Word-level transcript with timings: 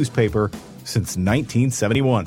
newspaper 0.00 0.50
since 0.84 1.18
1971. 1.18 2.26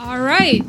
All 0.00 0.18
right. 0.18 0.62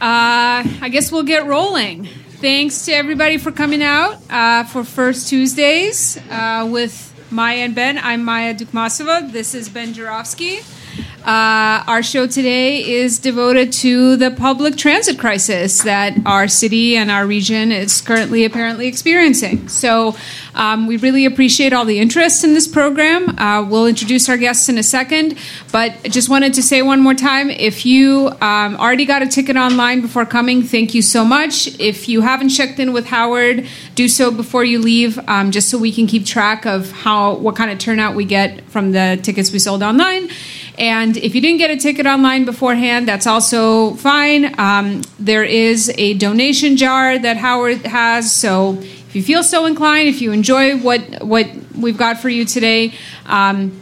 Uh, 0.00 0.64
I 0.82 0.88
guess 0.90 1.12
we'll 1.12 1.22
get 1.22 1.46
rolling. 1.46 2.06
Thanks 2.40 2.86
to 2.86 2.92
everybody 2.92 3.38
for 3.38 3.52
coming 3.52 3.84
out 3.84 4.18
uh, 4.28 4.64
for 4.64 4.82
First 4.82 5.28
Tuesdays 5.28 6.18
uh, 6.28 6.68
with 6.68 7.14
Maya 7.30 7.58
and 7.58 7.74
Ben. 7.74 7.98
I'm 7.98 8.24
Maya 8.24 8.52
Dukmasova. 8.52 9.30
This 9.30 9.54
is 9.54 9.68
Ben 9.68 9.94
Joravsky. 9.94 10.58
Uh, 11.24 11.82
our 11.86 12.02
show 12.02 12.26
today 12.26 12.84
is 12.84 13.18
devoted 13.18 13.72
to 13.72 14.16
the 14.16 14.30
public 14.30 14.76
transit 14.76 15.18
crisis 15.18 15.82
that 15.82 16.14
our 16.24 16.46
city 16.46 16.96
and 16.96 17.10
our 17.10 17.26
region 17.26 17.72
is 17.72 18.00
currently 18.00 18.44
apparently 18.44 18.86
experiencing. 18.86 19.68
So, 19.68 20.16
um, 20.56 20.86
we 20.86 20.96
really 20.96 21.26
appreciate 21.26 21.72
all 21.72 21.84
the 21.84 21.98
interest 21.98 22.42
in 22.42 22.54
this 22.54 22.66
program. 22.66 23.38
Uh, 23.38 23.62
we'll 23.68 23.86
introduce 23.86 24.28
our 24.28 24.38
guests 24.38 24.68
in 24.68 24.78
a 24.78 24.82
second, 24.82 25.36
but 25.70 26.02
just 26.04 26.28
wanted 26.28 26.54
to 26.54 26.62
say 26.62 26.80
one 26.80 27.00
more 27.00 27.14
time 27.14 27.50
if 27.50 27.84
you 27.84 28.30
um, 28.40 28.76
already 28.76 29.04
got 29.04 29.22
a 29.22 29.26
ticket 29.26 29.56
online 29.56 30.00
before 30.00 30.24
coming, 30.24 30.62
thank 30.62 30.94
you 30.94 31.02
so 31.02 31.24
much. 31.24 31.78
If 31.78 32.08
you 32.08 32.22
haven't 32.22 32.48
checked 32.48 32.78
in 32.78 32.92
with 32.92 33.06
Howard, 33.06 33.66
do 33.94 34.08
so 34.08 34.30
before 34.30 34.64
you 34.64 34.78
leave, 34.78 35.18
um, 35.28 35.50
just 35.50 35.68
so 35.68 35.76
we 35.76 35.92
can 35.92 36.06
keep 36.06 36.24
track 36.24 36.64
of 36.64 36.90
how 36.90 37.34
what 37.34 37.54
kind 37.54 37.70
of 37.70 37.78
turnout 37.78 38.14
we 38.14 38.24
get 38.24 38.64
from 38.70 38.92
the 38.92 39.18
tickets 39.22 39.52
we 39.52 39.58
sold 39.58 39.82
online. 39.82 40.30
And 40.78 41.16
if 41.16 41.34
you 41.34 41.40
didn't 41.40 41.58
get 41.58 41.70
a 41.70 41.76
ticket 41.76 42.06
online 42.06 42.44
beforehand, 42.44 43.08
that's 43.08 43.26
also 43.26 43.94
fine. 43.94 44.58
Um, 44.58 45.02
there 45.18 45.44
is 45.44 45.90
a 45.96 46.14
donation 46.14 46.76
jar 46.76 47.18
that 47.18 47.36
Howard 47.38 47.86
has, 47.86 48.32
so 48.32 48.74
if 48.74 49.16
you 49.16 49.22
feel 49.22 49.42
so 49.42 49.64
inclined, 49.64 50.08
if 50.08 50.20
you 50.20 50.32
enjoy 50.32 50.76
what 50.78 51.00
what 51.24 51.48
we've 51.76 51.96
got 51.96 52.18
for 52.18 52.28
you 52.28 52.44
today. 52.44 52.92
Um, 53.24 53.80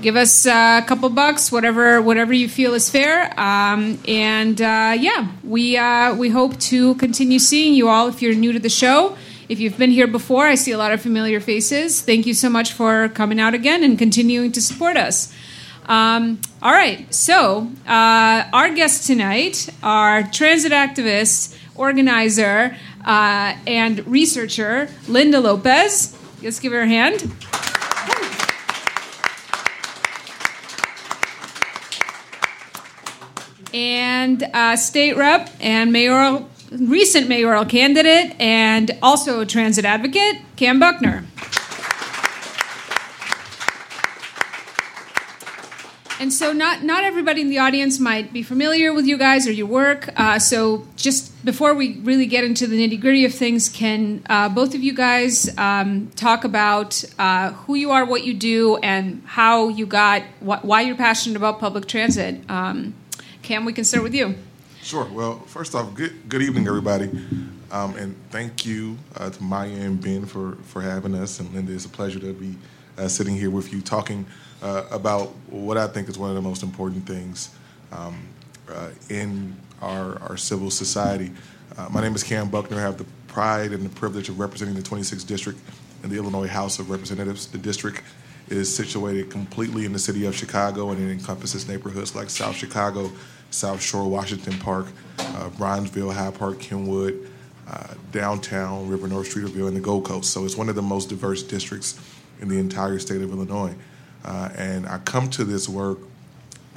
give 0.00 0.16
us 0.16 0.46
a 0.46 0.84
couple 0.86 1.08
bucks, 1.10 1.50
whatever 1.50 2.00
whatever 2.02 2.32
you 2.32 2.48
feel 2.48 2.74
is 2.74 2.90
fair. 2.90 3.38
Um, 3.38 3.98
and 4.06 4.60
uh, 4.60 4.96
yeah, 4.98 5.28
we 5.44 5.76
uh, 5.76 6.14
we 6.14 6.28
hope 6.28 6.58
to 6.60 6.94
continue 6.96 7.38
seeing 7.38 7.74
you 7.74 7.88
all. 7.88 8.08
If 8.08 8.22
you're 8.22 8.34
new 8.34 8.52
to 8.52 8.58
the 8.58 8.68
show, 8.68 9.16
if 9.48 9.60
you've 9.60 9.78
been 9.78 9.90
here 9.90 10.06
before, 10.06 10.46
I 10.46 10.54
see 10.54 10.72
a 10.72 10.78
lot 10.78 10.92
of 10.92 11.00
familiar 11.00 11.40
faces. 11.40 12.02
Thank 12.02 12.26
you 12.26 12.34
so 12.34 12.48
much 12.48 12.72
for 12.72 13.08
coming 13.10 13.40
out 13.40 13.54
again 13.54 13.82
and 13.82 13.98
continuing 13.98 14.52
to 14.52 14.60
support 14.60 14.96
us. 14.96 15.32
Um, 15.88 16.38
all 16.60 16.72
right, 16.72 17.12
so 17.14 17.66
uh, 17.86 18.44
our 18.52 18.68
guests 18.74 19.06
tonight 19.06 19.70
are 19.82 20.22
transit 20.22 20.70
activist, 20.70 21.56
organizer, 21.76 22.76
uh, 23.06 23.56
and 23.66 24.06
researcher 24.06 24.90
Lynda 25.06 25.42
Lopez. 25.42 26.14
Let's 26.42 26.60
give 26.60 26.72
her 26.72 26.82
a 26.82 26.86
hand. 26.86 27.22
And 33.72 34.42
uh, 34.42 34.76
state 34.76 35.16
rep 35.16 35.48
and 35.58 35.90
mayoral, 35.90 36.50
recent 36.70 37.30
mayoral 37.30 37.64
candidate, 37.64 38.38
and 38.38 38.90
also 39.02 39.46
transit 39.46 39.86
advocate, 39.86 40.42
Kam 40.56 40.78
Buckner. 40.78 41.24
And 46.20 46.32
so, 46.32 46.52
not 46.52 46.82
not 46.82 47.04
everybody 47.04 47.40
in 47.40 47.48
the 47.48 47.58
audience 47.58 48.00
might 48.00 48.32
be 48.32 48.42
familiar 48.42 48.92
with 48.92 49.06
you 49.06 49.16
guys 49.16 49.46
or 49.46 49.52
your 49.52 49.68
work. 49.68 50.10
Uh, 50.16 50.40
so, 50.40 50.84
just 50.96 51.44
before 51.44 51.74
we 51.74 51.98
really 52.00 52.26
get 52.26 52.42
into 52.42 52.66
the 52.66 52.76
nitty 52.76 53.00
gritty 53.00 53.24
of 53.24 53.32
things, 53.32 53.68
can 53.68 54.24
uh, 54.28 54.48
both 54.48 54.74
of 54.74 54.82
you 54.82 54.92
guys 54.92 55.56
um, 55.56 56.08
talk 56.16 56.42
about 56.42 57.04
uh, 57.20 57.52
who 57.52 57.76
you 57.76 57.92
are, 57.92 58.04
what 58.04 58.24
you 58.24 58.34
do, 58.34 58.78
and 58.78 59.22
how 59.26 59.68
you 59.68 59.86
got 59.86 60.22
wh- 60.40 60.64
why 60.64 60.80
you're 60.80 60.96
passionate 60.96 61.36
about 61.36 61.60
public 61.60 61.86
transit? 61.86 62.40
Um, 62.50 62.94
Kam, 63.42 63.64
we 63.64 63.72
can 63.72 63.84
start 63.84 64.02
with 64.02 64.14
you. 64.14 64.34
Sure. 64.82 65.04
Well, 65.04 65.38
first 65.46 65.76
off, 65.76 65.94
good 65.94 66.28
good 66.28 66.42
evening, 66.42 66.66
everybody, 66.66 67.10
um, 67.70 67.94
and 67.94 68.16
thank 68.30 68.66
you 68.66 68.98
uh, 69.16 69.30
to 69.30 69.42
Maya 69.42 69.70
and 69.70 70.00
Ben 70.00 70.26
for 70.26 70.56
for 70.64 70.82
having 70.82 71.14
us. 71.14 71.38
And 71.38 71.50
Lynda, 71.50 71.76
it's 71.76 71.84
a 71.84 71.88
pleasure 71.88 72.18
to 72.18 72.32
be 72.32 72.56
uh, 72.96 73.06
sitting 73.06 73.36
here 73.36 73.50
with 73.50 73.72
you 73.72 73.80
talking 73.80 74.26
uh, 74.62 74.84
about 74.90 75.28
what 75.48 75.76
I 75.76 75.86
think 75.86 76.08
is 76.08 76.18
one 76.18 76.30
of 76.30 76.36
the 76.36 76.42
most 76.42 76.62
important 76.62 77.06
things 77.06 77.54
um, 77.92 78.26
uh, 78.70 78.90
in 79.08 79.56
our, 79.80 80.18
our 80.22 80.36
civil 80.36 80.70
society. 80.70 81.30
Uh, 81.76 81.88
my 81.90 82.00
name 82.00 82.14
is 82.14 82.22
Kam 82.22 82.48
Buckner. 82.48 82.78
I 82.78 82.80
have 82.80 82.98
the 82.98 83.06
pride 83.28 83.72
and 83.72 83.84
the 83.84 83.94
privilege 83.94 84.28
of 84.28 84.40
representing 84.40 84.74
the 84.74 84.82
26th 84.82 85.26
District 85.26 85.58
in 86.02 86.10
the 86.10 86.16
Illinois 86.16 86.48
House 86.48 86.78
of 86.78 86.90
Representatives. 86.90 87.46
The 87.46 87.58
district 87.58 88.02
is 88.48 88.74
situated 88.74 89.30
completely 89.30 89.84
in 89.84 89.92
the 89.92 89.98
city 89.98 90.24
of 90.26 90.34
Chicago 90.34 90.90
and 90.90 91.00
it 91.02 91.12
encompasses 91.12 91.68
neighborhoods 91.68 92.14
like 92.14 92.30
South 92.30 92.56
Chicago, 92.56 93.10
South 93.50 93.80
Shore, 93.80 94.08
Washington 94.08 94.58
Park, 94.58 94.86
uh, 95.18 95.50
Bronzeville, 95.50 96.12
Hyde 96.12 96.34
Park, 96.34 96.58
Kenwood, 96.58 97.30
uh, 97.70 97.94
downtown, 98.12 98.88
River 98.88 99.06
North, 99.08 99.34
Streeterville, 99.34 99.68
and 99.68 99.76
the 99.76 99.80
Gold 99.80 100.04
Coast. 100.04 100.30
So 100.30 100.44
it's 100.44 100.56
one 100.56 100.68
of 100.68 100.74
the 100.74 100.82
most 100.82 101.10
diverse 101.10 101.42
districts 101.42 102.00
in 102.40 102.48
the 102.48 102.58
entire 102.58 102.98
state 102.98 103.20
of 103.20 103.30
Illinois. 103.30 103.74
Uh, 104.28 104.50
and 104.56 104.86
I 104.86 104.98
come 104.98 105.30
to 105.30 105.44
this 105.44 105.70
work 105.70 105.98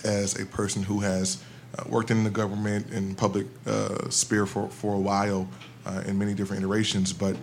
as 0.05 0.39
a 0.39 0.45
person 0.45 0.83
who 0.83 1.01
has 1.01 1.43
uh, 1.77 1.83
worked 1.89 2.09
in 2.09 2.23
the 2.23 2.29
government 2.29 2.87
and 2.91 3.17
public 3.17 3.45
uh, 3.67 4.09
sphere 4.09 4.45
for, 4.45 4.69
for 4.69 4.95
a 4.95 4.99
while 4.99 5.49
uh, 5.85 6.01
in 6.05 6.17
many 6.17 6.33
different 6.33 6.63
iterations, 6.63 7.11
but 7.11 7.35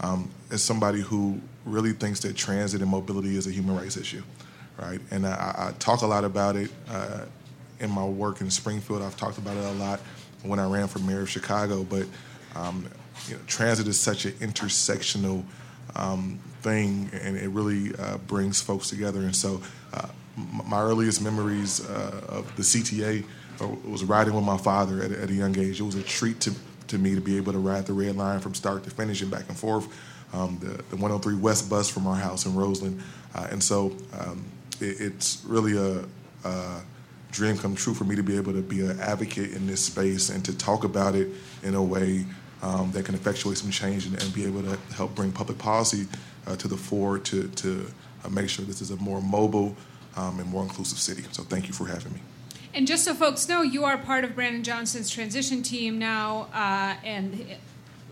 um, 0.00 0.30
as 0.52 0.62
somebody 0.62 1.00
who 1.00 1.40
really 1.64 1.92
thinks 1.92 2.20
that 2.20 2.36
transit 2.36 2.80
and 2.80 2.88
mobility 2.88 3.36
is 3.36 3.48
a 3.48 3.50
human 3.50 3.76
rights 3.76 3.96
issue, 3.96 4.22
right? 4.80 5.00
And 5.10 5.26
I, 5.26 5.70
I 5.70 5.72
talk 5.80 6.02
a 6.02 6.06
lot 6.06 6.22
about 6.22 6.54
it 6.54 6.70
uh, 6.88 7.24
in 7.80 7.90
my 7.90 8.04
work 8.04 8.40
in 8.40 8.50
Springfield. 8.50 9.02
I've 9.02 9.16
talked 9.16 9.38
about 9.38 9.56
it 9.56 9.64
a 9.64 9.72
lot 9.72 9.98
when 10.44 10.60
I 10.60 10.70
ran 10.70 10.86
for 10.86 11.00
mayor 11.00 11.22
of 11.22 11.30
Chicago, 11.30 11.82
but 11.82 12.06
um, 12.54 12.88
you 13.26 13.34
know, 13.34 13.40
transit 13.48 13.88
is 13.88 13.98
such 13.98 14.26
an 14.26 14.32
intersectional 14.34 15.42
um, 15.96 16.38
thing, 16.66 17.08
and 17.22 17.36
it 17.36 17.48
really 17.50 17.94
uh, 17.96 18.18
brings 18.26 18.60
folks 18.60 18.90
together. 18.90 19.20
And 19.20 19.36
so, 19.36 19.62
uh, 19.94 20.08
my 20.66 20.80
earliest 20.80 21.22
memories 21.22 21.88
uh, 21.88 22.26
of 22.28 22.56
the 22.56 22.62
CTA 22.62 23.24
uh, 23.60 23.68
was 23.88 24.02
riding 24.04 24.34
with 24.34 24.44
my 24.44 24.58
father 24.58 25.00
at, 25.00 25.12
at, 25.12 25.30
a 25.30 25.32
young 25.32 25.56
age. 25.58 25.80
It 25.80 25.84
was 25.84 25.94
a 25.94 26.02
treat 26.02 26.40
to, 26.40 26.52
to 26.88 26.98
me 26.98 27.14
to 27.14 27.20
be 27.20 27.36
able 27.36 27.52
to 27.52 27.58
ride 27.58 27.86
the 27.86 27.92
red 27.92 28.16
line 28.16 28.40
from 28.40 28.52
start 28.52 28.82
to 28.84 28.90
finish 28.90 29.22
and 29.22 29.30
back 29.30 29.48
and 29.48 29.56
forth. 29.56 29.86
Um, 30.34 30.58
the, 30.60 30.82
the 30.90 30.96
103 30.96 31.36
West 31.36 31.70
bus 31.70 31.88
from 31.88 32.06
our 32.06 32.16
house 32.16 32.46
in 32.46 32.54
Roseland. 32.54 33.00
Uh, 33.34 33.46
and 33.50 33.62
so 33.62 33.96
um, 34.18 34.44
it, 34.80 35.00
it's 35.00 35.44
really 35.46 35.76
a, 35.78 36.04
a, 36.46 36.82
dream 37.30 37.58
come 37.58 37.74
true 37.74 37.92
for 37.92 38.04
me 38.04 38.16
to 38.16 38.22
be 38.22 38.34
able 38.36 38.52
to 38.52 38.62
be 38.62 38.80
an 38.80 38.98
advocate 38.98 39.52
in 39.52 39.66
this 39.66 39.84
space 39.84 40.30
and 40.30 40.42
to 40.44 40.56
talk 40.56 40.84
about 40.84 41.14
it 41.14 41.28
in 41.62 41.74
a 41.74 41.82
way 41.82 42.24
um, 42.62 42.90
that 42.92 43.04
can 43.04 43.14
effectuate 43.14 43.58
some 43.58 43.70
change 43.70 44.06
and, 44.06 44.20
and, 44.22 44.32
be 44.32 44.44
able 44.46 44.62
to 44.62 44.78
help 44.94 45.14
bring 45.14 45.30
public 45.30 45.58
policy 45.58 46.06
to 46.54 46.68
the 46.68 46.76
fore 46.76 47.18
to, 47.18 47.48
to 47.48 47.86
uh, 48.24 48.28
make 48.28 48.48
sure 48.48 48.64
this 48.64 48.80
is 48.80 48.90
a 48.90 48.96
more 48.96 49.20
mobile 49.20 49.74
um, 50.16 50.38
and 50.38 50.48
more 50.48 50.62
inclusive 50.62 50.98
city. 50.98 51.24
So 51.32 51.42
thank 51.42 51.66
you 51.66 51.74
for 51.74 51.86
having 51.86 52.12
me. 52.12 52.20
And 52.74 52.86
just 52.86 53.04
so 53.04 53.14
folks 53.14 53.48
know, 53.48 53.62
you 53.62 53.84
are 53.84 53.96
part 53.96 54.24
of 54.24 54.34
Brandon 54.34 54.62
Johnson's 54.62 55.08
transition 55.08 55.62
team 55.62 55.98
now, 55.98 56.48
uh, 56.52 56.94
and 57.02 57.56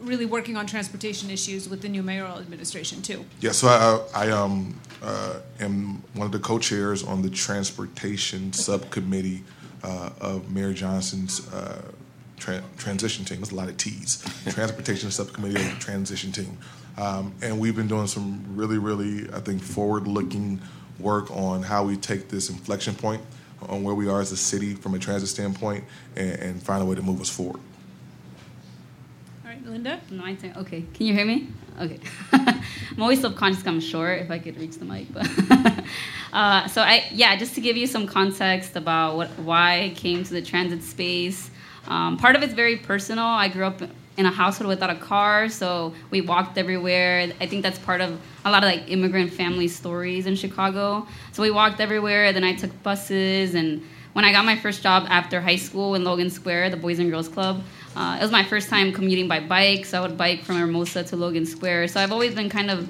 really 0.00 0.26
working 0.26 0.56
on 0.56 0.66
transportation 0.66 1.31
issues 1.31 1.69
with 1.69 1.82
the 1.82 1.88
new 1.88 2.02
mayoral 2.02 2.38
administration 2.38 3.02
too. 3.02 3.25
Yeah, 3.40 3.52
so 3.52 3.69
I, 3.69 4.26
I 4.26 4.31
um, 4.31 4.78
uh, 5.02 5.40
am 5.60 6.02
one 6.14 6.26
of 6.26 6.32
the 6.32 6.38
co-chairs 6.38 7.02
on 7.02 7.22
the 7.22 7.31
transportation 7.31 8.52
subcommittee 8.52 9.42
uh, 9.82 10.10
of 10.20 10.50
Mayor 10.50 10.72
Johnson's 10.72 11.46
uh, 11.52 11.82
tra- 12.38 12.62
transition 12.76 13.25
team. 13.25 13.38
There's 13.38 13.52
a 13.52 13.54
lot 13.54 13.69
of 13.69 13.76
T's. 13.76 14.25
transportation 14.48 15.10
subcommittee 15.10 15.56
of 15.56 15.75
the 15.75 15.81
transition 15.81 16.32
team, 16.32 16.56
um, 16.96 17.35
and 17.43 17.58
we've 17.58 17.76
been 17.76 17.88
doing 17.88 18.06
some 18.06 18.44
really, 18.56 18.79
really, 18.79 19.29
I 19.32 19.41
think, 19.41 19.62
forward-looking 19.62 20.61
work 20.99 21.31
on 21.31 21.62
how 21.62 21.85
we 21.85 21.96
take 21.96 22.29
this 22.29 22.50
inflection 22.50 22.94
point 22.94 23.23
on 23.69 23.82
where 23.82 23.94
we 23.94 24.08
are 24.08 24.20
as 24.20 24.32
a 24.32 24.37
city 24.37 24.75
from 24.75 24.94
a 24.94 24.99
transit 24.99 25.29
standpoint 25.29 25.85
and, 26.17 26.32
and 26.41 26.62
find 26.62 26.82
a 26.82 26.85
way 26.85 26.94
to 26.94 27.02
move 27.02 27.20
us 27.20 27.31
forward. 27.31 27.61
All 29.44 29.50
right, 29.50 29.64
Lynda? 29.64 29.99
No, 30.11 30.25
I 30.25 30.37
think, 30.37 30.56
okay. 30.56 30.85
Can 30.94 31.06
you 31.06 31.14
hear 31.14 31.25
me? 31.25 31.49
Okay. 31.81 31.99
I'm 32.32 33.02
always 33.02 33.20
subconscious 33.20 33.67
I'm 33.67 33.81
short 33.81 34.20
if 34.20 34.31
I 34.31 34.38
could 34.38 34.58
reach 34.58 34.76
the 34.76 34.85
mic. 34.85 35.12
But 35.12 35.29
uh, 36.32 36.69
so 36.69 36.82
I, 36.82 37.05
yeah, 37.11 37.37
just 37.37 37.55
to 37.56 37.61
give 37.61 37.76
you 37.76 37.87
some 37.87 38.06
context 38.06 38.76
about 38.76 39.17
what, 39.17 39.31
why 39.38 39.85
I 39.85 39.88
came 39.91 40.23
to 40.25 40.32
the 40.32 40.43
transit 40.43 40.82
space. 40.82 41.50
Um, 41.88 42.17
part 42.17 42.37
of 42.37 42.43
it's 42.43 42.55
very 42.55 42.76
personal. 42.76 43.25
I 43.25 43.49
grew 43.49 43.64
up 43.64 43.82
in 44.16 44.26
a 44.26 44.31
household 44.31 44.69
without 44.69 44.90
a 44.90 44.94
car, 44.94 45.49
so 45.49 45.93
we 46.11 46.20
walked 46.20 46.56
everywhere. 46.56 47.32
I 47.40 47.46
think 47.46 47.62
that's 47.62 47.78
part 47.78 48.00
of 48.00 48.20
a 48.44 48.50
lot 48.50 48.62
of 48.62 48.70
like 48.70 48.90
immigrant 48.90 49.32
family 49.32 49.69
stories 49.69 50.26
in 50.26 50.37
Chicago. 50.37 51.06
So 51.32 51.43
we 51.43 51.50
walked 51.50 51.81
everywhere. 51.81 52.32
Then 52.32 52.44
I 52.44 52.55
took 52.55 52.70
buses, 52.82 53.55
and 53.55 53.82
when 54.12 54.25
I 54.25 54.31
got 54.31 54.44
my 54.44 54.56
first 54.56 54.82
job 54.82 55.06
after 55.08 55.40
high 55.40 55.56
school 55.56 55.96
in 55.96 56.05
Logan 56.05 56.31
Square, 56.31 56.70
the 56.70 56.76
Boys 56.76 57.00
and 57.00 57.11
Girls 57.11 57.28
Club, 57.28 57.62
uh, 57.96 58.16
it 58.19 58.22
was 58.22 58.31
my 58.31 58.44
first 58.44 58.69
time 58.69 58.93
commuting 58.93 59.26
by 59.26 59.40
bike. 59.40 59.84
So 59.84 59.99
I 59.99 60.06
would 60.06 60.17
bike 60.17 60.44
from 60.44 60.56
Hermosa 60.56 61.02
to 61.05 61.17
Logan 61.17 61.46
Square. 61.46 61.88
So 61.88 62.00
I've 62.00 62.12
always 62.12 62.34
been 62.34 62.49
kind 62.49 62.70
of 62.70 62.88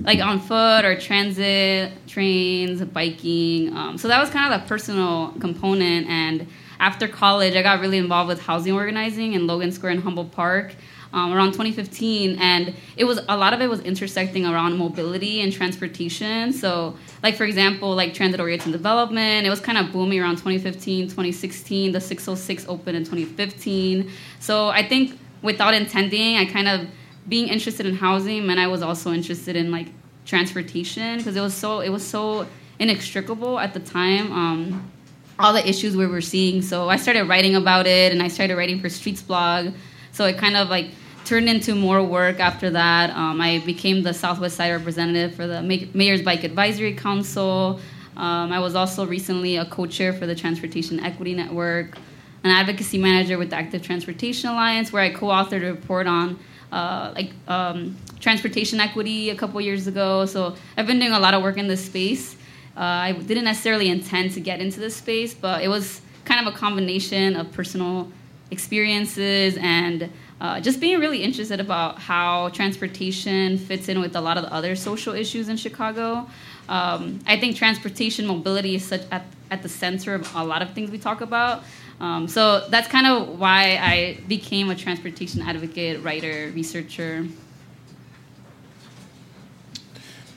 like 0.00 0.20
on 0.20 0.38
foot 0.38 0.84
or 0.84 0.98
transit, 0.98 1.92
trains, 2.06 2.82
biking. 2.82 3.74
Um, 3.76 3.98
so 3.98 4.08
that 4.08 4.20
was 4.20 4.30
kind 4.30 4.52
of 4.52 4.60
the 4.60 4.68
personal 4.68 5.32
component 5.40 6.06
and 6.08 6.46
after 6.80 7.08
college, 7.08 7.54
I 7.56 7.62
got 7.62 7.80
really 7.80 7.98
involved 7.98 8.28
with 8.28 8.40
housing 8.40 8.72
organizing 8.72 9.32
in 9.32 9.46
Logan 9.46 9.72
Square 9.72 9.92
and 9.92 10.02
Humboldt 10.02 10.32
Park. 10.32 10.74
Um, 11.10 11.32
around 11.32 11.52
2015 11.52 12.36
and 12.38 12.74
it 12.98 13.04
was 13.04 13.18
a 13.30 13.36
lot 13.38 13.54
of 13.54 13.62
it 13.62 13.70
was 13.70 13.80
intersecting 13.80 14.44
around 14.44 14.76
mobility 14.76 15.40
and 15.40 15.50
transportation 15.50 16.52
so 16.52 16.98
like 17.22 17.34
for 17.34 17.44
example 17.44 17.94
like 17.94 18.12
transit 18.12 18.40
oriented 18.40 18.72
development 18.72 19.46
it 19.46 19.48
was 19.48 19.58
kind 19.58 19.78
of 19.78 19.90
booming 19.90 20.20
around 20.20 20.36
2015 20.36 21.04
2016 21.04 21.92
the 21.92 22.00
606 22.02 22.66
opened 22.68 22.94
in 22.94 23.04
2015 23.04 24.10
so 24.38 24.68
i 24.68 24.86
think 24.86 25.18
without 25.40 25.72
intending 25.72 26.36
i 26.36 26.44
kind 26.44 26.68
of 26.68 26.86
being 27.26 27.48
interested 27.48 27.86
in 27.86 27.94
housing 27.94 28.50
and 28.50 28.60
i 28.60 28.66
was 28.66 28.82
also 28.82 29.10
interested 29.10 29.56
in 29.56 29.70
like 29.70 29.86
transportation 30.26 31.16
because 31.16 31.36
it 31.36 31.40
was 31.40 31.54
so 31.54 31.80
it 31.80 31.88
was 31.88 32.06
so 32.06 32.46
inextricable 32.78 33.58
at 33.58 33.72
the 33.72 33.80
time 33.80 34.30
um, 34.30 34.92
all 35.38 35.52
the 35.52 35.66
issues 35.68 35.96
we 35.96 36.06
were 36.06 36.20
seeing. 36.20 36.62
So 36.62 36.88
I 36.88 36.96
started 36.96 37.24
writing 37.24 37.56
about 37.56 37.86
it, 37.86 38.12
and 38.12 38.22
I 38.22 38.28
started 38.28 38.56
writing 38.56 38.80
for 38.80 38.88
Streets 38.88 39.22
blog. 39.22 39.72
So 40.12 40.24
it 40.24 40.38
kind 40.38 40.56
of 40.56 40.68
like 40.68 40.90
turned 41.24 41.48
into 41.48 41.74
more 41.74 42.02
work 42.02 42.40
after 42.40 42.70
that. 42.70 43.10
Um, 43.10 43.40
I 43.40 43.58
became 43.58 44.02
the 44.02 44.14
Southwest 44.14 44.56
Side 44.56 44.72
representative 44.72 45.34
for 45.34 45.46
the 45.46 45.62
Mayor's 45.94 46.22
Bike 46.22 46.42
Advisory 46.42 46.94
Council. 46.94 47.78
Um, 48.16 48.50
I 48.50 48.58
was 48.58 48.74
also 48.74 49.06
recently 49.06 49.56
a 49.56 49.66
co-chair 49.66 50.12
for 50.12 50.26
the 50.26 50.34
Transportation 50.34 50.98
Equity 51.00 51.34
Network, 51.34 51.96
an 52.42 52.50
advocacy 52.50 52.98
manager 52.98 53.38
with 53.38 53.50
the 53.50 53.56
Active 53.56 53.82
Transportation 53.82 54.50
Alliance, 54.50 54.92
where 54.92 55.02
I 55.02 55.10
co-authored 55.12 55.62
a 55.62 55.72
report 55.72 56.06
on 56.06 56.38
uh, 56.72 57.12
like 57.14 57.30
um, 57.46 57.96
transportation 58.18 58.80
equity 58.80 59.30
a 59.30 59.36
couple 59.36 59.60
years 59.60 59.86
ago. 59.86 60.26
So 60.26 60.56
I've 60.76 60.86
been 60.86 60.98
doing 60.98 61.12
a 61.12 61.20
lot 61.20 61.34
of 61.34 61.42
work 61.42 61.58
in 61.58 61.68
this 61.68 61.84
space. 61.84 62.36
Uh, 62.78 63.08
I 63.08 63.12
didn't 63.12 63.44
necessarily 63.44 63.88
intend 63.88 64.32
to 64.34 64.40
get 64.40 64.60
into 64.60 64.78
this 64.78 64.94
space, 64.94 65.34
but 65.34 65.62
it 65.62 65.68
was 65.68 66.00
kind 66.24 66.46
of 66.46 66.54
a 66.54 66.56
combination 66.56 67.34
of 67.34 67.50
personal 67.50 68.12
experiences 68.52 69.58
and 69.60 70.08
uh, 70.40 70.60
just 70.60 70.78
being 70.78 71.00
really 71.00 71.24
interested 71.24 71.58
about 71.58 71.98
how 71.98 72.48
transportation 72.50 73.58
fits 73.58 73.88
in 73.88 74.00
with 74.00 74.14
a 74.14 74.20
lot 74.20 74.36
of 74.36 74.44
the 74.44 74.52
other 74.52 74.76
social 74.76 75.12
issues 75.14 75.48
in 75.48 75.56
Chicago. 75.56 76.28
Um, 76.68 77.18
I 77.26 77.40
think 77.40 77.56
transportation 77.56 78.26
mobility 78.26 78.76
is 78.76 78.84
such 78.84 79.02
at, 79.10 79.24
at 79.50 79.62
the 79.62 79.68
center 79.68 80.14
of 80.14 80.32
a 80.36 80.44
lot 80.44 80.62
of 80.62 80.70
things 80.72 80.90
we 80.92 80.98
talk 80.98 81.20
about. 81.20 81.64
Um, 82.00 82.28
so 82.28 82.68
that's 82.68 82.86
kind 82.86 83.08
of 83.08 83.40
why 83.40 83.76
I 83.78 84.18
became 84.28 84.70
a 84.70 84.76
transportation 84.76 85.42
advocate, 85.42 86.04
writer, 86.04 86.52
researcher. 86.54 87.26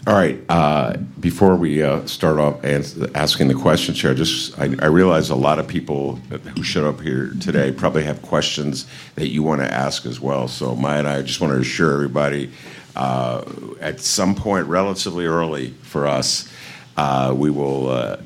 All 0.07 0.15
right. 0.15 0.39
Uh, 0.49 0.97
before 1.19 1.55
we 1.55 1.83
uh, 1.83 2.03
start 2.07 2.39
off 2.39 2.65
asking 3.13 3.49
the 3.49 3.53
questions 3.53 4.01
here, 4.01 4.15
just 4.15 4.57
I, 4.57 4.63
I, 4.79 4.87
realize 4.87 5.29
a 5.29 5.35
lot 5.35 5.59
of 5.59 5.67
people 5.67 6.15
who 6.15 6.63
showed 6.63 6.87
up 6.87 7.01
here 7.01 7.33
today 7.39 7.71
probably 7.71 8.03
have 8.05 8.19
questions 8.23 8.87
that 9.13 9.27
you 9.27 9.43
want 9.43 9.61
to 9.61 9.71
ask 9.71 10.07
as 10.07 10.19
well. 10.19 10.47
So 10.47 10.75
Maya 10.75 10.97
and 10.97 11.07
I 11.07 11.21
just 11.21 11.39
want 11.39 11.53
to 11.53 11.59
assure 11.59 11.93
everybody 11.93 12.51
uh, 12.95 13.43
at 13.79 13.99
some 13.99 14.33
point, 14.33 14.65
relatively 14.65 15.27
early 15.27 15.69
for 15.83 16.07
us, 16.07 16.51
uh, 16.97 17.31
we 17.37 17.51
will 17.51 17.89
uh, 17.89 18.17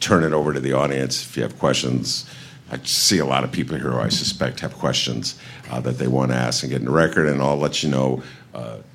turn 0.00 0.24
it 0.24 0.34
over 0.34 0.52
to 0.52 0.60
the 0.60 0.74
audience 0.74 1.24
if 1.24 1.34
you 1.38 1.44
have 1.44 1.58
questions. 1.58 2.28
I 2.70 2.78
see 2.84 3.20
a 3.20 3.26
lot 3.26 3.42
of 3.42 3.50
people 3.50 3.78
here 3.78 3.90
who 3.90 3.98
I 3.98 4.10
suspect 4.10 4.60
have 4.60 4.74
questions 4.74 5.38
uh, 5.70 5.80
that 5.80 5.96
they 5.96 6.08
want 6.08 6.30
to 6.30 6.36
ask 6.36 6.62
and 6.62 6.70
get 6.70 6.80
in 6.80 6.84
the 6.84 6.92
record, 6.92 7.26
and 7.26 7.40
I'll 7.40 7.56
let 7.56 7.82
you 7.82 7.88
know 7.88 8.22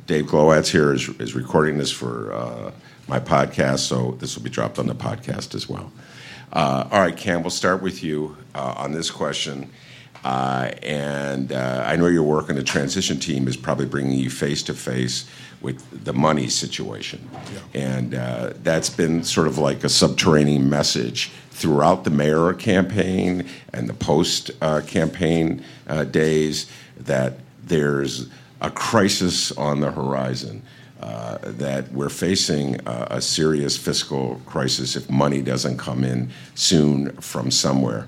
Dave 0.08 0.26
Glowacz 0.28 0.70
here 0.70 0.94
is, 0.94 1.10
is 1.20 1.36
recording 1.36 1.78
this 1.78 1.92
for 1.92 2.32
uh, 2.32 2.72
my 3.10 3.20
podcast, 3.20 3.80
so 3.80 4.12
this 4.20 4.38
will 4.38 4.44
be 4.44 4.50
dropped 4.50 4.80
on 4.80 4.88
the 4.88 4.96
podcast 4.96 5.54
as 5.54 5.68
well. 5.68 5.92
Uh, 6.54 6.88
all 6.90 7.02
right, 7.02 7.18
Kam, 7.18 7.42
we'll 7.42 7.50
start 7.50 7.82
with 7.82 8.02
you 8.06 8.38
uh, 8.56 8.76
on 8.78 8.94
this 8.94 9.12
question. 9.12 9.70
Uh, 10.24 10.72
and 10.82 11.52
uh, 11.52 11.84
I 11.86 11.98
know 11.98 12.08
your 12.08 12.24
work 12.24 12.50
on 12.50 12.56
the 12.56 12.64
transition 12.64 13.20
team 13.20 13.50
is 13.50 13.58
probably 13.58 13.86
bringing 13.86 14.18
you 14.18 14.30
face 14.30 14.64
to 14.64 14.74
face 14.74 15.30
with 15.60 16.06
the 16.06 16.14
money 16.14 16.48
situation. 16.48 17.30
Yeah. 17.74 17.82
And 17.82 18.12
that's 18.64 18.90
been 18.90 19.26
sort 19.26 19.48
of 19.48 19.58
like 19.58 19.84
a 19.84 19.90
subterranean 19.90 20.70
message 20.70 21.32
throughout 21.52 22.06
the 22.06 22.12
mayor 22.12 22.54
campaign 22.54 23.46
and 23.74 23.90
the 23.90 23.94
post 23.94 24.52
campaign 24.88 25.64
days 26.12 26.72
that 26.98 27.40
there's 27.62 28.30
a 28.62 28.72
crisis 28.72 29.52
on 29.54 29.80
the 29.80 29.92
horizon. 29.92 30.62
Uh, 31.00 31.38
that 31.44 31.92
we're 31.92 32.10
facing 32.10 32.76
a, 32.88 33.08
a, 33.12 33.22
serious 33.22 33.78
fiscal 33.78 34.42
crisis 34.48 34.96
if 34.96 35.08
money 35.12 35.44
doesn't 35.44 35.78
come 35.78 36.04
in 36.04 36.28
soon 36.56 37.12
from 37.18 37.52
somewhere. 37.52 38.08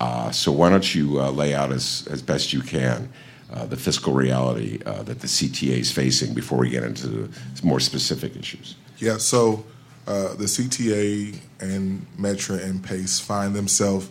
Uh, 0.00 0.30
so, 0.30 0.52
why 0.52 0.70
don't 0.70 0.94
you 0.94 1.20
uh, 1.20 1.28
lay 1.32 1.54
out 1.54 1.72
as, 1.72 2.06
as 2.08 2.22
best 2.22 2.52
you 2.52 2.62
can 2.62 3.08
uh, 3.52 3.66
the 3.66 3.76
fiscal 3.76 4.12
reality 4.12 4.78
uh, 4.86 5.02
that 5.02 5.18
the 5.18 5.26
CTA 5.26 5.78
is 5.78 5.90
facing 5.90 6.32
before 6.32 6.58
we 6.58 6.70
get 6.70 6.84
into 6.84 7.28
more 7.64 7.80
specific 7.80 8.36
issues? 8.36 8.76
Yeah, 8.98 9.18
so 9.18 9.64
uh, 10.06 10.34
the 10.34 10.44
CTA 10.44 11.36
and 11.58 12.06
Metra 12.16 12.62
and 12.62 12.82
PACE 12.82 13.18
find 13.18 13.54
themselves 13.54 14.08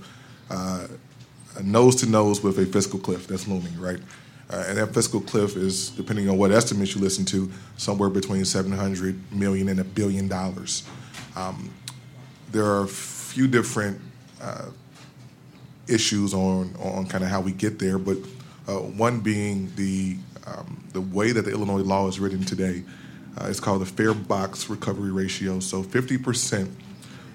nose 1.64 1.96
to 1.96 2.06
nose 2.06 2.44
with 2.44 2.60
a 2.60 2.66
fiscal 2.66 3.00
cliff 3.00 3.28
that's 3.28 3.48
looming, 3.48 3.80
right? 3.80 4.00
Uh, 4.52 4.66
and 4.68 4.78
that 4.78 4.94
fiscal 4.94 5.22
cliff 5.22 5.56
is, 5.56 5.92
depending 5.92 6.28
on 6.28 6.38
what 6.38 6.52
estimates 6.52 6.96
you 6.96 7.02
listen 7.02 7.24
to, 7.24 7.52
somewhere 7.78 8.10
between 8.10 8.44
700 8.44 9.32
million 9.32 9.70
and 9.70 9.80
a 9.80 9.84
billion 9.84 10.28
dollars. 10.28 10.88
Um, 11.36 11.72
there 12.52 12.66
are 12.66 12.84
a 12.84 12.88
few 12.88 13.48
different 13.48 14.02
uh, 14.42 14.70
issues 15.88 16.34
on 16.34 16.76
on 16.80 17.06
kind 17.06 17.24
of 17.24 17.30
how 17.30 17.42
we 17.42 17.52
get 17.52 17.78
there, 17.78 18.00
but 18.00 18.18
uh, 18.68 18.80
one 18.80 19.20
being 19.20 19.72
the 19.76 20.18
um, 20.48 20.84
the 20.94 21.02
way 21.02 21.32
that 21.32 21.44
the 21.44 21.52
Illinois 21.52 21.82
law 21.82 22.08
is 22.08 22.20
written 22.20 22.44
today. 22.44 22.84
Uh, 23.40 23.46
it's 23.48 23.60
called 23.60 23.82
the 23.82 23.86
Fare 23.86 24.16
Box 24.16 24.68
Recovery 24.68 25.12
Ratio. 25.12 25.60
So 25.60 25.84
50 25.84 26.18
percent 26.18 26.72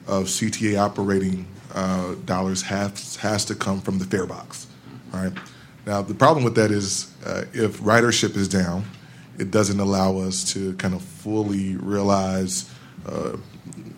of 0.09 0.25
CTA 0.25 0.79
operating 0.81 1.47
uh, 1.73 2.17
dollars 2.25 2.63
has, 2.63 3.17
has 3.17 3.45
to 3.45 3.55
come 3.55 3.81
from 3.81 3.99
the 4.01 4.05
fare 4.05 4.27
box. 4.27 4.67
Right 5.13 5.33
now, 5.87 6.01
the 6.01 6.15
problem 6.15 6.45
with 6.45 6.55
that 6.55 6.71
is 6.71 7.13
uh, 7.27 7.45
if 7.53 7.81
ridership 7.81 8.37
is 8.37 8.49
down, 8.49 8.85
it 9.39 9.51
doesn't 9.51 9.81
allow 9.81 10.19
us 10.19 10.53
to 10.55 10.75
kind 10.75 10.95
of 10.95 11.03
fully 11.03 11.77
realize 11.77 12.71
uh, 13.07 13.37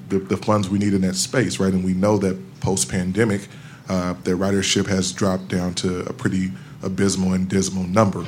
the, 0.09 0.19
the, 0.19 0.37
funds 0.37 0.69
we 0.69 0.79
need 0.79 0.95
in 0.95 1.03
that 1.03 1.15
space, 1.15 1.61
right? 1.61 1.73
And 1.73 1.85
we 1.85 1.95
know 1.95 2.17
that 2.19 2.61
post 2.61 2.89
pandemic, 2.89 3.49
uh, 3.89 4.15
that 4.15 4.33
ridership 4.33 4.87
has 4.87 5.13
dropped 5.13 5.49
down 5.49 5.75
to 5.75 6.01
a 6.07 6.13
pretty 6.13 6.51
abysmal 6.83 7.35
and 7.35 7.49
dismal 7.49 7.85
number. 7.85 8.27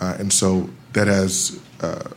Uh, 0.00 0.16
and 0.18 0.32
so 0.32 0.68
that 0.92 1.08
has 1.08 1.60
uh, 1.80 2.10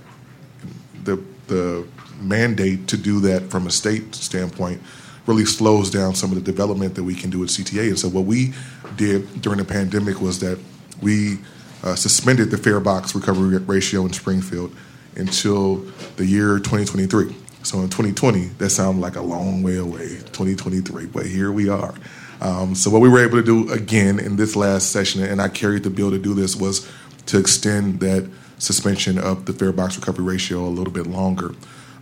the, 1.03 1.23
the 1.47 1.87
mandate 2.21 2.87
to 2.89 2.97
do 2.97 3.19
that 3.21 3.49
from 3.49 3.65
a 3.65 3.71
state 3.71 4.13
standpoint 4.13 4.81
really 5.25 5.45
slows 5.45 5.89
down 5.89 6.13
some 6.13 6.31
of 6.31 6.35
the 6.35 6.43
development 6.43 6.95
that 6.95 7.03
we 7.03 7.15
can 7.15 7.29
do 7.29 7.43
at 7.43 7.49
CTA. 7.49 7.87
And 7.89 7.99
so 7.99 8.09
what 8.09 8.25
we 8.25 8.53
did 8.97 9.41
during 9.41 9.59
the 9.59 9.65
pandemic 9.65 10.21
was 10.21 10.39
that 10.39 10.59
we 11.03 11.39
uh, 11.83 11.95
suspended 11.95 12.49
the 12.49 12.57
fare 12.57 12.79
box 12.79 13.13
recovery 13.13 13.57
ratio 13.57 14.05
in 14.05 14.13
Springfield 14.13 14.75
until 15.15 15.77
the 16.15 16.25
year 16.25 16.57
2023. 16.57 17.35
So 17.63 17.79
in 17.79 17.89
2020, 17.89 18.45
that 18.57 18.69
sounded 18.71 19.01
like 19.01 19.15
a 19.15 19.21
long 19.21 19.63
way 19.63 19.77
away, 19.77 20.17
2023, 20.31 21.05
but 21.07 21.25
here 21.25 21.51
we 21.51 21.69
are. 21.69 21.93
Um, 22.41 22.75
so 22.75 22.89
what 22.89 23.01
we 23.01 23.07
were 23.07 23.23
able 23.23 23.37
to 23.37 23.43
do 23.43 23.71
again 23.71 24.19
in 24.19 24.35
this 24.35 24.55
last 24.55 24.91
session, 24.91 25.23
and 25.23 25.41
I 25.41 25.47
carried 25.47 25.83
the 25.83 25.89
bill 25.89 26.11
to 26.11 26.17
do 26.17 26.33
this, 26.33 26.55
was 26.55 26.89
to 27.27 27.39
extend 27.39 28.01
that 28.01 28.29
suspension 28.57 29.17
of 29.17 29.45
the 29.45 29.53
fare 29.53 29.71
box 29.71 29.97
recovery 29.97 30.25
ratio 30.25 30.59
a 30.59 30.67
little 30.67 30.91
bit 30.91 31.07
longer. 31.07 31.51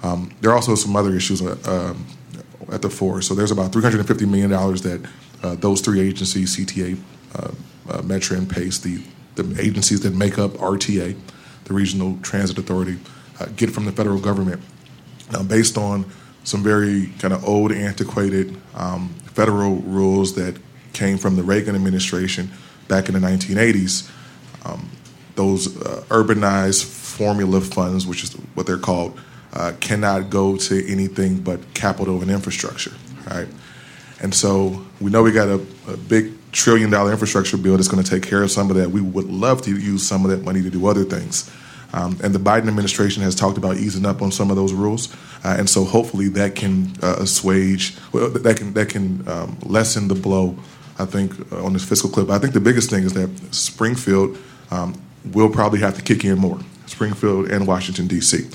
Um, 0.01 0.31
there 0.41 0.51
are 0.51 0.55
also 0.55 0.73
some 0.73 0.95
other 0.95 1.15
issues 1.15 1.41
uh, 1.41 1.57
um, 1.65 2.07
at 2.71 2.81
the 2.81 2.89
fore. 2.89 3.21
So 3.21 3.35
there's 3.35 3.51
about 3.51 3.71
$350 3.71 4.27
million 4.27 4.49
that 4.49 5.09
uh, 5.43 5.55
those 5.55 5.81
three 5.81 5.99
agencies, 5.99 6.55
CTA, 6.55 6.97
uh, 7.35 7.51
uh, 7.89 8.01
Metra, 8.01 8.37
and 8.37 8.49
PACE, 8.49 8.79
the, 8.79 9.03
the 9.35 9.61
agencies 9.61 10.01
that 10.01 10.13
make 10.13 10.37
up 10.37 10.51
RTA, 10.51 11.17
the 11.65 11.73
Regional 11.73 12.17
Transit 12.21 12.57
Authority, 12.57 12.97
uh, 13.39 13.45
get 13.55 13.71
from 13.71 13.85
the 13.85 13.91
federal 13.91 14.19
government. 14.19 14.61
Now, 15.31 15.43
based 15.43 15.77
on 15.77 16.05
some 16.43 16.63
very 16.63 17.07
kind 17.19 17.33
of 17.33 17.43
old, 17.45 17.71
antiquated 17.71 18.59
um, 18.75 19.09
federal 19.33 19.75
rules 19.77 20.35
that 20.35 20.57
came 20.93 21.17
from 21.17 21.35
the 21.35 21.43
Reagan 21.43 21.75
administration 21.75 22.49
back 22.87 23.07
in 23.07 23.13
the 23.13 23.19
1980s, 23.19 24.09
um, 24.65 24.89
those 25.35 25.77
uh, 25.81 26.03
urbanized 26.09 26.85
formula 26.85 27.61
funds, 27.61 28.05
which 28.05 28.23
is 28.23 28.33
what 28.53 28.65
they're 28.65 28.77
called, 28.77 29.19
uh, 29.53 29.73
cannot 29.79 30.29
go 30.29 30.57
to 30.57 30.87
anything 30.91 31.37
but 31.37 31.73
capital 31.73 32.21
and 32.21 32.31
infrastructure, 32.31 32.93
right? 33.27 33.47
And 34.21 34.33
so 34.33 34.85
we 34.99 35.11
know 35.11 35.23
we 35.23 35.31
got 35.31 35.47
a, 35.47 35.65
a 35.87 35.97
big 35.97 36.33
trillion 36.51 36.89
dollar 36.89 37.11
infrastructure 37.11 37.57
bill 37.57 37.77
that's 37.77 37.87
going 37.87 38.03
to 38.03 38.09
take 38.09 38.23
care 38.23 38.43
of 38.43 38.51
some 38.51 38.69
of 38.69 38.75
that. 38.75 38.91
We 38.91 39.01
would 39.01 39.27
love 39.29 39.61
to 39.63 39.71
use 39.77 40.05
some 40.05 40.25
of 40.25 40.31
that 40.31 40.43
money 40.43 40.61
to 40.61 40.69
do 40.69 40.85
other 40.87 41.03
things. 41.03 41.49
Um, 41.93 42.17
and 42.23 42.33
the 42.33 42.39
Biden 42.39 42.67
administration 42.67 43.21
has 43.23 43.35
talked 43.35 43.57
about 43.57 43.77
easing 43.77 44.05
up 44.05 44.21
on 44.21 44.31
some 44.31 44.49
of 44.49 44.55
those 44.55 44.71
rules, 44.73 45.13
uh, 45.43 45.55
and 45.57 45.69
so 45.69 45.83
hopefully 45.83 46.29
that 46.29 46.55
can 46.55 46.93
uh, 47.03 47.17
assuage, 47.19 47.97
well, 48.13 48.29
that 48.29 48.57
can 48.57 48.73
that 48.73 48.89
can 48.89 49.27
um, 49.27 49.57
lessen 49.63 50.07
the 50.07 50.15
blow. 50.15 50.57
I 50.97 51.05
think 51.05 51.33
uh, 51.51 51.65
on 51.65 51.73
this 51.73 51.83
fiscal 51.83 52.09
clip. 52.09 52.29
I 52.29 52.37
think 52.37 52.53
the 52.53 52.59
biggest 52.59 52.89
thing 52.89 53.03
is 53.03 53.13
that 53.13 53.29
Springfield 53.53 54.37
um, 54.69 55.01
will 55.33 55.49
probably 55.49 55.79
have 55.79 55.95
to 55.95 56.01
kick 56.01 56.23
in 56.23 56.37
more. 56.37 56.59
Springfield 56.85 57.49
and 57.49 57.67
Washington 57.67 58.07
D.C. 58.07 58.47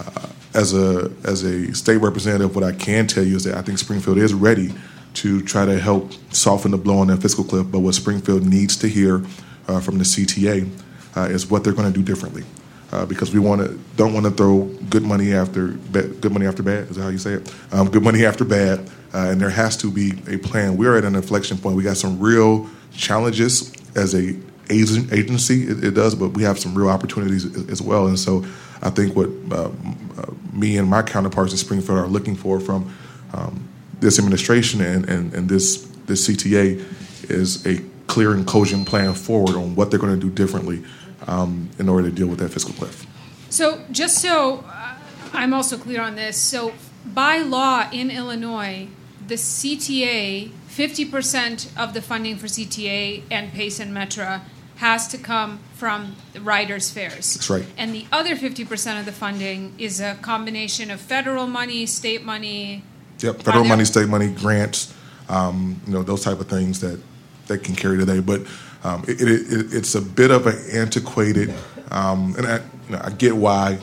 Uh, 0.00 0.26
as 0.52 0.74
a 0.74 1.10
as 1.24 1.44
a 1.44 1.74
state 1.74 1.98
representative, 1.98 2.54
what 2.54 2.64
I 2.64 2.72
can 2.72 3.06
tell 3.06 3.24
you 3.24 3.36
is 3.36 3.44
that 3.44 3.56
I 3.56 3.62
think 3.62 3.78
Springfield 3.78 4.18
is 4.18 4.34
ready 4.34 4.74
to 5.14 5.42
try 5.42 5.64
to 5.64 5.78
help 5.78 6.12
soften 6.32 6.70
the 6.70 6.78
blow 6.78 6.98
on 6.98 7.08
that 7.08 7.22
fiscal 7.22 7.44
cliff. 7.44 7.66
But 7.70 7.80
what 7.80 7.94
Springfield 7.94 8.46
needs 8.46 8.76
to 8.78 8.88
hear 8.88 9.24
uh, 9.68 9.80
from 9.80 9.98
the 9.98 10.04
CTA 10.04 10.68
uh, 11.16 11.20
is 11.22 11.48
what 11.48 11.64
they're 11.64 11.72
going 11.72 11.92
to 11.92 11.98
do 11.98 12.04
differently. 12.04 12.44
Uh, 12.90 13.06
because 13.06 13.32
we 13.32 13.40
want 13.40 13.60
to 13.62 13.78
don't 13.96 14.12
want 14.12 14.26
to 14.26 14.30
throw 14.30 14.64
good 14.90 15.02
money 15.02 15.32
after 15.32 15.68
good 15.68 16.30
money 16.30 16.44
after 16.44 16.62
bad 16.62 16.90
is 16.90 16.96
that 16.96 17.02
how 17.02 17.08
you 17.08 17.16
say 17.16 17.32
it 17.32 17.54
um, 17.72 17.88
good 17.88 18.02
money 18.02 18.26
after 18.26 18.44
bad 18.44 18.80
uh, 19.14 19.30
and 19.30 19.40
there 19.40 19.48
has 19.48 19.78
to 19.78 19.90
be 19.90 20.12
a 20.28 20.36
plan 20.36 20.76
we're 20.76 20.98
at 20.98 21.04
an 21.06 21.16
inflection 21.16 21.56
point 21.56 21.74
we 21.74 21.82
got 21.82 21.96
some 21.96 22.20
real 22.20 22.68
challenges 22.94 23.72
as 23.96 24.14
a 24.14 24.38
agency 24.68 25.62
it, 25.62 25.82
it 25.82 25.90
does 25.92 26.14
but 26.14 26.34
we 26.34 26.42
have 26.42 26.58
some 26.58 26.74
real 26.74 26.90
opportunities 26.90 27.46
as 27.70 27.80
well 27.80 28.08
and 28.08 28.18
so 28.18 28.44
I 28.82 28.90
think 28.90 29.14
what 29.14 29.30
uh, 29.50 29.70
uh, 30.18 30.32
me 30.52 30.76
and 30.76 30.88
my 30.88 31.02
counterparts 31.02 31.52
in 31.52 31.58
Springfield 31.58 31.98
are 31.98 32.08
looking 32.08 32.34
for 32.34 32.58
from 32.58 32.92
um, 33.32 33.68
this 34.02 34.18
administration 34.18 34.82
and, 34.82 35.08
and, 35.08 35.32
and 35.32 35.48
this 35.48 35.88
this 36.06 36.28
CTA 36.28 37.30
is 37.30 37.64
a 37.64 37.80
clear 38.08 38.32
and 38.32 38.46
cogent 38.46 38.86
plan 38.86 39.14
forward 39.14 39.56
on 39.56 39.74
what 39.74 39.90
they're 39.90 39.98
going 39.98 40.18
to 40.18 40.20
do 40.20 40.30
differently 40.30 40.84
um, 41.26 41.70
in 41.78 41.88
order 41.88 42.10
to 42.10 42.14
deal 42.14 42.26
with 42.26 42.40
that 42.40 42.50
fiscal 42.50 42.74
cliff. 42.74 43.06
So, 43.48 43.82
just 43.90 44.18
so 44.18 44.64
uh, 44.66 44.94
I'm 45.32 45.54
also 45.54 45.78
clear 45.78 46.02
on 46.02 46.16
this, 46.16 46.36
so 46.36 46.72
by 47.06 47.38
law 47.38 47.88
in 47.92 48.10
Illinois, 48.10 48.88
the 49.26 49.36
CTA, 49.36 50.50
50% 50.68 51.78
of 51.78 51.94
the 51.94 52.02
funding 52.02 52.36
for 52.36 52.46
CTA 52.46 53.22
and 53.30 53.52
PACE 53.52 53.80
and 53.80 53.94
Metra 53.96 54.42
has 54.76 55.06
to 55.08 55.18
come 55.18 55.60
from 55.74 56.16
the 56.32 56.40
riders' 56.40 56.90
fares. 56.90 57.34
That's 57.34 57.50
right. 57.50 57.64
And 57.76 57.94
the 57.94 58.06
other 58.10 58.34
50% 58.34 58.98
of 58.98 59.06
the 59.06 59.12
funding 59.12 59.74
is 59.78 60.00
a 60.00 60.16
combination 60.16 60.90
of 60.90 61.00
federal 61.00 61.46
money, 61.46 61.86
state 61.86 62.24
money. 62.24 62.82
Yep, 63.22 63.42
federal 63.42 63.64
money, 63.64 63.84
state 63.84 64.08
money, 64.08 64.28
grants, 64.28 64.94
um, 65.28 65.80
you 65.86 65.92
know, 65.92 66.02
those 66.02 66.24
type 66.24 66.40
of 66.40 66.48
things 66.48 66.80
that 66.80 67.00
they 67.46 67.58
can 67.58 67.74
carry 67.74 67.98
today. 67.98 68.20
But 68.20 68.42
um, 68.84 69.04
it, 69.06 69.20
it, 69.20 69.28
it, 69.28 69.74
it's 69.74 69.94
a 69.94 70.02
bit 70.02 70.30
of 70.30 70.46
an 70.46 70.58
antiquated, 70.72 71.54
um, 71.90 72.34
and 72.36 72.46
I, 72.46 72.56
you 72.56 72.90
know, 72.90 73.00
I, 73.02 73.10
get 73.10 73.36
why 73.36 73.78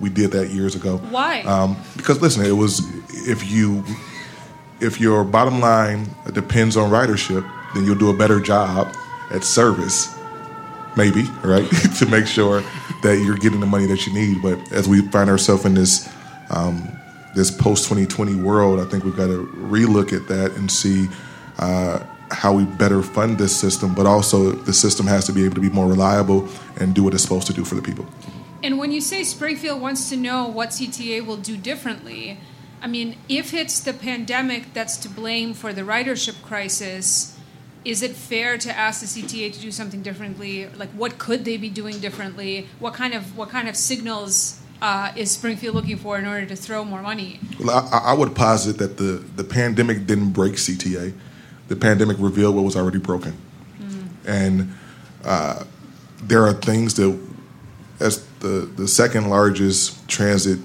we 0.00 0.08
did 0.08 0.30
that 0.32 0.50
years 0.50 0.74
ago. 0.74 0.98
Why? 0.98 1.42
Um, 1.42 1.76
because 1.96 2.20
listen, 2.22 2.44
it 2.44 2.52
was 2.52 2.80
if 3.28 3.50
you 3.50 3.84
if 4.80 5.00
your 5.00 5.24
bottom 5.24 5.60
line 5.60 6.06
depends 6.32 6.76
on 6.76 6.90
ridership, 6.90 7.50
then 7.74 7.84
you'll 7.84 7.96
do 7.96 8.10
a 8.10 8.16
better 8.16 8.40
job 8.40 8.94
at 9.30 9.42
service 9.42 10.16
maybe, 10.96 11.24
right, 11.44 11.68
to 11.98 12.06
make 12.06 12.26
sure 12.26 12.62
that 13.02 13.22
you're 13.24 13.36
getting 13.36 13.60
the 13.60 13.66
money 13.66 13.86
that 13.86 14.06
you 14.06 14.12
need. 14.12 14.42
But 14.42 14.72
as 14.72 14.88
we 14.88 15.02
find 15.08 15.28
ourselves 15.30 15.64
in 15.64 15.74
this 15.74 16.10
um, 16.50 16.95
this 17.36 17.50
post 17.50 17.84
2020 17.84 18.34
world, 18.36 18.80
I 18.80 18.84
think 18.86 19.04
we've 19.04 19.16
got 19.16 19.26
to 19.26 19.46
relook 19.46 20.12
at 20.12 20.26
that 20.28 20.52
and 20.56 20.70
see 20.70 21.08
uh, 21.58 22.02
how 22.30 22.54
we 22.54 22.64
better 22.64 23.02
fund 23.02 23.38
this 23.38 23.54
system. 23.54 23.94
But 23.94 24.06
also, 24.06 24.52
the 24.52 24.72
system 24.72 25.06
has 25.06 25.26
to 25.26 25.32
be 25.32 25.44
able 25.44 25.54
to 25.56 25.60
be 25.60 25.68
more 25.68 25.86
reliable 25.86 26.48
and 26.80 26.94
do 26.94 27.04
what 27.04 27.12
it's 27.12 27.22
supposed 27.22 27.46
to 27.48 27.52
do 27.52 27.64
for 27.64 27.74
the 27.74 27.82
people. 27.82 28.06
And 28.64 28.78
when 28.78 28.90
you 28.90 29.02
say 29.02 29.22
Springfield 29.22 29.80
wants 29.80 30.08
to 30.08 30.16
know 30.16 30.48
what 30.48 30.70
CTA 30.70 31.24
will 31.24 31.36
do 31.36 31.58
differently, 31.58 32.40
I 32.80 32.86
mean, 32.86 33.18
if 33.28 33.52
it's 33.52 33.80
the 33.80 33.92
pandemic 33.92 34.72
that's 34.72 34.96
to 34.98 35.08
blame 35.08 35.52
for 35.52 35.72
the 35.74 35.82
ridership 35.82 36.42
crisis 36.42 37.36
is 37.84 38.02
it 38.02 38.16
fair 38.16 38.58
to 38.58 38.76
ask 38.76 39.00
the 39.00 39.06
CTA 39.06 39.52
to 39.52 39.60
do 39.60 39.70
something 39.70 40.02
differently? 40.02 40.66
Like, 40.70 40.90
what 40.90 41.18
could 41.18 41.44
they 41.44 41.56
be 41.56 41.70
doing 41.70 42.00
differently? 42.00 42.66
What 42.80 42.94
kind 42.94 43.14
of 43.14 43.36
what 43.36 43.48
kind 43.48 43.68
of 43.68 43.76
signals 43.76 44.60
uh, 44.82 45.12
is 45.16 45.30
Springfield 45.30 45.74
looking 45.74 45.96
for 45.96 46.18
in 46.18 46.26
order 46.26 46.46
to 46.46 46.56
throw 46.56 46.84
more 46.84 47.02
money? 47.02 47.40
Well, 47.58 47.88
I, 47.92 48.10
I, 48.10 48.12
would 48.12 48.34
posit 48.34 48.78
that 48.78 48.96
the 48.96 49.24
the 49.36 49.44
pandemic 49.44 50.06
didn't 50.06 50.32
break 50.32 50.54
CTA. 50.54 51.12
The 51.68 51.76
pandemic 51.76 52.16
revealed 52.20 52.54
what 52.54 52.64
was 52.64 52.76
already 52.76 52.98
broken, 52.98 53.36
mm. 53.80 54.06
and 54.26 54.74
uh, 55.24 55.64
there 56.22 56.46
are 56.46 56.52
things 56.52 56.94
that, 56.94 57.18
as 58.00 58.24
the 58.40 58.70
the 58.76 58.86
second 58.86 59.28
largest 59.28 60.08
transit 60.08 60.58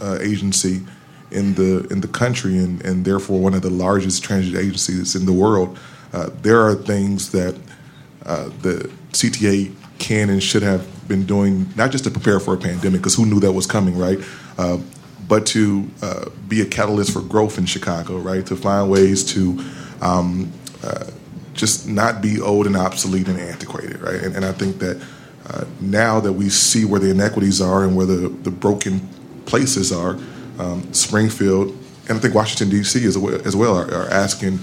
uh, 0.00 0.18
agency 0.20 0.82
in 1.30 1.54
the 1.54 1.86
in 1.90 2.00
the 2.00 2.08
country, 2.08 2.58
and, 2.58 2.84
and 2.84 3.04
therefore 3.04 3.40
one 3.40 3.54
of 3.54 3.62
the 3.62 3.70
largest 3.70 4.22
transit 4.22 4.54
agencies 4.54 5.16
in 5.16 5.26
the 5.26 5.32
world 5.32 5.78
uh, 6.14 6.30
there 6.42 6.60
are 6.60 6.76
things 6.76 7.32
that 7.32 7.56
uh, 8.24 8.44
the 8.62 8.88
CTA 9.10 9.74
can 9.98 10.30
and 10.30 10.40
should 10.40 10.62
have 10.62 10.86
been 11.08 11.26
doing, 11.26 11.68
not 11.76 11.90
just 11.90 12.04
to 12.04 12.10
prepare 12.10 12.40
for 12.40 12.54
a 12.54 12.56
pandemic, 12.56 13.00
because 13.00 13.14
who 13.14 13.26
knew 13.26 13.40
that 13.40 13.52
was 13.52 13.66
coming, 13.66 13.96
right? 13.96 14.18
Uh, 14.58 14.78
but 15.26 15.46
to 15.46 15.88
uh, 16.02 16.28
be 16.48 16.60
a 16.60 16.66
catalyst 16.66 17.12
for 17.12 17.20
growth 17.20 17.58
in 17.58 17.66
Chicago, 17.66 18.18
right? 18.18 18.44
To 18.46 18.56
find 18.56 18.90
ways 18.90 19.24
to 19.32 19.64
um, 20.00 20.52
uh, 20.82 21.06
just 21.54 21.88
not 21.88 22.20
be 22.20 22.40
old 22.40 22.66
and 22.66 22.76
obsolete 22.76 23.28
and 23.28 23.38
antiquated, 23.38 24.00
right? 24.00 24.22
And, 24.22 24.36
and 24.36 24.44
I 24.44 24.52
think 24.52 24.78
that 24.80 25.02
now 25.80 26.20
that 26.20 26.32
we 26.32 26.48
see 26.48 26.84
where 26.84 27.00
the 27.00 27.10
inequities 27.10 27.60
are 27.60 27.84
and 27.84 27.94
where 27.94 28.06
the, 28.06 28.28
the 28.28 28.50
broken 28.50 29.06
places 29.44 29.92
are, 29.92 30.18
um, 30.58 30.92
Springfield 30.92 31.76
and 32.08 32.18
I 32.18 32.20
think 32.20 32.34
Washington 32.34 32.68
D.C. 32.68 33.04
as 33.06 33.16
well, 33.16 33.40
as 33.46 33.56
well 33.56 33.76
are, 33.76 33.92
are 33.92 34.08
asking 34.08 34.58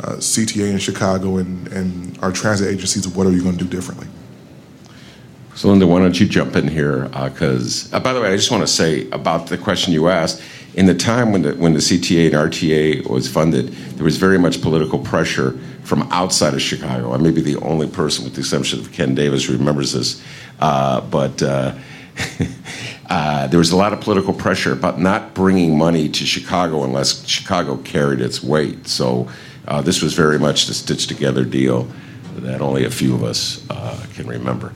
uh, 0.00 0.16
CTA 0.16 0.70
in 0.70 0.78
Chicago 0.78 1.36
and, 1.36 1.68
and 1.68 2.18
our 2.20 2.32
transit 2.32 2.68
agencies, 2.68 3.06
what 3.06 3.26
are 3.26 3.32
you 3.32 3.42
going 3.42 3.56
to 3.56 3.64
do 3.64 3.70
differently? 3.70 4.08
So, 5.60 5.68
Lynda, 5.68 5.86
why 5.86 5.98
don't 5.98 6.18
you 6.18 6.24
jump 6.24 6.56
in 6.56 6.68
here? 6.68 7.02
Because, 7.08 7.92
uh, 7.92 7.98
uh, 7.98 8.00
by 8.00 8.14
the 8.14 8.20
way, 8.22 8.32
I 8.32 8.36
just 8.36 8.50
want 8.50 8.62
to 8.62 8.66
say 8.66 9.06
about 9.10 9.48
the 9.48 9.58
question 9.58 9.92
you 9.92 10.08
asked 10.08 10.42
in 10.72 10.86
the 10.86 10.94
time 10.94 11.32
when 11.32 11.42
the, 11.42 11.54
when 11.54 11.74
the 11.74 11.80
CTA 11.80 12.28
and 12.28 12.50
RTA 12.50 13.06
was 13.06 13.30
funded, 13.30 13.68
there 13.68 14.04
was 14.04 14.16
very 14.16 14.38
much 14.38 14.62
political 14.62 14.98
pressure 14.98 15.58
from 15.82 16.08
outside 16.12 16.54
of 16.54 16.62
Chicago. 16.62 17.12
I 17.12 17.18
may 17.18 17.30
be 17.30 17.42
the 17.42 17.56
only 17.56 17.86
person, 17.88 18.24
with 18.24 18.36
the 18.36 18.40
exception 18.40 18.78
of 18.78 18.90
Ken 18.90 19.14
Davis, 19.14 19.44
who 19.44 19.52
remembers 19.52 19.92
this. 19.92 20.24
Uh, 20.60 21.02
but 21.02 21.42
uh, 21.42 21.74
uh, 23.10 23.46
there 23.48 23.58
was 23.58 23.70
a 23.70 23.76
lot 23.76 23.92
of 23.92 24.00
political 24.00 24.32
pressure 24.32 24.72
about 24.72 24.98
not 24.98 25.34
bringing 25.34 25.76
money 25.76 26.08
to 26.08 26.24
Chicago 26.24 26.84
unless 26.84 27.26
Chicago 27.26 27.76
carried 27.76 28.22
its 28.22 28.42
weight. 28.42 28.88
So 28.88 29.28
uh, 29.68 29.82
this 29.82 30.00
was 30.00 30.14
very 30.14 30.38
much 30.38 30.68
the 30.68 30.72
stitched 30.72 31.10
together 31.10 31.44
deal 31.44 31.86
that 32.36 32.60
only 32.60 32.84
a 32.84 32.90
few 32.90 33.14
of 33.14 33.22
us 33.22 33.64
uh, 33.70 34.04
can 34.14 34.26
remember. 34.26 34.72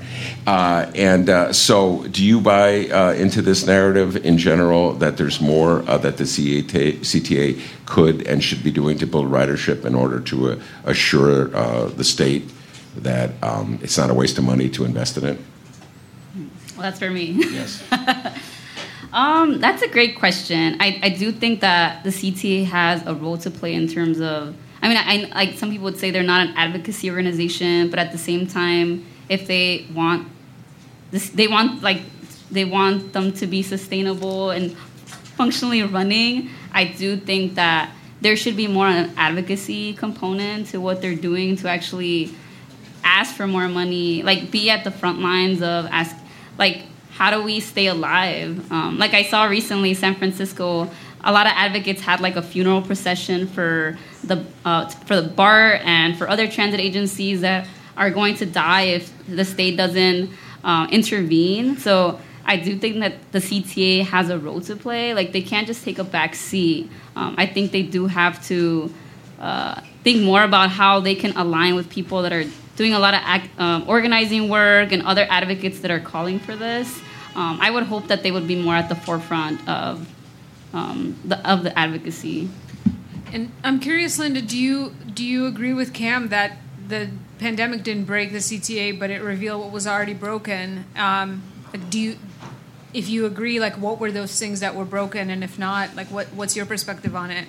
Uh, 0.47 0.91
and 0.95 1.29
uh, 1.29 1.53
so, 1.53 2.07
do 2.09 2.25
you 2.25 2.41
buy 2.41 2.87
uh, 2.89 3.13
into 3.13 3.43
this 3.43 3.67
narrative 3.67 4.25
in 4.25 4.39
general 4.39 4.93
that 4.95 5.17
there's 5.17 5.41
more 5.41 5.83
uh, 5.89 5.99
that 5.99 6.17
the 6.17 6.25
CTA, 6.25 6.99
CTA, 6.99 7.61
could 7.87 8.27
and 8.27 8.43
should 8.43 8.63
be 8.63 8.71
doing 8.71 8.99
to 8.99 9.07
build 9.07 9.27
ridership 9.27 9.85
in 9.85 9.95
order 9.95 10.21
to 10.21 10.53
uh, 10.53 10.61
assure 10.85 11.45
the 11.89 12.05
state 12.05 12.51
that 12.97 13.31
um, 13.43 13.79
it's 13.83 13.99
not 13.99 14.11
a 14.11 14.15
waste 14.15 14.39
of 14.39 14.45
money 14.45 14.69
to 14.71 14.85
invest 14.85 15.17
in 15.17 15.25
it? 15.25 15.39
Well, 16.77 16.83
that's 16.83 16.99
for 16.99 17.11
me. 17.11 17.37
Yes. 17.39 17.83
um, 19.13 19.61
that's 19.61 19.83
a 19.83 19.89
great 19.89 20.17
question. 20.17 20.77
I, 20.81 20.99
I 21.03 21.09
do 21.11 21.33
think 21.33 21.61
that 21.61 22.05
the 22.05 22.11
CTA 22.11 22.67
has 22.67 23.07
a 23.07 23.15
role 23.15 23.39
to 23.39 23.51
play 23.51 23.75
in 23.75 23.89
terms 23.89 24.21
of 24.21 24.57
I 24.85 24.89
mean, 24.89 24.99
I, 24.99 25.35
like 25.35 25.57
some 25.57 25.71
people 25.71 25.85
would 25.85 25.97
say 25.97 26.11
they're 26.11 26.23
not 26.23 26.47
an 26.47 26.55
advocacy 26.59 27.11
organization, 27.11 27.89
but 27.89 27.99
at 27.99 28.13
the 28.13 28.19
same 28.19 28.47
time, 28.47 29.07
if 29.31 29.47
they 29.47 29.87
want 29.95 30.29
this, 31.11 31.31
they 31.31 31.49
want 31.49 31.83
like 31.83 32.03
they 32.51 32.67
want 32.67 33.15
them 33.15 33.33
to 33.33 33.47
be 33.47 33.63
sustainable 33.63 34.51
and 34.51 34.77
functionally 35.39 35.83
running. 35.83 36.51
I 36.71 36.85
do 36.85 37.17
think 37.17 37.55
that 37.55 37.95
there 38.21 38.37
should 38.37 38.59
be 38.59 38.67
more 38.67 38.87
of 38.87 38.95
an 38.95 39.15
advocacy 39.17 39.95
component 39.95 40.67
to 40.69 40.83
what 40.83 41.01
they're 41.01 41.15
doing 41.15 41.57
to 41.57 41.69
actually 41.71 42.35
ask 43.03 43.35
for 43.35 43.47
more 43.47 43.69
money, 43.69 44.23
like 44.23 44.51
be 44.51 44.69
at 44.69 44.85
the 44.85 44.91
front 44.91 45.21
lines 45.21 45.63
of 45.63 45.87
ask, 45.87 46.15
like 46.59 46.83
how 47.13 47.31
do 47.31 47.43
we 47.43 47.59
stay 47.61 47.87
alive? 47.87 48.71
Um, 48.71 48.99
like 48.99 49.15
I 49.15 49.23
saw 49.23 49.45
recently, 49.45 49.95
San 49.95 50.15
Francisco 50.15 50.91
a 51.25 51.33
lot 51.33 51.47
of 51.47 51.53
advocates 51.57 52.03
had 52.03 52.21
like 52.21 52.37
a 52.37 52.43
funeral 52.43 52.83
procession 52.83 53.47
for 53.47 53.99
the 54.27 54.45
uh, 54.65 54.89
for 54.89 55.21
the 55.21 55.29
BART 55.29 55.81
and 55.85 56.17
for 56.17 56.29
other 56.29 56.49
transit 56.49 56.81
agencies 56.81 57.41
that 57.43 57.67
are 57.97 58.11
going 58.11 58.35
to 58.37 58.47
die 58.47 58.83
if 58.83 59.13
the 59.27 59.45
state 59.45 59.77
doesn't 59.77 60.31
uh, 60.65 60.87
intervene. 60.91 61.77
So 61.77 62.19
I 62.45 62.57
do 62.57 62.79
think 62.79 62.99
that 63.01 63.33
the 63.33 63.39
CTA 63.39 64.05
has 64.05 64.31
a 64.31 64.39
role 64.39 64.61
to 64.63 64.77
play. 64.77 65.15
Like 65.15 65.33
they 65.33 65.43
can't 65.43 65.67
just 65.67 65.85
take 65.85 65.99
a 65.99 66.05
back 66.05 66.35
seat. 66.35 66.91
Um, 67.17 67.35
I 67.39 67.47
think 67.47 67.73
they 67.73 67.83
do 67.83 68.07
have 68.07 68.45
to 68.49 68.93
uh, 69.39 69.81
think 70.03 70.23
more 70.23 70.43
about 70.43 70.71
how 70.71 71.01
they 71.01 71.15
can 71.15 71.37
align 71.37 71.75
with 71.75 71.89
people 71.89 72.23
that 72.23 72.33
are 72.33 72.45
doing 72.77 72.93
a 72.93 72.99
lot 72.99 73.15
of 73.15 73.21
act, 73.23 73.49
um, 73.59 73.89
organizing 73.89 74.49
work 74.49 74.93
and 74.93 75.03
other 75.03 75.27
advocates 75.31 75.81
that 75.81 75.91
are 75.91 76.01
calling 76.01 76.39
for 76.39 76.57
this. 76.57 77.01
Um, 77.35 77.59
I 77.61 77.71
would 77.71 77.85
hope 77.85 78.09
that 78.09 78.23
they 78.23 78.31
would 78.31 78.47
be 78.47 78.61
more 78.61 78.75
at 78.75 78.89
the 78.89 78.95
forefront 78.95 79.67
of 79.69 80.09
um, 80.73 81.17
the, 81.25 81.51
of 81.51 81.63
the 81.63 81.77
advocacy. 81.79 82.49
And 83.35 83.51
I'm 83.65 83.81
curious, 83.81 84.17
Lynda, 84.17 84.47
do 84.47 84.57
you 84.57 84.95
do 85.13 85.25
you 85.25 85.47
agree 85.47 85.75
with 85.75 85.93
Kam 85.93 86.29
that 86.29 86.57
the 86.87 87.11
pandemic 87.41 87.83
didn't 87.83 88.05
break 88.05 88.31
the 88.31 88.39
CTA, 88.39 88.97
but 88.97 89.11
it 89.11 89.23
revealed 89.23 89.61
what 89.61 89.73
was 89.73 89.89
already 89.89 90.15
broken? 90.15 90.85
Um, 90.95 91.43
do 91.91 91.99
you, 91.99 92.17
if 92.93 93.09
you 93.09 93.27
agree, 93.27 93.59
like 93.59 93.75
what 93.75 93.99
were 93.99 94.13
those 94.13 94.39
things 94.39 94.61
that 94.61 94.77
were 94.77 94.85
broken, 94.85 95.31
and 95.31 95.43
if 95.43 95.59
not, 95.59 95.97
like 95.97 96.07
what 96.13 96.29
what's 96.29 96.55
your 96.55 96.65
perspective 96.65 97.17
on 97.17 97.33
it? 97.33 97.49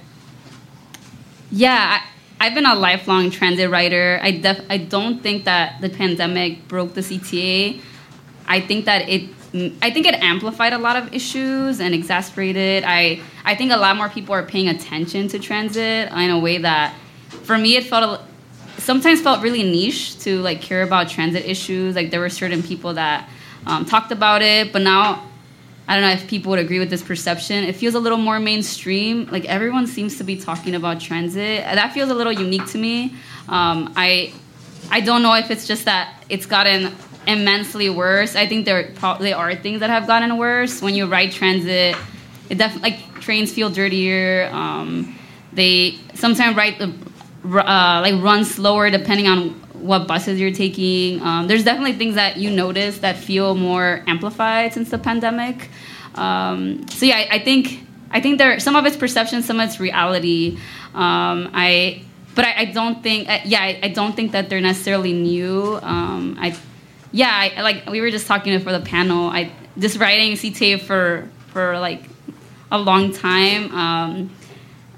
Yeah. 1.51 1.99
I, 2.01 2.47
I've 2.47 2.55
been 2.55 2.65
a 2.65 2.75
lifelong 2.75 3.29
transit 3.29 3.69
rider. 3.69 4.19
I 4.23 4.31
def- 4.31 4.65
I 4.71 4.79
don't 4.79 5.21
think 5.21 5.45
that 5.45 5.81
the 5.81 5.89
pandemic 5.89 6.67
broke 6.67 6.95
the 6.95 7.01
CTA. 7.01 7.79
I 8.47 8.59
think 8.59 8.85
that 8.85 9.07
it 9.07 9.34
I 9.81 9.89
think 9.89 10.05
it 10.05 10.15
amplified 10.15 10.73
a 10.73 10.77
lot 10.77 10.97
of 10.97 11.13
issues 11.13 11.79
and 11.79 11.93
exacerbated. 11.93 12.83
I 12.83 13.21
I 13.45 13.55
think 13.55 13.71
a 13.71 13.77
lot 13.77 13.95
more 13.95 14.09
people 14.09 14.35
are 14.35 14.43
paying 14.43 14.67
attention 14.67 15.29
to 15.29 15.39
transit 15.39 16.11
in 16.11 16.29
a 16.29 16.39
way 16.39 16.57
that, 16.57 16.93
for 17.43 17.57
me, 17.57 17.77
it 17.77 17.85
felt 17.85 18.21
sometimes 18.77 19.21
felt 19.21 19.41
really 19.41 19.63
niche 19.63 20.19
to 20.19 20.41
like 20.41 20.61
care 20.61 20.83
about 20.83 21.07
transit 21.07 21.45
issues. 21.45 21.95
Like 21.95 22.11
there 22.11 22.19
were 22.19 22.29
certain 22.29 22.63
people 22.63 22.95
that 22.95 23.29
um, 23.65 23.85
talked 23.85 24.11
about 24.11 24.41
it, 24.41 24.73
but 24.73 24.81
now 24.81 25.23
I 25.87 25.95
don't 25.95 26.03
know 26.03 26.11
if 26.11 26.27
people 26.27 26.49
would 26.49 26.59
agree 26.59 26.79
with 26.79 26.89
this 26.89 27.03
perception. 27.03 27.63
It 27.63 27.75
feels 27.75 27.95
a 27.95 27.99
little 27.99 28.17
more 28.17 28.39
mainstream. 28.39 29.27
Like 29.31 29.45
everyone 29.45 29.87
seems 29.87 30.17
to 30.17 30.23
be 30.23 30.35
talking 30.35 30.75
about 30.75 30.99
transit. 30.99 31.63
That 31.63 31.93
feels 31.93 32.09
a 32.09 32.13
little 32.13 32.33
unique 32.33 32.65
to 32.67 32.77
me. 32.77 33.15
Um, 33.47 33.93
I 33.95 34.33
I 34.91 34.99
don't 34.99 35.21
know 35.21 35.33
if 35.35 35.49
it's 35.49 35.65
just 35.65 35.85
that 35.85 36.23
it's 36.29 36.45
gotten 36.45 36.93
immensely 37.27 37.89
worse. 37.89 38.35
I 38.35 38.47
think 38.47 38.65
there 38.65 38.91
probably 38.95 39.33
are 39.33 39.55
things 39.55 39.79
that 39.79 39.89
have 39.89 40.07
gotten 40.07 40.37
worse. 40.37 40.81
When 40.81 40.95
you 40.95 41.05
ride 41.05 41.31
transit, 41.31 41.95
it 42.49 42.57
definitely 42.57 42.91
like 42.91 43.21
trains 43.21 43.51
feel 43.51 43.69
dirtier. 43.69 44.49
Um, 44.51 45.17
they 45.53 45.97
sometimes 46.13 46.55
ride 46.55 46.81
uh, 46.81 48.01
like 48.01 48.21
run 48.21 48.43
slower 48.45 48.89
depending 48.89 49.27
on 49.27 49.49
what 49.73 50.07
buses 50.07 50.39
you're 50.39 50.51
taking. 50.51 51.21
Um, 51.21 51.47
there's 51.47 51.63
definitely 51.63 51.93
things 51.93 52.15
that 52.15 52.37
you 52.37 52.49
notice 52.49 52.99
that 52.99 53.17
feel 53.17 53.55
more 53.55 54.03
amplified 54.07 54.73
since 54.73 54.89
the 54.89 54.97
pandemic. 54.97 55.69
Um, 56.15 56.87
so 56.87 57.05
yeah, 57.05 57.17
I, 57.17 57.35
I, 57.35 57.39
think 57.39 57.85
I 58.09 58.21
think 58.21 58.37
there 58.37 58.59
some 58.59 58.75
of 58.75 58.85
it's 58.85 58.95
perception, 58.95 59.43
some 59.43 59.59
of 59.59 59.69
it's 59.69 59.79
reality. 59.79 60.57
Um, 60.93 61.49
I 61.53 62.03
but 62.35 62.45
I, 62.45 62.53
I, 62.57 62.65
don't 62.65 63.01
think 63.03 63.29
uh, 63.29 63.39
yeah 63.45 63.61
I, 63.61 63.79
I, 63.83 63.87
don't 63.89 64.15
think 64.15 64.31
that 64.31 64.49
they're 64.49 64.61
necessarily 64.61 65.13
new. 65.13 65.79
Um, 65.81 66.37
I 66.39 66.57
yeah, 67.11 67.49
I, 67.57 67.61
like 67.61 67.89
we 67.89 68.01
were 68.01 68.11
just 68.11 68.27
talking 68.27 68.59
for 68.59 68.71
the 68.71 68.79
panel. 68.79 69.29
I 69.29 69.51
just 69.77 69.97
writing 69.99 70.33
CTA 70.33 70.81
for 70.81 71.29
for 71.47 71.79
like 71.79 72.03
a 72.71 72.77
long 72.77 73.13
time. 73.13 73.71
Um, 73.73 74.29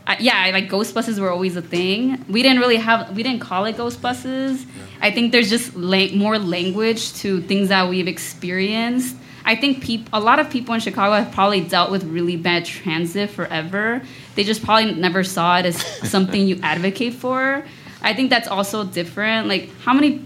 I, 0.06 0.18
yeah, 0.20 0.50
like 0.54 0.70
ghost 0.70 0.94
buses 0.94 1.20
were 1.20 1.30
always 1.30 1.56
a 1.58 1.62
thing. 1.62 2.24
We 2.30 2.42
didn't 2.42 2.60
really 2.60 2.78
have 2.78 3.16
we 3.16 3.24
didn't 3.24 3.42
call 3.42 3.66
it 3.66 3.78
ghost 3.78 4.02
buses. 4.02 4.66
I 5.02 5.12
think 5.12 5.32
there's 5.32 5.50
just 5.50 5.76
la- 5.76 6.12
more 6.16 6.40
language 6.40 7.14
to 7.16 7.42
things 7.42 7.70
that 7.70 7.90
we've 7.90 8.08
experienced. 8.08 9.16
I 9.46 9.56
think 9.56 9.82
peop- 9.82 10.10
a 10.12 10.20
lot 10.20 10.40
of 10.40 10.50
people 10.50 10.74
in 10.74 10.82
Chicago 10.82 11.16
have 11.24 11.34
probably 11.34 11.62
dealt 11.62 11.90
with 11.90 12.04
really 12.04 12.36
bad 12.36 12.66
transit 12.66 13.30
forever. 13.30 14.02
They 14.36 14.44
just 14.44 14.64
probably 14.64 14.94
never 14.94 15.24
saw 15.24 15.58
it 15.60 15.66
as 15.66 15.78
something 16.10 16.48
you 16.48 16.60
advocate 16.64 17.14
for. 17.14 17.64
I 18.02 18.14
think 18.14 18.30
that's 18.30 18.48
also 18.48 18.84
different. 18.84 19.48
Like 19.48 19.70
how 19.80 19.94
many 19.94 20.20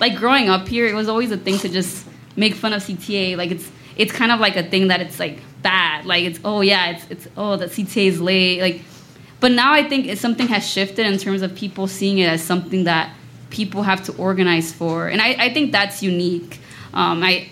like 0.00 0.16
growing 0.16 0.48
up 0.48 0.68
here, 0.68 0.86
it 0.86 0.94
was 0.94 1.08
always 1.08 1.30
a 1.30 1.36
thing 1.36 1.58
to 1.58 1.68
just 1.68 2.06
make 2.36 2.54
fun 2.54 2.72
of 2.72 2.82
CTA. 2.82 3.36
Like 3.36 3.50
it's 3.50 3.70
it's 3.96 4.12
kind 4.12 4.32
of 4.32 4.40
like 4.40 4.56
a 4.56 4.62
thing 4.62 4.88
that 4.88 5.00
it's 5.00 5.18
like 5.18 5.40
bad. 5.62 6.06
Like 6.06 6.24
it's 6.24 6.40
oh 6.44 6.60
yeah, 6.60 6.90
it's 6.90 7.06
it's 7.10 7.28
oh 7.36 7.56
the 7.56 7.66
CTA 7.66 8.06
is 8.06 8.20
late. 8.20 8.60
Like, 8.60 8.82
but 9.40 9.52
now 9.52 9.72
I 9.72 9.88
think 9.88 10.16
something 10.18 10.46
has 10.48 10.66
shifted 10.66 11.06
in 11.06 11.18
terms 11.18 11.42
of 11.42 11.54
people 11.54 11.86
seeing 11.86 12.18
it 12.18 12.28
as 12.28 12.42
something 12.42 12.84
that 12.84 13.14
people 13.50 13.82
have 13.82 14.04
to 14.04 14.16
organize 14.16 14.72
for, 14.72 15.08
and 15.08 15.20
I, 15.20 15.36
I 15.38 15.54
think 15.54 15.72
that's 15.72 16.02
unique. 16.02 16.60
Um, 16.94 17.22
I 17.22 17.50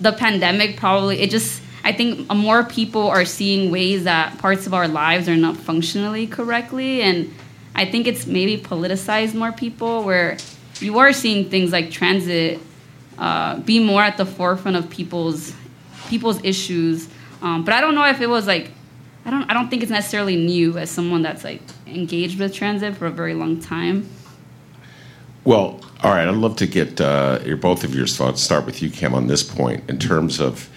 the 0.00 0.12
pandemic 0.12 0.76
probably 0.76 1.20
it 1.20 1.30
just 1.30 1.62
I 1.82 1.92
think 1.92 2.28
more 2.34 2.64
people 2.64 3.08
are 3.08 3.24
seeing 3.24 3.70
ways 3.70 4.04
that 4.04 4.38
parts 4.38 4.66
of 4.66 4.74
our 4.74 4.88
lives 4.88 5.28
are 5.28 5.36
not 5.36 5.56
functionally 5.56 6.26
correctly, 6.26 7.02
and 7.02 7.32
I 7.74 7.84
think 7.84 8.06
it's 8.06 8.26
maybe 8.26 8.56
politicized 8.56 9.34
more 9.34 9.52
people 9.52 10.02
where 10.02 10.38
you 10.84 10.98
are 10.98 11.12
seeing 11.12 11.48
things 11.48 11.72
like 11.72 11.90
transit 11.90 12.60
uh, 13.18 13.58
be 13.60 13.82
more 13.82 14.02
at 14.02 14.16
the 14.16 14.26
forefront 14.26 14.76
of 14.76 14.90
people's 14.90 15.54
people's 16.08 16.42
issues. 16.44 17.08
Um, 17.42 17.64
but 17.64 17.74
I 17.74 17.80
don't 17.80 17.94
know 17.94 18.06
if 18.06 18.20
it 18.20 18.28
was 18.28 18.46
like 18.46 18.70
I 19.24 19.30
don't 19.30 19.50
I 19.50 19.54
don't 19.54 19.68
think 19.68 19.82
it's 19.82 19.92
necessarily 19.92 20.36
new 20.36 20.76
as 20.78 20.90
someone 20.90 21.22
that's 21.22 21.44
like 21.44 21.62
engaged 21.86 22.38
with 22.38 22.52
transit 22.52 22.96
for 22.96 23.06
a 23.06 23.10
very 23.10 23.34
long 23.34 23.60
time. 23.60 24.08
Well, 25.44 25.80
all 26.02 26.10
right. 26.10 26.26
I'd 26.26 26.34
love 26.34 26.56
to 26.56 26.66
get 26.66 27.00
uh, 27.00 27.38
your 27.44 27.56
both 27.56 27.84
of 27.84 27.94
your 27.94 28.06
thoughts. 28.06 28.42
Start 28.42 28.66
with 28.66 28.82
you, 28.82 28.90
Kam, 28.90 29.14
on 29.14 29.28
this 29.28 29.42
point 29.42 29.88
in 29.88 29.98
terms 29.98 30.40
of 30.40 30.68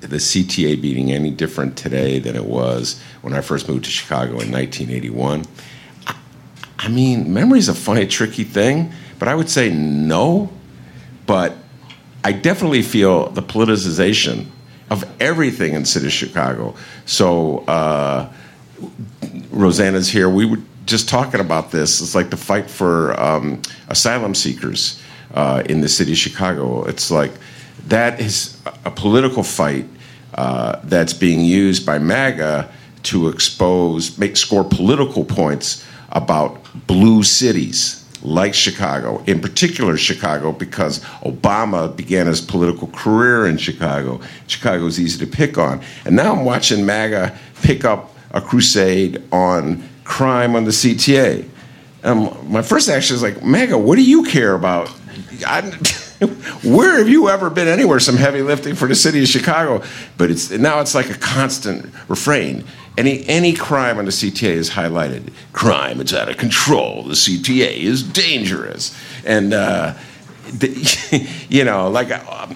the 0.00 0.16
CTA 0.16 0.80
being 0.80 1.12
any 1.12 1.30
different 1.30 1.76
today 1.76 2.18
than 2.18 2.36
it 2.36 2.44
was 2.44 3.00
when 3.22 3.34
I 3.34 3.40
first 3.40 3.68
moved 3.68 3.84
to 3.84 3.90
Chicago 3.90 4.40
in 4.40 4.50
1981. 4.50 5.44
I 6.78 6.88
mean, 6.88 7.32
memory's 7.32 7.68
a 7.68 7.74
funny, 7.74 8.06
tricky 8.06 8.44
thing. 8.44 8.92
But 9.18 9.28
I 9.28 9.34
would 9.34 9.50
say 9.50 9.70
no. 9.70 10.50
But 11.26 11.56
I 12.24 12.32
definitely 12.32 12.82
feel 12.82 13.30
the 13.30 13.42
politicization 13.42 14.46
of 14.90 15.04
everything 15.20 15.74
in 15.74 15.84
city 15.84 16.06
of 16.06 16.12
Chicago. 16.12 16.74
So 17.04 17.58
uh, 17.66 18.32
Rosanna's 19.50 20.08
here. 20.08 20.28
We 20.28 20.44
were 20.46 20.60
just 20.86 21.08
talking 21.08 21.40
about 21.40 21.70
this. 21.70 22.00
It's 22.00 22.14
like 22.14 22.30
the 22.30 22.36
fight 22.36 22.70
for 22.70 23.18
um, 23.20 23.60
asylum 23.88 24.34
seekers 24.34 25.00
uh, 25.34 25.62
in 25.68 25.80
the 25.80 25.88
city 25.88 26.12
of 26.12 26.18
Chicago. 26.18 26.84
It's 26.84 27.10
like 27.10 27.32
that 27.88 28.20
is 28.20 28.60
a 28.84 28.90
political 28.90 29.42
fight 29.42 29.86
uh, 30.34 30.80
that's 30.84 31.12
being 31.12 31.40
used 31.40 31.84
by 31.84 31.98
MAGA 31.98 32.70
to 33.04 33.28
expose, 33.28 34.18
make 34.18 34.36
score 34.36 34.64
political 34.64 35.24
points 35.24 35.84
about 36.10 36.60
blue 36.86 37.22
cities 37.22 38.05
like 38.26 38.54
Chicago, 38.54 39.22
in 39.26 39.40
particular 39.40 39.96
Chicago, 39.96 40.52
because 40.52 41.00
Obama 41.24 41.94
began 41.94 42.26
his 42.26 42.40
political 42.40 42.88
career 42.88 43.46
in 43.46 43.56
Chicago. 43.56 44.20
Chicago 44.48 44.84
is 44.86 45.00
easy 45.00 45.24
to 45.24 45.30
pick 45.30 45.56
on. 45.56 45.80
And 46.04 46.16
now 46.16 46.34
I'm 46.34 46.44
watching 46.44 46.84
MAGA 46.84 47.38
pick 47.62 47.84
up 47.84 48.12
a 48.32 48.40
crusade 48.40 49.22
on 49.32 49.88
crime 50.04 50.56
on 50.56 50.64
the 50.64 50.72
CTA. 50.72 51.48
Um, 52.02 52.36
my 52.50 52.62
first 52.62 52.88
action 52.88 53.14
is 53.14 53.22
like, 53.22 53.42
MAGA, 53.44 53.78
what 53.78 53.96
do 53.96 54.04
you 54.04 54.24
care 54.24 54.54
about? 54.54 54.92
I, 55.46 55.62
where 56.64 56.98
have 56.98 57.08
you 57.08 57.28
ever 57.28 57.48
been 57.48 57.68
anywhere? 57.68 58.00
Some 58.00 58.16
heavy 58.16 58.42
lifting 58.42 58.74
for 58.74 58.88
the 58.88 58.94
city 58.94 59.22
of 59.22 59.28
Chicago, 59.28 59.84
but 60.18 60.30
it's 60.30 60.50
now 60.50 60.80
it's 60.80 60.94
like 60.94 61.10
a 61.10 61.18
constant 61.18 61.92
refrain. 62.08 62.64
Any 62.96 63.26
any 63.28 63.52
crime 63.52 63.98
on 63.98 64.06
the 64.06 64.10
CTA 64.10 64.52
is 64.52 64.70
highlighted. 64.70 65.32
Crime, 65.52 66.00
it's 66.00 66.14
out 66.14 66.28
of 66.28 66.36
control. 66.36 67.02
The 67.02 67.14
CTA 67.14 67.76
is 67.76 68.02
dangerous, 68.02 68.96
and 69.24 69.52
uh, 69.52 69.94
the, 70.52 71.28
you 71.48 71.64
know, 71.64 71.90
like 71.90 72.10
uh, 72.10 72.46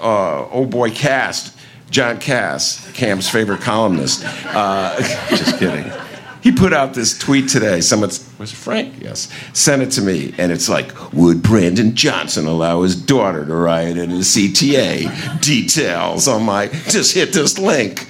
uh, 0.00 0.48
oh 0.50 0.64
boy, 0.64 0.90
Cast, 0.90 1.56
John 1.90 2.18
Kass, 2.18 2.90
Kam's 2.92 3.28
favorite 3.28 3.60
columnist. 3.60 4.24
Uh, 4.46 4.96
just 5.28 5.58
kidding 5.58 5.92
he 6.40 6.52
put 6.52 6.72
out 6.72 6.94
this 6.94 7.18
tweet 7.18 7.48
today. 7.48 7.80
Someone 7.80 8.10
was 8.38 8.52
Frank, 8.52 8.94
yes, 9.00 9.28
sent 9.52 9.82
it 9.82 9.90
to 9.92 10.00
me, 10.00 10.34
and 10.38 10.52
it's 10.52 10.68
like, 10.68 11.12
would 11.12 11.42
Brandon 11.42 11.94
Johnson 11.94 12.46
allow 12.46 12.82
his 12.82 12.96
daughter 12.96 13.44
to 13.44 13.54
ride 13.54 13.96
in 13.96 14.10
his 14.10 14.28
CTA? 14.28 15.40
Details 15.40 16.28
on 16.28 16.44
my 16.44 16.68
just 16.68 17.14
hit 17.14 17.32
this 17.32 17.58
link. 17.58 18.08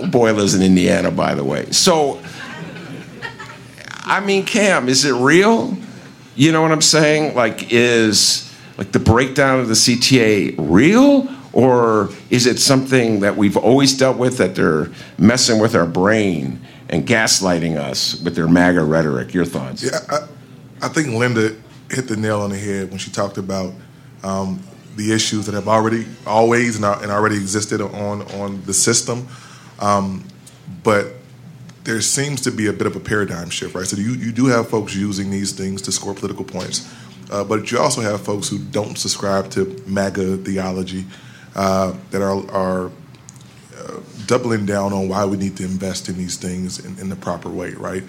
Lives 0.00 0.54
in 0.54 0.62
Indiana, 0.62 1.10
by 1.10 1.34
the 1.34 1.44
way. 1.44 1.70
So, 1.70 2.22
I 4.04 4.20
mean, 4.20 4.44
Kam, 4.44 4.88
is 4.88 5.04
it 5.04 5.14
real? 5.14 5.76
You 6.34 6.52
know 6.52 6.62
what 6.62 6.72
I'm 6.72 6.82
saying? 6.82 7.34
Like, 7.34 7.72
is 7.72 8.52
like 8.76 8.92
the 8.92 9.00
breakdown 9.00 9.60
of 9.60 9.68
the 9.68 9.74
CTA 9.74 10.54
real? 10.58 11.28
Or 11.52 12.10
is 12.30 12.46
it 12.46 12.60
something 12.60 13.20
that 13.20 13.36
we've 13.36 13.56
always 13.56 13.96
dealt 13.96 14.18
with 14.18 14.38
that 14.38 14.54
they're 14.54 14.90
messing 15.18 15.58
with 15.58 15.74
our 15.74 15.86
brain 15.86 16.60
and 16.88 17.06
gaslighting 17.06 17.76
us 17.76 18.20
with 18.22 18.36
their 18.36 18.46
MAGA 18.46 18.84
rhetoric? 18.84 19.34
Your 19.34 19.44
thoughts? 19.44 19.82
Yeah, 19.82 19.98
I, 20.08 20.86
I 20.86 20.88
think 20.88 21.08
Lynda 21.08 21.58
hit 21.90 22.06
the 22.06 22.16
nail 22.16 22.40
on 22.42 22.50
the 22.50 22.58
head 22.58 22.90
when 22.90 22.98
she 22.98 23.10
talked 23.10 23.38
about 23.38 23.72
um, 24.22 24.62
the 24.96 25.12
issues 25.12 25.46
that 25.46 25.54
have 25.54 25.68
already, 25.68 26.06
always, 26.26 26.76
and 26.76 26.84
already 26.84 27.36
existed 27.36 27.80
on 27.80 28.22
on 28.32 28.62
the 28.62 28.74
system. 28.74 29.26
Um, 29.78 30.24
but 30.82 31.14
there 31.84 32.00
seems 32.00 32.42
to 32.42 32.50
be 32.50 32.66
a 32.66 32.72
bit 32.72 32.86
of 32.86 32.96
a 32.96 33.00
paradigm 33.00 33.50
shift, 33.50 33.74
right? 33.74 33.86
So 33.86 33.96
you, 33.96 34.12
you 34.12 34.32
do 34.32 34.46
have 34.46 34.68
folks 34.68 34.94
using 34.94 35.30
these 35.30 35.52
things 35.52 35.82
to 35.82 35.92
score 35.92 36.14
political 36.14 36.44
points, 36.44 36.92
uh, 37.30 37.44
but 37.44 37.70
you 37.70 37.78
also 37.78 38.00
have 38.00 38.20
folks 38.20 38.48
who 38.48 38.58
don't 38.58 38.98
subscribe 38.98 39.50
to 39.52 39.82
MAGA 39.86 40.38
theology 40.38 41.04
uh, 41.54 41.94
that 42.10 42.22
are, 42.22 42.50
are 42.50 42.90
uh, 43.76 44.00
doubling 44.26 44.66
down 44.66 44.92
on 44.92 45.08
why 45.08 45.24
we 45.24 45.36
need 45.36 45.56
to 45.56 45.64
invest 45.64 46.08
in 46.08 46.16
these 46.16 46.36
things 46.36 46.84
in, 46.84 46.98
in 46.98 47.08
the 47.08 47.16
proper 47.16 47.48
way, 47.48 47.72
right? 47.72 48.02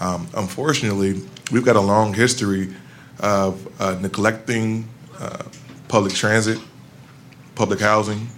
Um, 0.00 0.28
unfortunately, 0.36 1.22
we've 1.50 1.64
got 1.64 1.76
a 1.76 1.80
long 1.80 2.12
history 2.12 2.74
of 3.20 3.80
uh, 3.80 3.98
neglecting 4.00 4.88
uh, 5.18 5.44
public 5.88 6.12
transit, 6.12 6.58
public 7.54 7.80
housing, 7.80 8.28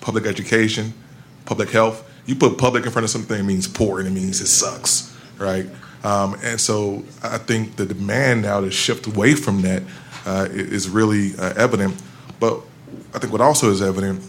public 0.00 0.26
education, 0.26 0.92
public 1.46 1.70
health. 1.70 2.06
You 2.30 2.36
put 2.36 2.58
public 2.58 2.86
in 2.86 2.92
front 2.92 3.02
of 3.02 3.10
something, 3.10 3.40
it 3.40 3.42
means 3.42 3.66
poor 3.66 3.98
and 3.98 4.06
it 4.06 4.12
means 4.12 4.40
it 4.40 4.46
sucks, 4.46 5.12
right? 5.36 5.66
Um, 6.04 6.36
and 6.44 6.60
so 6.60 7.02
I 7.24 7.38
think 7.38 7.74
the 7.74 7.84
demand 7.84 8.42
now 8.42 8.60
to 8.60 8.70
shift 8.70 9.08
away 9.08 9.34
from 9.34 9.62
that 9.62 9.82
uh, 10.24 10.46
is 10.48 10.88
really 10.88 11.34
uh, 11.36 11.54
evident. 11.56 12.00
But 12.38 12.60
I 13.12 13.18
think 13.18 13.32
what 13.32 13.40
also 13.40 13.72
is 13.72 13.82
evident, 13.82 14.22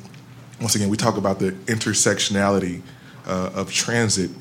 once 0.60 0.74
again, 0.74 0.90
we 0.90 0.98
talk 0.98 1.16
about 1.16 1.38
the 1.38 1.52
intersectionality 1.52 2.82
uh, 3.28 3.52
of 3.54 3.72
transit. 3.72 4.32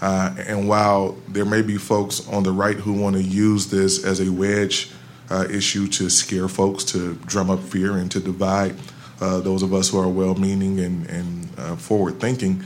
Uh, 0.00 0.32
and 0.46 0.68
while 0.68 1.18
there 1.26 1.44
may 1.44 1.62
be 1.62 1.78
folks 1.78 2.28
on 2.28 2.44
the 2.44 2.52
right 2.52 2.76
who 2.76 2.92
want 2.92 3.16
to 3.16 3.22
use 3.24 3.66
this 3.66 4.04
as 4.04 4.20
a 4.20 4.30
wedge 4.30 4.88
uh, 5.30 5.48
issue 5.50 5.88
to 5.88 6.08
scare 6.08 6.46
folks, 6.46 6.84
to 6.84 7.14
drum 7.26 7.50
up 7.50 7.58
fear, 7.58 7.96
and 7.96 8.08
to 8.12 8.20
divide 8.20 8.76
uh, 9.20 9.40
those 9.40 9.64
of 9.64 9.74
us 9.74 9.88
who 9.88 9.98
are 9.98 10.08
well 10.08 10.36
meaning 10.36 10.78
and, 10.78 11.10
and 11.10 11.80
forward 11.80 12.20
thinking, 12.20 12.62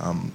um, 0.00 0.32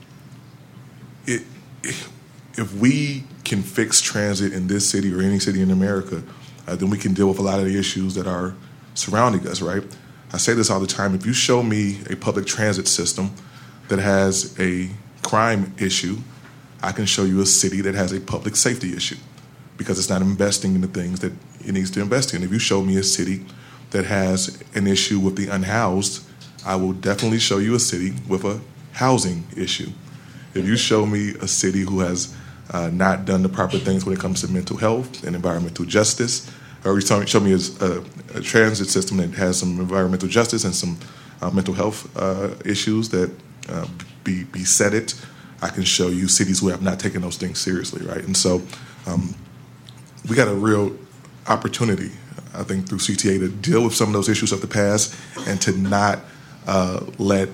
it, 1.26 1.44
if 1.84 2.74
we 2.76 3.24
can 3.44 3.62
fix 3.62 4.02
transit 4.02 4.54
in 4.54 4.68
this 4.68 4.90
city 4.90 5.14
or 5.14 5.22
any 5.22 5.40
city 5.40 5.62
in 5.62 5.72
America, 5.72 6.24
uh, 6.68 6.76
then 6.76 6.90
we 6.90 6.98
can 6.98 7.14
deal 7.14 7.28
with 7.28 7.40
a 7.40 7.42
lot 7.42 7.60
of 7.60 7.66
the 7.66 7.78
issues 7.78 8.16
that 8.16 8.28
are 8.28 8.54
surrounding 8.94 9.48
us, 9.48 9.62
right? 9.62 9.84
I 10.32 10.38
say 10.38 10.54
this 10.54 10.70
all 10.70 10.80
the 10.80 10.88
time. 10.88 11.16
If 11.16 11.26
you 11.26 11.34
show 11.34 11.64
me 11.64 12.00
a 12.10 12.16
public 12.16 12.46
transit 12.46 12.88
system 12.88 13.32
that 13.88 14.00
has 14.00 14.56
a 14.60 14.90
crime 15.24 15.74
issue, 15.80 16.18
I 16.84 16.92
can 16.92 17.06
show 17.06 17.24
you 17.24 17.42
a 17.42 17.46
city 17.46 17.82
that 17.82 17.96
has 17.96 18.14
a 18.14 18.20
public 18.20 18.56
safety 18.56 18.96
issue 18.96 19.18
because 19.78 19.98
it's 19.98 20.10
not 20.10 20.22
investing 20.22 20.76
in 20.76 20.82
the 20.82 20.88
things 20.88 21.22
that 21.22 21.34
it 21.66 21.72
needs 21.74 21.90
to 21.92 22.02
invest 22.02 22.34
in. 22.34 22.44
If 22.44 22.52
you 22.52 22.60
show 22.60 22.84
me 22.84 22.98
a 22.98 23.04
city 23.04 23.46
that 23.92 24.06
has 24.06 24.62
an 24.76 24.86
issue 24.86 25.20
with 25.20 25.36
the 25.36 25.48
unhoused, 25.48 26.24
I 26.66 26.76
will 26.76 26.94
definitely 26.94 27.40
show 27.40 27.58
you 27.58 27.76
a 27.76 27.80
city 27.80 28.14
with 28.28 28.44
a 28.44 28.62
housing 28.94 29.46
issue. 29.56 29.90
If 30.54 30.66
you 30.66 30.76
show 30.76 31.06
me 31.06 31.36
a 31.42 31.48
city 31.48 31.82
who 31.82 32.00
has 32.00 32.36
uh, 32.72 32.90
not 32.92 33.26
done 33.26 33.44
the 33.44 33.50
proper 33.50 33.78
things 33.78 34.06
when 34.06 34.16
it 34.16 34.20
comes 34.20 34.42
to 34.42 34.48
mental 34.48 34.78
health 34.78 35.24
and 35.24 35.36
environmental 35.36 35.86
justice, 35.86 36.50
or 36.86 36.96
you 36.96 37.02
show 37.02 37.40
me 37.40 37.54
a, 37.54 38.38
a, 38.38 38.42
transit 38.42 38.88
system 38.88 39.18
that 39.18 39.32
has 39.32 39.60
some 39.60 39.80
environmental 39.80 40.30
justice 40.30 40.64
and 40.64 40.74
some 40.74 40.98
uh, 41.42 41.50
mental 41.50 41.74
health 41.74 42.10
uh, 42.18 42.56
issues 42.64 43.10
that 43.10 43.32
uh, 43.68 43.88
be, 44.24 44.44
be 44.46 44.64
set 44.64 44.94
it. 44.94 45.14
I 45.62 45.70
can 45.70 45.84
show 45.84 46.08
you 46.08 46.28
cities 46.28 46.60
who 46.60 46.70
have 46.70 46.82
not 46.82 47.00
taken 47.00 47.22
those 47.22 47.38
things 47.38 47.60
seriously, 47.60 48.06
right? 48.06 48.24
And 48.24 48.36
so 48.36 48.62
um, 49.06 49.36
we 50.30 50.36
got 50.36 50.48
a 50.48 50.54
real 50.54 50.96
opportunity, 51.48 52.12
I 52.54 52.64
think, 52.64 52.88
through 52.88 53.00
CTA 53.00 53.40
to 53.40 53.50
deal 53.50 53.84
with 53.84 53.94
some 53.94 54.08
of 54.08 54.14
those 54.14 54.30
issues 54.30 54.52
of 54.52 54.62
the 54.62 54.68
past 54.68 55.16
and 55.48 55.62
to 55.62 55.74
not 55.74 56.20
uh, 56.66 57.06
let 57.18 57.50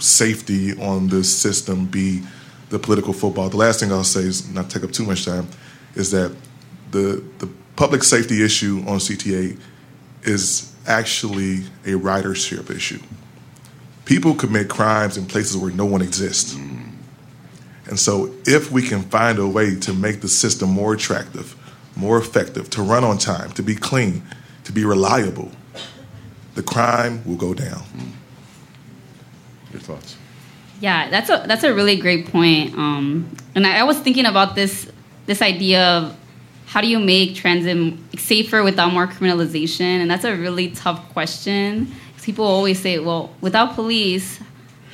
safety 0.00 0.72
on 0.80 1.08
this 1.08 1.34
system 1.34 1.86
be 1.86 2.22
the 2.70 2.78
political 2.78 3.12
football. 3.12 3.48
The 3.48 3.56
last 3.56 3.80
thing 3.80 3.92
I'll 3.92 4.04
say 4.04 4.20
is 4.20 4.48
not 4.48 4.70
take 4.70 4.84
up 4.84 4.92
too 4.92 5.04
much 5.04 5.24
time 5.24 5.48
is 5.94 6.10
that 6.12 6.34
the 6.90 7.22
the 7.38 7.48
public 7.76 8.02
safety 8.02 8.44
issue 8.44 8.82
on 8.86 8.98
CTA 8.98 9.58
is 10.22 10.74
actually 10.86 11.60
a 11.84 11.98
ridership 11.98 12.70
issue. 12.70 13.00
People 14.04 14.34
commit 14.34 14.68
crimes 14.68 15.16
in 15.16 15.24
places 15.26 15.56
where 15.56 15.72
no 15.72 15.84
one 15.84 16.02
exists. 16.02 16.54
And 17.86 17.98
so, 17.98 18.34
if 18.46 18.70
we 18.70 18.82
can 18.82 19.02
find 19.02 19.38
a 19.38 19.46
way 19.46 19.76
to 19.80 19.92
make 19.92 20.20
the 20.20 20.28
system 20.28 20.68
more 20.68 20.94
attractive, 20.94 21.56
more 21.96 22.18
effective, 22.18 22.70
to 22.70 22.82
run 22.82 23.02
on 23.02 23.18
time, 23.18 23.50
to 23.52 23.62
be 23.62 23.74
clean, 23.74 24.22
to 24.64 24.72
be 24.72 24.84
reliable, 24.84 25.50
the 26.54 26.62
crime 26.62 27.22
will 27.24 27.36
go 27.36 27.54
down. 27.54 27.82
Your 29.72 29.80
thoughts? 29.80 30.16
Yeah, 30.80 31.10
that's 31.10 31.28
a 31.28 31.44
that's 31.46 31.64
a 31.64 31.74
really 31.74 31.96
great 31.96 32.26
point. 32.32 32.74
Um, 32.74 33.34
and 33.54 33.66
I, 33.66 33.80
I 33.80 33.82
was 33.84 33.98
thinking 33.98 34.26
about 34.26 34.54
this 34.54 34.90
this 35.26 35.42
idea 35.42 35.84
of 35.84 36.16
how 36.66 36.80
do 36.80 36.86
you 36.86 36.98
make 36.98 37.34
transit 37.34 37.98
safer 38.16 38.62
without 38.62 38.92
more 38.92 39.06
criminalization? 39.06 40.00
And 40.00 40.10
that's 40.10 40.24
a 40.24 40.36
really 40.36 40.70
tough 40.70 41.12
question. 41.12 41.92
People 42.22 42.44
always 42.44 42.78
say, 42.78 42.98
well, 43.00 43.34
without 43.40 43.74
police, 43.74 44.38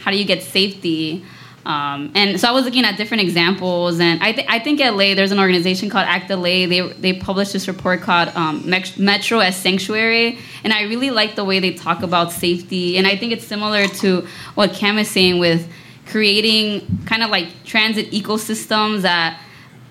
how 0.03 0.11
do 0.11 0.17
you 0.17 0.25
get 0.25 0.43
safety? 0.43 1.25
Um, 1.67 2.13
and 2.15 2.41
so 2.41 2.47
I 2.47 2.53
was 2.53 2.65
looking 2.65 2.85
at 2.85 2.97
different 2.97 3.25
examples, 3.25 3.99
and 3.99 4.23
I, 4.23 4.31
th- 4.31 4.47
I 4.49 4.61
think 4.61 4.81
at 4.81 4.95
LA, 4.95 5.15
there's 5.15 5.33
an 5.33 5.41
organization 5.41 5.91
called 5.91 6.07
ACT 6.07 6.31
LA. 6.31 6.69
They, 6.69 6.93
they 6.97 7.13
published 7.15 7.53
this 7.53 7.67
report 7.67 8.03
called 8.03 8.29
um, 8.37 8.63
Metro 8.97 9.41
as 9.41 9.57
Sanctuary, 9.57 10.39
and 10.63 10.73
I 10.73 10.83
really 10.83 11.11
like 11.11 11.35
the 11.35 11.45
way 11.45 11.59
they 11.59 11.73
talk 11.75 12.05
about 12.05 12.31
safety. 12.31 12.97
And 12.97 13.05
I 13.05 13.17
think 13.17 13.33
it's 13.33 13.45
similar 13.45 13.89
to 13.89 14.29
what 14.55 14.75
Kam 14.75 14.97
is 14.97 15.11
saying 15.11 15.41
with 15.41 15.69
creating 16.07 16.87
kind 17.05 17.25
of 17.25 17.31
like 17.31 17.49
transit 17.65 18.13
ecosystems 18.13 19.03
that 19.03 19.41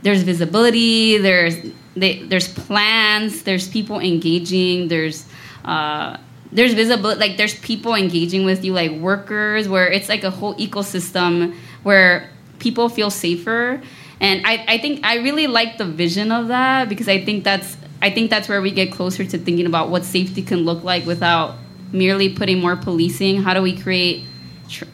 there's 0.02 0.24
visibility, 0.24 1.18
there's 1.18 1.58
they, 1.98 2.20
there's 2.24 2.48
plans, 2.48 3.44
there's 3.44 3.68
people 3.68 4.00
engaging, 4.00 4.88
there's 4.88 5.26
uh, 5.66 6.16
there's 6.54 6.74
visibility, 6.74 7.20
like 7.20 7.36
there's 7.36 7.60
people 7.60 7.96
engaging 7.96 8.46
with 8.46 8.64
you, 8.64 8.72
like 8.72 8.92
workers, 8.92 9.68
where 9.68 9.92
it's 9.92 10.08
like 10.08 10.24
a 10.24 10.30
whole 10.32 10.56
ecosystem 10.56 11.54
where 11.86 12.28
people 12.58 12.90
feel 12.90 13.12
safer. 13.12 13.80
And 14.20 14.42
I, 14.44 14.66
I 14.68 14.78
think 14.80 15.06
I 15.06 15.18
really 15.18 15.46
like 15.46 15.78
the 15.78 15.86
vision 15.86 16.32
of 16.32 16.48
that 16.48 16.90
because 16.90 17.08
I 17.08 17.24
think 17.24 17.44
that's 17.44 17.78
I 18.02 18.10
think 18.10 18.32
that's 18.32 18.50
where 18.50 18.60
we 18.60 18.72
get 18.72 18.92
closer 18.92 19.24
to 19.24 19.38
thinking 19.38 19.68
about 19.68 19.90
what 19.90 20.04
safety 20.04 20.42
can 20.42 20.66
look 20.66 20.84
like 20.84 21.06
without 21.06 21.56
merely 21.92 22.30
putting 22.30 22.60
more 22.60 22.76
policing. 22.76 23.44
How 23.44 23.54
do 23.54 23.62
we 23.62 23.78
create 23.78 24.26
tr- 24.68 24.86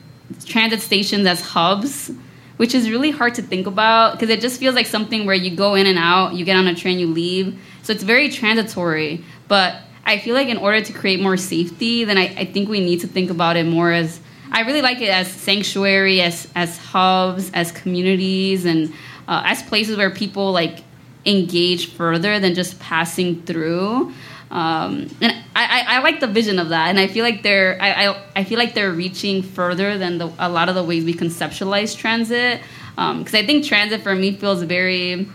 transit 0.46 0.82
stations 0.82 1.26
as 1.26 1.40
hubs, 1.40 2.12
which 2.58 2.76
is 2.76 2.90
really 2.90 3.10
hard 3.10 3.36
to 3.36 3.42
think 3.42 3.68
about 3.68 4.14
because 4.14 4.30
it 4.30 4.42
just 4.42 4.60
feels 4.60 4.76
like 4.76 4.86
something 4.86 5.26
where 5.26 5.36
you 5.36 5.56
go 5.56 5.76
in 5.76 5.88
and 5.88 5.98
out, 5.98 6.34
you 6.34 6.44
get 6.44 6.58
on 6.58 6.68
a 6.68 6.76
train, 6.76 7.00
you 7.00 7.08
leave. 7.08 7.58
So 7.84 7.94
it's 7.94 8.04
very 8.04 8.28
transitory. 8.30 9.24
But 9.48 9.78
I 10.06 10.18
feel 10.18 10.36
like 10.36 10.50
in 10.50 10.58
order 10.58 10.82
to 10.82 10.92
create 10.92 11.22
more 11.22 11.38
safety, 11.38 12.04
then 12.04 12.18
I, 12.18 12.26
I 12.38 12.46
think 12.46 12.68
we 12.68 12.82
need 12.82 13.00
to 13.00 13.08
think 13.08 13.30
about 13.30 13.56
it 13.56 13.66
more 13.66 13.94
as 13.94 14.20
I 14.52 14.62
really 14.62 14.82
like 14.82 15.02
it 15.02 15.10
as 15.10 15.32
sanctuary, 15.32 16.22
as 16.22 16.48
as 16.56 16.78
hubs, 16.78 17.52
as 17.54 17.72
communities, 17.72 18.66
and 18.66 18.94
uh, 19.28 19.44
as 19.46 19.64
places 19.64 19.98
where 19.98 20.10
people 20.10 20.52
like 20.52 20.84
engage 21.26 21.92
further 21.92 22.40
than 22.40 22.54
just 22.54 22.80
passing 22.80 23.42
through. 23.44 24.14
Um, 24.50 25.08
and 25.22 25.32
I, 25.56 25.86
I, 25.86 25.86
I, 25.88 26.00
like 26.00 26.20
the 26.20 26.28
vision 26.28 26.60
of 26.60 26.70
that, 26.70 26.90
and 26.90 27.00
I 27.00 27.08
feel 27.08 27.24
like 27.24 27.42
they're 27.42 27.78
I, 27.82 28.08
I, 28.08 28.24
I 28.36 28.44
feel 28.44 28.60
like 28.60 28.74
they're 28.74 28.92
reaching 28.92 29.42
further 29.44 29.98
than 29.98 30.18
the, 30.18 30.30
a 30.40 30.50
lot 30.50 30.68
of 30.68 30.76
the 30.76 30.84
ways 30.84 31.06
we 31.06 31.14
conceptualize 31.14 31.96
transit. 31.96 32.62
Because 32.96 33.34
um, 33.34 33.40
I 33.40 33.46
think 33.46 33.64
transit 33.64 34.02
for 34.02 34.14
me 34.14 34.36
feels 34.36 34.62
very, 34.64 35.30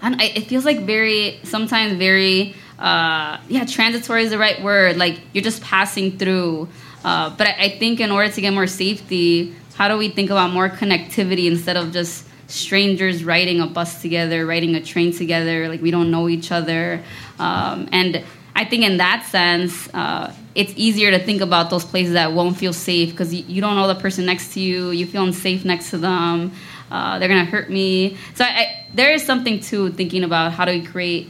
I 0.00 0.32
it 0.34 0.46
feels 0.46 0.64
like 0.64 0.80
very 0.80 1.38
sometimes 1.42 1.92
very 1.98 2.54
uh, 2.78 3.38
yeah 3.48 3.66
transitory 3.66 4.22
is 4.22 4.30
the 4.30 4.38
right 4.38 4.62
word. 4.62 4.96
Like 4.96 5.20
you're 5.34 5.44
just 5.44 5.62
passing 5.62 6.16
through. 6.16 6.68
Uh, 7.04 7.30
but 7.36 7.46
I, 7.46 7.68
think 7.68 8.00
in 8.00 8.10
order 8.10 8.32
to 8.32 8.40
get 8.40 8.52
more 8.52 8.66
safety, 8.66 9.54
how 9.74 9.88
do 9.88 9.98
we 9.98 10.08
think 10.08 10.30
about 10.30 10.52
more 10.52 10.70
connectivity 10.70 11.46
instead 11.46 11.76
of 11.76 11.92
just 11.92 12.26
strangers 12.46 13.24
riding 13.24 13.60
a 13.60 13.66
bus 13.66 14.00
together, 14.00 14.46
riding 14.46 14.74
a 14.74 14.82
train 14.82 15.12
together, 15.12 15.68
like 15.68 15.82
we 15.82 15.90
don't 15.90 16.10
know 16.10 16.28
each 16.28 16.50
other. 16.50 17.02
Um, 17.38 17.88
and 17.92 18.24
I 18.54 18.64
think 18.64 18.84
in 18.84 18.98
that 18.98 19.26
sense, 19.26 19.88
uh, 19.92 20.32
it's 20.54 20.72
easier 20.76 21.10
to 21.10 21.18
think 21.18 21.40
about 21.40 21.70
those 21.70 21.84
places 21.84 22.14
that 22.14 22.32
won't 22.32 22.56
feel 22.56 22.72
safe 22.72 23.10
because 23.10 23.34
you, 23.34 23.44
you, 23.48 23.60
don't 23.60 23.74
know 23.74 23.88
the 23.88 23.96
person 23.96 24.24
next 24.24 24.54
to 24.54 24.60
you, 24.60 24.90
you 24.90 25.06
feel 25.06 25.24
unsafe 25.24 25.64
next 25.64 25.90
to 25.90 25.98
them, 25.98 26.52
uh, 26.90 27.18
they're 27.18 27.28
gonna 27.28 27.44
hurt 27.44 27.68
me. 27.68 28.16
So 28.34 28.44
I, 28.44 28.48
I, 28.48 28.86
there 28.94 29.12
is 29.12 29.24
something 29.24 29.60
to 29.60 29.90
thinking 29.90 30.22
about 30.22 30.52
how 30.52 30.64
do 30.64 30.72
we 30.72 30.86
create 30.86 31.28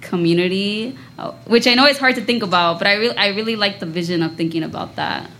community, 0.00 0.98
which 1.46 1.66
I 1.66 1.74
know 1.74 1.86
is 1.86 1.98
hard 1.98 2.16
to 2.16 2.24
think 2.24 2.42
about, 2.42 2.78
but 2.78 2.86
I 2.86 2.94
really, 2.94 3.16
I 3.16 3.28
really 3.28 3.56
like 3.56 3.80
the 3.80 3.86
vision 3.86 4.22
of 4.22 4.34
thinking 4.34 4.62
about 4.62 4.96
that. 4.96 5.30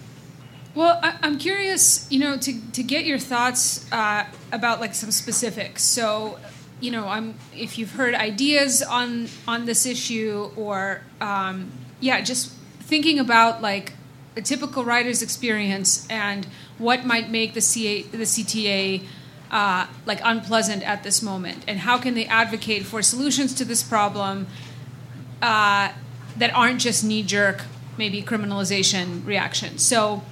Well, 0.75 0.99
I, 1.03 1.19
am 1.23 1.39
curious, 1.39 2.11
you 2.11 2.19
know, 2.19 2.37
to, 2.39 2.73
to 2.73 2.83
get 2.83 3.05
your 3.05 3.19
thoughts 3.19 3.91
uh, 3.93 4.25
about 4.53 4.81
like 4.81 4.95
some 4.95 5.11
specifics. 5.11 5.83
So, 5.83 6.39
you 6.81 6.91
know, 6.91 7.07
I'm 7.09 7.35
if 7.55 7.79
you've 7.79 7.93
heard 7.93 8.15
ideas 8.15 8.83
on 8.83 9.29
on 9.47 9.67
this 9.67 9.85
issue, 9.87 10.51
or 10.57 11.03
um, 11.21 11.71
yeah, 12.01 12.21
just 12.23 12.51
thinking 12.81 13.19
about 13.19 13.61
like 13.61 13.93
a 14.37 14.43
typical 14.43 14.83
rider's 14.85 15.23
experience 15.23 16.07
and 16.09 16.47
what 16.79 17.05
might 17.05 17.31
make 17.31 17.53
the 17.53 17.61
CA, 17.61 18.03
the 18.03 18.25
CTA 18.25 19.03
uh, 19.51 19.87
like 20.07 20.21
unpleasant 20.25 20.83
at 20.83 21.03
this 21.03 21.23
moment, 21.23 21.63
and 21.69 21.81
how 21.81 21.99
can 21.99 22.15
they 22.15 22.25
advocate 22.25 22.87
for 22.87 23.03
solutions 23.03 23.55
to 23.55 23.65
this 23.65 23.83
problem 23.83 24.47
uh, 25.43 25.93
that 26.39 26.55
aren't 26.55 26.81
just 26.81 27.05
knee 27.05 27.23
jerk, 27.23 27.65
maybe 27.99 28.23
criminalization 28.23 29.27
reactions. 29.27 29.83
So 29.83 30.23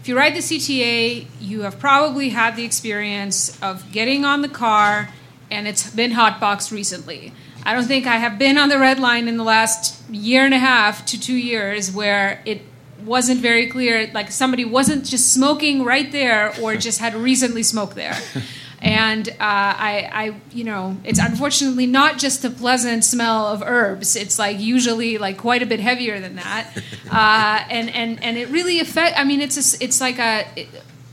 if 0.00 0.08
you 0.08 0.16
ride 0.16 0.34
the 0.34 0.40
CTA, 0.40 1.26
you 1.40 1.62
have 1.62 1.78
probably 1.78 2.30
had 2.30 2.56
the 2.56 2.64
experience 2.64 3.56
of 3.62 3.92
getting 3.92 4.24
on 4.24 4.42
the 4.42 4.48
car 4.48 5.10
and 5.50 5.68
it's 5.68 5.90
been 5.90 6.12
hotboxed 6.12 6.72
recently. 6.72 7.32
I 7.64 7.74
don't 7.74 7.84
think 7.84 8.06
I 8.06 8.16
have 8.16 8.38
been 8.38 8.58
on 8.58 8.68
the 8.68 8.78
red 8.78 8.98
line 8.98 9.28
in 9.28 9.36
the 9.36 9.44
last 9.44 10.02
year 10.10 10.44
and 10.44 10.54
a 10.54 10.58
half 10.58 11.06
to 11.06 11.20
two 11.20 11.36
years 11.36 11.92
where 11.92 12.42
it 12.44 12.62
wasn't 13.04 13.40
very 13.40 13.68
clear, 13.68 14.10
like 14.12 14.30
somebody 14.30 14.64
wasn't 14.64 15.04
just 15.04 15.32
smoking 15.32 15.84
right 15.84 16.10
there 16.10 16.52
or 16.60 16.76
just 16.76 16.98
had 16.98 17.14
recently 17.14 17.62
smoked 17.62 17.94
there. 17.94 18.18
And 18.82 19.28
uh, 19.28 19.34
I, 19.38 20.10
I, 20.12 20.40
you 20.50 20.64
know, 20.64 20.96
it's 21.04 21.20
unfortunately 21.20 21.86
not 21.86 22.18
just 22.18 22.44
a 22.44 22.50
pleasant 22.50 23.04
smell 23.04 23.46
of 23.46 23.62
herbs. 23.62 24.16
It's 24.16 24.40
like 24.40 24.58
usually 24.58 25.18
like 25.18 25.38
quite 25.38 25.62
a 25.62 25.66
bit 25.66 25.78
heavier 25.78 26.18
than 26.18 26.34
that, 26.34 26.66
uh, 27.10 27.64
and 27.70 27.88
and 27.90 28.22
and 28.22 28.36
it 28.36 28.48
really 28.48 28.80
affect. 28.80 29.16
I 29.16 29.22
mean, 29.22 29.40
it's 29.40 29.56
a, 29.56 29.84
it's 29.84 30.00
like 30.00 30.18
a, 30.18 30.66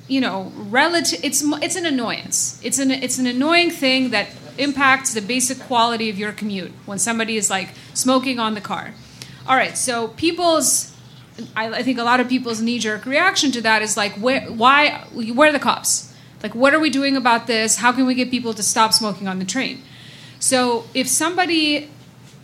you 0.08 0.20
know, 0.20 0.52
relative. 0.56 1.20
It's 1.24 1.44
it's 1.62 1.76
an 1.76 1.86
annoyance. 1.86 2.60
It's 2.64 2.80
an 2.80 2.90
it's 2.90 3.20
an 3.20 3.28
annoying 3.28 3.70
thing 3.70 4.10
that 4.10 4.30
impacts 4.58 5.14
the 5.14 5.22
basic 5.22 5.60
quality 5.60 6.10
of 6.10 6.18
your 6.18 6.32
commute 6.32 6.72
when 6.88 6.98
somebody 6.98 7.38
is 7.38 7.52
like 7.52 7.70
smoking 7.94 8.40
on 8.40 8.56
the 8.56 8.62
car. 8.62 8.96
All 9.48 9.56
right, 9.56 9.78
so 9.78 10.08
people's 10.08 10.92
I, 11.56 11.70
I, 11.70 11.84
think 11.84 12.00
a 12.00 12.04
lot 12.04 12.20
of 12.20 12.28
people's 12.28 12.62
knee 12.62 12.80
jerk 12.80 13.06
reaction 13.06 13.52
to 13.52 13.62
that 13.62 13.82
is 13.82 13.96
like, 13.96 14.14
where, 14.14 14.42
why, 14.52 15.06
where 15.14 15.50
are 15.50 15.54
the 15.54 15.60
cops? 15.60 16.09
Like, 16.42 16.56
what 16.56 16.74
are 16.74 16.80
we 16.80 16.90
doing 16.90 17.18
about 17.18 17.48
this? 17.48 17.78
How 17.78 17.92
can 17.92 18.06
we 18.06 18.16
get 18.16 18.32
people 18.32 18.54
to 18.54 18.64
stop 18.64 18.94
smoking 18.94 19.28
on 19.28 19.40
the 19.40 19.46
train? 19.46 19.82
So, 20.40 20.86
if 20.94 21.08
somebody, 21.08 21.90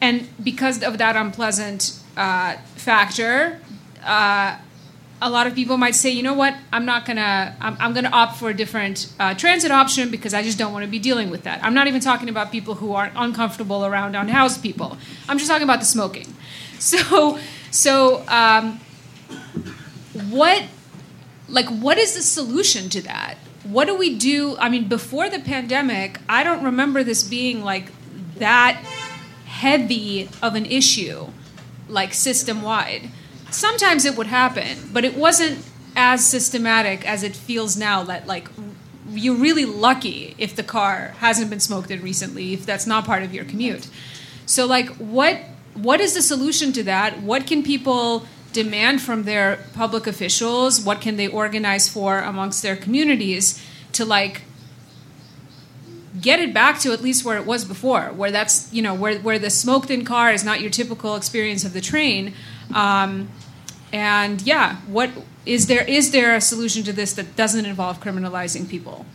and 0.01 0.27
because 0.43 0.83
of 0.83 0.97
that 0.97 1.15
unpleasant 1.15 1.97
uh, 2.17 2.57
factor, 2.75 3.59
uh, 4.03 4.57
a 5.21 5.29
lot 5.29 5.47
of 5.47 5.55
people 5.55 5.77
might 5.77 5.95
say, 5.95 6.09
you 6.09 6.21
know 6.21 6.33
what, 6.33 6.55
I'm 6.73 6.85
not 6.85 7.05
gonna, 7.05 7.55
I'm, 7.61 7.77
I'm 7.79 7.93
gonna 7.93 8.09
opt 8.11 8.37
for 8.37 8.49
a 8.49 8.53
different 8.53 9.11
uh, 9.19 9.33
transit 9.33 9.71
option 9.71 10.11
because 10.11 10.33
I 10.33 10.43
just 10.43 10.57
don't 10.57 10.73
want 10.73 10.83
to 10.83 10.91
be 10.91 10.99
dealing 10.99 11.29
with 11.29 11.43
that. 11.43 11.63
I'm 11.63 11.73
not 11.73 11.87
even 11.87 12.01
talking 12.01 12.27
about 12.27 12.51
people 12.51 12.75
who 12.75 12.93
are 12.93 13.11
uncomfortable 13.15 13.85
around 13.85 14.15
unhoused 14.15 14.61
people. 14.61 14.97
I'm 15.29 15.37
just 15.37 15.49
talking 15.49 15.63
about 15.63 15.79
the 15.79 15.85
smoking. 15.85 16.33
So, 16.77 17.39
so 17.71 18.25
um, 18.27 18.81
what, 20.29 20.65
like, 21.47 21.67
what 21.67 21.97
is 21.97 22.13
the 22.15 22.21
solution 22.21 22.89
to 22.89 23.01
that? 23.03 23.37
What 23.65 23.85
do 23.85 23.95
we 23.95 24.15
do? 24.17 24.55
I 24.57 24.69
mean, 24.69 24.87
before 24.87 25.29
the 25.29 25.39
pandemic, 25.39 26.19
I 26.29 26.43
don't 26.43 26.63
remember 26.63 27.03
this 27.03 27.23
being 27.23 27.63
like 27.63 27.91
that 28.37 28.75
heavy 29.45 30.29
of 30.41 30.55
an 30.55 30.65
issue, 30.65 31.27
like 31.89 32.13
system 32.13 32.61
wide. 32.61 33.09
Sometimes 33.49 34.05
it 34.05 34.17
would 34.17 34.27
happen, 34.27 34.77
but 34.93 35.03
it 35.03 35.15
wasn't 35.15 35.65
as 35.95 36.25
systematic 36.25 37.07
as 37.07 37.23
it 37.23 37.35
feels 37.35 37.77
now 37.77 38.03
that 38.03 38.27
like 38.27 38.49
you're 39.09 39.35
really 39.35 39.65
lucky 39.65 40.35
if 40.37 40.55
the 40.55 40.63
car 40.63 41.13
hasn't 41.19 41.49
been 41.49 41.59
smoked 41.59 41.89
in 41.89 42.01
recently 42.01 42.53
if 42.53 42.65
that's 42.65 42.85
not 42.85 43.05
part 43.05 43.23
of 43.23 43.33
your 43.33 43.45
commute 43.45 43.87
so 44.45 44.65
like 44.65 44.89
what 44.97 45.39
what 45.75 46.01
is 46.01 46.13
the 46.15 46.21
solution 46.21 46.73
to 46.73 46.83
that 46.83 47.21
what 47.21 47.47
can 47.47 47.63
people 47.63 48.25
demand 48.55 49.01
from 49.01 49.23
their 49.23 49.59
public 49.73 50.07
officials? 50.07 50.81
What 50.81 51.01
can 51.01 51.17
they 51.17 51.27
organize 51.27 51.89
for 51.89 52.19
amongst 52.19 52.63
their 52.63 52.77
communities 52.77 53.61
to 53.91 54.05
like 54.05 54.43
get 56.21 56.39
it 56.39 56.53
back 56.53 56.79
to 56.79 56.93
at 56.93 57.01
least 57.01 57.25
where 57.25 57.37
it 57.37 57.45
was 57.45 57.65
before, 57.65 58.05
where 58.13 58.31
that's 58.31 58.71
you 58.73 58.81
know 58.81 58.95
where 58.95 59.19
where 59.19 59.37
the 59.37 59.49
smoked 59.49 59.91
in 59.91 60.05
car 60.05 60.31
is 60.31 60.43
not 60.43 60.61
your 60.61 60.69
typical 60.71 61.15
experience 61.15 61.65
of 61.65 61.73
the 61.73 61.81
train. 61.81 62.33
Um, 62.73 63.29
and 63.91 64.41
yeah, 64.41 64.77
what 64.87 65.09
is 65.45 65.67
there 65.67 65.83
is 65.83 66.11
there 66.11 66.33
a 66.35 66.41
solution 66.41 66.83
to 66.83 66.93
this 66.93 67.13
that 67.13 67.35
doesn't 67.35 67.65
involve 67.65 67.99
criminalizing 67.99 68.69
people? 68.69 69.05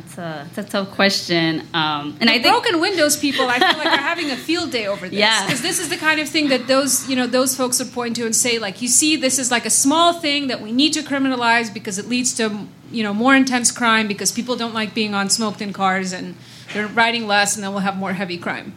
That's 0.00 0.18
a, 0.18 0.48
that's 0.54 0.68
a 0.68 0.70
tough 0.70 0.90
question. 0.92 1.60
Um, 1.74 2.16
and 2.20 2.28
the 2.28 2.34
I 2.34 2.42
think 2.42 2.44
broken 2.44 2.80
windows 2.80 3.18
people, 3.18 3.46
I 3.48 3.58
feel 3.58 3.78
like 3.78 3.86
are 3.86 3.96
having 4.12 4.30
a 4.30 4.36
field 4.36 4.70
day 4.70 4.86
over 4.86 5.08
this. 5.08 5.18
Yeah, 5.18 5.44
because 5.44 5.60
this 5.60 5.78
is 5.78 5.90
the 5.90 5.96
kind 5.96 6.20
of 6.20 6.28
thing 6.28 6.48
that 6.48 6.66
those 6.66 7.08
you 7.08 7.16
know 7.16 7.26
those 7.26 7.54
folks 7.54 7.78
would 7.78 7.92
point 7.92 8.16
to 8.16 8.24
and 8.24 8.34
say 8.34 8.58
like, 8.58 8.80
you 8.80 8.88
see, 8.88 9.16
this 9.16 9.38
is 9.38 9.50
like 9.50 9.66
a 9.66 9.70
small 9.70 10.14
thing 10.14 10.46
that 10.46 10.62
we 10.62 10.72
need 10.72 10.92
to 10.94 11.02
criminalize 11.02 11.72
because 11.72 11.98
it 11.98 12.08
leads 12.08 12.32
to 12.34 12.66
you 12.90 13.02
know 13.02 13.12
more 13.12 13.36
intense 13.36 13.70
crime 13.70 14.08
because 14.08 14.32
people 14.32 14.56
don't 14.56 14.74
like 14.74 14.94
being 14.94 15.14
on 15.14 15.28
smoked 15.28 15.60
in 15.60 15.72
cars 15.72 16.12
and 16.12 16.34
they're 16.72 16.86
riding 16.86 17.26
less 17.26 17.54
and 17.56 17.64
then 17.64 17.70
we'll 17.72 17.80
have 17.80 17.96
more 17.96 18.14
heavy 18.14 18.38
crime. 18.38 18.74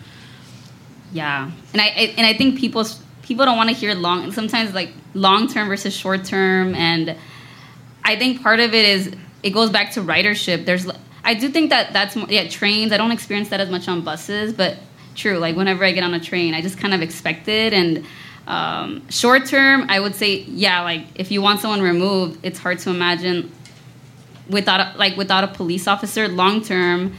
Yeah, 1.13 1.51
and 1.71 1.81
I, 1.81 1.85
I 1.85 2.13
and 2.17 2.27
I 2.27 2.33
think 2.33 2.59
people 2.59 2.85
people 3.21 3.45
don't 3.45 3.57
want 3.57 3.69
to 3.69 3.75
hear 3.75 3.93
long. 3.95 4.31
Sometimes 4.33 4.73
like 4.73 4.91
long 5.13 5.47
term 5.47 5.69
versus 5.69 5.95
short 5.95 6.25
term, 6.25 6.75
and 6.75 7.15
I 8.03 8.17
think 8.17 8.41
part 8.41 8.59
of 8.59 8.73
it 8.73 8.85
is 8.85 9.15
it 9.43 9.51
goes 9.51 9.69
back 9.69 9.91
to 9.91 10.01
ridership. 10.01 10.65
There's 10.65 10.87
I 11.23 11.33
do 11.33 11.49
think 11.49 11.69
that 11.69 11.93
that's 11.93 12.15
yeah 12.15 12.47
trains. 12.47 12.91
I 12.91 12.97
don't 12.97 13.11
experience 13.11 13.49
that 13.49 13.59
as 13.59 13.69
much 13.69 13.87
on 13.87 14.01
buses, 14.01 14.53
but 14.53 14.77
true. 15.15 15.37
Like 15.37 15.55
whenever 15.55 15.85
I 15.85 15.91
get 15.91 16.03
on 16.03 16.13
a 16.13 16.19
train, 16.19 16.53
I 16.53 16.61
just 16.61 16.77
kind 16.77 16.93
of 16.93 17.01
expect 17.01 17.47
it. 17.47 17.73
And 17.73 18.05
um, 18.45 19.09
short 19.09 19.45
term, 19.45 19.85
I 19.89 19.99
would 19.99 20.15
say 20.15 20.41
yeah. 20.41 20.81
Like 20.81 21.05
if 21.15 21.31
you 21.31 21.41
want 21.41 21.61
someone 21.61 21.81
removed, 21.81 22.39
it's 22.43 22.59
hard 22.59 22.79
to 22.79 22.89
imagine 22.89 23.51
without 24.49 24.79
a, 24.79 24.97
like 24.97 25.15
without 25.15 25.43
a 25.43 25.47
police 25.47 25.87
officer. 25.87 26.27
Long 26.27 26.61
term, 26.61 27.15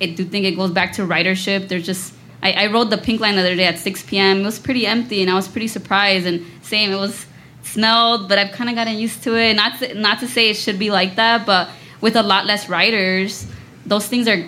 I 0.00 0.06
do 0.06 0.24
think 0.24 0.44
it 0.44 0.52
goes 0.52 0.72
back 0.72 0.92
to 0.94 1.02
ridership. 1.02 1.68
There's 1.68 1.86
just 1.86 2.14
I, 2.42 2.52
I 2.52 2.66
rode 2.72 2.90
the 2.90 2.98
pink 2.98 3.20
line 3.20 3.34
the 3.34 3.40
other 3.40 3.56
day 3.56 3.64
at 3.66 3.78
6 3.78 4.02
p.m. 4.04 4.40
It 4.40 4.44
was 4.44 4.58
pretty 4.58 4.86
empty, 4.86 5.22
and 5.22 5.30
I 5.30 5.34
was 5.34 5.48
pretty 5.48 5.68
surprised. 5.68 6.26
And 6.26 6.44
same, 6.62 6.90
it 6.90 6.96
was 6.96 7.26
smelled, 7.62 8.28
but 8.28 8.38
I've 8.38 8.52
kind 8.52 8.70
of 8.70 8.76
gotten 8.76 8.96
used 8.96 9.22
to 9.24 9.36
it. 9.36 9.54
Not 9.54 9.78
to, 9.80 9.94
not 9.94 10.20
to 10.20 10.28
say 10.28 10.50
it 10.50 10.54
should 10.54 10.78
be 10.78 10.90
like 10.90 11.16
that, 11.16 11.44
but 11.46 11.68
with 12.00 12.16
a 12.16 12.22
lot 12.22 12.46
less 12.46 12.68
riders, 12.68 13.46
those 13.86 14.06
things 14.06 14.28
are 14.28 14.44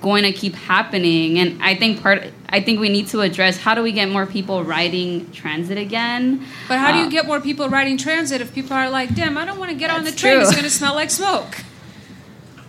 going 0.00 0.22
to 0.24 0.32
keep 0.32 0.54
happening. 0.54 1.38
And 1.38 1.62
I 1.62 1.74
think 1.74 2.02
part, 2.02 2.24
I 2.48 2.60
think 2.60 2.80
we 2.80 2.88
need 2.88 3.08
to 3.08 3.20
address 3.20 3.58
how 3.58 3.74
do 3.74 3.82
we 3.82 3.92
get 3.92 4.08
more 4.08 4.24
people 4.26 4.64
riding 4.64 5.30
transit 5.32 5.78
again. 5.78 6.44
But 6.68 6.78
how 6.78 6.92
do 6.92 6.98
you 6.98 7.04
Uh, 7.06 7.10
get 7.10 7.26
more 7.26 7.40
people 7.40 7.68
riding 7.68 7.96
transit 7.98 8.40
if 8.40 8.54
people 8.54 8.74
are 8.76 8.88
like, 8.88 9.14
damn, 9.14 9.36
I 9.36 9.44
don't 9.44 9.58
want 9.58 9.70
to 9.70 9.76
get 9.76 9.90
on 9.90 10.04
the 10.04 10.10
That's 10.10 10.20
train. 10.20 10.40
It's 10.40 10.50
going 10.52 10.64
to 10.64 10.70
smell 10.70 10.94
like 10.94 11.10
smoke. 11.10 11.56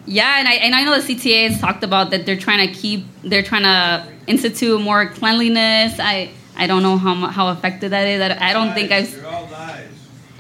Yeah, 0.06 0.38
and 0.40 0.48
I 0.50 0.54
and 0.56 0.76
I 0.76 0.84
know 0.84 1.00
the 1.00 1.14
CTA 1.16 1.50
has 1.50 1.62
talked 1.62 1.82
about 1.82 2.10
that 2.12 2.26
they're 2.26 2.36
trying 2.36 2.68
to 2.68 2.74
keep 2.74 3.06
they're 3.24 3.42
trying 3.42 3.64
to 3.64 4.06
institute 4.28 4.82
more 4.82 5.06
cleanliness. 5.06 5.98
I 5.98 6.32
I 6.58 6.68
don't 6.68 6.84
know 6.84 6.98
how 6.98 7.16
how 7.28 7.52
effective 7.52 7.92
that 7.92 8.06
is. 8.06 8.20
I, 8.22 8.50
I 8.50 8.52
don't 8.52 8.74
think 8.74 8.92
I've. 8.92 9.16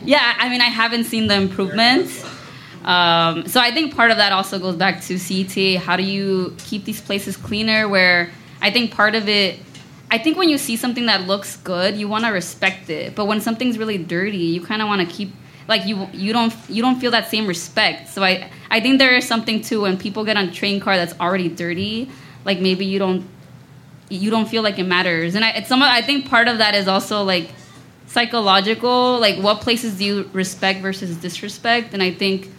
Yeah, 0.03 0.33
I 0.37 0.49
mean 0.49 0.59
I 0.59 0.65
haven't 0.65 1.05
seen 1.05 1.27
the 1.27 1.35
improvements. 1.35 2.25
Um, 2.83 3.47
so 3.47 3.59
I 3.59 3.71
think 3.71 3.95
part 3.95 4.11
of 4.11 4.17
that 4.17 4.31
also 4.31 4.59
goes 4.59 4.75
back 4.75 5.01
to 5.03 5.15
CTA. 5.15 5.77
How 5.77 5.95
do 5.95 6.03
you 6.03 6.55
keep 6.57 6.85
these 6.85 7.01
places 7.01 7.37
cleaner? 7.37 7.87
Where 7.87 8.29
I 8.61 8.71
think 8.71 8.91
part 8.91 9.15
of 9.15 9.27
it. 9.29 9.59
I 10.11 10.17
think 10.19 10.37
when 10.37 10.47
you 10.49 10.57
see 10.57 10.75
something 10.75 11.07
that 11.07 11.25
looks 11.25 11.55
good, 11.57 11.95
you 11.95 12.07
want 12.07 12.25
to 12.25 12.31
respect 12.31 12.89
it. 12.89 13.15
But 13.15 13.25
when 13.25 13.41
something's 13.41 13.79
really 13.79 13.97
dirty, 13.97 14.37
you 14.37 14.61
kind 14.61 14.81
of 14.81 14.87
want 14.87 15.07
to 15.07 15.15
keep 15.15 15.33
like 15.67 15.85
you 15.85 16.07
you 16.11 16.33
don't 16.33 16.53
you 16.69 16.81
don't 16.81 16.99
feel 16.99 17.11
that 17.11 17.29
same 17.29 17.47
respect. 17.47 18.09
So 18.09 18.23
I 18.23 18.49
I 18.69 18.79
think 18.79 18.99
there 18.99 19.15
is 19.15 19.27
something 19.27 19.61
too 19.61 19.81
when 19.81 19.97
people 19.97 20.23
get 20.23 20.37
on 20.37 20.49
a 20.49 20.51
train 20.51 20.79
car 20.79 20.97
that's 20.97 21.17
already 21.19 21.49
dirty, 21.49 22.09
like 22.45 22.59
maybe 22.59 22.85
you 22.85 22.99
don't 22.99 23.25
you 24.09 24.29
don't 24.29 24.47
feel 24.47 24.61
like 24.61 24.77
it 24.77 24.85
matters. 24.85 25.35
And 25.35 25.45
I 25.45 25.51
it's 25.51 25.69
some 25.69 25.81
I 25.81 26.01
think 26.01 26.29
part 26.29 26.47
of 26.47 26.57
that 26.57 26.75
is 26.75 26.87
also 26.87 27.23
like 27.23 27.49
psychological, 28.07 29.19
like 29.19 29.37
what 29.39 29.61
places 29.61 29.97
do 29.97 30.05
you 30.05 30.29
respect 30.33 30.81
versus 30.81 31.15
disrespect? 31.17 31.93
And 31.93 32.03
I 32.03 32.11
think 32.11 32.49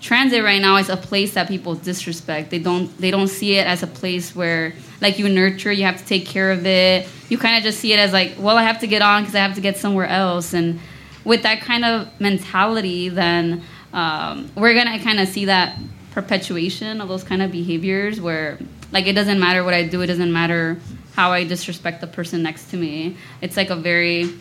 transit 0.00 0.42
right 0.44 0.60
now 0.60 0.76
is 0.76 0.88
a 0.88 0.96
place 0.96 1.34
that 1.34 1.48
people 1.48 1.74
disrespect. 1.74 2.50
They 2.50 2.58
don't 2.58 2.96
they 2.98 3.10
don't 3.10 3.28
see 3.28 3.56
it 3.56 3.66
as 3.66 3.82
a 3.82 3.86
place 3.86 4.34
where 4.34 4.72
like 5.00 5.18
you 5.18 5.28
nurture, 5.28 5.72
you 5.72 5.84
have 5.84 5.98
to 5.98 6.04
take 6.04 6.26
care 6.26 6.50
of 6.50 6.66
it. 6.66 7.08
You 7.28 7.38
kind 7.38 7.56
of 7.56 7.62
just 7.62 7.80
see 7.80 7.92
it 7.92 7.98
as 7.98 8.12
like, 8.12 8.34
well, 8.38 8.56
I 8.56 8.62
have 8.62 8.80
to 8.80 8.86
get 8.86 9.02
on 9.02 9.22
because 9.22 9.34
I 9.34 9.40
have 9.40 9.54
to 9.54 9.60
get 9.60 9.76
somewhere 9.76 10.06
else. 10.06 10.52
And 10.52 10.80
with 11.24 11.42
that 11.42 11.60
kind 11.60 11.84
of 11.84 12.08
mentality, 12.20 13.08
then 13.08 13.62
um, 13.92 14.50
we're 14.54 14.74
gonna 14.74 14.98
kind 15.02 15.20
of 15.20 15.28
see 15.28 15.46
that 15.46 15.78
perpetuation 16.12 17.00
of 17.00 17.08
those 17.08 17.24
kind 17.24 17.42
of 17.42 17.50
behaviors 17.50 18.20
where 18.20 18.58
like 18.92 19.06
it 19.06 19.12
doesn't 19.12 19.38
matter 19.40 19.64
what 19.64 19.74
I 19.74 19.86
do, 19.86 20.00
it 20.02 20.06
doesn't 20.06 20.32
matter 20.32 20.78
how 21.14 21.32
I 21.32 21.44
disrespect 21.44 22.00
the 22.00 22.06
person 22.06 22.42
next 22.42 22.70
to 22.70 22.76
me. 22.76 23.16
It's 23.40 23.56
like 23.56 23.70
a 23.70 23.76
very 23.76 24.34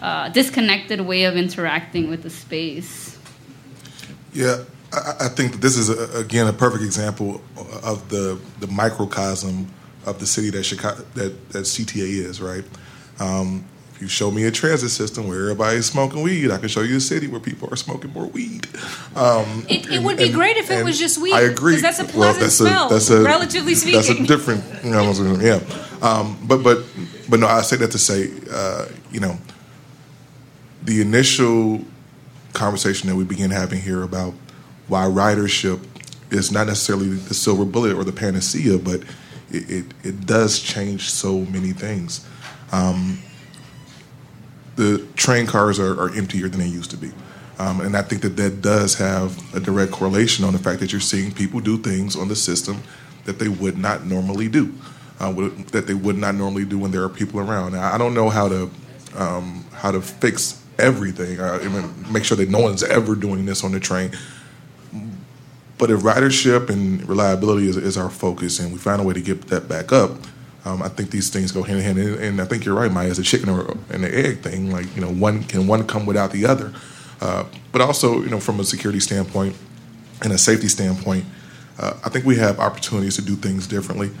uh, 0.00 0.30
disconnected 0.30 1.00
way 1.00 1.24
of 1.24 1.36
interacting 1.36 2.08
with 2.08 2.22
the 2.22 2.30
space. 2.30 3.18
Yeah, 4.32 4.64
I, 4.92 5.26
I 5.26 5.28
think 5.28 5.60
this 5.60 5.76
is 5.76 5.88
a, 5.88 6.18
again 6.18 6.46
a 6.46 6.52
perfect 6.52 6.82
example 6.84 7.42
of 7.82 8.08
the 8.08 8.38
the 8.60 8.66
microcosm 8.68 9.68
of 10.06 10.18
the 10.18 10.26
city 10.26 10.50
that 10.50 10.64
Chicago 10.64 11.02
that, 11.14 11.50
that 11.50 11.60
CTA 11.64 12.24
is. 12.26 12.40
Right. 12.40 12.64
Um, 13.20 13.64
if 13.94 14.00
you 14.02 14.08
show 14.08 14.30
me 14.30 14.44
a 14.44 14.50
transit 14.50 14.90
system 14.90 15.28
where 15.28 15.40
everybody's 15.42 15.86
smoking 15.86 16.22
weed, 16.22 16.50
I 16.50 16.58
can 16.58 16.68
show 16.68 16.80
you 16.80 16.96
a 16.96 17.00
city 17.00 17.28
where 17.28 17.40
people 17.40 17.68
are 17.70 17.76
smoking 17.76 18.12
more 18.12 18.26
weed. 18.26 18.66
Um, 19.14 19.64
It, 19.68 19.86
it 19.86 19.90
and- 19.96 20.04
would 20.04 20.16
be 20.16 20.24
and- 20.24 20.34
great 20.34 20.56
if 20.56 20.70
it 20.70 20.84
was 20.84 20.98
just 20.98 21.18
weed. 21.18 21.32
I 21.34 21.42
agree. 21.42 21.76
that's 21.80 22.00
a 22.00 22.04
Well, 22.04 22.12
pleasant 22.12 22.40
that's 22.42 22.54
smell, 22.56 22.86
a, 22.86 22.90
that's 22.90 23.10
a, 23.10 23.22
relatively 23.22 23.74
speaking. 23.74 24.00
That's 24.00 24.08
a 24.10 24.24
different. 24.26 24.64
You 24.84 24.90
know, 24.90 25.12
yeah. 25.40 25.60
Um, 26.02 26.36
but 26.48 26.62
but 26.64 26.84
but 27.28 27.38
no, 27.38 27.46
I 27.46 27.62
say 27.62 27.76
that 27.76 27.92
to 27.92 27.98
say, 27.98 28.30
uh, 28.50 28.86
you 29.12 29.20
know, 29.20 29.38
the 30.82 31.00
initial 31.00 31.82
conversation 32.54 33.08
that 33.08 33.14
we 33.16 33.24
begin 33.24 33.50
having 33.50 33.80
here 33.80 34.02
about 34.02 34.34
why 34.92 35.06
ridership 35.06 35.80
is 36.30 36.52
not 36.52 36.66
necessarily 36.66 37.08
the 37.08 37.32
silver 37.32 37.64
bullet 37.64 37.96
or 37.96 38.04
the 38.04 38.12
panacea, 38.12 38.76
but 38.76 39.00
it, 39.50 39.70
it, 39.70 39.84
it 40.04 40.26
does 40.26 40.60
change 40.60 41.08
so 41.10 41.40
many 41.46 41.72
things. 41.72 42.26
Um, 42.72 43.18
the 44.76 44.98
train 45.16 45.46
cars 45.46 45.80
are, 45.80 45.98
are 45.98 46.14
emptier 46.14 46.46
than 46.48 46.60
they 46.60 46.66
used 46.66 46.90
to 46.90 46.98
be. 46.98 47.10
Um, 47.58 47.80
and 47.80 47.96
I 47.96 48.02
think 48.02 48.20
that 48.20 48.36
that 48.36 48.60
does 48.60 48.94
have 48.98 49.54
a 49.54 49.60
direct 49.60 49.92
correlation 49.92 50.44
on 50.44 50.52
the 50.52 50.58
fact 50.58 50.80
that 50.80 50.92
you're 50.92 51.00
seeing 51.00 51.32
people 51.32 51.60
do 51.60 51.78
things 51.78 52.14
on 52.14 52.28
the 52.28 52.36
system 52.36 52.82
that 53.24 53.38
they 53.38 53.48
would 53.48 53.78
not 53.78 54.04
normally 54.04 54.48
do, 54.48 54.74
uh, 55.20 55.32
would- 55.34 55.68
that 55.68 55.86
they 55.86 55.94
would 55.94 56.18
not 56.18 56.34
normally 56.34 56.66
do 56.66 56.78
when 56.78 56.90
there 56.90 57.02
are 57.02 57.08
people 57.08 57.40
around. 57.40 57.72
Now, 57.72 57.94
I 57.94 57.96
don't 57.96 58.12
know 58.14 58.28
how 58.28 58.48
to 58.48 58.70
um, 59.14 59.64
how 59.74 59.90
to 59.90 60.00
fix 60.00 60.58
everything. 60.78 61.38
Uh, 61.38 61.58
I 61.62 61.68
mean, 61.68 61.94
make 62.10 62.24
sure 62.24 62.36
that 62.38 62.48
no 62.48 62.60
one's 62.60 62.82
ever 62.82 63.14
doing 63.14 63.44
this 63.44 63.62
on 63.62 63.72
the 63.72 63.80
train. 63.80 64.10
But 65.82 65.90
if 65.90 66.02
ridership 66.02 66.70
and 66.70 67.04
reliability 67.08 67.68
is, 67.68 67.76
is 67.76 67.98
our 67.98 68.08
focus, 68.08 68.60
and 68.60 68.72
we 68.72 68.78
find 68.78 69.02
a 69.02 69.04
way 69.04 69.14
to 69.14 69.20
get 69.20 69.48
that 69.48 69.66
back 69.66 69.90
up, 69.90 70.12
um, 70.64 70.80
I 70.80 70.86
think 70.86 71.10
these 71.10 71.28
things 71.28 71.50
go 71.50 71.64
hand 71.64 71.80
in 71.80 71.84
hand. 71.84 71.98
And, 71.98 72.20
and 72.20 72.40
I 72.40 72.44
think 72.44 72.64
you're 72.64 72.76
right, 72.76 72.92
Maya. 72.92 73.10
It's 73.10 73.18
a 73.18 73.24
chicken 73.24 73.48
or 73.48 73.76
and 73.90 74.04
the 74.04 74.16
egg 74.16 74.42
thing. 74.42 74.70
Like 74.70 74.94
you 74.94 75.02
know, 75.02 75.10
one 75.10 75.42
can 75.42 75.66
one 75.66 75.84
come 75.84 76.06
without 76.06 76.30
the 76.30 76.46
other. 76.46 76.72
Uh, 77.20 77.46
but 77.72 77.80
also, 77.80 78.20
you 78.22 78.30
know, 78.30 78.38
from 78.38 78.60
a 78.60 78.64
security 78.64 79.00
standpoint 79.00 79.56
and 80.22 80.32
a 80.32 80.38
safety 80.38 80.68
standpoint, 80.68 81.24
uh, 81.80 81.94
I 82.04 82.10
think 82.10 82.26
we 82.26 82.36
have 82.36 82.60
opportunities 82.60 83.16
to 83.16 83.22
do 83.22 83.34
things 83.34 83.66
differently. 83.66 84.12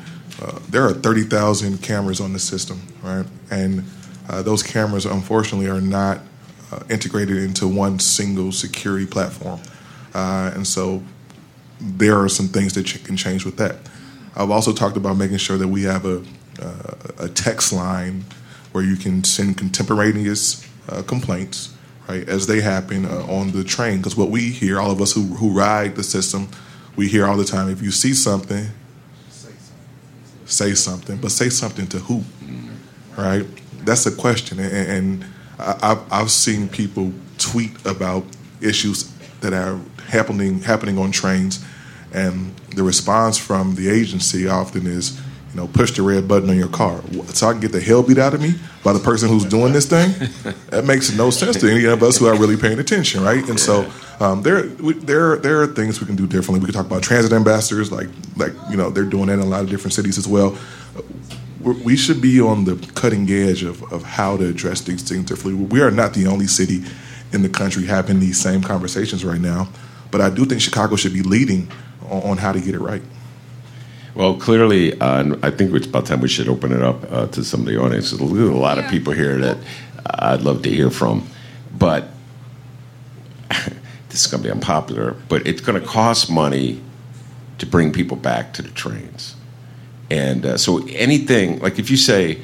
Uh, 0.42 0.58
there 0.68 0.84
are 0.84 0.92
30,000 0.92 1.80
cameras 1.80 2.20
on 2.20 2.32
the 2.32 2.40
system, 2.40 2.82
right? 3.04 3.26
And 3.52 3.84
uh, 4.28 4.42
those 4.42 4.64
cameras, 4.64 5.06
unfortunately, 5.06 5.68
are 5.68 5.80
not 5.80 6.22
uh, 6.72 6.80
integrated 6.90 7.36
into 7.36 7.68
one 7.68 8.00
single 8.00 8.50
security 8.50 9.06
platform. 9.06 9.60
Uh, 10.12 10.50
and 10.56 10.66
so 10.66 11.04
there 11.82 12.18
are 12.18 12.28
some 12.28 12.48
things 12.48 12.74
that 12.74 12.86
can 13.04 13.16
change 13.16 13.44
with 13.44 13.56
that. 13.56 13.76
I've 14.36 14.50
also 14.50 14.72
talked 14.72 14.96
about 14.96 15.16
making 15.16 15.38
sure 15.38 15.58
that 15.58 15.68
we 15.68 15.82
have 15.82 16.06
a, 16.06 16.22
uh, 16.60 17.24
a 17.24 17.28
text 17.28 17.72
line 17.72 18.24
where 18.72 18.84
you 18.84 18.96
can 18.96 19.24
send 19.24 19.58
contemporaneous 19.58 20.66
uh, 20.88 21.02
complaints, 21.02 21.76
right, 22.08 22.26
as 22.28 22.46
they 22.46 22.60
happen 22.60 23.04
uh, 23.04 23.26
on 23.26 23.50
the 23.52 23.64
train. 23.64 23.98
Because 23.98 24.16
what 24.16 24.30
we 24.30 24.50
hear, 24.50 24.80
all 24.80 24.90
of 24.90 25.00
us 25.00 25.12
who, 25.12 25.22
who 25.34 25.50
ride 25.50 25.96
the 25.96 26.02
system, 26.02 26.48
we 26.96 27.08
hear 27.08 27.26
all 27.26 27.36
the 27.36 27.44
time 27.44 27.68
if 27.68 27.82
you 27.82 27.90
see 27.90 28.14
something, 28.14 28.66
say 30.46 30.74
something, 30.74 31.18
but 31.18 31.30
say 31.30 31.48
something 31.48 31.86
to 31.88 31.98
who, 31.98 32.22
right? 33.16 33.46
That's 33.84 34.06
a 34.06 34.12
question. 34.12 34.58
And, 34.60 34.72
and 34.72 35.26
I've, 35.58 36.12
I've 36.12 36.30
seen 36.30 36.68
people 36.68 37.12
tweet 37.38 37.72
about 37.84 38.24
issues 38.60 39.12
that 39.40 39.52
are 39.52 39.78
happening 40.12 40.60
happening 40.60 40.98
on 40.98 41.10
trains, 41.10 41.64
and 42.12 42.54
the 42.76 42.82
response 42.82 43.38
from 43.38 43.74
the 43.74 43.88
agency 43.88 44.46
often 44.46 44.86
is, 44.86 45.18
you 45.50 45.56
know, 45.56 45.66
push 45.66 45.92
the 45.92 46.02
red 46.02 46.28
button 46.28 46.50
on 46.50 46.56
your 46.56 46.68
car 46.68 47.02
so 47.28 47.48
I 47.48 47.52
can 47.52 47.60
get 47.60 47.72
the 47.72 47.80
hell 47.80 48.02
beat 48.02 48.18
out 48.18 48.34
of 48.34 48.40
me 48.40 48.54
by 48.84 48.92
the 48.92 48.98
person 48.98 49.28
who's 49.28 49.44
doing 49.44 49.72
this 49.72 49.86
thing. 49.86 50.12
that 50.70 50.84
makes 50.84 51.16
no 51.16 51.30
sense 51.30 51.58
to 51.60 51.70
any 51.70 51.84
of 51.86 52.02
us 52.02 52.18
who 52.18 52.26
are 52.26 52.36
really 52.38 52.56
paying 52.56 52.78
attention, 52.78 53.22
right? 53.22 53.46
And 53.48 53.58
so 53.58 53.90
um, 54.20 54.42
there, 54.42 54.68
we, 54.80 54.92
there, 54.94 55.36
there 55.36 55.62
are 55.62 55.66
things 55.66 56.00
we 56.00 56.06
can 56.06 56.16
do 56.16 56.26
differently. 56.26 56.60
We 56.60 56.66
can 56.66 56.74
talk 56.74 56.86
about 56.86 57.02
transit 57.02 57.32
ambassadors, 57.32 57.90
like, 57.90 58.08
like 58.36 58.52
you 58.70 58.76
know, 58.76 58.90
they're 58.90 59.04
doing 59.04 59.26
that 59.26 59.34
in 59.34 59.40
a 59.40 59.46
lot 59.46 59.62
of 59.62 59.70
different 59.70 59.94
cities 59.94 60.18
as 60.18 60.28
well. 60.28 60.56
We're, 61.60 61.74
we 61.82 61.96
should 61.96 62.20
be 62.20 62.40
on 62.40 62.64
the 62.64 62.76
cutting 62.94 63.30
edge 63.30 63.62
of, 63.62 63.82
of 63.92 64.02
how 64.02 64.36
to 64.36 64.46
address 64.48 64.82
these 64.82 65.02
things 65.08 65.24
differently. 65.24 65.64
We 65.64 65.80
are 65.80 65.90
not 65.90 66.14
the 66.14 66.26
only 66.26 66.46
city 66.46 66.82
in 67.32 67.42
the 67.42 67.48
country 67.48 67.86
having 67.86 68.20
these 68.20 68.40
same 68.40 68.62
conversations 68.62 69.24
right 69.24 69.40
now, 69.40 69.68
but 70.12 70.20
I 70.20 70.30
do 70.30 70.44
think 70.44 70.60
Chicago 70.60 70.94
should 70.94 71.14
be 71.14 71.22
leading 71.22 71.68
on, 72.08 72.22
on 72.22 72.36
how 72.36 72.52
to 72.52 72.60
get 72.60 72.76
it 72.76 72.80
right. 72.80 73.02
Well, 74.14 74.36
clearly, 74.36 74.98
uh, 75.00 75.36
I 75.42 75.50
think 75.50 75.74
it's 75.74 75.86
about 75.86 76.04
time 76.06 76.20
we 76.20 76.28
should 76.28 76.46
open 76.46 76.70
it 76.70 76.82
up 76.82 77.10
uh, 77.10 77.26
to 77.28 77.42
some 77.42 77.60
of 77.60 77.66
the 77.66 77.80
audience. 77.80 78.10
There's 78.10 78.20
a 78.20 78.52
lot 78.52 78.78
of 78.78 78.88
people 78.90 79.14
here 79.14 79.38
that 79.38 79.56
I'd 80.06 80.42
love 80.42 80.62
to 80.62 80.70
hear 80.70 80.90
from, 80.90 81.26
but 81.76 82.10
this 83.48 84.24
is 84.24 84.26
going 84.26 84.42
to 84.42 84.48
be 84.48 84.52
unpopular. 84.52 85.16
But 85.30 85.46
it's 85.46 85.62
going 85.62 85.80
to 85.80 85.86
cost 85.86 86.30
money 86.30 86.82
to 87.56 87.64
bring 87.64 87.90
people 87.90 88.18
back 88.18 88.52
to 88.54 88.62
the 88.62 88.68
trains, 88.70 89.34
and 90.10 90.44
uh, 90.44 90.58
so 90.58 90.86
anything 90.88 91.60
like 91.60 91.78
if 91.78 91.90
you 91.90 91.96
say 91.96 92.42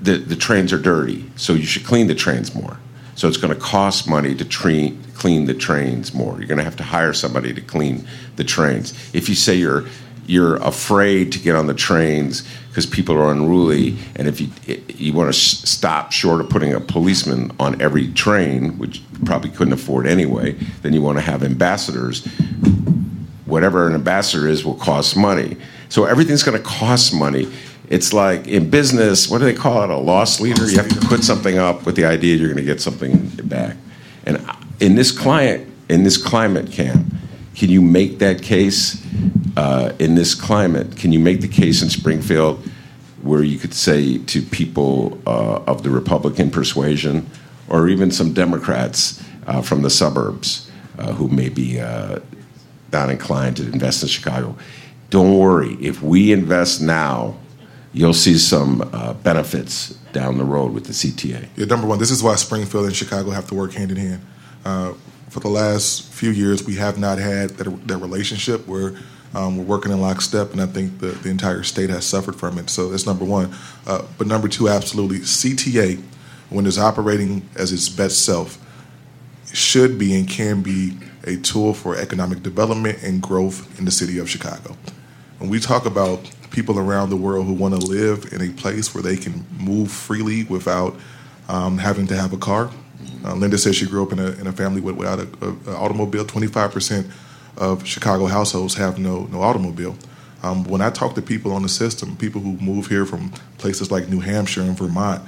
the 0.00 0.18
the 0.18 0.36
trains 0.36 0.72
are 0.72 0.78
dirty, 0.78 1.28
so 1.34 1.52
you 1.52 1.66
should 1.66 1.84
clean 1.84 2.06
the 2.06 2.14
trains 2.14 2.54
more. 2.54 2.78
So 3.22 3.28
it's 3.28 3.36
going 3.36 3.54
to 3.54 3.60
cost 3.60 4.08
money 4.08 4.34
to 4.34 4.44
clean 4.44 5.44
the 5.44 5.54
trains 5.54 6.12
more. 6.12 6.38
You're 6.38 6.48
going 6.48 6.58
to 6.58 6.64
have 6.64 6.74
to 6.78 6.82
hire 6.82 7.12
somebody 7.12 7.54
to 7.54 7.60
clean 7.60 8.04
the 8.34 8.42
trains. 8.42 8.94
If 9.14 9.28
you 9.28 9.36
say 9.36 9.54
you're 9.54 9.84
you're 10.26 10.56
afraid 10.56 11.30
to 11.30 11.38
get 11.38 11.54
on 11.54 11.68
the 11.68 11.74
trains 11.74 12.42
because 12.68 12.84
people 12.84 13.16
are 13.16 13.30
unruly, 13.30 13.96
and 14.16 14.26
if 14.26 14.40
you 14.40 14.48
you 14.88 15.12
want 15.12 15.32
to 15.32 15.38
sh- 15.38 15.58
stop 15.58 16.10
short 16.10 16.40
of 16.40 16.50
putting 16.50 16.74
a 16.74 16.80
policeman 16.80 17.52
on 17.60 17.80
every 17.80 18.08
train, 18.08 18.76
which 18.76 18.98
you 18.98 19.24
probably 19.24 19.50
couldn't 19.50 19.74
afford 19.74 20.08
anyway, 20.08 20.54
then 20.82 20.92
you 20.92 21.00
want 21.00 21.16
to 21.16 21.22
have 21.22 21.44
ambassadors. 21.44 22.26
Whatever 23.44 23.86
an 23.86 23.94
ambassador 23.94 24.48
is 24.48 24.64
will 24.64 24.74
cost 24.74 25.16
money. 25.16 25.56
So 25.90 26.06
everything's 26.06 26.42
going 26.42 26.58
to 26.58 26.64
cost 26.64 27.14
money. 27.14 27.46
It's 27.92 28.14
like 28.14 28.48
in 28.48 28.70
business, 28.70 29.28
what 29.28 29.40
do 29.40 29.44
they 29.44 29.52
call 29.52 29.82
it? 29.82 29.90
A 29.90 29.98
loss 29.98 30.40
leader. 30.40 30.66
You 30.66 30.78
have 30.78 30.88
to 30.88 31.06
put 31.08 31.22
something 31.22 31.58
up 31.58 31.84
with 31.84 31.94
the 31.94 32.06
idea 32.06 32.36
you're 32.36 32.48
going 32.48 32.56
to 32.56 32.64
get 32.64 32.80
something 32.80 33.28
back. 33.44 33.76
And 34.24 34.42
in 34.80 34.94
this 34.94 35.12
client, 35.12 35.70
in 35.90 36.02
this 36.02 36.16
climate 36.16 36.72
Kam, 36.72 37.10
can 37.54 37.68
you 37.68 37.82
make 37.82 38.18
that 38.20 38.40
case 38.42 39.04
uh, 39.58 39.92
in 39.98 40.14
this 40.14 40.34
climate, 40.34 40.96
can 40.96 41.12
you 41.12 41.20
make 41.20 41.42
the 41.42 41.48
case 41.48 41.82
in 41.82 41.90
Springfield 41.90 42.66
where 43.20 43.42
you 43.42 43.58
could 43.58 43.74
say 43.74 44.16
to 44.16 44.40
people 44.40 45.20
uh, 45.26 45.62
of 45.66 45.82
the 45.82 45.90
Republican 45.90 46.50
persuasion, 46.50 47.28
or 47.68 47.88
even 47.88 48.10
some 48.10 48.32
Democrats 48.32 49.22
uh, 49.46 49.60
from 49.60 49.82
the 49.82 49.90
suburbs 49.90 50.70
uh, 50.98 51.12
who 51.12 51.28
may 51.28 51.50
be 51.50 51.78
uh, 51.78 52.18
not 52.90 53.10
inclined 53.10 53.58
to 53.58 53.64
invest 53.64 54.02
in 54.02 54.08
Chicago, 54.08 54.56
don't 55.10 55.36
worry. 55.36 55.76
If 55.78 56.02
we 56.02 56.32
invest 56.32 56.80
now, 56.80 57.36
you'll 57.92 58.14
see 58.14 58.38
some 58.38 58.88
uh, 58.92 59.12
benefits 59.14 59.90
down 60.12 60.38
the 60.38 60.44
road 60.44 60.72
with 60.72 60.84
the 60.84 60.92
CTA. 60.92 61.48
Yeah, 61.56 61.66
number 61.66 61.86
one, 61.86 61.98
this 61.98 62.10
is 62.10 62.22
why 62.22 62.36
Springfield 62.36 62.86
and 62.86 62.96
Chicago 62.96 63.30
have 63.30 63.46
to 63.48 63.54
work 63.54 63.72
hand 63.72 63.90
in 63.90 63.96
hand. 63.96 64.26
Uh, 64.64 64.92
for 65.28 65.40
the 65.40 65.48
last 65.48 66.04
few 66.12 66.30
years, 66.30 66.64
we 66.64 66.76
have 66.76 66.98
not 66.98 67.18
had 67.18 67.50
that, 67.50 67.88
that 67.88 67.96
relationship 67.98 68.66
where 68.66 68.94
um, 69.34 69.56
we're 69.56 69.64
working 69.64 69.92
in 69.92 70.00
lockstep, 70.00 70.52
and 70.52 70.60
I 70.60 70.66
think 70.66 70.98
the, 70.98 71.08
the 71.08 71.30
entire 71.30 71.62
state 71.62 71.88
has 71.88 72.04
suffered 72.04 72.36
from 72.36 72.58
it. 72.58 72.68
So 72.68 72.90
that's 72.90 73.06
number 73.06 73.24
one. 73.24 73.54
Uh, 73.86 74.04
but 74.18 74.26
number 74.26 74.48
two, 74.48 74.68
absolutely, 74.68 75.20
CTA, 75.20 76.02
when 76.50 76.66
it's 76.66 76.78
operating 76.78 77.48
as 77.56 77.72
its 77.72 77.88
best 77.88 78.24
self, 78.24 78.58
should 79.52 79.98
be 79.98 80.14
and 80.14 80.28
can 80.28 80.62
be 80.62 80.98
a 81.24 81.36
tool 81.36 81.72
for 81.72 81.96
economic 81.96 82.42
development 82.42 83.02
and 83.02 83.22
growth 83.22 83.78
in 83.78 83.84
the 83.84 83.90
city 83.90 84.18
of 84.18 84.28
Chicago. 84.28 84.76
When 85.38 85.48
we 85.48 85.60
talk 85.60 85.86
about 85.86 86.30
people 86.52 86.78
around 86.78 87.10
the 87.10 87.16
world 87.16 87.46
who 87.46 87.52
want 87.52 87.74
to 87.74 87.80
live 87.80 88.32
in 88.32 88.40
a 88.42 88.52
place 88.52 88.94
where 88.94 89.02
they 89.02 89.16
can 89.16 89.44
move 89.58 89.90
freely 89.90 90.44
without 90.44 90.94
um, 91.48 91.78
having 91.78 92.06
to 92.06 92.16
have 92.16 92.32
a 92.32 92.38
car, 92.38 92.70
uh, 93.24 93.34
Lynda 93.34 93.58
says 93.58 93.76
she 93.76 93.86
grew 93.86 94.02
up 94.04 94.12
in 94.12 94.18
a, 94.18 94.32
in 94.32 94.46
a 94.46 94.52
family 94.52 94.80
without 94.80 95.20
an 95.20 95.58
automobile. 95.68 96.24
25% 96.24 97.10
of 97.56 97.86
Chicago 97.86 98.26
households 98.26 98.74
have 98.74 98.98
no, 98.98 99.24
no 99.26 99.42
automobile. 99.42 99.96
Um, 100.42 100.64
when 100.64 100.80
I 100.80 100.90
talk 100.90 101.14
to 101.14 101.22
people 101.22 101.52
on 101.52 101.62
the 101.62 101.68
system, 101.68 102.16
people 102.16 102.40
who 102.40 102.56
move 102.56 102.88
here 102.88 103.06
from 103.06 103.30
places 103.58 103.92
like 103.92 104.08
New 104.08 104.20
Hampshire 104.20 104.62
and 104.62 104.76
Vermont, 104.76 105.22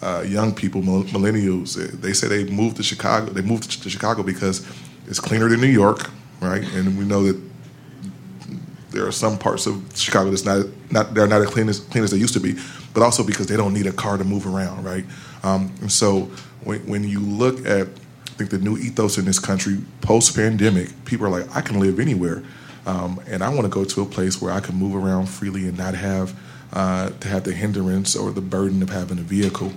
uh, 0.00 0.24
young 0.26 0.54
people, 0.54 0.80
millennials, 0.80 1.74
they 2.00 2.12
say 2.12 2.28
they 2.28 2.44
moved 2.50 2.76
to 2.76 2.82
Chicago. 2.82 3.30
They 3.30 3.42
moved 3.42 3.82
to 3.82 3.90
Chicago 3.90 4.22
because 4.22 4.66
it's 5.06 5.20
cleaner 5.20 5.48
than 5.48 5.60
New 5.60 5.66
York, 5.66 6.10
right? 6.40 6.62
And 6.62 6.98
we 6.98 7.04
know 7.04 7.24
that 7.24 7.40
there 8.94 9.06
are 9.06 9.12
some 9.12 9.36
parts 9.36 9.66
of 9.66 9.82
Chicago 9.94 10.30
that's 10.30 10.44
not 10.44 10.66
not 10.90 11.14
they're 11.14 11.26
not 11.26 11.42
as 11.42 11.50
clean 11.50 11.68
as 11.68 11.80
clean 11.80 12.04
as 12.04 12.10
they 12.12 12.16
used 12.16 12.34
to 12.34 12.40
be, 12.40 12.56
but 12.94 13.02
also 13.02 13.24
because 13.24 13.46
they 13.46 13.56
don't 13.56 13.74
need 13.74 13.86
a 13.86 13.92
car 13.92 14.16
to 14.16 14.24
move 14.24 14.46
around, 14.46 14.84
right? 14.84 15.04
Um, 15.42 15.74
and 15.80 15.92
so 15.92 16.30
when, 16.62 16.80
when 16.86 17.04
you 17.04 17.20
look 17.20 17.66
at 17.66 17.88
I 17.88 18.36
think 18.36 18.50
the 18.50 18.58
new 18.58 18.76
ethos 18.78 19.18
in 19.18 19.24
this 19.26 19.38
country 19.38 19.78
post 20.00 20.34
pandemic, 20.34 21.04
people 21.04 21.26
are 21.26 21.30
like, 21.30 21.54
I 21.54 21.60
can 21.60 21.78
live 21.78 22.00
anywhere, 22.00 22.42
um, 22.86 23.20
and 23.28 23.42
I 23.44 23.48
want 23.48 23.62
to 23.62 23.68
go 23.68 23.84
to 23.84 24.02
a 24.02 24.06
place 24.06 24.40
where 24.40 24.52
I 24.52 24.60
can 24.60 24.76
move 24.76 24.94
around 24.94 25.28
freely 25.28 25.68
and 25.68 25.76
not 25.76 25.94
have 25.94 26.38
uh, 26.72 27.10
to 27.10 27.28
have 27.28 27.44
the 27.44 27.52
hindrance 27.52 28.16
or 28.16 28.30
the 28.30 28.40
burden 28.40 28.82
of 28.82 28.90
having 28.90 29.18
a 29.18 29.22
vehicle. 29.22 29.72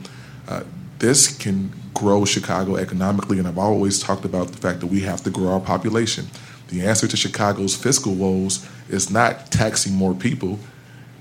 Uh, 0.48 0.64
this 1.00 1.36
can 1.38 1.72
grow 1.94 2.26
Chicago 2.26 2.76
economically, 2.76 3.40
and 3.40 3.48
I've 3.48 3.58
always 3.58 4.00
talked 4.00 4.26
about 4.26 4.48
the 4.48 4.58
fact 4.58 4.80
that 4.80 4.88
we 4.88 5.02
have 5.02 5.22
to 5.24 5.30
grow 5.30 5.54
our 5.54 5.60
population. 5.60 6.28
The 6.70 6.86
answer 6.86 7.08
to 7.08 7.18
Chicago's 7.18 7.76
fiscal 7.76 8.14
woes 8.14 8.68
is 8.90 9.10
not 9.10 9.52
taxing 9.52 9.94
more 9.94 10.14
people, 10.14 10.60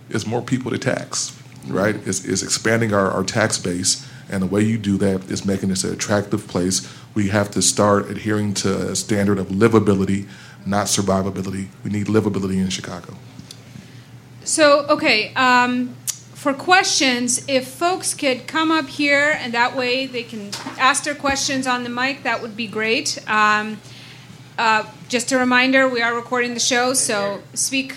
it's 0.08 0.26
more 0.26 0.42
people 0.42 0.70
to 0.70 0.78
tax, 0.78 1.36
right? 1.66 1.96
It's, 2.06 2.24
it's 2.24 2.42
expanding 2.42 2.92
our, 2.94 3.10
our 3.10 3.24
tax 3.24 3.58
base, 3.58 4.06
and 4.30 4.42
the 4.42 4.46
way 4.46 4.62
you 4.62 4.78
do 4.78 4.96
that 4.98 5.30
is 5.30 5.44
making 5.44 5.68
this 5.68 5.84
an 5.84 5.92
attractive 5.92 6.48
place. 6.48 6.92
We 7.14 7.28
have 7.28 7.50
to 7.52 7.62
start 7.62 8.10
adhering 8.10 8.54
to 8.54 8.90
a 8.90 8.96
standard 8.96 9.38
of 9.38 9.48
livability, 9.48 10.28
not 10.64 10.86
survivability. 10.86 11.68
We 11.84 11.90
need 11.90 12.06
livability 12.06 12.56
in 12.56 12.70
Chicago. 12.70 13.14
So, 14.44 14.86
okay, 14.88 15.32
um, 15.34 15.96
for 16.34 16.54
questions, 16.54 17.44
if 17.48 17.66
folks 17.66 18.14
could 18.14 18.46
come 18.46 18.70
up 18.70 18.86
here 18.86 19.36
and 19.40 19.52
that 19.54 19.74
way 19.74 20.06
they 20.06 20.22
can 20.22 20.50
ask 20.78 21.02
their 21.02 21.14
questions 21.14 21.66
on 21.66 21.82
the 21.82 21.88
mic, 21.88 22.22
that 22.22 22.42
would 22.42 22.56
be 22.56 22.68
great. 22.68 23.18
Um, 23.28 23.80
uh, 24.58 24.84
just 25.08 25.32
a 25.32 25.38
reminder, 25.38 25.88
we 25.88 26.02
are 26.02 26.14
recording 26.14 26.54
the 26.54 26.60
show, 26.60 26.94
so 26.94 27.42
speak 27.54 27.94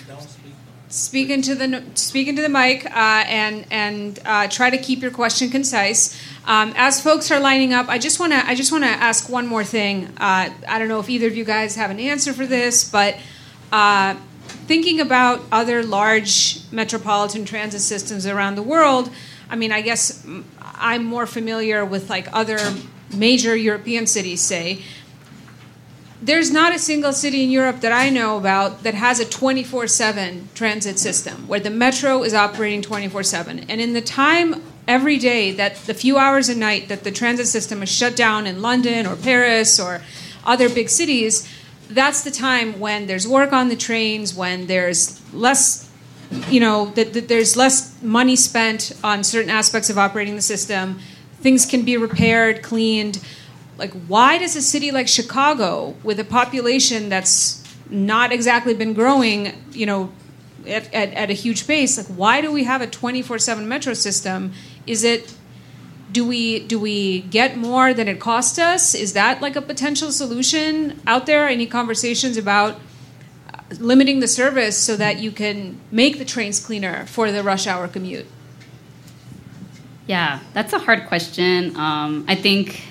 speak 0.89 1.29
into 1.29 1.53
the 1.53 1.83
speak 1.93 2.27
into 2.27 2.41
the 2.41 2.49
mic 2.49 2.85
uh, 2.85 3.23
and 3.27 3.65
and 3.71 4.19
uh, 4.25 4.47
try 4.47 4.69
to 4.69 4.77
keep 4.77 5.01
your 5.01 5.11
question 5.11 5.49
concise. 5.49 6.19
Um, 6.45 6.73
as 6.75 7.01
folks 7.01 7.31
are 7.31 7.39
lining 7.39 7.73
up, 7.73 7.87
I 7.89 7.99
just 7.99 8.19
want 8.19 8.33
to 8.33 8.45
I 8.45 8.55
just 8.55 8.71
want 8.71 8.83
to 8.83 8.89
ask 8.89 9.29
one 9.29 9.47
more 9.47 9.63
thing. 9.63 10.05
Uh, 10.17 10.49
I 10.67 10.79
don't 10.79 10.87
know 10.87 10.99
if 10.99 11.09
either 11.09 11.27
of 11.27 11.35
you 11.35 11.45
guys 11.45 11.75
have 11.75 11.91
an 11.91 11.99
answer 11.99 12.33
for 12.33 12.45
this, 12.45 12.89
but 12.89 13.17
uh, 13.71 14.15
thinking 14.67 14.99
about 14.99 15.41
other 15.51 15.83
large 15.83 16.59
metropolitan 16.71 17.45
transit 17.45 17.81
systems 17.81 18.25
around 18.25 18.55
the 18.55 18.63
world, 18.63 19.09
I 19.49 19.55
mean, 19.55 19.71
I 19.71 19.81
guess 19.81 20.25
I'm 20.75 21.03
more 21.03 21.25
familiar 21.25 21.85
with 21.85 22.09
like 22.09 22.27
other 22.33 22.59
major 23.13 23.55
European 23.55 24.07
cities, 24.07 24.41
say. 24.41 24.83
There's 26.21 26.51
not 26.51 26.75
a 26.75 26.79
single 26.79 27.13
city 27.13 27.43
in 27.43 27.49
Europe 27.49 27.79
that 27.79 27.93
I 27.93 28.09
know 28.09 28.37
about 28.37 28.83
that 28.83 28.93
has 28.93 29.21
a 29.21 29.25
24 29.25 29.87
7 29.87 30.49
transit 30.53 30.99
system 30.99 31.47
where 31.47 31.61
the 31.61 31.69
metro 31.69 32.23
is 32.23 32.33
operating 32.33 32.81
24 32.81 33.23
7. 33.23 33.59
And 33.69 33.79
in 33.79 33.93
the 33.93 34.01
time 34.01 34.61
every 34.85 35.17
day 35.17 35.51
that 35.53 35.75
the 35.85 35.93
few 35.93 36.17
hours 36.17 36.49
a 36.49 36.55
night 36.55 36.89
that 36.89 37.05
the 37.05 37.11
transit 37.11 37.47
system 37.47 37.81
is 37.81 37.89
shut 37.89 38.17
down 38.17 38.47
in 38.47 38.61
London 38.61 39.05
or 39.07 39.15
Paris 39.15 39.79
or 39.79 40.01
other 40.45 40.67
big 40.67 40.89
cities, 40.89 41.47
that's 41.89 42.23
the 42.23 42.31
time 42.31 42.79
when 42.79 43.07
there's 43.07 43.27
work 43.27 43.53
on 43.53 43.69
the 43.69 43.75
trains, 43.77 44.33
when 44.33 44.67
there's 44.67 45.21
less, 45.33 45.89
you 46.49 46.59
know, 46.59 46.87
that, 46.91 47.13
that 47.13 47.29
there's 47.29 47.55
less 47.55 48.01
money 48.01 48.35
spent 48.35 48.91
on 49.03 49.23
certain 49.23 49.49
aspects 49.49 49.89
of 49.89 49.97
operating 49.97 50.35
the 50.35 50.41
system. 50.41 50.99
Things 51.39 51.65
can 51.65 51.85
be 51.85 51.95
repaired, 51.95 52.61
cleaned. 52.61 53.19
Like, 53.79 53.93
why 54.07 54.37
does 54.37 54.55
a 54.55 54.61
city 54.61 54.91
like 54.91 55.07
Chicago, 55.07 55.95
with 56.03 56.19
a 56.19 56.25
population 56.25 57.09
that's 57.09 57.63
not 57.89 58.31
exactly 58.31 58.73
been 58.73 58.93
growing, 58.93 59.53
you 59.71 59.85
know, 59.85 60.11
at, 60.67 60.93
at, 60.93 61.13
at 61.13 61.29
a 61.29 61.33
huge 61.33 61.65
pace, 61.65 61.97
like, 61.97 62.07
why 62.07 62.41
do 62.41 62.51
we 62.51 62.65
have 62.65 62.81
a 62.81 62.87
24 62.87 63.39
7 63.39 63.67
metro 63.67 63.93
system? 63.93 64.51
Is 64.85 65.03
it 65.03 65.33
do 66.11 66.25
we 66.25 66.59
do 66.59 66.79
we 66.79 67.21
get 67.21 67.55
more 67.55 67.93
than 67.93 68.07
it 68.07 68.19
cost 68.19 68.57
us? 68.57 68.95
Is 68.95 69.13
that 69.13 69.41
like 69.41 69.55
a 69.55 69.61
potential 69.61 70.11
solution 70.11 70.99
out 71.05 71.25
there? 71.25 71.47
Any 71.47 71.67
conversations 71.67 72.35
about 72.35 72.79
uh, 73.53 73.61
limiting 73.79 74.19
the 74.19 74.27
service 74.27 74.77
so 74.77 74.95
that 74.95 75.19
you 75.19 75.31
can 75.31 75.79
make 75.91 76.17
the 76.17 76.25
trains 76.25 76.59
cleaner 76.59 77.05
for 77.05 77.31
the 77.31 77.43
rush 77.43 77.67
hour 77.67 77.87
commute? 77.87 78.25
Yeah, 80.07 80.39
that's 80.53 80.73
a 80.73 80.79
hard 80.79 81.05
question. 81.07 81.75
Um, 81.75 82.25
I 82.27 82.33
think 82.33 82.81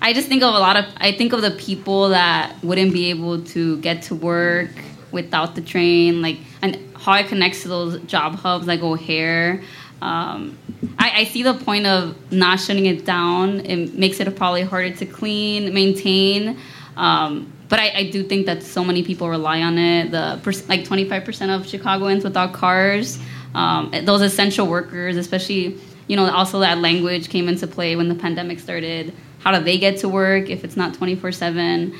I 0.00 0.12
just 0.12 0.28
think 0.28 0.42
of 0.42 0.54
a 0.54 0.58
lot 0.58 0.76
of 0.76 0.84
I 0.98 1.12
think 1.12 1.32
of 1.32 1.42
the 1.42 1.50
people 1.50 2.10
that 2.10 2.54
wouldn't 2.62 2.92
be 2.92 3.10
able 3.10 3.42
to 3.46 3.78
get 3.78 4.02
to 4.02 4.14
work 4.14 4.70
without 5.10 5.54
the 5.54 5.60
train, 5.60 6.22
like 6.22 6.38
and 6.62 6.78
how 6.96 7.14
it 7.14 7.28
connects 7.28 7.62
to 7.62 7.68
those 7.68 8.00
job 8.02 8.34
hubs 8.36 8.66
like 8.66 8.80
O'Hare. 8.80 9.62
Um, 10.00 10.56
I, 10.96 11.12
I, 11.16 11.24
see 11.24 11.42
the 11.42 11.54
point 11.54 11.84
of 11.84 12.14
not 12.30 12.60
shutting 12.60 12.86
it 12.86 13.04
down. 13.04 13.66
It 13.66 13.94
makes 13.94 14.20
it 14.20 14.36
probably 14.36 14.62
harder 14.62 14.94
to 14.94 15.06
clean, 15.06 15.74
maintain. 15.74 16.56
Um, 16.96 17.52
but 17.68 17.80
I, 17.80 17.90
I, 17.96 18.10
do 18.10 18.22
think 18.22 18.46
that 18.46 18.62
so 18.62 18.84
many 18.84 19.02
people 19.02 19.28
rely 19.28 19.60
on 19.60 19.76
it. 19.76 20.12
The 20.12 20.40
like 20.68 20.84
25% 20.84 21.52
of 21.52 21.66
Chicagoans 21.66 22.22
without 22.22 22.52
cars. 22.52 23.18
Um, 23.56 23.92
those 24.04 24.20
essential 24.20 24.68
workers, 24.68 25.16
especially 25.16 25.80
you 26.06 26.16
know, 26.16 26.30
also 26.30 26.60
that 26.60 26.78
language 26.78 27.28
came 27.28 27.48
into 27.48 27.66
play 27.66 27.94
when 27.94 28.08
the 28.08 28.14
pandemic 28.14 28.58
started. 28.60 29.12
How 29.40 29.56
do 29.56 29.64
they 29.64 29.78
get 29.78 29.98
to 29.98 30.08
work 30.08 30.50
if 30.50 30.64
it's 30.64 30.76
not 30.76 30.94
24 30.94 31.28
um, 31.28 31.32
7? 31.32 31.94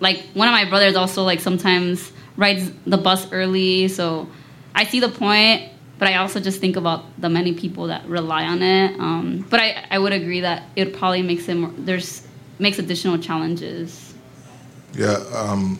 Like 0.00 0.24
one 0.34 0.48
of 0.48 0.52
my 0.52 0.68
brothers 0.68 0.96
also 0.96 1.22
like 1.22 1.40
sometimes 1.40 2.12
rides 2.36 2.70
the 2.86 2.98
bus 2.98 3.30
early. 3.32 3.88
So 3.88 4.28
I 4.74 4.84
see 4.84 5.00
the 5.00 5.08
point 5.08 5.72
but 5.98 6.08
I 6.08 6.16
also 6.16 6.40
just 6.40 6.60
think 6.60 6.76
about 6.76 7.04
the 7.20 7.28
many 7.28 7.54
people 7.54 7.86
that 7.86 8.06
rely 8.06 8.44
on 8.44 8.62
it. 8.62 8.98
Um, 9.00 9.46
but 9.48 9.60
I, 9.60 9.86
I 9.90 9.98
would 9.98 10.12
agree 10.12 10.40
that 10.40 10.64
it 10.76 10.94
probably 10.94 11.22
makes 11.22 11.48
it 11.48 11.54
more, 11.54 11.72
there's 11.78 12.26
makes 12.58 12.78
additional 12.78 13.18
challenges. 13.18 14.14
Yeah. 14.94 15.22
Um, 15.34 15.78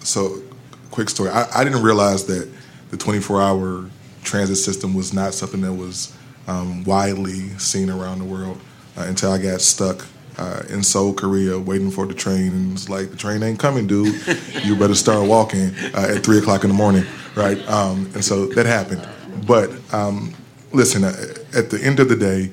so, 0.00 0.42
quick 0.90 1.08
story. 1.08 1.30
I, 1.30 1.60
I, 1.60 1.64
didn't 1.64 1.82
realize 1.82 2.26
that 2.26 2.50
the 2.90 2.96
24 2.96 3.42
hour 3.42 3.90
transit 4.22 4.56
system 4.56 4.94
was 4.94 5.12
not 5.12 5.34
something 5.34 5.60
that 5.62 5.72
was 5.72 6.16
um, 6.46 6.84
widely 6.84 7.48
seen 7.58 7.90
around 7.90 8.18
the 8.18 8.24
world 8.24 8.60
until 9.04 9.32
I 9.32 9.38
got 9.38 9.60
stuck 9.60 10.06
uh, 10.38 10.62
in 10.68 10.82
Seoul, 10.82 11.14
Korea, 11.14 11.58
waiting 11.58 11.90
for 11.90 12.06
the 12.06 12.14
train, 12.14 12.48
and 12.52 12.72
it's 12.72 12.88
like 12.88 13.10
the 13.10 13.16
train 13.16 13.42
ain't 13.42 13.58
coming, 13.58 13.86
dude. 13.86 14.14
you 14.64 14.76
better 14.76 14.94
start 14.94 15.26
walking 15.26 15.74
uh, 15.94 16.14
at 16.16 16.22
three 16.22 16.38
o'clock 16.38 16.64
in 16.64 16.68
the 16.68 16.76
morning, 16.76 17.04
right? 17.34 17.58
Um, 17.68 18.10
and 18.14 18.24
so 18.24 18.46
that 18.46 18.66
happened. 18.66 19.06
But 19.46 19.70
um, 19.94 20.34
listen, 20.72 21.04
uh, 21.04 21.14
at 21.54 21.70
the 21.70 21.80
end 21.82 22.00
of 22.00 22.08
the 22.08 22.16
day, 22.16 22.50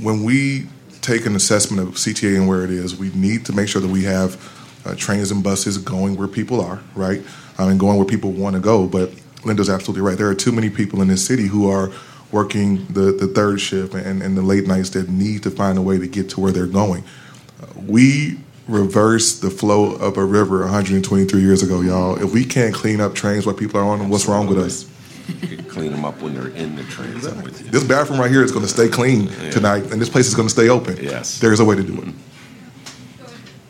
when 0.00 0.22
we 0.22 0.66
take 1.00 1.26
an 1.26 1.36
assessment 1.36 1.86
of 1.86 1.94
CTA 1.94 2.36
and 2.36 2.48
where 2.48 2.64
it 2.64 2.70
is, 2.70 2.96
we 2.96 3.10
need 3.10 3.44
to 3.46 3.52
make 3.52 3.68
sure 3.68 3.82
that 3.82 3.90
we 3.90 4.04
have 4.04 4.82
uh, 4.86 4.94
trains 4.94 5.30
and 5.30 5.42
buses 5.42 5.78
going 5.78 6.16
where 6.16 6.28
people 6.28 6.60
are, 6.60 6.80
right? 6.94 7.22
um, 7.58 7.70
and 7.70 7.80
going 7.80 7.96
where 7.96 8.06
people 8.06 8.32
want 8.32 8.54
to 8.54 8.60
go. 8.60 8.86
But 8.86 9.10
Lynda's 9.42 9.70
absolutely 9.70 10.02
right. 10.02 10.16
There 10.16 10.28
are 10.28 10.34
too 10.34 10.52
many 10.52 10.70
people 10.70 11.02
in 11.02 11.08
this 11.08 11.24
city 11.24 11.46
who 11.46 11.70
are 11.70 11.90
working 12.34 12.84
the, 12.86 13.12
the 13.12 13.28
third 13.28 13.60
shift 13.60 13.94
and, 13.94 14.20
and 14.20 14.36
the 14.36 14.42
late 14.42 14.66
nights 14.66 14.90
that 14.90 15.08
need 15.08 15.44
to 15.44 15.50
find 15.50 15.78
a 15.78 15.82
way 15.82 15.98
to 15.98 16.08
get 16.08 16.28
to 16.30 16.40
where 16.40 16.50
they're 16.50 16.66
going. 16.66 17.04
We 17.76 18.38
reversed 18.66 19.40
the 19.40 19.50
flow 19.50 19.92
of 19.94 20.16
a 20.16 20.24
river 20.24 20.60
123 20.62 21.40
years 21.40 21.62
ago, 21.62 21.80
y'all. 21.80 22.20
If 22.20 22.34
we 22.34 22.44
can't 22.44 22.74
clean 22.74 23.00
up 23.00 23.14
trains 23.14 23.46
while 23.46 23.54
people 23.54 23.78
are 23.78 23.84
on 23.84 24.00
them, 24.00 24.10
what's 24.10 24.26
wrong 24.26 24.48
with 24.48 24.58
us? 24.58 24.90
You 25.28 25.56
can 25.56 25.64
clean 25.66 25.92
them 25.92 26.04
up 26.04 26.20
when 26.20 26.34
they're 26.34 26.48
in 26.48 26.74
the 26.74 26.82
trains. 26.84 27.24
I'm 27.24 27.40
with 27.40 27.64
you. 27.64 27.70
This 27.70 27.84
bathroom 27.84 28.18
right 28.18 28.30
here 28.30 28.42
is 28.42 28.50
going 28.50 28.64
to 28.64 28.70
stay 28.70 28.88
clean 28.88 29.28
tonight, 29.52 29.92
and 29.92 30.02
this 30.02 30.10
place 30.10 30.26
is 30.26 30.34
going 30.34 30.48
to 30.48 30.52
stay 30.52 30.68
open. 30.68 30.98
Yes. 31.00 31.38
There's 31.38 31.60
a 31.60 31.64
way 31.64 31.76
to 31.76 31.84
do 31.84 32.02
it. 32.02 32.08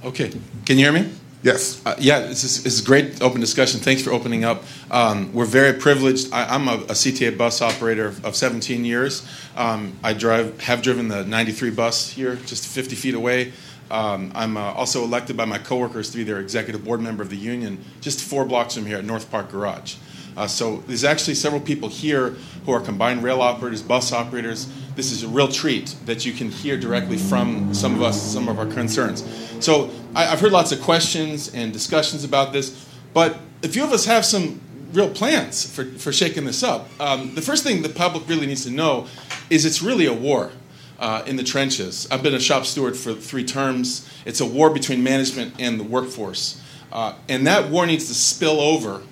Okay. 0.06 0.30
Can 0.64 0.78
you 0.78 0.84
hear 0.86 0.92
me? 0.92 1.12
Yes. 1.44 1.84
Uh, 1.84 1.94
yeah, 1.98 2.20
this 2.20 2.42
is, 2.42 2.62
this 2.62 2.72
is 2.72 2.80
great 2.80 3.20
open 3.20 3.38
discussion. 3.38 3.78
Thanks 3.78 4.00
for 4.00 4.12
opening 4.12 4.44
up. 4.44 4.62
Um, 4.90 5.30
we're 5.34 5.44
very 5.44 5.74
privileged. 5.74 6.32
I, 6.32 6.46
I'm 6.46 6.68
a, 6.68 6.76
a 6.76 6.94
CTA 6.94 7.36
bus 7.36 7.60
operator 7.60 8.14
of 8.24 8.34
17 8.34 8.82
years. 8.82 9.28
Um, 9.54 9.92
I 10.02 10.14
drive, 10.14 10.58
have 10.62 10.80
driven 10.80 11.08
the 11.08 11.22
93 11.22 11.68
bus 11.68 12.08
here, 12.08 12.36
just 12.46 12.66
50 12.66 12.96
feet 12.96 13.14
away. 13.14 13.52
Um, 13.90 14.32
I'm 14.34 14.56
uh, 14.56 14.72
also 14.72 15.04
elected 15.04 15.36
by 15.36 15.44
my 15.44 15.58
coworkers 15.58 16.10
to 16.12 16.16
be 16.16 16.24
their 16.24 16.40
executive 16.40 16.82
board 16.82 17.02
member 17.02 17.22
of 17.22 17.28
the 17.28 17.36
union, 17.36 17.84
just 18.00 18.22
four 18.22 18.46
blocks 18.46 18.74
from 18.74 18.86
here 18.86 18.96
at 18.96 19.04
North 19.04 19.30
Park 19.30 19.50
Garage. 19.50 19.96
Uh, 20.38 20.46
so 20.46 20.78
there's 20.86 21.04
actually 21.04 21.34
several 21.34 21.60
people 21.60 21.90
here 21.90 22.30
who 22.64 22.72
are 22.72 22.80
combined 22.80 23.22
rail 23.22 23.42
operators, 23.42 23.82
bus 23.82 24.12
operators. 24.12 24.66
This 24.96 25.10
is 25.10 25.24
a 25.24 25.28
real 25.28 25.48
treat 25.48 25.96
that 26.06 26.24
you 26.24 26.32
can 26.32 26.50
hear 26.50 26.78
directly 26.78 27.18
from 27.18 27.74
some 27.74 27.94
of 27.94 28.02
us, 28.02 28.20
some 28.20 28.48
of 28.48 28.58
our 28.58 28.66
concerns. 28.66 29.24
So 29.60 29.90
I, 30.14 30.26
I've 30.26 30.40
heard 30.40 30.52
lots 30.52 30.70
of 30.70 30.80
questions 30.80 31.52
and 31.52 31.72
discussions 31.72 32.22
about 32.22 32.52
this, 32.52 32.88
but 33.12 33.38
a 33.62 33.68
few 33.68 33.82
of 33.82 33.92
us 33.92 34.04
have 34.04 34.24
some 34.24 34.60
real 34.92 35.10
plans 35.10 35.68
for, 35.68 35.84
for 35.84 36.12
shaking 36.12 36.44
this 36.44 36.62
up. 36.62 36.88
Um, 37.00 37.34
the 37.34 37.42
first 37.42 37.64
thing 37.64 37.82
the 37.82 37.88
public 37.88 38.28
really 38.28 38.46
needs 38.46 38.64
to 38.64 38.70
know 38.70 39.08
is 39.50 39.64
it's 39.64 39.82
really 39.82 40.06
a 40.06 40.14
war. 40.14 40.52
Uh, 40.96 41.24
in 41.26 41.34
the 41.34 41.42
trenches. 41.42 42.06
I've 42.08 42.22
been 42.22 42.34
a 42.34 42.40
shop 42.40 42.64
steward 42.64 42.96
for 42.96 43.14
three 43.14 43.44
terms. 43.44 44.08
It's 44.24 44.40
a 44.40 44.46
war 44.46 44.70
between 44.70 45.02
management 45.02 45.54
and 45.58 45.78
the 45.78 45.82
workforce. 45.82 46.62
Uh, 46.92 47.14
and 47.28 47.44
that 47.48 47.68
war 47.68 47.84
needs 47.84 48.06
to 48.06 48.14
spill 48.14 48.60
over 48.60 49.02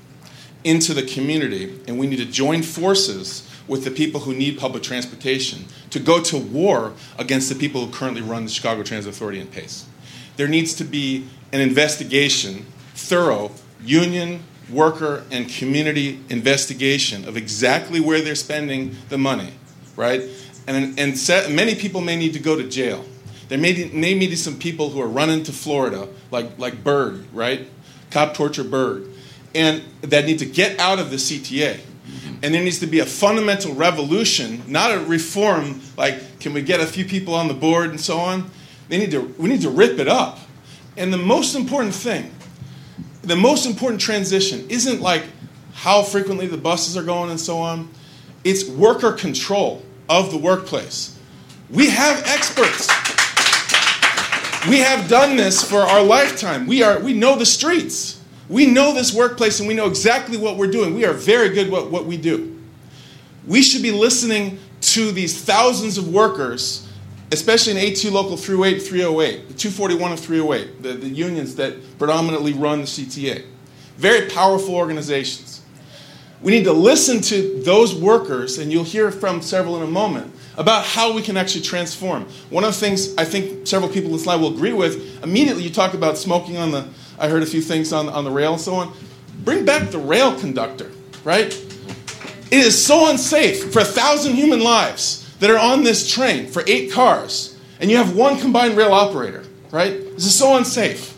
into 0.63 0.95
the 0.95 1.03
community, 1.03 1.81
and 1.89 1.99
we 1.99 2.07
need 2.07 2.19
to 2.19 2.25
join 2.25 2.63
forces 2.63 3.52
with 3.69 3.85
the 3.85 3.91
people 3.91 4.21
who 4.21 4.35
need 4.35 4.59
public 4.59 4.83
transportation 4.83 5.65
to 5.91 5.99
go 5.99 6.23
to 6.23 6.37
war 6.37 6.93
against 7.19 7.49
the 7.49 7.55
people 7.55 7.87
who 7.87 7.93
currently 7.93 8.23
run 8.23 8.45
the 8.45 8.51
Chicago 8.51 8.83
Transit 8.83 9.13
Authority 9.13 9.41
and 9.41 9.51
PACE. 9.51 9.87
There 10.37 10.49
needs 10.49 10.75
to 10.75 10.85
be 10.85 11.27
an 11.53 11.61
investigation, 11.61 12.67
thorough, 12.95 13.53
union, 13.85 14.43
worker, 14.71 15.25
and 15.31 15.49
community 15.49 16.21
investigation 16.29 17.27
of 17.27 17.37
exactly 17.37 18.01
where 18.01 18.21
they're 18.21 18.35
spending 18.35 18.97
the 19.09 19.19
money, 19.19 19.53
right? 19.97 20.23
And, 20.67 20.99
and 20.99 21.19
set, 21.19 21.51
many 21.51 21.75
people 21.75 22.01
may 22.01 22.17
need 22.17 22.33
to 22.33 22.39
go 22.39 22.57
to 22.57 22.69
jail. 22.69 23.05
There 23.49 23.59
may, 23.59 23.91
may 23.93 24.15
be 24.15 24.35
some 24.37 24.59
people 24.59 24.91
who 24.91 25.01
are 25.03 25.09
running 25.09 25.43
to 25.45 25.53
Florida, 25.53 26.09
like, 26.31 26.59
like 26.59 26.83
Burge, 26.83 27.25
right? 27.33 27.69
Cop 28.11 28.35
torture 28.35 28.65
Burge 28.65 29.13
and 29.55 29.83
that 30.03 30.25
need 30.25 30.39
to 30.39 30.47
get 30.47 30.79
out 30.79 30.99
of 30.99 31.11
the 31.11 31.17
CTA. 31.17 31.81
And 32.43 32.53
there 32.53 32.63
needs 32.63 32.81
to 32.81 32.87
be 32.87 32.99
a 32.99 33.07
fundamental 33.07 33.75
revolution, 33.75 34.63
not 34.67 34.91
a 34.91 34.99
reform 34.99 35.81
like 35.97 36.41
can 36.41 36.53
we 36.53 36.63
get 36.63 36.81
a 36.81 36.87
few 36.87 37.05
people 37.05 37.35
on 37.35 37.47
the 37.47 37.55
board 37.55 37.91
and 37.91 38.01
so 38.01 38.19
on. 38.19 38.51
They 38.89 38.99
need 38.99 39.13
to, 39.13 39.21
we 39.39 39.49
need 39.49 39.63
to 39.63 39.71
rip 39.71 39.99
it 39.99 40.09
up. 40.09 40.39
And 40.97 41.13
the 41.13 41.19
most 41.19 41.55
important 41.55 41.95
thing, 41.95 42.33
the 43.23 43.37
most 43.37 43.65
important 43.65 44.01
transition 44.01 44.69
isn't 44.69 45.01
like 45.01 45.25
how 45.73 46.03
frequently 46.03 46.47
the 46.47 46.57
buses 46.57 46.97
are 46.97 47.03
going 47.03 47.31
and 47.31 47.41
so 47.41 47.59
on. 47.59 47.89
It's 48.45 48.69
worker 48.69 49.13
control 49.13 49.83
of 50.09 50.31
the 50.31 50.37
workplace. 50.37 51.19
We 51.71 51.89
have 51.91 52.23
experts. 52.27 52.89
We 54.69 54.81
have 54.81 55.09
done 55.09 55.37
this 55.37 55.63
for 55.69 55.79
our 55.79 56.03
lifetime. 56.03 56.67
We, 56.67 56.83
are, 56.83 57.01
we 57.01 57.15
know 57.15 57.37
the 57.37 57.47
streets. 57.47 58.22
We 58.53 58.67
know 58.67 58.93
this 58.93 59.15
workplace 59.15 59.61
and 59.61 59.67
we 59.67 59.73
know 59.73 59.87
exactly 59.87 60.37
what 60.37 60.59
we're 60.59 60.71
doing. 60.71 60.95
We 60.95 61.07
are 61.07 61.15
very 61.15 61.49
good 61.49 61.73
at 61.73 61.91
what, 61.91 62.05
we 62.05 62.19
do. 62.19 62.61
We 63.47 63.63
should 63.63 63.83
be 63.83 63.93
listening 63.93 64.59
to 64.83 65.11
these 65.11 65.43
thousands 65.43 65.97
of 65.97 66.13
workers, 66.13 66.87
especially 67.31 67.73
in 67.73 67.79
ATU 67.79 68.13
Local 68.13 68.37
308, 68.37 68.83
308, 68.83 69.49
the 69.49 69.55
241 69.55 70.13
of 70.13 70.21
308, 70.21 70.83
the, 70.83 70.93
the 70.93 71.09
unions 71.09 71.55
that 71.55 71.99
predominantly 71.99 72.53
run 72.53 72.81
the 72.81 72.85
CTA. 72.85 73.47
Very 73.97 74.29
powerful 74.29 74.75
organizations. 74.75 75.63
We 76.43 76.53
need 76.53 76.65
to 76.65 76.75
listen 76.75 77.23
to 77.23 77.63
those 77.63 77.95
workers, 77.95 78.59
and 78.59 78.71
you'll 78.71 78.85
hear 78.85 79.11
from 79.11 79.41
several 79.41 79.79
in 79.79 79.83
a 79.83 79.91
moment, 79.91 80.31
about 80.59 80.85
how 80.85 81.15
we 81.15 81.23
can 81.23 81.39
actually 81.39 81.63
transform. 81.63 82.27
One 82.51 82.65
of 82.65 82.75
the 82.75 82.79
things 82.79 83.17
I 83.17 83.25
think 83.25 83.67
several 83.67 83.91
people 83.91 84.09
in 84.09 84.13
this 84.13 84.25
slide 84.25 84.43
will 84.43 84.53
agree 84.55 84.75
with, 84.75 85.23
immediately 85.23 85.63
you 85.63 85.71
talk 85.71 85.95
about 85.95 86.19
smoking 86.19 86.59
on 86.59 86.71
the, 86.71 86.87
I 87.23 87.29
heard 87.29 87.45
a 87.45 87.47
few 87.47 87.63
things 87.63 87.93
on, 87.93 88.09
on 88.09 88.25
the 88.25 88.33
rail 88.33 88.55
and 88.55 88.61
so 88.61 88.75
on. 88.75 88.93
Bring 89.45 89.65
back 89.65 89.91
the 89.91 89.99
rail 89.99 90.39
conductor, 90.39 90.91
right? 91.23 91.47
It 91.47 92.67
is 92.67 92.85
so 92.85 93.09
unsafe 93.09 93.73
for 93.73 93.79
a 93.79 93.85
thousand 93.85 94.35
human 94.35 94.61
lives 94.61 95.33
that 95.39 95.49
are 95.49 95.59
on 95.59 95.85
this 95.85 96.13
train 96.13 96.49
for 96.49 96.65
eight 96.67 96.91
cars, 96.91 97.57
and 97.79 97.91
you 97.91 97.97
have 97.97 98.17
one 98.17 98.41
combined 98.41 98.77
rail 98.77 98.93
operator, 98.93 99.45
right? 99.71 99.93
This 100.15 100.27
is 100.27 100.35
so 100.35 100.57
unsafe. 100.57 101.17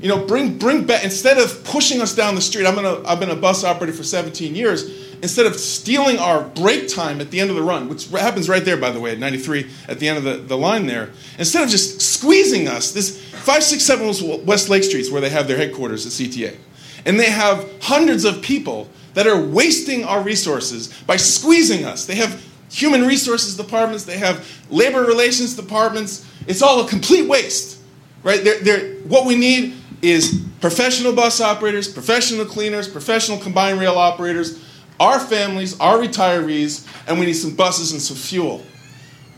You 0.00 0.08
know, 0.08 0.26
bring 0.26 0.58
bring 0.58 0.84
back 0.84 1.04
instead 1.04 1.36
of 1.38 1.62
pushing 1.62 2.00
us 2.00 2.14
down 2.14 2.34
the 2.34 2.40
street. 2.40 2.66
I'm 2.66 2.74
gonna 2.74 3.06
I've 3.06 3.20
been 3.20 3.30
a 3.30 3.36
bus 3.36 3.64
operator 3.64 3.92
for 3.92 4.02
17 4.02 4.54
years. 4.54 5.13
Instead 5.24 5.46
of 5.46 5.58
stealing 5.58 6.18
our 6.18 6.42
break 6.42 6.86
time 6.86 7.18
at 7.18 7.30
the 7.30 7.40
end 7.40 7.48
of 7.48 7.56
the 7.56 7.62
run, 7.62 7.88
which 7.88 8.08
happens 8.08 8.46
right 8.46 8.62
there, 8.62 8.76
by 8.76 8.90
the 8.90 9.00
way, 9.00 9.12
at 9.12 9.18
93 9.18 9.70
at 9.88 9.98
the 9.98 10.06
end 10.06 10.18
of 10.18 10.24
the, 10.24 10.36
the 10.36 10.56
line 10.56 10.84
there, 10.84 11.12
instead 11.38 11.64
of 11.64 11.70
just 11.70 12.02
squeezing 12.02 12.68
us, 12.68 12.92
this 12.92 13.18
567 13.32 14.44
West 14.44 14.68
Lake 14.68 14.84
Streets 14.84 15.10
where 15.10 15.22
they 15.22 15.30
have 15.30 15.48
their 15.48 15.56
headquarters 15.56 16.04
at 16.04 16.12
CTA. 16.12 16.58
And 17.06 17.18
they 17.18 17.30
have 17.30 17.66
hundreds 17.80 18.26
of 18.26 18.42
people 18.42 18.90
that 19.14 19.26
are 19.26 19.40
wasting 19.40 20.04
our 20.04 20.22
resources 20.22 20.92
by 21.06 21.16
squeezing 21.16 21.86
us. 21.86 22.04
They 22.04 22.16
have 22.16 22.44
human 22.70 23.06
resources 23.06 23.56
departments, 23.56 24.04
they 24.04 24.18
have 24.18 24.46
labor 24.68 25.04
relations 25.04 25.56
departments. 25.56 26.30
It's 26.46 26.60
all 26.60 26.84
a 26.84 26.86
complete 26.86 27.26
waste, 27.26 27.80
right? 28.24 28.44
They're, 28.44 28.60
they're, 28.60 28.94
what 29.04 29.24
we 29.24 29.36
need 29.36 29.72
is 30.02 30.44
professional 30.60 31.14
bus 31.14 31.40
operators, 31.40 31.90
professional 31.90 32.44
cleaners, 32.44 32.86
professional 32.86 33.38
combined 33.38 33.80
rail 33.80 33.96
operators, 33.96 34.60
our 35.00 35.18
families, 35.18 35.78
our 35.80 35.98
retirees, 35.98 36.86
and 37.06 37.18
we 37.18 37.26
need 37.26 37.34
some 37.34 37.54
buses 37.54 37.92
and 37.92 38.00
some 38.00 38.16
fuel. 38.16 38.64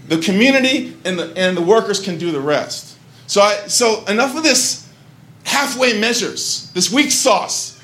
The 0.08 0.18
community 0.18 0.96
and 1.04 1.18
the, 1.18 1.36
and 1.36 1.56
the 1.56 1.62
workers 1.62 2.00
can 2.00 2.18
do 2.18 2.30
the 2.30 2.40
rest. 2.40 2.96
So, 3.26 3.40
I, 3.42 3.66
so 3.66 4.04
enough 4.06 4.36
of 4.36 4.42
this 4.42 4.88
halfway 5.44 5.98
measures, 5.98 6.70
this 6.74 6.92
weak 6.92 7.10
sauce. 7.10 7.80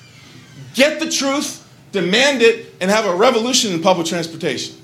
Get 0.74 1.00
the 1.00 1.10
truth, 1.10 1.68
demand 1.92 2.42
it, 2.42 2.74
and 2.80 2.90
have 2.90 3.06
a 3.06 3.14
revolution 3.14 3.72
in 3.72 3.82
public 3.82 4.06
transportation. 4.06 4.76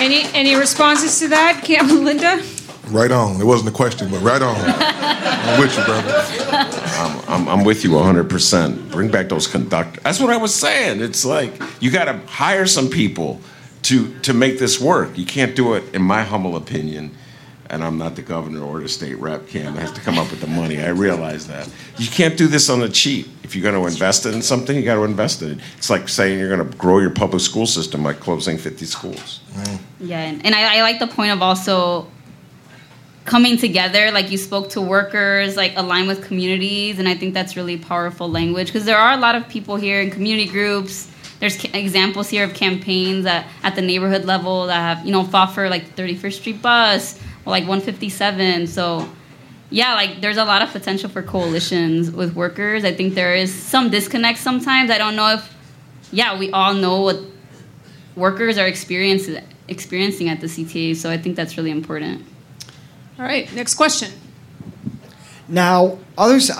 Any 0.00 0.24
any 0.32 0.54
responses 0.54 1.18
to 1.18 1.28
that, 1.28 1.62
Kam 1.64 1.90
and 1.90 2.06
Lynda? 2.06 2.57
Right 2.90 3.10
on. 3.10 3.40
It 3.40 3.44
wasn't 3.44 3.70
a 3.70 3.72
question, 3.72 4.10
but 4.10 4.20
right 4.22 4.40
on. 4.40 4.56
I'm 4.56 5.60
with 5.60 5.76
you, 5.76 5.84
brother. 5.84 6.12
I'm, 6.50 7.20
I'm, 7.28 7.48
I'm 7.48 7.64
with 7.64 7.84
you 7.84 7.90
100%. 7.90 8.90
Bring 8.90 9.10
back 9.10 9.28
those 9.28 9.46
conductors. 9.46 10.02
That's 10.02 10.20
what 10.20 10.30
I 10.30 10.36
was 10.36 10.54
saying. 10.54 11.00
It's 11.00 11.24
like 11.24 11.52
you 11.80 11.90
got 11.90 12.04
to 12.06 12.18
hire 12.26 12.66
some 12.66 12.88
people 12.88 13.40
to, 13.82 14.18
to 14.20 14.34
make 14.34 14.58
this 14.58 14.80
work. 14.80 15.16
You 15.16 15.26
can't 15.26 15.54
do 15.54 15.74
it, 15.74 15.94
in 15.94 16.02
my 16.02 16.22
humble 16.22 16.56
opinion, 16.56 17.14
and 17.70 17.84
I'm 17.84 17.98
not 17.98 18.16
the 18.16 18.22
governor 18.22 18.62
or 18.62 18.80
the 18.80 18.88
state 18.88 19.18
rep, 19.18 19.48
Kam. 19.48 19.76
I 19.76 19.80
have 19.80 19.94
to 19.94 20.00
come 20.00 20.18
up 20.18 20.30
with 20.30 20.40
the 20.40 20.46
money. 20.46 20.80
I 20.80 20.88
realize 20.88 21.46
that. 21.48 21.68
You 21.98 22.08
can't 22.08 22.36
do 22.36 22.48
this 22.48 22.70
on 22.70 22.80
the 22.80 22.88
cheap. 22.88 23.28
If 23.42 23.54
you're 23.54 23.70
going 23.70 23.80
to 23.82 23.86
invest 23.86 24.26
in 24.26 24.42
something, 24.42 24.76
you 24.76 24.82
got 24.82 24.96
to 24.96 25.04
invest 25.04 25.42
in 25.42 25.52
it. 25.52 25.58
It's 25.76 25.90
like 25.90 26.08
saying 26.08 26.38
you're 26.38 26.54
going 26.54 26.68
to 26.68 26.76
grow 26.76 26.98
your 26.98 27.10
public 27.10 27.42
school 27.42 27.66
system 27.66 28.02
by 28.02 28.14
closing 28.14 28.58
50 28.58 28.84
schools. 28.86 29.40
Yeah, 30.00 30.20
and, 30.20 30.44
and 30.44 30.54
I, 30.54 30.78
I 30.78 30.82
like 30.82 30.98
the 30.98 31.06
point 31.06 31.32
of 31.32 31.42
also 31.42 32.08
coming 33.28 33.58
together 33.58 34.10
like 34.10 34.30
you 34.30 34.38
spoke 34.38 34.70
to 34.70 34.80
workers 34.80 35.54
like 35.54 35.74
align 35.76 36.08
with 36.08 36.24
communities 36.24 36.98
and 36.98 37.06
i 37.06 37.14
think 37.14 37.34
that's 37.34 37.56
really 37.56 37.76
powerful 37.76 38.28
language. 38.30 38.68
Because 38.68 38.86
there 38.86 38.96
are 38.96 39.12
a 39.12 39.18
lot 39.18 39.34
of 39.34 39.46
people 39.48 39.76
here 39.76 40.00
in 40.00 40.10
community 40.10 40.48
groups. 40.48 41.10
There's 41.38 41.62
examples 41.66 42.30
here 42.30 42.42
of 42.42 42.54
campaigns 42.54 43.26
at, 43.26 43.46
at 43.62 43.76
the 43.76 43.82
neighborhood 43.82 44.24
level 44.24 44.66
that 44.66 44.80
have 44.80 45.06
you 45.06 45.12
know 45.12 45.24
fought 45.24 45.52
for 45.52 45.68
like 45.68 45.94
31st 45.94 46.32
street 46.32 46.62
bus 46.62 47.20
or 47.44 47.50
like 47.50 47.64
157 47.64 48.66
so 48.66 49.06
yeah 49.70 49.94
like 49.94 50.22
there's 50.22 50.38
a 50.38 50.44
lot 50.44 50.62
of 50.62 50.70
potential 50.70 51.10
for 51.10 51.22
coalitions 51.22 52.10
with 52.10 52.34
workers. 52.34 52.82
I 52.82 52.94
think 52.94 53.14
there 53.14 53.34
is 53.34 53.52
some 53.54 53.90
disconnect 53.90 54.38
sometimes. 54.38 54.90
I 54.90 54.96
don't 54.96 55.16
know 55.16 55.34
if 55.34 55.54
yeah 56.12 56.38
we 56.38 56.50
all 56.50 56.72
know 56.72 57.02
what 57.02 57.20
workers 58.16 58.56
are 58.56 58.66
experiencing 58.66 59.44
experiencing 59.68 60.30
at 60.30 60.40
the 60.40 60.46
cta 60.46 60.96
so 60.96 61.10
i 61.10 61.18
think 61.18 61.36
that's 61.36 61.58
really 61.58 61.70
important 61.70 62.24
All 63.18 63.24
right, 63.24 63.52
next 63.52 63.74
question. 63.74 64.12
Now, 65.48 65.98
others. 66.16 66.52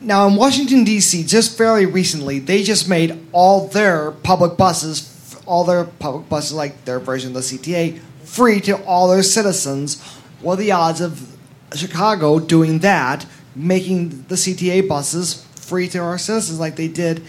Now, 0.00 0.28
in 0.28 0.36
Washington 0.36 0.84
D.C., 0.84 1.24
just 1.24 1.58
fairly 1.58 1.84
recently, 1.84 2.38
they 2.38 2.62
just 2.62 2.88
made 2.88 3.18
all 3.32 3.68
their 3.68 4.12
public 4.12 4.56
buses, 4.56 5.36
all 5.44 5.64
their 5.64 5.84
public 5.84 6.28
buses, 6.28 6.54
like 6.54 6.86
their 6.86 7.00
version 7.00 7.30
of 7.30 7.34
the 7.34 7.40
CTA, 7.40 7.98
free 8.24 8.60
to 8.62 8.82
all 8.84 9.08
their 9.08 9.22
citizens. 9.22 10.00
What 10.40 10.54
are 10.54 10.62
the 10.62 10.72
odds 10.72 11.02
of 11.02 11.36
Chicago 11.74 12.38
doing 12.38 12.78
that, 12.78 13.26
making 13.54 14.24
the 14.28 14.36
CTA 14.36 14.88
buses 14.88 15.44
free 15.56 15.88
to 15.88 15.98
our 15.98 16.16
citizens, 16.16 16.58
like 16.58 16.76
they 16.76 16.88
did 16.88 17.24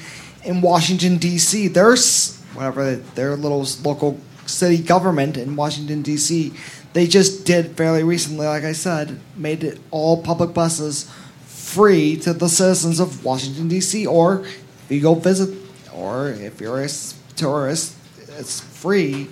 in 0.45 0.61
Washington 0.61 1.17
D.C.? 1.17 1.67
There's 1.67 2.37
whatever 2.53 2.95
their 2.95 3.35
little 3.35 3.65
local 3.83 4.19
city 4.45 4.81
government 4.81 5.35
in 5.37 5.55
Washington 5.55 6.01
D.C. 6.01 6.53
They 6.97 7.05
just 7.05 7.45
did 7.45 7.77
fairly 7.77 8.01
recently, 8.01 8.47
like 8.47 8.63
I 8.63 8.71
said, 8.71 9.19
made 9.35 9.63
it 9.63 9.79
all 9.91 10.23
public 10.23 10.55
buses 10.55 11.07
free 11.45 12.17
to 12.21 12.33
the 12.33 12.49
citizens 12.49 12.99
of 12.99 13.23
Washington 13.23 13.67
D.C. 13.67 14.07
Or 14.07 14.39
if 14.39 14.85
you 14.89 14.99
go 14.99 15.13
visit, 15.13 15.55
or 15.93 16.29
if 16.29 16.59
you're 16.59 16.83
a 16.83 16.89
tourist, 17.35 17.95
it's 18.39 18.61
free. 18.61 19.27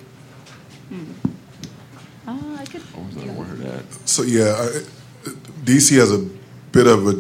Hmm. 0.90 1.06
Oh, 2.28 2.56
I 2.60 2.66
could. 2.66 2.84
So 4.08 4.22
yeah, 4.22 4.44
uh, 4.44 4.82
DC 5.64 5.98
has 5.98 6.12
a 6.12 6.20
bit 6.72 6.86
of 6.86 7.08
a 7.08 7.14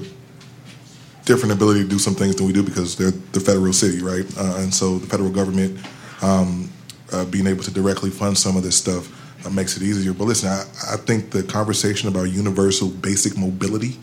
different 1.26 1.54
ability 1.56 1.82
to 1.82 1.90
do 1.90 1.98
some 1.98 2.14
things 2.14 2.36
than 2.36 2.46
we 2.46 2.54
do 2.54 2.62
because 2.62 2.96
they're 2.96 3.10
the 3.32 3.40
federal 3.40 3.74
city, 3.74 4.04
right? 4.04 4.28
Uh, 4.38 4.58
and 4.58 4.72
so 4.72 5.00
the 5.00 5.08
federal 5.08 5.32
government 5.32 5.84
um, 6.22 6.70
uh, 7.12 7.26
being 7.26 7.48
able 7.48 7.64
to 7.64 7.72
directly 7.72 8.12
fund 8.12 8.38
some 8.38 8.56
of 8.56 8.62
this 8.62 8.78
stuff 8.78 9.25
uh, 9.46 9.50
makes 9.50 9.78
it 9.78 9.84
easier. 9.84 10.14
But 10.14 10.26
listen, 10.26 10.50
I, 10.50 10.62
I, 10.94 10.98
think 10.98 11.32
the 11.32 11.44
conversation 11.44 12.10
about 12.10 12.24
universal 12.24 12.90
basic 12.90 13.38
mobility 13.38 13.98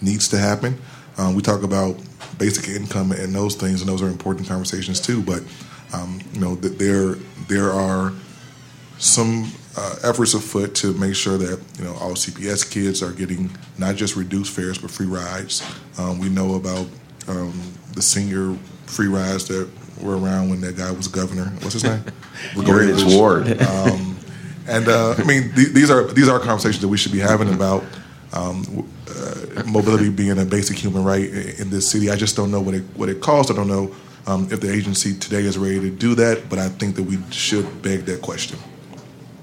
needs 0.00 0.28
to 0.28 0.38
happen. 0.38 0.78
Um, 1.16 1.34
we 1.34 1.42
talk 1.42 1.62
about 1.62 1.96
basic 2.38 2.68
income 2.68 3.12
and 3.12 3.34
those 3.34 3.54
things, 3.54 3.80
and 3.80 3.88
those 3.88 4.02
are 4.02 4.08
important 4.08 4.48
conversations 4.48 5.00
too. 5.00 5.22
But 5.22 5.42
um, 5.92 6.20
you 6.32 6.40
know, 6.40 6.54
there 6.54 7.14
there 7.48 7.70
are 7.70 8.12
some 8.98 9.52
uh, 9.76 9.96
efforts 10.02 10.34
afoot 10.34 10.74
to 10.74 10.92
make 10.94 11.14
sure 11.14 11.38
that 11.38 11.60
you 11.78 11.84
know 11.84 11.94
all 11.94 12.12
CPS 12.12 12.68
kids 12.70 13.02
are 13.02 13.12
getting 13.12 13.50
not 13.78 13.96
just 13.96 14.16
reduced 14.16 14.54
fares 14.54 14.78
but 14.78 14.90
free 14.90 15.06
rides. 15.06 15.62
Um, 15.98 16.18
we 16.18 16.28
know 16.28 16.54
about 16.54 16.86
um, 17.28 17.60
the 17.94 18.02
senior 18.02 18.56
free 18.86 19.08
rides 19.08 19.46
that 19.48 19.68
were 20.02 20.18
around 20.18 20.50
when 20.50 20.60
that 20.60 20.76
guy 20.76 20.90
was 20.90 21.08
governor. 21.08 21.46
What's 21.60 21.74
his 21.74 21.84
name? 21.84 22.04
Gregorius 22.54 23.04
Ward. 23.14 23.60
Um, 23.62 24.07
and 24.68 24.88
uh, 24.88 25.14
I 25.16 25.24
mean, 25.24 25.52
th- 25.54 25.68
these 25.68 25.90
are 25.90 26.04
these 26.04 26.28
are 26.28 26.38
conversations 26.38 26.80
that 26.80 26.88
we 26.88 26.96
should 26.96 27.12
be 27.12 27.18
having 27.18 27.52
about 27.52 27.84
um, 28.32 28.88
uh, 29.08 29.62
mobility 29.66 30.10
being 30.10 30.38
a 30.38 30.44
basic 30.44 30.76
human 30.76 31.04
right 31.04 31.28
in 31.58 31.70
this 31.70 31.88
city. 31.88 32.10
I 32.10 32.16
just 32.16 32.36
don't 32.36 32.50
know 32.50 32.60
what 32.60 32.74
it 32.74 32.84
what 32.94 33.08
it 33.08 33.20
costs. 33.20 33.50
I 33.50 33.56
don't 33.56 33.68
know 33.68 33.94
um, 34.26 34.48
if 34.50 34.60
the 34.60 34.72
agency 34.72 35.14
today 35.14 35.40
is 35.40 35.56
ready 35.56 35.80
to 35.80 35.90
do 35.90 36.14
that. 36.16 36.48
But 36.48 36.58
I 36.58 36.68
think 36.68 36.96
that 36.96 37.04
we 37.04 37.18
should 37.30 37.82
beg 37.82 38.04
that 38.06 38.22
question. 38.22 38.58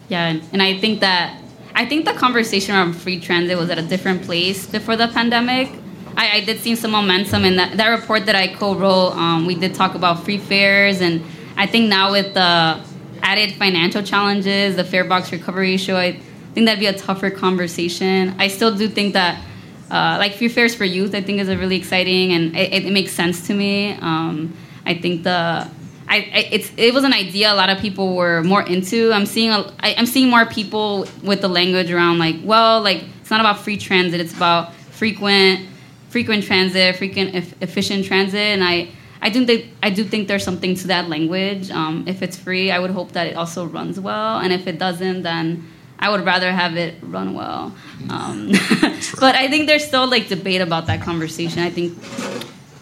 Yeah, 0.09 0.39
and 0.53 0.61
I 0.61 0.78
think 0.80 0.99
that 0.99 1.41
I 1.73 1.86
think 1.86 2.05
the 2.05 2.13
conversation 2.13 2.76
around 2.76 2.93
free 2.93 3.19
transit 3.19 3.57
was 3.57 3.69
at 3.69 3.80
a 3.80 3.84
different 3.84 4.23
place 4.23 4.67
before 4.67 4.95
the 4.95 5.07
pandemic. 5.07 5.69
I, 6.15 6.38
I 6.38 6.39
did 6.41 6.59
see 6.59 6.76
some 6.76 6.91
momentum 6.91 7.43
in 7.43 7.57
that, 7.57 7.76
that 7.76 7.89
report 7.89 8.26
that 8.28 8.36
I 8.36 8.47
co-wrote. 8.47 9.13
Um, 9.17 9.45
we 9.45 9.55
did 9.55 9.76
talk 9.76 9.95
about 9.95 10.23
free 10.23 10.38
fares, 10.38 11.01
and 11.01 11.21
I 11.57 11.65
think 11.65 11.89
now 11.89 12.11
with 12.11 12.34
the 12.34 12.80
added 13.26 13.53
financial 13.55 14.03
challenges, 14.03 14.76
the 14.76 14.84
fare 14.84 15.03
box 15.03 15.32
recovery 15.32 15.73
issue, 15.73 15.95
I 15.95 16.19
think 16.53 16.67
that'd 16.67 16.80
be 16.80 16.86
a 16.86 16.97
tougher 16.97 17.32
conversation. 17.32 18.36
I 18.38 18.47
still 18.47 18.73
do 18.73 18.88
think 18.88 19.13
that, 19.13 19.41
uh, 19.89 20.15
like 20.19 20.36
free 20.36 20.47
fares 20.47 20.76
for 20.76 20.86
youth, 20.86 21.13
I 21.15 21.21
think 21.21 21.41
is 21.41 21.49
a 21.49 21.57
really 21.57 21.76
exciting, 21.76 22.32
and 22.34 22.55
it, 22.55 22.86
it 22.86 22.93
makes 22.93 23.11
sense 23.11 23.47
to 23.47 23.53
me. 23.53 23.93
Um, 23.93 24.55
I 24.86 24.93
think 24.93 25.23
the 25.23 25.67
I, 26.07 26.17
I, 26.17 26.49
it's 26.51 26.71
it 26.78 26.93
was 26.93 27.03
an 27.03 27.13
idea 27.13 27.51
a 27.51 27.55
lot 27.55 27.69
of 27.69 27.80
people 27.80 28.15
were 28.15 28.43
more 28.43 28.61
into. 28.61 29.11
I'm 29.11 29.26
seeing 29.26 29.49
a, 29.49 29.59
I, 29.80 29.95
I'm 29.97 30.05
seeing 30.05 30.30
more 30.30 30.45
people 30.45 31.07
with 31.23 31.41
the 31.41 31.47
language 31.47 31.91
around 31.91 32.19
like, 32.19 32.36
well, 32.43 32.82
like 32.82 33.03
it's 33.21 33.32
not 33.32 33.39
about 33.39 33.59
free 33.59 33.78
transit. 33.78 34.21
It's 34.21 34.36
about 34.36 34.73
frequent 34.73 35.67
frequent 36.09 36.43
transit, 36.43 36.95
frequent 36.95 37.36
e- 37.36 37.53
efficient 37.61 38.05
transit, 38.05 38.39
and 38.39 38.63
I 38.63 38.89
I 39.26 39.30
do 39.30 39.43
think 39.43 39.73
I 39.82 39.89
do 39.89 40.03
think 40.03 40.28
there's 40.28 40.43
something 40.43 40.76
to 40.76 40.88
that 40.93 41.09
language. 41.09 41.71
Um, 41.71 42.03
if 42.05 42.21
it's 42.21 42.38
free, 42.38 42.69
I 42.69 42.78
would 42.78 42.91
hope 42.91 43.13
that 43.13 43.26
it 43.26 43.36
also 43.36 43.65
runs 43.65 43.99
well, 43.99 44.38
and 44.38 44.53
if 44.53 44.67
it 44.67 44.78
doesn't, 44.78 45.23
then 45.23 45.65
I 45.97 46.11
would 46.11 46.23
rather 46.23 46.51
have 46.51 46.78
it 46.78 46.93
run 47.01 47.34
well. 47.34 47.73
Um, 48.11 48.51
but 49.19 49.34
I 49.34 49.47
think 49.49 49.65
there's 49.65 49.84
still 49.84 50.07
like 50.07 50.28
debate 50.28 50.61
about 50.61 50.86
that 50.86 51.01
conversation. 51.01 51.63
I 51.63 51.71
think 51.71 51.97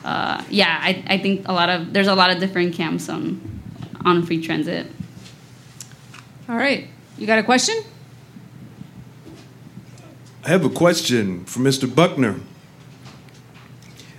uh, 0.04 0.44
yeah, 0.50 0.78
I, 0.82 1.02
I 1.08 1.18
think 1.18 1.48
a 1.48 1.54
lot 1.54 1.70
of 1.70 1.94
there's 1.94 2.08
a 2.08 2.16
lot 2.16 2.30
of 2.30 2.42
different 2.42 2.74
camps 2.74 3.08
on 3.08 3.40
on 4.04 4.26
free 4.26 4.42
transit. 4.42 4.88
All 6.50 6.58
right, 6.58 6.90
you 7.18 7.26
got 7.26 7.40
a 7.40 7.44
question? 7.44 7.76
I 10.44 10.50
have 10.50 10.66
a 10.66 10.70
question 10.70 11.46
for 11.46 11.60
Mr. 11.60 11.88
Buckner. 11.88 12.42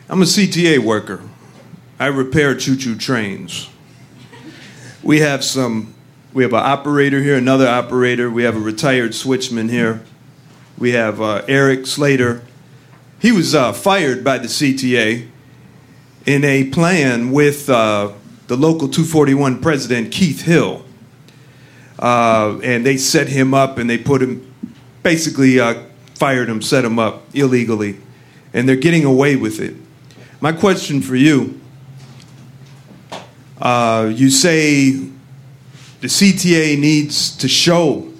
I'm 0.08 0.22
a 0.22 0.24
CTA 0.24 0.78
worker. 0.78 1.20
I 2.04 2.08
repair 2.08 2.54
choo-choo 2.54 2.96
trains. 2.96 3.70
We 5.02 5.20
have 5.20 5.42
some. 5.42 5.94
We 6.34 6.42
have 6.42 6.52
an 6.52 6.62
operator 6.62 7.22
here, 7.22 7.34
another 7.34 7.66
operator. 7.66 8.30
We 8.30 8.42
have 8.42 8.56
a 8.56 8.60
retired 8.60 9.12
switchman 9.12 9.70
here. 9.70 10.04
We 10.76 10.92
have 10.92 11.22
uh, 11.22 11.46
Eric 11.48 11.86
Slater. 11.86 12.42
He 13.20 13.32
was 13.32 13.54
uh, 13.54 13.72
fired 13.72 14.22
by 14.22 14.36
the 14.36 14.48
CTA 14.48 15.26
in 16.26 16.44
a 16.44 16.64
plan 16.64 17.32
with 17.32 17.70
uh, 17.70 18.12
the 18.48 18.56
local 18.58 18.88
241 18.88 19.62
president, 19.62 20.12
Keith 20.12 20.42
Hill. 20.42 20.84
Uh, 21.98 22.60
and 22.62 22.84
they 22.84 22.98
set 22.98 23.28
him 23.28 23.54
up 23.54 23.78
and 23.78 23.88
they 23.88 23.96
put 23.96 24.20
him, 24.20 24.54
basically 25.02 25.58
uh, 25.58 25.84
fired 26.16 26.50
him, 26.50 26.60
set 26.60 26.84
him 26.84 26.98
up 26.98 27.22
illegally. 27.34 27.98
And 28.52 28.68
they're 28.68 28.76
getting 28.76 29.06
away 29.06 29.36
with 29.36 29.58
it. 29.58 29.74
My 30.42 30.52
question 30.52 31.00
for 31.00 31.16
you 31.16 31.62
uh, 33.60 34.10
you 34.12 34.30
say 34.30 34.92
the 34.92 36.08
CTA 36.08 36.78
needs 36.78 37.36
to 37.36 37.48
show 37.48 38.12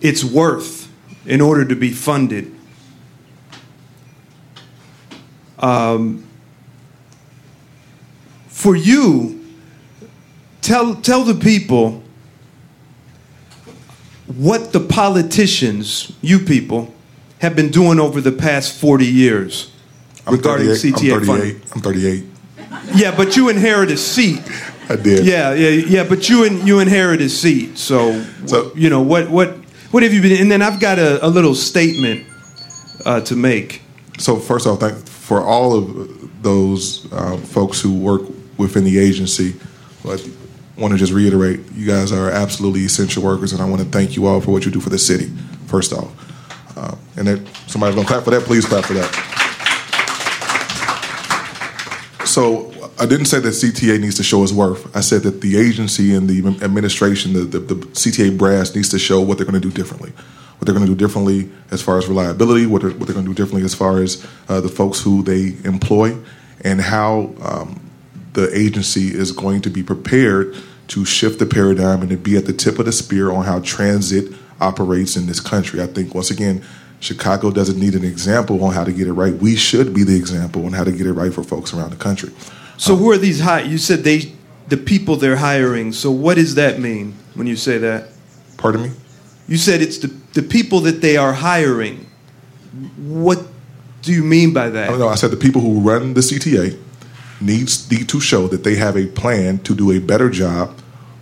its 0.00 0.24
worth 0.24 0.90
in 1.26 1.40
order 1.40 1.64
to 1.64 1.74
be 1.74 1.90
funded. 1.90 2.54
Um, 5.58 6.26
for 8.48 8.76
you, 8.76 9.44
tell, 10.62 10.94
tell 10.96 11.24
the 11.24 11.34
people 11.34 12.02
what 14.26 14.72
the 14.72 14.80
politicians, 14.80 16.12
you 16.22 16.38
people, 16.38 16.94
have 17.40 17.56
been 17.56 17.70
doing 17.70 17.98
over 17.98 18.20
the 18.20 18.32
past 18.32 18.78
40 18.78 19.06
years 19.06 19.72
I'm 20.26 20.34
regarding 20.34 20.68
CTA 20.68 21.16
I'm 21.16 21.24
funding. 21.24 21.62
I'm 21.74 21.80
38. 21.80 22.24
Yeah, 22.94 23.14
but 23.16 23.36
you 23.36 23.48
inherit 23.48 23.90
a 23.90 23.96
seat. 23.96 24.40
I 24.88 24.96
did. 24.96 25.24
Yeah, 25.24 25.54
yeah, 25.54 25.68
yeah. 25.68 26.04
But 26.04 26.28
you 26.28 26.44
in, 26.44 26.66
you 26.66 26.80
inherit 26.80 27.20
a 27.20 27.28
seat. 27.28 27.78
So, 27.78 28.22
So- 28.46 28.72
you 28.74 28.90
know 28.90 29.02
what 29.02 29.30
what 29.30 29.54
what 29.90 30.02
have 30.02 30.12
you 30.12 30.20
been? 30.22 30.40
And 30.40 30.50
then 30.50 30.62
I've 30.62 30.80
got 30.80 30.98
a, 30.98 31.24
a 31.24 31.28
little 31.28 31.54
statement 31.54 32.26
uh, 33.04 33.20
to 33.22 33.36
make. 33.36 33.82
So 34.18 34.36
first 34.36 34.66
off, 34.66 34.80
thank 34.80 34.96
for 35.06 35.42
all 35.42 35.74
of 35.76 36.42
those 36.42 37.10
uh, 37.12 37.36
folks 37.38 37.80
who 37.80 37.94
work 37.98 38.22
within 38.58 38.84
the 38.84 38.98
agency. 38.98 39.54
I 40.04 40.18
want 40.76 40.92
to 40.92 40.98
just 40.98 41.12
reiterate, 41.12 41.60
you 41.72 41.86
guys 41.86 42.10
are 42.12 42.30
absolutely 42.30 42.84
essential 42.84 43.22
workers, 43.22 43.52
and 43.52 43.60
I 43.60 43.66
want 43.66 43.82
to 43.82 43.88
thank 43.88 44.16
you 44.16 44.26
all 44.26 44.40
for 44.40 44.50
what 44.50 44.64
you 44.64 44.70
do 44.70 44.80
for 44.80 44.88
the 44.90 44.98
city. 44.98 45.30
First 45.66 45.92
off, 45.92 46.10
uh, 46.76 46.94
and 47.16 47.26
that 47.28 47.40
somebody's 47.66 47.94
gonna 47.94 48.08
clap 48.08 48.24
for 48.24 48.30
that. 48.30 48.42
Please 48.44 48.64
clap 48.66 48.84
for 48.86 48.94
that. 48.94 49.10
So 52.26 52.69
I 53.00 53.06
didn't 53.06 53.26
say 53.26 53.40
that 53.40 53.48
CTA 53.48 53.98
needs 53.98 54.16
to 54.16 54.22
show 54.22 54.42
its 54.42 54.52
worth. 54.52 54.94
I 54.94 55.00
said 55.00 55.22
that 55.22 55.40
the 55.40 55.56
agency 55.56 56.14
and 56.14 56.28
the 56.28 56.46
administration, 56.62 57.32
the, 57.32 57.40
the, 57.40 57.58
the 57.58 57.74
CTA 57.74 58.36
brass, 58.36 58.74
needs 58.74 58.90
to 58.90 58.98
show 58.98 59.22
what 59.22 59.38
they're 59.38 59.46
going 59.46 59.60
to 59.60 59.68
do 59.68 59.74
differently. 59.74 60.10
What 60.10 60.66
they're 60.66 60.74
going 60.74 60.86
to 60.86 60.94
do 60.94 60.98
differently 60.98 61.48
as 61.70 61.80
far 61.80 61.96
as 61.96 62.06
reliability, 62.06 62.66
what 62.66 62.82
they're, 62.82 62.90
what 62.90 63.06
they're 63.06 63.14
going 63.14 63.24
to 63.24 63.32
do 63.32 63.34
differently 63.34 63.64
as 63.64 63.74
far 63.74 64.02
as 64.02 64.26
uh, 64.50 64.60
the 64.60 64.68
folks 64.68 65.00
who 65.00 65.22
they 65.22 65.54
employ, 65.64 66.14
and 66.62 66.78
how 66.78 67.32
um, 67.40 67.80
the 68.34 68.54
agency 68.54 69.08
is 69.08 69.32
going 69.32 69.62
to 69.62 69.70
be 69.70 69.82
prepared 69.82 70.54
to 70.88 71.06
shift 71.06 71.38
the 71.38 71.46
paradigm 71.46 72.02
and 72.02 72.10
to 72.10 72.18
be 72.18 72.36
at 72.36 72.44
the 72.44 72.52
tip 72.52 72.78
of 72.78 72.84
the 72.84 72.92
spear 72.92 73.30
on 73.30 73.46
how 73.46 73.60
transit 73.60 74.30
operates 74.60 75.16
in 75.16 75.26
this 75.26 75.40
country. 75.40 75.80
I 75.80 75.86
think, 75.86 76.14
once 76.14 76.30
again, 76.30 76.62
Chicago 76.98 77.50
doesn't 77.50 77.80
need 77.80 77.94
an 77.94 78.04
example 78.04 78.62
on 78.62 78.74
how 78.74 78.84
to 78.84 78.92
get 78.92 79.06
it 79.06 79.14
right. 79.14 79.32
We 79.32 79.56
should 79.56 79.94
be 79.94 80.04
the 80.04 80.16
example 80.16 80.66
on 80.66 80.74
how 80.74 80.84
to 80.84 80.92
get 80.92 81.06
it 81.06 81.14
right 81.14 81.32
for 81.32 81.42
folks 81.42 81.72
around 81.72 81.90
the 81.90 81.96
country. 81.96 82.30
So 82.80 82.96
who 82.96 83.10
are 83.10 83.18
these 83.18 83.40
high? 83.40 83.60
You 83.60 83.76
said 83.76 84.04
they 84.04 84.32
the 84.68 84.78
people 84.78 85.16
they're 85.16 85.36
hiring. 85.36 85.92
So 85.92 86.10
what 86.10 86.36
does 86.36 86.54
that 86.54 86.80
mean 86.80 87.14
when 87.34 87.46
you 87.46 87.54
say 87.56 87.76
that? 87.76 88.08
Pardon 88.56 88.84
me? 88.84 88.90
You 89.48 89.58
said 89.58 89.82
it's 89.82 89.98
the 89.98 90.08
the 90.32 90.42
people 90.42 90.80
that 90.80 91.02
they 91.02 91.18
are 91.18 91.34
hiring. 91.34 92.06
What 92.96 93.42
do 94.00 94.14
you 94.14 94.24
mean 94.24 94.54
by 94.54 94.70
that? 94.70 94.88
Oh, 94.88 94.88
I 94.88 94.90
don't 94.92 95.00
know. 95.00 95.08
I 95.08 95.16
said 95.16 95.30
the 95.30 95.36
people 95.36 95.60
who 95.60 95.80
run 95.80 96.14
the 96.14 96.22
CTA 96.22 96.78
needs 97.42 97.90
need 97.90 98.08
to 98.08 98.18
show 98.18 98.48
that 98.48 98.64
they 98.64 98.76
have 98.76 98.96
a 98.96 99.06
plan 99.08 99.58
to 99.58 99.74
do 99.74 99.90
a 99.90 99.98
better 99.98 100.30
job. 100.30 100.74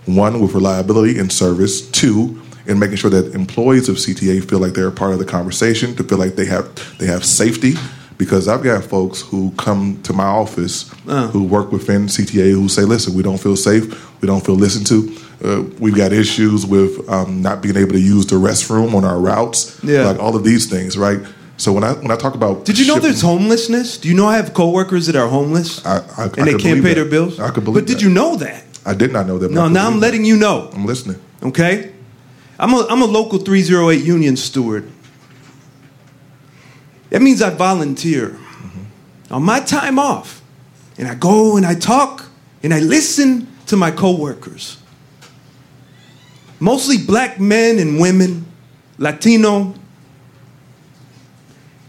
One 0.06 0.40
with 0.40 0.54
reliability 0.54 1.18
and 1.18 1.30
service. 1.30 1.90
Two, 1.90 2.40
in 2.66 2.78
making 2.78 2.98
sure 2.98 3.10
that 3.10 3.34
employees 3.34 3.88
of 3.88 3.96
CTA 3.96 4.48
feel 4.48 4.60
like 4.60 4.74
they're 4.74 4.86
a 4.86 4.92
part 4.92 5.12
of 5.12 5.18
the 5.18 5.24
conversation, 5.24 5.96
to 5.96 6.04
feel 6.04 6.18
like 6.18 6.36
they 6.36 6.46
have 6.46 6.98
they 6.98 7.06
have 7.06 7.24
safety. 7.24 7.74
Because 8.18 8.48
I've 8.48 8.62
got 8.64 8.82
folks 8.84 9.20
who 9.20 9.52
come 9.56 10.00
to 10.02 10.12
my 10.12 10.24
office 10.26 10.90
Uh. 11.06 11.28
who 11.28 11.44
work 11.44 11.70
within 11.72 12.08
CTA 12.08 12.50
who 12.52 12.68
say, 12.68 12.82
"Listen, 12.82 13.14
we 13.14 13.22
don't 13.22 13.38
feel 13.40 13.56
safe. 13.56 13.84
We 14.20 14.26
don't 14.26 14.44
feel 14.44 14.56
listened 14.56 14.86
to. 14.88 15.12
Uh, 15.44 15.62
we've 15.78 15.94
got 15.94 16.12
issues 16.12 16.66
with 16.66 17.08
um, 17.08 17.40
not 17.42 17.62
being 17.62 17.76
able 17.76 17.92
to 17.92 18.00
use 18.00 18.26
the 18.26 18.34
restroom 18.34 18.92
on 18.94 19.04
our 19.04 19.20
routes. 19.20 19.78
Yeah. 19.84 20.04
like 20.04 20.18
all 20.18 20.34
of 20.34 20.42
these 20.42 20.66
things, 20.66 20.98
right? 20.98 21.20
So 21.58 21.72
when 21.72 21.84
I 21.84 21.92
when 21.92 22.10
I 22.10 22.16
talk 22.16 22.34
about 22.34 22.64
Did 22.64 22.78
you 22.78 22.86
know 22.86 22.94
shipping- 22.94 23.10
there's 23.10 23.20
homelessness? 23.22 23.98
Do 23.98 24.08
you 24.08 24.14
know 24.14 24.26
I 24.26 24.36
have 24.36 24.52
coworkers 24.52 25.06
that 25.06 25.14
are 25.16 25.28
homeless 25.28 25.80
I, 25.86 25.98
I, 26.16 26.24
and 26.24 26.40
I 26.40 26.44
they 26.44 26.54
can't 26.58 26.82
pay 26.82 26.88
that. 26.88 26.94
their 26.96 27.04
bills? 27.04 27.38
I 27.38 27.50
could 27.50 27.64
believe 27.64 27.84
But 27.84 27.86
did 27.92 28.02
you 28.02 28.10
know 28.10 28.36
that? 28.36 28.64
I 28.84 28.94
did 28.94 29.12
not 29.12 29.26
know 29.26 29.38
that. 29.38 29.50
No, 29.52 29.68
now 29.68 29.86
I'm 29.86 30.00
letting 30.00 30.22
that. 30.22 30.28
you 30.28 30.36
know. 30.36 30.70
I'm 30.74 30.86
listening. 30.86 31.18
Okay? 31.42 31.92
I'm 32.58 32.72
a, 32.74 32.86
I'm 32.90 33.02
a 33.02 33.06
local 33.06 33.38
308 33.38 34.04
union 34.04 34.36
steward. 34.36 34.90
That 37.10 37.22
means 37.22 37.40
I 37.42 37.50
volunteer 37.50 38.28
mm-hmm. 38.30 39.34
on 39.34 39.42
my 39.42 39.60
time 39.60 39.98
off. 39.98 40.42
And 40.98 41.06
I 41.06 41.14
go 41.14 41.56
and 41.56 41.64
I 41.64 41.74
talk 41.74 42.28
and 42.62 42.74
I 42.74 42.80
listen 42.80 43.46
to 43.66 43.76
my 43.76 43.90
coworkers. 43.90 44.78
Mostly 46.60 46.98
black 46.98 47.38
men 47.38 47.78
and 47.78 48.00
women, 48.00 48.46
Latino. 48.98 49.74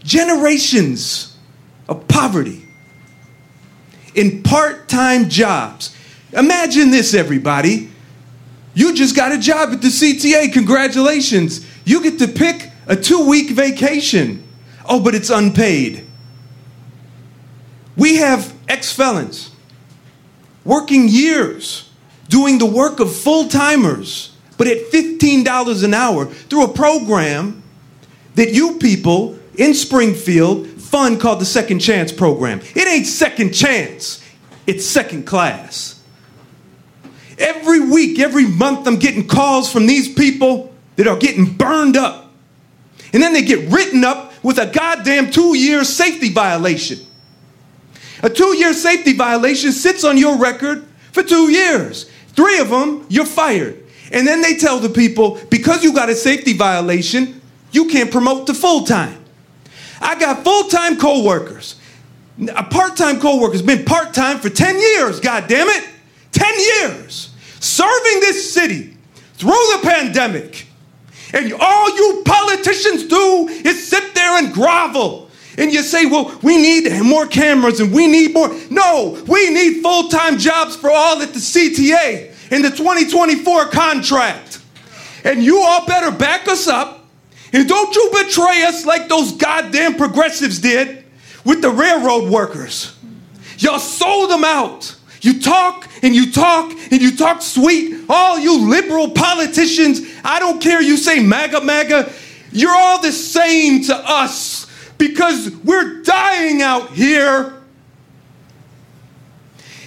Generations 0.02 1.36
of 1.88 2.06
poverty 2.08 2.68
in 4.14 4.42
part 4.42 4.88
time 4.88 5.28
jobs. 5.28 5.94
Imagine 6.32 6.90
this, 6.90 7.14
everybody. 7.14 7.90
You 8.74 8.94
just 8.94 9.16
got 9.16 9.32
a 9.32 9.38
job 9.38 9.70
at 9.70 9.82
the 9.82 9.88
CTA. 9.88 10.52
Congratulations. 10.52 11.66
You 11.84 12.02
get 12.02 12.18
to 12.20 12.28
pick 12.28 12.70
a 12.86 12.94
two 12.94 13.28
week 13.28 13.50
vacation. 13.50 14.44
Oh, 14.88 15.00
but 15.00 15.14
it's 15.14 15.30
unpaid. 15.30 16.06
We 17.96 18.16
have 18.16 18.54
ex 18.68 18.92
felons 18.92 19.50
working 20.64 21.08
years 21.08 21.90
doing 22.28 22.58
the 22.58 22.66
work 22.66 23.00
of 23.00 23.14
full 23.14 23.48
timers, 23.48 24.34
but 24.56 24.66
at 24.66 24.90
$15 24.90 25.84
an 25.84 25.94
hour 25.94 26.26
through 26.26 26.64
a 26.64 26.72
program 26.72 27.62
that 28.36 28.52
you 28.52 28.78
people 28.78 29.38
in 29.56 29.74
Springfield 29.74 30.66
fund 30.68 31.20
called 31.20 31.40
the 31.40 31.44
Second 31.44 31.80
Chance 31.80 32.12
Program. 32.12 32.60
It 32.74 32.88
ain't 32.88 33.06
second 33.06 33.52
chance, 33.52 34.24
it's 34.66 34.86
second 34.86 35.26
class. 35.26 36.02
Every 37.38 37.80
week, 37.80 38.18
every 38.18 38.46
month, 38.46 38.86
I'm 38.86 38.96
getting 38.96 39.26
calls 39.26 39.72
from 39.72 39.86
these 39.86 40.12
people 40.12 40.74
that 40.96 41.06
are 41.06 41.16
getting 41.16 41.56
burned 41.56 41.96
up. 41.96 42.32
And 43.12 43.22
then 43.22 43.32
they 43.32 43.42
get 43.42 43.70
written 43.70 44.04
up 44.04 44.29
with 44.42 44.58
a 44.58 44.66
goddamn 44.66 45.30
two 45.30 45.56
year 45.56 45.84
safety 45.84 46.30
violation. 46.30 46.98
A 48.22 48.30
two 48.30 48.56
year 48.56 48.72
safety 48.72 49.12
violation 49.12 49.72
sits 49.72 50.04
on 50.04 50.18
your 50.18 50.36
record 50.38 50.86
for 51.12 51.22
two 51.22 51.50
years. 51.50 52.10
Three 52.28 52.58
of 52.58 52.70
them, 52.70 53.06
you're 53.08 53.26
fired. 53.26 53.82
And 54.12 54.26
then 54.26 54.42
they 54.42 54.56
tell 54.56 54.78
the 54.78 54.88
people, 54.88 55.40
because 55.50 55.84
you 55.84 55.94
got 55.94 56.08
a 56.08 56.14
safety 56.14 56.52
violation, 56.52 57.40
you 57.72 57.86
can't 57.86 58.10
promote 58.10 58.46
to 58.48 58.54
full 58.54 58.84
time. 58.84 59.24
I 60.00 60.18
got 60.18 60.44
full 60.44 60.64
time 60.64 60.96
co 60.98 61.22
workers. 61.24 61.76
A 62.56 62.64
part 62.64 62.96
time 62.96 63.20
co 63.20 63.40
worker's 63.40 63.62
been 63.62 63.84
part 63.84 64.14
time 64.14 64.38
for 64.38 64.48
10 64.48 64.78
years, 64.80 65.20
God 65.20 65.46
damn 65.48 65.68
it. 65.68 65.88
10 66.32 66.54
years. 66.58 67.34
Serving 67.60 68.20
this 68.20 68.52
city 68.52 68.96
through 69.34 69.50
the 69.50 69.80
pandemic. 69.82 70.66
And 71.32 71.52
all 71.58 71.96
you 71.96 72.22
politicians 72.24 73.04
do 73.04 73.48
is 73.48 73.88
sit 73.88 74.14
there 74.14 74.38
and 74.38 74.52
grovel. 74.52 75.28
And 75.58 75.72
you 75.72 75.82
say, 75.82 76.06
well, 76.06 76.38
we 76.42 76.56
need 76.56 76.90
more 77.02 77.26
cameras 77.26 77.80
and 77.80 77.92
we 77.92 78.06
need 78.06 78.32
more. 78.34 78.48
No, 78.70 79.22
we 79.26 79.50
need 79.50 79.82
full 79.82 80.08
time 80.08 80.38
jobs 80.38 80.76
for 80.76 80.90
all 80.90 81.20
at 81.20 81.32
the 81.32 81.38
CTA 81.38 82.52
in 82.52 82.62
the 82.62 82.70
2024 82.70 83.66
contract. 83.66 84.60
And 85.24 85.42
you 85.42 85.60
all 85.60 85.86
better 85.86 86.10
back 86.10 86.48
us 86.48 86.66
up. 86.66 87.06
And 87.52 87.68
don't 87.68 87.94
you 87.94 88.10
betray 88.24 88.64
us 88.64 88.86
like 88.86 89.08
those 89.08 89.32
goddamn 89.32 89.96
progressives 89.96 90.60
did 90.60 91.04
with 91.44 91.62
the 91.62 91.70
railroad 91.70 92.30
workers. 92.30 92.96
Y'all 93.58 93.78
sold 93.78 94.30
them 94.30 94.44
out. 94.44 94.96
You 95.20 95.40
talk 95.40 95.86
and 96.02 96.14
you 96.14 96.32
talk 96.32 96.72
and 96.90 97.02
you 97.02 97.16
talk 97.16 97.42
sweet. 97.42 97.99
All 98.12 98.40
you 98.40 98.68
liberal 98.68 99.12
politicians, 99.12 100.00
I 100.24 100.40
don't 100.40 100.60
care 100.60 100.82
you 100.82 100.96
say 100.96 101.20
MAGA, 101.20 101.60
MAGA, 101.60 102.12
you're 102.50 102.74
all 102.74 103.00
the 103.00 103.12
same 103.12 103.84
to 103.84 103.94
us 103.96 104.66
because 104.98 105.48
we're 105.62 106.02
dying 106.02 106.60
out 106.60 106.90
here. 106.90 107.62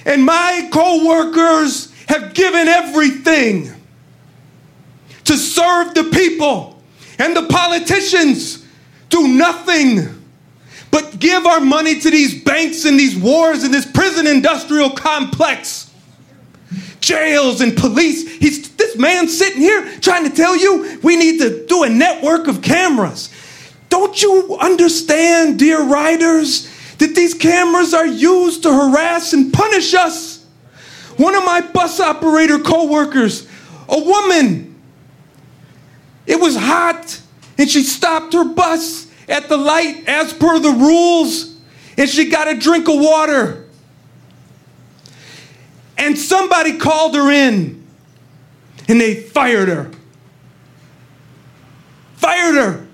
And 0.06 0.24
my 0.24 0.70
co 0.72 1.06
workers 1.06 1.92
have 2.08 2.34
given 2.34 2.70
everything 2.70 3.70
to 5.26 5.36
serve 5.36 5.94
the 5.94 6.06
people, 6.06 6.82
and 7.20 7.36
the 7.36 7.48
politicians 7.48 8.66
do 9.10 9.28
nothing 9.28 10.24
but 10.92 11.20
give 11.20 11.46
our 11.46 11.60
money 11.60 12.00
to 12.00 12.10
these 12.10 12.42
banks 12.42 12.86
and 12.86 12.98
these 12.98 13.18
wars 13.18 13.64
and 13.64 13.74
this 13.74 13.86
prison 13.86 14.28
industrial 14.28 14.92
complex. 14.92 15.83
Jails 17.04 17.60
and 17.60 17.76
police. 17.76 18.38
He's 18.38 18.70
this 18.76 18.98
man 18.98 19.28
sitting 19.28 19.60
here 19.60 20.00
trying 20.00 20.24
to 20.24 20.30
tell 20.30 20.56
you 20.56 21.00
we 21.04 21.18
need 21.18 21.40
to 21.40 21.66
do 21.68 21.84
a 21.84 21.90
network 21.90 22.48
of 22.48 22.62
cameras. 22.62 23.30
Don't 23.90 24.20
you 24.22 24.58
understand, 24.60 25.60
dear 25.60 25.84
riders, 25.84 26.70
that 27.00 27.14
these 27.14 27.34
cameras 27.34 27.94
are 27.94 28.08
used 28.08 28.64
to 28.64 28.74
harass 28.74 29.34
and 29.34 29.52
punish 29.52 29.94
us? 29.94 30.46
One 31.18 31.36
of 31.36 31.44
my 31.44 31.60
bus 31.60 32.00
operator 32.00 32.58
co-workers, 32.58 33.48
a 33.90 34.00
woman, 34.00 34.82
it 36.26 36.40
was 36.40 36.56
hot 36.56 37.20
and 37.58 37.70
she 37.70 37.84
stopped 37.84 38.34
her 38.34 38.46
bus 38.46 39.08
at 39.28 39.50
the 39.50 39.58
light 39.58 40.08
as 40.08 40.32
per 40.32 40.58
the 40.58 40.72
rules 40.72 41.58
and 41.98 42.10
she 42.10 42.30
got 42.30 42.48
a 42.48 42.58
drink 42.58 42.88
of 42.88 42.96
water. 42.96 43.63
And 45.98 46.18
somebody 46.18 46.78
called 46.78 47.16
her 47.16 47.32
in 47.32 47.86
and 48.88 49.00
they 49.00 49.16
fired 49.16 49.70
her. 49.70 49.92
Fired 52.16 52.56
her. 52.56 52.88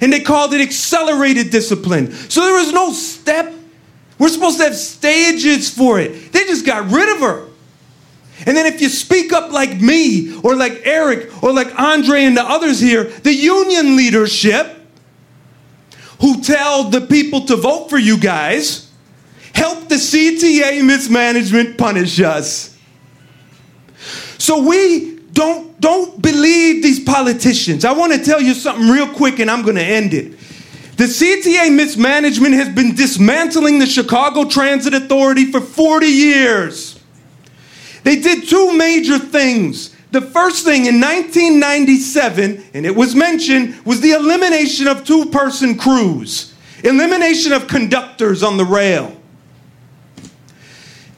And 0.00 0.12
they 0.12 0.20
called 0.20 0.52
it 0.52 0.60
accelerated 0.60 1.50
discipline. 1.50 2.12
So 2.12 2.40
there 2.42 2.54
was 2.54 2.72
no 2.72 2.92
step. 2.92 3.52
We're 4.18 4.28
supposed 4.28 4.58
to 4.58 4.64
have 4.64 4.76
stages 4.76 5.70
for 5.70 6.00
it. 6.00 6.32
They 6.32 6.40
just 6.40 6.66
got 6.66 6.90
rid 6.90 7.14
of 7.14 7.20
her. 7.20 7.48
And 8.46 8.56
then 8.56 8.66
if 8.66 8.80
you 8.80 8.88
speak 8.88 9.32
up 9.32 9.52
like 9.52 9.80
me 9.80 10.36
or 10.42 10.56
like 10.56 10.82
Eric 10.84 11.42
or 11.42 11.52
like 11.52 11.78
Andre 11.78 12.24
and 12.24 12.36
the 12.36 12.42
others 12.42 12.80
here, 12.80 13.04
the 13.04 13.32
union 13.32 13.96
leadership 13.96 14.78
who 16.20 16.40
tell 16.40 16.84
the 16.84 17.00
people 17.00 17.42
to 17.46 17.56
vote 17.56 17.88
for 17.88 17.98
you 17.98 18.16
guys 18.16 18.91
help 19.54 19.88
the 19.88 19.96
CTA 19.96 20.84
mismanagement 20.84 21.78
punish 21.78 22.20
us. 22.20 22.76
So 24.38 24.62
we 24.66 25.18
don't 25.32 25.80
don't 25.80 26.20
believe 26.22 26.82
these 26.82 27.00
politicians. 27.00 27.84
I 27.84 27.92
want 27.92 28.12
to 28.12 28.24
tell 28.24 28.40
you 28.40 28.54
something 28.54 28.88
real 28.88 29.08
quick 29.08 29.38
and 29.40 29.50
I'm 29.50 29.62
going 29.62 29.76
to 29.76 29.84
end 29.84 30.14
it. 30.14 30.38
The 30.96 31.04
CTA 31.04 31.74
mismanagement 31.74 32.54
has 32.54 32.68
been 32.68 32.94
dismantling 32.94 33.78
the 33.78 33.86
Chicago 33.86 34.44
Transit 34.44 34.94
Authority 34.94 35.50
for 35.50 35.60
40 35.60 36.06
years. 36.06 37.00
They 38.04 38.16
did 38.16 38.48
two 38.48 38.76
major 38.76 39.18
things. 39.18 39.96
The 40.12 40.20
first 40.20 40.64
thing 40.64 40.86
in 40.86 41.00
1997, 41.00 42.64
and 42.74 42.86
it 42.86 42.94
was 42.94 43.14
mentioned, 43.14 43.80
was 43.86 44.00
the 44.00 44.10
elimination 44.10 44.86
of 44.86 45.04
two 45.04 45.26
person 45.26 45.78
crews, 45.78 46.54
elimination 46.84 47.52
of 47.52 47.66
conductors 47.66 48.42
on 48.42 48.58
the 48.58 48.64
rail. 48.64 49.16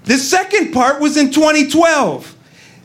The 0.04 0.18
second 0.18 0.72
part 0.72 1.00
was 1.00 1.16
in 1.16 1.30
2012. 1.30 2.36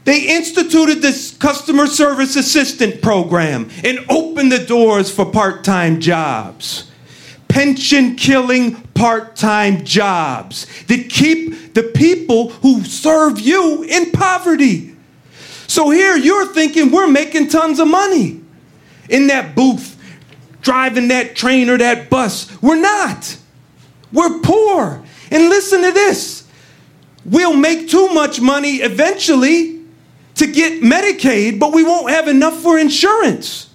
They 0.05 0.21
instituted 0.21 1.01
this 1.01 1.37
customer 1.37 1.85
service 1.85 2.35
assistant 2.35 3.01
program 3.01 3.69
and 3.83 3.99
opened 4.09 4.51
the 4.51 4.65
doors 4.65 5.11
for 5.11 5.25
part 5.25 5.63
time 5.63 5.99
jobs. 5.99 6.89
Pension 7.47 8.15
killing 8.15 8.75
part 8.93 9.35
time 9.35 9.83
jobs 9.83 10.65
that 10.85 11.09
keep 11.09 11.73
the 11.73 11.83
people 11.83 12.49
who 12.49 12.83
serve 12.83 13.39
you 13.39 13.83
in 13.83 14.11
poverty. 14.11 14.95
So 15.67 15.89
here 15.89 16.15
you're 16.15 16.47
thinking 16.53 16.91
we're 16.91 17.07
making 17.07 17.49
tons 17.49 17.79
of 17.79 17.87
money 17.87 18.41
in 19.09 19.27
that 19.27 19.55
booth, 19.55 19.97
driving 20.61 21.09
that 21.09 21.35
train 21.35 21.69
or 21.69 21.77
that 21.77 22.09
bus. 22.09 22.49
We're 22.61 22.79
not. 22.79 23.37
We're 24.11 24.39
poor. 24.39 25.03
And 25.29 25.49
listen 25.49 25.83
to 25.83 25.91
this 25.91 26.38
we'll 27.29 27.55
make 27.55 27.87
too 27.87 28.09
much 28.09 28.41
money 28.41 28.77
eventually 28.77 29.79
to 30.35 30.47
get 30.47 30.81
Medicaid, 30.81 31.59
but 31.59 31.73
we 31.73 31.83
won't 31.83 32.09
have 32.09 32.27
enough 32.27 32.61
for 32.61 32.77
insurance. 32.77 33.69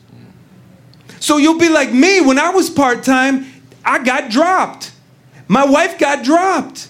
So 1.20 1.36
you'll 1.36 1.58
be 1.58 1.68
like 1.68 1.92
me 1.92 2.20
when 2.20 2.38
I 2.38 2.50
was 2.50 2.68
part 2.68 3.02
time, 3.02 3.46
I 3.84 4.02
got 4.02 4.30
dropped. 4.30 4.92
My 5.48 5.64
wife 5.64 5.98
got 5.98 6.24
dropped. 6.24 6.88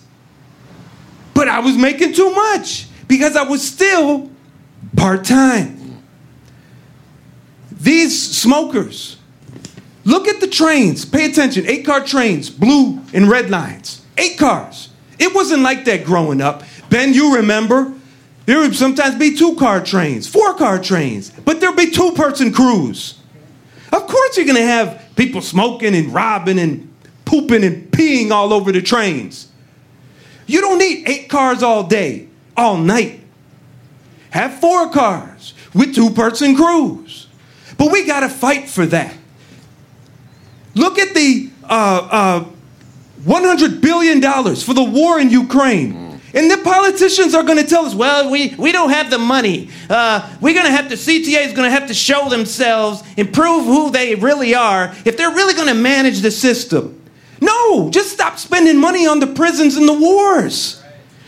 But 1.35 1.49
I 1.49 1.59
was 1.59 1.77
making 1.77 2.13
too 2.13 2.31
much 2.31 2.87
because 3.09 3.37
I 3.37 3.43
was 3.43 3.67
still 3.67 4.31
part 4.97 5.25
time. 5.25 6.03
These 7.73 8.37
smokers, 8.37 9.19
look 10.05 10.29
at 10.29 10.41
the 10.41 10.47
trains. 10.47 11.05
Pay 11.05 11.27
attention. 11.27 11.67
Eight 11.67 11.85
car 11.85 12.05
trains, 12.05 12.49
blue 12.49 13.01
and 13.13 13.29
red 13.29 13.51
lines. 13.51 14.03
Eight 14.17 14.39
cars. 14.39 14.91
It 15.19 15.35
wasn't 15.35 15.63
like 15.63 15.85
that 15.85 16.05
growing 16.05 16.41
up. 16.41 16.63
Ben, 16.91 17.15
you 17.15 17.37
remember? 17.37 17.95
There 18.47 18.59
would 18.59 18.75
sometimes 18.75 19.15
be 19.15 19.37
two 19.37 19.57
car 19.57 19.83
trains, 19.83 20.27
four 20.27 20.55
car 20.55 20.79
trains, 20.79 21.31
but 21.31 21.61
there'd 21.61 21.77
be 21.77 21.91
two 21.91 22.13
person 22.13 22.53
crews. 22.53 23.19
Of 23.93 24.07
course, 24.07 24.37
you're 24.37 24.47
going 24.47 24.59
to 24.59 24.67
have 24.67 25.03
people 25.17 25.41
smoking 25.41 25.95
and 25.95 26.13
robbing 26.13 26.59
and 26.59 26.93
pooping 27.25 27.65
and 27.65 27.91
peeing 27.91 28.31
all 28.31 28.53
over 28.53 28.71
the 28.71 28.83
trains. 28.83 29.49
You 30.47 30.61
don't 30.61 30.79
need 30.79 31.09
eight 31.09 31.29
cars 31.31 31.63
all 31.63 31.85
day, 31.85 32.29
all 32.57 32.77
night. 32.77 33.21
Have 34.31 34.61
four 34.61 34.91
cars 34.91 35.55
with 35.73 35.95
two 35.95 36.11
person 36.11 36.55
crews. 36.55 37.29
But 37.79 37.93
we 37.93 38.07
got 38.07 38.21
to 38.21 38.29
fight 38.29 38.69
for 38.69 38.85
that. 38.87 39.15
Look 40.75 40.99
at 40.99 41.15
the 41.15 41.51
uh, 41.63 42.09
uh, 42.11 42.45
$100 43.25 43.81
billion 43.81 44.21
for 44.57 44.75
the 44.75 44.85
war 44.85 45.19
in 45.19 45.31
Ukraine. 45.31 46.21
And 46.35 46.51
the 46.51 46.59
politicians 46.59 47.33
are 47.33 47.45
going 47.45 47.59
to 47.59 47.67
tell 47.67 47.87
us, 47.87 47.95
well, 47.95 48.29
we, 48.29 48.55
we 48.57 48.73
don't 48.73 48.91
have 48.91 49.09
the 49.09 49.19
money. 49.19 49.71
Uh, 49.89 50.29
we're 50.41 50.53
going 50.53 50.67
to 50.67 50.73
have 50.73 50.89
to, 50.89 50.95
CTA 50.95 51.47
is 51.47 51.53
going 51.53 51.71
to 51.71 51.71
have 51.71 51.87
to 51.89 51.95
show 51.95 52.29
themselves 52.29 53.05
and 53.17 53.33
prove 53.33 53.65
who 53.65 53.91
they 53.91 54.17
really 54.17 54.55
are 54.55 54.93
if 55.05 55.17
they're 55.17 55.31
really 55.31 55.55
going 55.55 55.69
to 55.69 55.75
manage 55.75 56.21
the 56.21 56.33
system. 56.33 57.01
No, 57.41 57.89
just 57.91 58.11
stop 58.11 58.39
spending 58.39 58.79
money 58.79 59.07
on 59.07 59.21
the 59.21 59.29
prisons 59.29 59.77
and 59.77 59.89
the 59.89 59.95
wars. 59.95 60.83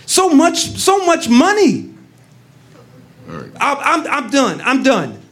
So 0.07 0.29
much, 0.29 0.71
so 0.77 1.05
much 1.07 1.29
money. 1.29 1.95
I, 3.29 3.75
I'm, 3.75 4.07
I'm 4.25 4.31
done. 4.31 4.61
I'm 4.63 4.83
done. 4.83 5.23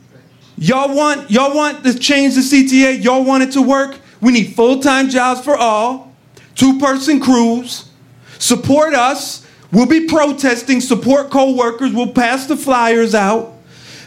Y'all 0.57 0.95
want, 0.95 1.31
y'all 1.33 1.55
want 1.55 1.83
to 1.85 1.99
change 1.99 2.37
the 2.37 2.41
CTA? 2.41 3.03
Y'all 3.03 3.25
want 3.25 3.43
it 3.43 3.53
to 3.53 3.62
work? 3.62 3.99
We 4.21 4.33
need 4.33 4.55
full 4.55 4.81
time 4.81 5.09
jobs 5.09 5.41
for 5.41 5.57
all, 5.57 6.14
two 6.55 6.79
person 6.79 7.21
crews. 7.21 7.89
Support 8.39 8.95
us. 8.95 9.47
We'll 9.73 9.87
be 9.87 10.07
protesting, 10.07 10.81
support 10.81 11.31
co 11.31 11.55
workers. 11.57 11.93
We'll 11.93 12.13
pass 12.13 12.47
the 12.47 12.57
flyers 12.57 13.15
out. 13.15 13.53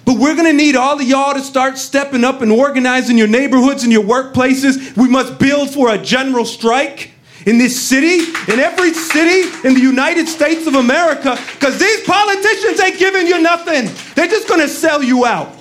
But 0.05 0.17
we're 0.19 0.35
going 0.35 0.45
to 0.45 0.53
need 0.53 0.77
all 0.77 0.97
of 0.97 1.05
y'all 1.05 1.33
to 1.33 1.41
start 1.41 1.77
stepping 1.77 2.23
up 2.23 2.41
and 2.41 2.49
organizing 2.49 3.17
your 3.17 3.27
neighborhoods 3.27 3.83
and 3.83 3.91
your 3.91 4.03
workplaces. 4.03 4.95
We 4.95 5.09
must 5.09 5.37
build 5.37 5.69
for 5.73 5.93
a 5.93 5.97
general 5.97 6.45
strike 6.45 7.11
in 7.45 7.57
this 7.57 7.77
city, 7.81 8.19
in 8.51 8.59
every 8.59 8.93
city 8.93 9.49
in 9.67 9.73
the 9.73 9.81
United 9.81 10.29
States 10.29 10.65
of 10.65 10.75
America, 10.75 11.37
because 11.53 11.77
these 11.77 12.03
politicians 12.05 12.79
ain't 12.79 12.97
giving 12.97 13.27
you 13.27 13.41
nothing. 13.41 13.89
They're 14.15 14.27
just 14.27 14.47
going 14.47 14.61
to 14.61 14.69
sell 14.69 15.03
you 15.03 15.25
out. 15.25 15.53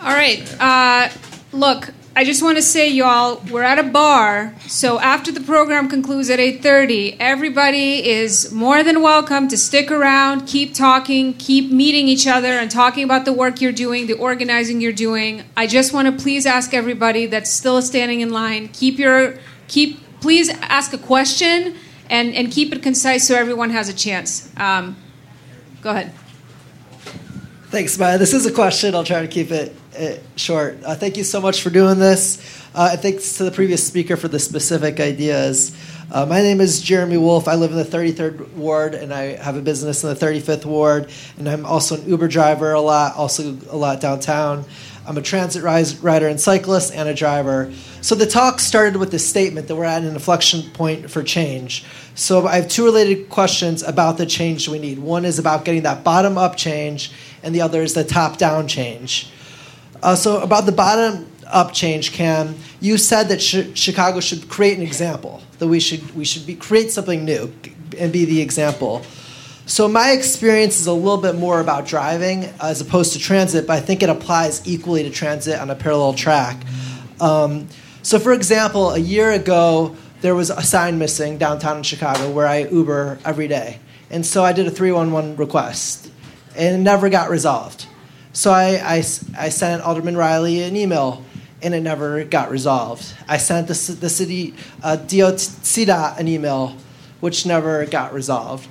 All 0.00 0.12
right. 0.12 0.42
Uh, 0.60 1.08
look, 1.52 1.92
I 2.18 2.24
just 2.24 2.42
want 2.42 2.56
to 2.56 2.62
say, 2.62 2.88
y'all, 2.88 3.42
we're 3.50 3.62
at 3.62 3.78
a 3.78 3.82
bar, 3.82 4.54
so 4.66 4.98
after 4.98 5.30
the 5.30 5.42
program 5.42 5.86
concludes 5.86 6.30
at 6.30 6.38
8:30, 6.38 7.18
everybody 7.20 8.08
is 8.08 8.50
more 8.50 8.82
than 8.82 9.02
welcome 9.02 9.48
to 9.48 9.56
stick 9.58 9.90
around, 9.90 10.46
keep 10.46 10.72
talking, 10.72 11.34
keep 11.34 11.70
meeting 11.70 12.08
each 12.08 12.26
other, 12.26 12.52
and 12.52 12.70
talking 12.70 13.04
about 13.04 13.26
the 13.26 13.34
work 13.34 13.60
you're 13.60 13.70
doing, 13.70 14.06
the 14.06 14.14
organizing 14.14 14.80
you're 14.80 14.92
doing. 14.94 15.44
I 15.58 15.66
just 15.66 15.92
want 15.92 16.06
to 16.08 16.22
please 16.24 16.46
ask 16.46 16.72
everybody 16.72 17.26
that's 17.26 17.50
still 17.50 17.82
standing 17.82 18.22
in 18.22 18.30
line, 18.30 18.68
keep 18.68 18.98
your 18.98 19.34
keep 19.68 20.00
please 20.22 20.48
ask 20.62 20.94
a 20.94 20.98
question 20.98 21.76
and 22.08 22.34
and 22.34 22.50
keep 22.50 22.72
it 22.72 22.82
concise 22.82 23.28
so 23.28 23.34
everyone 23.34 23.68
has 23.68 23.90
a 23.90 23.94
chance. 23.94 24.50
Um, 24.56 24.96
go 25.82 25.90
ahead. 25.90 26.14
Thanks, 27.68 27.98
Maya. 27.98 28.16
This 28.16 28.32
is 28.32 28.46
a 28.46 28.52
question. 28.52 28.94
I'll 28.94 29.04
try 29.04 29.20
to 29.20 29.28
keep 29.28 29.50
it, 29.50 29.76
it 29.96 30.22
short. 30.36 30.78
Uh, 30.84 30.94
thank 30.94 31.16
you 31.16 31.24
so 31.24 31.40
much 31.40 31.62
for 31.62 31.70
doing 31.70 31.98
this. 31.98 32.38
Uh, 32.74 32.96
thanks 32.96 33.38
to 33.38 33.44
the 33.44 33.50
previous 33.50 33.86
speaker 33.86 34.16
for 34.16 34.28
the 34.28 34.38
specific 34.38 35.00
ideas. 35.00 35.76
Uh, 36.10 36.24
my 36.24 36.40
name 36.40 36.60
is 36.60 36.80
Jeremy 36.80 37.16
Wolf. 37.16 37.48
I 37.48 37.56
live 37.56 37.72
in 37.72 37.76
the 37.78 37.84
33rd 37.84 38.52
Ward, 38.52 38.94
and 38.94 39.12
I 39.12 39.36
have 39.36 39.56
a 39.56 39.60
business 39.60 40.04
in 40.04 40.10
the 40.10 40.14
35th 40.14 40.64
Ward. 40.64 41.10
And 41.36 41.48
I'm 41.48 41.66
also 41.66 41.96
an 41.96 42.08
Uber 42.08 42.28
driver 42.28 42.72
a 42.72 42.80
lot, 42.80 43.16
also 43.16 43.56
a 43.70 43.76
lot 43.76 44.00
downtown. 44.00 44.64
I'm 45.06 45.16
a 45.16 45.22
transit 45.22 45.62
rider 45.62 46.28
and 46.28 46.40
cyclist 46.40 46.92
and 46.94 47.08
a 47.08 47.14
driver. 47.14 47.72
So 48.02 48.14
the 48.14 48.26
talk 48.26 48.60
started 48.60 48.96
with 48.96 49.10
the 49.10 49.18
statement 49.18 49.68
that 49.68 49.76
we're 49.76 49.84
at 49.84 50.02
an 50.02 50.08
inflection 50.08 50.70
point 50.72 51.10
for 51.10 51.22
change. 51.22 51.84
So 52.14 52.46
I 52.46 52.56
have 52.56 52.68
two 52.68 52.84
related 52.84 53.28
questions 53.28 53.82
about 53.82 54.18
the 54.18 54.26
change 54.26 54.68
we 54.68 54.78
need. 54.78 54.98
One 54.98 55.24
is 55.24 55.38
about 55.38 55.64
getting 55.64 55.82
that 55.82 56.02
bottom 56.02 56.36
up 56.38 56.56
change, 56.56 57.12
and 57.42 57.54
the 57.54 57.60
other 57.60 57.82
is 57.82 57.94
the 57.94 58.04
top 58.04 58.36
down 58.36 58.68
change. 58.68 59.30
Uh, 60.02 60.14
so 60.14 60.40
about 60.40 60.66
the 60.66 60.72
bottom 60.72 61.26
up 61.46 61.72
change, 61.72 62.12
Kam, 62.12 62.54
you 62.80 62.98
said 62.98 63.24
that 63.28 63.40
sh- 63.40 63.74
Chicago 63.74 64.20
should 64.20 64.48
create 64.48 64.76
an 64.76 64.82
example. 64.82 65.42
That 65.58 65.68
we 65.68 65.80
should 65.80 66.14
we 66.14 66.24
should 66.24 66.46
be 66.46 66.54
create 66.54 66.90
something 66.90 67.24
new 67.24 67.52
and 67.98 68.12
be 68.12 68.24
the 68.24 68.40
example. 68.40 69.04
So 69.68 69.88
my 69.88 70.12
experience 70.12 70.78
is 70.78 70.86
a 70.86 70.92
little 70.92 71.16
bit 71.16 71.34
more 71.34 71.58
about 71.58 71.86
driving 71.86 72.44
as 72.60 72.80
opposed 72.80 73.14
to 73.14 73.18
transit, 73.18 73.66
but 73.66 73.72
I 73.72 73.80
think 73.80 74.02
it 74.02 74.08
applies 74.08 74.66
equally 74.66 75.02
to 75.02 75.10
transit 75.10 75.58
on 75.58 75.70
a 75.70 75.74
parallel 75.74 76.14
track. 76.14 76.62
Um, 77.20 77.66
so, 78.02 78.20
for 78.20 78.32
example, 78.32 78.90
a 78.90 78.98
year 78.98 79.32
ago, 79.32 79.96
there 80.20 80.36
was 80.36 80.50
a 80.50 80.62
sign 80.62 80.98
missing 80.98 81.36
downtown 81.38 81.78
in 81.78 81.82
Chicago 81.82 82.30
where 82.30 82.46
I 82.46 82.68
Uber 82.68 83.18
every 83.24 83.48
day. 83.48 83.80
And 84.08 84.24
so 84.24 84.44
I 84.44 84.52
did 84.52 84.68
a 84.68 84.70
311 84.70 85.36
request, 85.36 86.12
and 86.56 86.76
it 86.76 86.78
never 86.78 87.08
got 87.08 87.28
resolved. 87.28 87.86
So 88.36 88.52
I, 88.52 88.96
I, 88.96 88.96
I 89.38 89.48
sent 89.48 89.80
Alderman 89.80 90.14
Reilly 90.14 90.62
an 90.62 90.76
email, 90.76 91.24
and 91.62 91.72
it 91.72 91.80
never 91.80 92.22
got 92.22 92.50
resolved. 92.50 93.14
I 93.26 93.38
sent 93.38 93.66
the, 93.66 93.92
the 93.98 94.10
city 94.10 94.52
uh, 94.82 94.96
DOT 94.96 95.36
CDOT 95.36 96.18
an 96.18 96.28
email, 96.28 96.76
which 97.20 97.46
never 97.46 97.86
got 97.86 98.12
resolved. 98.12 98.68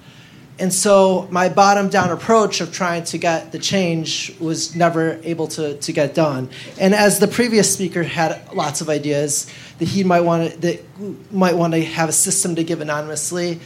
And 0.60 0.72
so 0.72 1.28
my 1.32 1.50
bottom 1.50 1.90
down 1.90 2.12
approach 2.12 2.62
of 2.62 2.72
trying 2.72 3.06
to 3.06 3.18
get 3.18 3.52
the 3.52 3.58
change 3.58 4.36
was 4.40 4.76
never 4.76 5.20
able 5.24 5.48
to, 5.48 5.80
to 5.80 5.92
get 5.92 6.14
done. 6.14 6.52
And 6.80 6.94
as 6.94 7.18
the 7.18 7.28
previous 7.28 7.74
speaker 7.74 8.04
had 8.04 8.40
lots 8.54 8.82
of 8.82 8.90
ideas 8.90 9.52
that 9.80 9.88
he 9.88 10.04
might 10.04 10.22
want 10.22 10.52
to 10.52 10.58
that 10.60 11.32
might 11.32 11.56
want 11.56 11.74
to 11.74 11.84
have 11.84 12.08
a 12.08 12.14
system 12.14 12.56
to 12.58 12.64
give 12.64 12.82
anonymously, 12.82 13.60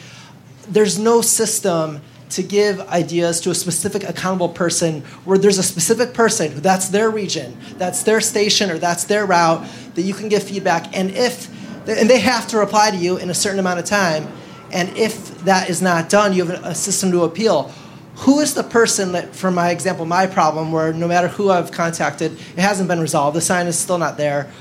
there's 0.70 0.98
no 0.98 1.22
system 1.22 2.00
to 2.30 2.44
give 2.44 2.80
ideas 2.90 3.42
to 3.42 3.50
a 3.50 3.56
specific 3.56 4.04
accountable 4.04 4.50
person 4.50 5.02
where 5.26 5.38
there's 5.38 5.58
a 5.58 5.64
specific 5.64 6.14
person 6.14 6.52
who 6.52 6.60
that's 6.60 6.90
their 6.90 7.10
region, 7.10 7.58
that's 7.78 8.04
their 8.04 8.22
station, 8.22 8.70
or 8.70 8.78
that's 8.78 9.06
their 9.06 9.26
route 9.26 9.68
that 9.96 10.04
you 10.04 10.14
can 10.14 10.30
give 10.30 10.44
feedback. 10.44 10.96
And 10.96 11.12
if 11.12 11.50
and 11.88 12.10
they 12.10 12.20
have 12.20 12.48
to 12.50 12.58
reply 12.58 12.92
to 12.92 12.98
you 12.98 13.18
in 13.18 13.32
a 13.32 13.34
certain 13.34 13.60
amount 13.60 13.80
of 13.80 13.86
time 13.86 14.28
and 14.72 14.96
if 14.98 15.40
that 15.46 15.70
is 15.70 15.82
not 15.82 16.10
done, 16.10 16.34
you 16.34 16.46
have 16.46 16.66
a 16.66 16.76
system 16.76 17.12
to 17.12 17.24
appeal. 17.24 17.72
Who 18.18 18.40
is 18.40 18.54
the 18.54 18.64
person 18.64 19.14
that, 19.14 19.36
for 19.36 19.50
my 19.50 19.72
example, 19.72 20.06
my 20.06 20.28
problem, 20.28 20.72
where 20.72 20.94
no 20.94 21.08
matter 21.08 21.28
who 21.28 21.50
I've 21.50 21.72
contacted, 21.72 22.34
it 22.34 22.60
hasn't 22.60 22.90
been 22.90 23.00
resolved, 23.00 23.36
the 23.36 23.42
sign 23.42 23.68
is 23.68 23.80
still 23.80 23.98
not 23.98 24.18
there. 24.18 24.52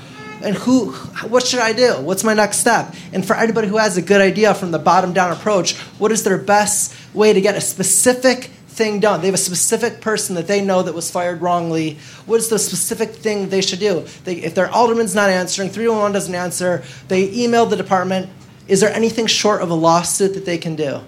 And 0.41 0.55
who, 0.55 0.93
what 1.27 1.45
should 1.45 1.59
I 1.59 1.73
do? 1.73 1.95
What's 1.99 2.23
my 2.23 2.33
next 2.33 2.59
step? 2.59 2.95
And 3.11 3.27
for 3.27 3.35
anybody 3.35 3.67
who 3.67 3.75
has 3.75 3.97
a 3.97 4.01
good 4.01 4.21
idea 4.21 4.53
from 4.53 4.71
the 4.71 4.79
bottom 4.79 5.11
down 5.11 5.33
approach, 5.33 5.75
what 5.99 6.13
is 6.13 6.23
their 6.23 6.37
best 6.37 6.93
way 7.13 7.33
to 7.33 7.41
get 7.41 7.55
a 7.55 7.61
specific 7.61 8.45
thing 8.67 8.99
done? 8.99 9.21
They 9.21 9.27
have 9.27 9.35
a 9.35 9.37
specific 9.37 10.01
person 10.01 10.35
that 10.35 10.47
they 10.47 10.61
know 10.61 10.83
that 10.83 10.93
was 10.93 11.11
fired 11.11 11.41
wrongly. 11.41 11.97
What 12.25 12.37
is 12.37 12.49
the 12.49 12.59
specific 12.59 13.09
thing 13.09 13.49
they 13.49 13.61
should 13.61 13.79
do? 13.79 14.05
They, 14.23 14.35
if 14.35 14.55
their 14.55 14.69
alderman's 14.69 15.15
not 15.15 15.29
answering, 15.29 15.69
311 15.69 16.13
doesn't 16.13 16.35
answer, 16.35 16.83
they 17.07 17.31
email 17.31 17.65
the 17.65 17.75
department, 17.75 18.29
is 18.67 18.81
there 18.81 18.91
anything 18.93 19.25
short 19.25 19.61
of 19.61 19.69
a 19.69 19.73
lawsuit 19.73 20.35
that 20.35 20.45
they 20.45 20.57
can 20.57 20.75
do? 20.75 21.01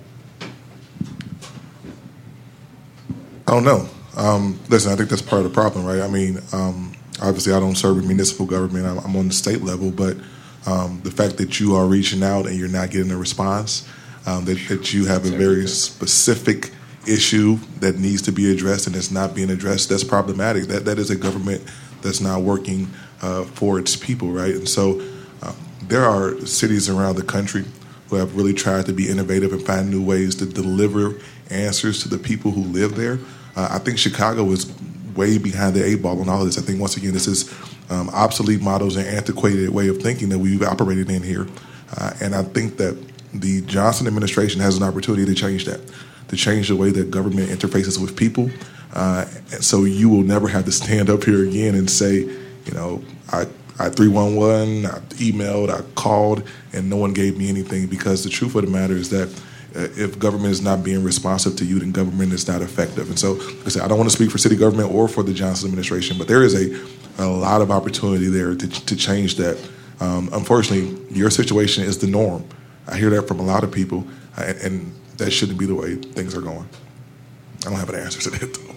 I 3.47 3.54
don't 3.54 3.64
know. 3.64 3.89
Um, 4.18 4.60
listen, 4.70 4.91
I 4.91 4.95
think 4.95 5.10
that's 5.10 5.22
part 5.22 5.45
of 5.45 5.52
the 5.52 5.54
problem, 5.54 5.86
right? 5.86 6.02
I 6.02 6.08
mean, 6.08 6.39
um, 6.54 6.93
obviously, 7.22 7.54
I 7.54 7.60
don't 7.60 7.76
serve 7.76 7.97
in 7.97 8.08
municipal 8.08 8.45
government. 8.45 8.86
I'm, 8.86 8.97
I'm 8.99 9.16
on 9.16 9.28
the 9.28 9.34
state 9.34 9.62
level, 9.62 9.91
but 9.91 10.18
um, 10.66 11.02
the 11.04 11.12
fact 11.12 11.38
that 11.38 11.60
you 11.60 11.76
are 11.76 11.86
reaching 11.86 12.24
out 12.24 12.47
and 12.47 12.58
you're 12.58 12.68
not 12.68 12.91
getting 12.91 13.12
a 13.12 13.18
response, 13.18 13.88
um, 14.26 14.45
that, 14.45 14.57
that 14.69 14.93
you 14.93 15.05
have 15.05 15.26
a 15.26 15.30
very 15.30 15.67
specific 15.67 16.72
issue 17.07 17.57
that 17.80 17.97
needs 17.97 18.22
to 18.22 18.32
be 18.32 18.51
addressed 18.51 18.86
and 18.88 18.95
it's 18.95 19.11
not 19.11 19.34
being 19.34 19.49
addressed, 19.49 19.89
that's 19.89 20.03
problematic. 20.03 20.65
That 20.65 20.86
that 20.86 20.99
is 20.99 21.09
a 21.09 21.15
government 21.15 21.63
that's 22.01 22.22
not 22.22 22.41
working 22.41 22.88
uh, 23.22 23.43
for 23.43 23.80
its 23.80 23.95
people, 23.95 24.32
right? 24.32 24.53
And 24.53 24.69
so 24.69 25.01
there 25.91 26.05
are 26.05 26.38
cities 26.45 26.89
around 26.89 27.17
the 27.17 27.24
country 27.24 27.65
who 28.09 28.15
have 28.15 28.34
really 28.38 28.53
tried 28.53 28.86
to 28.86 28.93
be 28.93 29.09
innovative 29.09 29.51
and 29.51 29.61
find 29.61 29.91
new 29.91 30.01
ways 30.01 30.36
to 30.36 30.45
deliver 30.45 31.19
answers 31.49 32.01
to 32.01 32.07
the 32.07 32.17
people 32.17 32.51
who 32.51 32.61
live 32.61 32.95
there. 32.95 33.19
Uh, 33.57 33.67
I 33.72 33.78
think 33.80 33.97
Chicago 33.97 34.49
is 34.51 34.72
way 35.17 35.38
behind 35.38 35.76
the 35.76 35.84
eight 35.84 36.01
ball 36.01 36.22
on 36.22 36.30
all 36.30 36.39
of 36.39 36.45
this. 36.45 36.57
I 36.57 36.61
think 36.61 36.80
once 36.80 36.95
again, 36.95 37.11
this 37.11 37.28
is 37.28 37.53
um, 37.89 38.09
obsolete 38.11 38.61
models 38.61 38.95
and 38.95 39.05
antiquated 39.05 39.69
way 39.69 39.89
of 39.89 40.01
thinking 40.01 40.30
that 40.30 40.39
we've 40.39 40.63
operated 40.63 41.09
in 41.09 41.24
here, 41.24 41.45
uh, 41.97 42.13
and 42.22 42.34
I 42.34 42.43
think 42.43 42.78
that 42.78 42.97
the 43.34 43.62
Johnson 43.62 44.08
administration 44.08 44.62
has 44.62 44.78
an 44.78 44.84
opportunity 44.84 45.26
to 45.26 45.34
change 45.34 45.66
that, 45.66 45.82
to 46.28 46.36
change 46.36 46.68
the 46.68 46.76
way 46.76 46.92
that 46.92 47.12
government 47.12 47.50
interfaces 47.50 48.02
with 48.02 48.16
people. 48.16 48.50
Uh, 48.94 49.26
so 49.62 49.86
you 49.86 50.10
will 50.10 50.24
never 50.24 50.48
have 50.48 50.66
to 50.66 50.72
stand 50.72 51.10
up 51.10 51.24
here 51.24 51.48
again 51.48 51.76
and 51.76 51.90
say, 51.90 52.20
you 52.20 52.74
know, 52.74 53.02
I 53.32 53.46
I 53.82 53.90
311, 53.90 54.86
I 54.86 55.00
emailed, 55.18 55.70
I 55.72 55.82
called, 55.96 56.44
and 56.72 56.88
no 56.88 56.98
one 56.98 57.14
gave 57.14 57.36
me 57.38 57.50
anything 57.50 57.88
because 57.88 58.24
the 58.24 58.30
truth 58.30 58.54
of 58.54 58.66
the 58.66 58.70
matter 58.70 58.94
is 58.94 59.10
that 59.10 59.28
uh, 59.76 59.88
if 59.98 60.20
government 60.20 60.52
is 60.52 60.62
not 60.62 60.84
being 60.84 61.04
responsive 61.04 61.56
to 61.56 61.66
you, 61.66 61.80
then 61.80 61.92
government 61.92 62.32
is 62.32 62.48
not 62.48 62.62
effective. 62.62 63.10
And 63.10 63.18
so, 63.18 63.34
like 63.34 63.66
I 63.66 63.70
said, 63.70 63.82
I 63.82 63.88
don't 63.88 63.98
want 63.98 64.10
to 64.10 64.16
speak 64.16 64.30
for 64.30 64.38
city 64.38 64.56
government 64.56 64.92
or 64.94 65.08
for 65.08 65.24
the 65.24 65.34
Johnson 65.34 65.70
administration, 65.70 66.18
but 66.18 66.28
there 66.28 66.44
is 66.44 66.54
a, 66.54 67.24
a 67.24 67.26
lot 67.26 67.62
of 67.62 67.72
opportunity 67.72 68.28
there 68.28 68.54
to, 68.54 68.68
to 68.68 68.96
change 68.96 69.36
that. 69.38 69.58
Um, 70.00 70.30
unfortunately, 70.34 71.00
your 71.10 71.30
situation 71.30 71.84
is 71.84 71.98
the 71.98 72.08
norm. 72.08 72.44
I 72.88 72.98
hear 72.98 73.10
that 73.12 73.28
from 73.28 73.40
a 73.40 73.44
lot 73.44 73.64
of 73.64 73.72
people, 73.72 74.08
uh, 74.38 74.44
and, 74.44 74.58
and 74.60 74.96
that 75.18 75.32
shouldn't 75.32 75.60
be 75.60 75.66
the 75.66 75.76
way 75.76 75.96
things 75.96 76.36
are 76.36 76.42
going. 76.42 76.68
I 77.66 77.70
don't 77.70 77.80
have 77.80 77.90
an 77.90 77.96
answer 77.96 78.20
to 78.22 78.30
that, 78.32 78.54
though. 78.54 78.72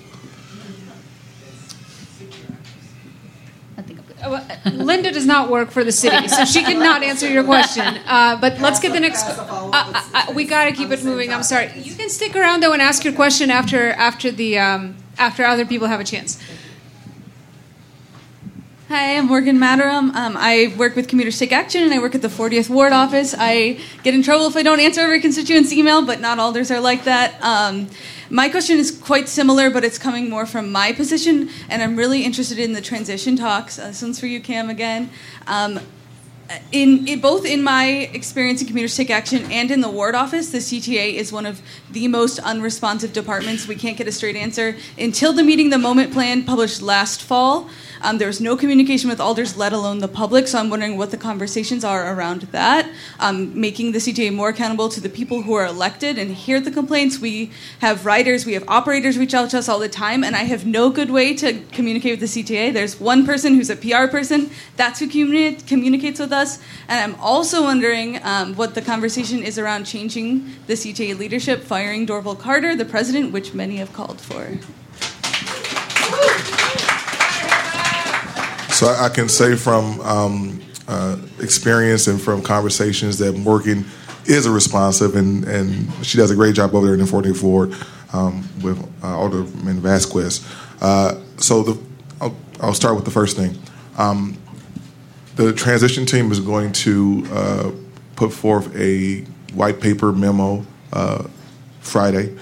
Uh, 4.24 4.40
Lynda 4.64 5.12
does 5.12 5.26
not 5.26 5.50
work 5.50 5.70
for 5.70 5.84
the 5.84 5.92
city, 5.92 6.28
so 6.28 6.44
she 6.44 6.62
cannot 6.62 7.02
answer 7.02 7.28
your 7.28 7.44
question. 7.44 7.84
Uh, 8.14 8.36
but 8.40 8.60
let's 8.60 8.78
get 8.80 8.92
the 8.92 9.00
next. 9.00 9.24
Uh, 9.24 9.70
uh, 9.72 10.02
uh 10.14 10.32
we 10.34 10.44
got 10.44 10.66
to 10.66 10.72
keep 10.72 10.90
it 10.90 11.02
moving. 11.02 11.32
I'm 11.32 11.42
sorry. 11.42 11.72
You 11.76 11.94
can 11.94 12.08
stick 12.08 12.36
around 12.36 12.62
though 12.62 12.72
and 12.72 12.80
ask 12.80 13.02
your 13.02 13.14
question 13.14 13.50
after 13.50 13.90
after 13.90 14.30
the 14.30 14.58
um, 14.58 14.94
after 15.18 15.44
other 15.44 15.66
people 15.66 15.88
have 15.88 16.00
a 16.00 16.04
chance. 16.04 16.38
Hi, 18.88 19.16
I'm 19.16 19.28
Morgan 19.28 19.56
Mataram. 19.56 20.14
Um, 20.14 20.36
I 20.36 20.74
work 20.76 20.94
with 20.94 21.08
Commuters 21.08 21.38
Take 21.38 21.52
Action 21.52 21.82
and 21.84 21.94
I 21.94 22.00
work 22.00 22.14
at 22.14 22.20
the 22.20 22.28
40th 22.28 22.68
Ward 22.68 22.92
office. 22.92 23.34
I 23.36 23.80
get 24.02 24.12
in 24.12 24.22
trouble 24.22 24.46
if 24.46 24.56
I 24.56 24.62
don't 24.62 24.78
answer 24.78 25.00
every 25.00 25.22
constituent's 25.22 25.72
email, 25.72 26.04
but 26.04 26.20
not 26.20 26.38
alders 26.38 26.70
are 26.70 26.80
like 26.80 27.04
that. 27.04 27.42
Um, 27.42 27.88
my 28.28 28.50
question 28.50 28.78
is 28.78 28.90
quite 28.90 29.26
similar, 29.26 29.70
but 29.70 29.84
it's 29.84 29.96
coming 29.96 30.28
more 30.28 30.44
from 30.44 30.70
my 30.70 30.92
position, 30.92 31.48
and 31.70 31.82
I'm 31.82 31.96
really 31.96 32.24
interested 32.24 32.58
in 32.58 32.74
the 32.74 32.82
transition 32.82 33.36
talks. 33.36 33.78
Uh, 33.78 33.86
this 33.86 34.02
one's 34.02 34.20
for 34.20 34.26
you, 34.26 34.38
Kam, 34.38 34.68
again. 34.68 35.08
Um, 35.46 35.80
in, 36.72 37.08
in, 37.08 37.20
both 37.20 37.46
in 37.46 37.62
my 37.62 37.86
experience 38.12 38.60
in 38.60 38.68
Commuters 38.68 38.96
Take 38.96 39.10
Action 39.10 39.50
and 39.50 39.70
in 39.70 39.80
the 39.80 39.88
ward 39.88 40.14
office, 40.14 40.50
the 40.50 40.58
CTA 40.58 41.14
is 41.14 41.32
one 41.32 41.46
of 41.46 41.62
the 41.90 42.06
most 42.08 42.38
unresponsive 42.38 43.12
departments. 43.12 43.66
We 43.66 43.76
can't 43.76 43.96
get 43.96 44.06
a 44.08 44.12
straight 44.12 44.36
answer 44.36 44.76
until 44.98 45.32
the 45.32 45.42
meeting 45.42 45.70
the 45.70 45.78
moment 45.78 46.12
plan 46.12 46.44
published 46.44 46.82
last 46.82 47.22
fall. 47.22 47.70
Um, 48.04 48.18
there 48.18 48.28
was 48.28 48.38
no 48.38 48.54
communication 48.54 49.08
with 49.08 49.18
alders, 49.18 49.56
let 49.56 49.72
alone 49.72 50.00
the 50.00 50.08
public. 50.08 50.46
So 50.46 50.58
I'm 50.58 50.68
wondering 50.68 50.98
what 50.98 51.10
the 51.10 51.16
conversations 51.16 51.84
are 51.84 52.14
around 52.14 52.42
that. 52.52 52.86
Um, 53.18 53.58
making 53.58 53.92
the 53.92 53.98
CTA 53.98 54.32
more 54.34 54.50
accountable 54.50 54.90
to 54.90 55.00
the 55.00 55.08
people 55.08 55.40
who 55.40 55.54
are 55.54 55.64
elected 55.64 56.18
and 56.18 56.30
hear 56.30 56.60
the 56.60 56.70
complaints. 56.70 57.18
We 57.18 57.50
have 57.78 58.04
writers, 58.04 58.44
we 58.44 58.52
have 58.52 58.64
operators 58.68 59.16
reach 59.16 59.32
out 59.32 59.48
to 59.50 59.58
us 59.58 59.70
all 59.70 59.78
the 59.78 59.88
time, 59.88 60.22
and 60.22 60.36
I 60.36 60.40
have 60.40 60.66
no 60.66 60.90
good 60.90 61.10
way 61.10 61.34
to 61.36 61.60
communicate 61.72 62.20
with 62.20 62.30
the 62.30 62.42
CTA. 62.42 62.74
There's 62.74 63.00
one 63.00 63.24
person 63.24 63.54
who's 63.54 63.70
a 63.70 63.76
PR 63.76 64.06
person. 64.06 64.50
That's 64.76 65.00
who 65.00 65.08
communi- 65.08 65.66
communicates 65.66 66.20
with 66.20 66.30
us. 66.30 66.58
And 66.88 67.00
I'm 67.00 67.18
also 67.18 67.62
wondering 67.62 68.22
um, 68.22 68.54
what 68.54 68.74
the 68.74 68.82
conversation 68.82 69.42
is 69.42 69.58
around 69.58 69.84
changing 69.84 70.52
the 70.66 70.74
CTA 70.74 71.18
leadership, 71.18 71.62
firing 71.62 72.06
Dorval 72.06 72.38
Carter, 72.38 72.76
the 72.76 72.84
president, 72.84 73.32
which 73.32 73.54
many 73.54 73.76
have 73.76 73.94
called 73.94 74.20
for. 74.20 74.58
So 78.84 78.90
I, 78.90 79.06
I 79.06 79.08
can 79.08 79.30
say 79.30 79.56
from 79.56 79.98
um, 80.02 80.60
uh, 80.86 81.16
experience 81.40 82.06
and 82.06 82.20
from 82.20 82.42
conversations 82.42 83.16
that 83.16 83.32
Morgan 83.34 83.86
is 84.26 84.44
a 84.44 84.50
responsive, 84.50 85.16
and, 85.16 85.42
and 85.44 85.90
she 86.04 86.18
does 86.18 86.30
a 86.30 86.34
great 86.34 86.54
job 86.54 86.74
over 86.74 86.84
there 86.84 86.94
in 86.94 87.00
the 87.00 87.06
40th 87.06 87.42
Ward 87.42 87.74
um, 88.12 88.46
with 88.62 88.78
uh, 89.02 89.06
Alderman 89.06 89.80
Vasquez. 89.80 90.46
Uh, 90.82 91.18
so 91.38 91.62
the, 91.62 91.82
I'll, 92.20 92.36
I'll, 92.60 92.74
start 92.74 92.94
with 92.94 93.06
the 93.06 93.10
first 93.10 93.38
thing. 93.38 93.56
Um, 93.96 94.36
the 95.36 95.54
transition 95.54 96.04
team 96.04 96.30
is 96.30 96.40
going 96.40 96.72
to 96.72 97.26
uh, 97.32 97.70
put 98.16 98.34
forth 98.34 98.76
a 98.76 99.22
white 99.54 99.80
paper 99.80 100.12
memo 100.12 100.62
uh, 100.92 101.26
Friday 101.80 102.36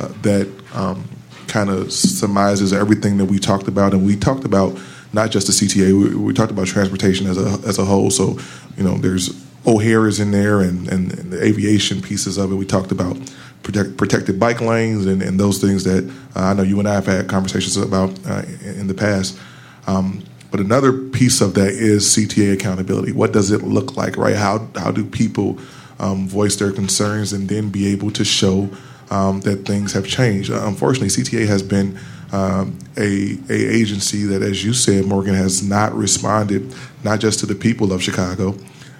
uh, 0.00 0.08
that 0.22 0.52
um, 0.74 1.08
kind 1.46 1.70
of 1.70 1.92
summarizes 1.92 2.72
everything 2.72 3.16
that 3.18 3.26
we 3.26 3.38
talked 3.38 3.68
about, 3.68 3.92
and 3.92 4.04
we 4.04 4.16
talked 4.16 4.44
about 4.44 4.76
not 5.14 5.30
just 5.30 5.46
the 5.46 5.52
CTA. 5.52 5.92
We, 5.98 6.14
we, 6.16 6.34
talked 6.34 6.50
about 6.50 6.66
transportation 6.66 7.26
as 7.26 7.38
a 7.38 7.66
as 7.66 7.78
a 7.78 7.84
whole. 7.84 8.10
So, 8.10 8.38
you 8.76 8.82
know, 8.82 8.96
there's 8.96 9.30
O'Hare 9.66 10.06
is 10.06 10.20
in 10.20 10.30
there, 10.30 10.60
and, 10.60 10.88
and, 10.88 11.18
and 11.18 11.32
the 11.32 11.42
aviation 11.42 12.02
pieces 12.02 12.36
of 12.36 12.52
it. 12.52 12.56
We 12.56 12.66
talked 12.66 12.92
about 12.92 13.16
protect, 13.62 13.96
protected 13.96 14.38
bike 14.38 14.60
lanes 14.60 15.06
and, 15.06 15.22
and 15.22 15.40
those 15.40 15.58
things 15.58 15.84
that 15.84 16.08
uh, 16.36 16.40
I 16.40 16.52
know 16.52 16.62
you 16.62 16.78
and 16.78 16.88
I 16.88 16.94
have 16.94 17.06
had 17.06 17.28
conversations 17.28 17.76
about 17.76 18.10
uh, 18.26 18.42
in 18.62 18.86
the 18.86 18.94
past. 18.94 19.38
Um, 19.86 20.22
but 20.50 20.60
another 20.60 20.92
piece 20.92 21.40
of 21.40 21.54
that 21.54 21.70
is 21.70 22.04
CTA 22.04 22.52
accountability. 22.52 23.10
What 23.10 23.32
does 23.32 23.50
it 23.50 23.62
look 23.62 23.96
like, 23.96 24.16
right? 24.16 24.36
How 24.36 24.68
how 24.76 24.92
do 24.92 25.04
people 25.04 25.58
um, 25.98 26.28
voice 26.28 26.56
their 26.56 26.70
concerns 26.70 27.32
and 27.32 27.48
then 27.48 27.70
be 27.70 27.88
able 27.88 28.10
to 28.12 28.24
show 28.24 28.68
um, 29.10 29.40
that 29.40 29.64
things 29.66 29.92
have 29.94 30.06
changed? 30.06 30.52
Uh, 30.52 30.62
unfortunately, 30.64 31.08
CTA 31.08 31.48
has 31.48 31.62
been 31.62 31.98
um, 32.34 32.76
a, 32.96 33.38
a 33.48 33.74
agency 33.76 34.24
that, 34.24 34.42
as 34.42 34.64
you 34.64 34.74
said, 34.74 35.06
Morgan, 35.06 35.34
has 35.34 35.62
not 35.62 35.94
responded 35.94 36.74
not 37.04 37.20
just 37.20 37.38
to 37.40 37.46
the 37.46 37.54
people 37.54 37.92
of 37.92 38.02
Chicago, 38.02 38.56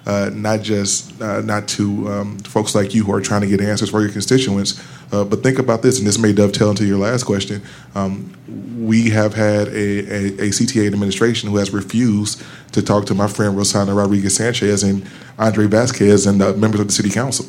uh, 0.07 0.31
not 0.33 0.63
just 0.63 1.21
uh, 1.21 1.41
not 1.41 1.67
to 1.67 2.09
um, 2.09 2.39
folks 2.39 2.77
like 2.77 2.95
you 2.95 3.03
who 3.05 3.13
are 3.13 3.21
trying 3.21 3.41
to 3.41 3.49
get 3.49 3.61
answers 3.61 3.91
for 3.91 4.03
your 4.03 4.13
constituents, 4.13 4.81
uh, 5.11 5.25
but 5.25 5.43
think 5.43 5.59
about 5.59 5.83
this, 5.83 5.99
and 5.99 6.07
this 6.07 6.17
may 6.17 6.33
dovetail 6.33 6.71
into 6.71 6.87
your 6.87 6.99
last 6.99 7.25
question. 7.25 7.61
Um, 7.97 8.33
we 8.79 9.11
have 9.11 9.35
had 9.35 9.67
a, 9.69 9.73
a, 9.73 10.27
a, 10.27 10.49
CTA 10.51 10.87
administration 10.87 11.51
who 11.51 11.57
has 11.57 11.73
refused 11.73 12.41
to 12.71 12.83
talk 12.83 13.05
to 13.07 13.15
my 13.15 13.27
friend 13.27 13.57
Rossana 13.57 13.97
Rodriguez 13.97 14.37
Sanchez 14.37 14.85
and 14.85 15.05
Andre 15.41 15.67
Vasquez 15.67 16.27
and 16.27 16.41
the 16.41 16.55
members 16.55 16.81
of 16.81 16.87
the 16.87 16.93
city 16.93 17.11
council, 17.11 17.47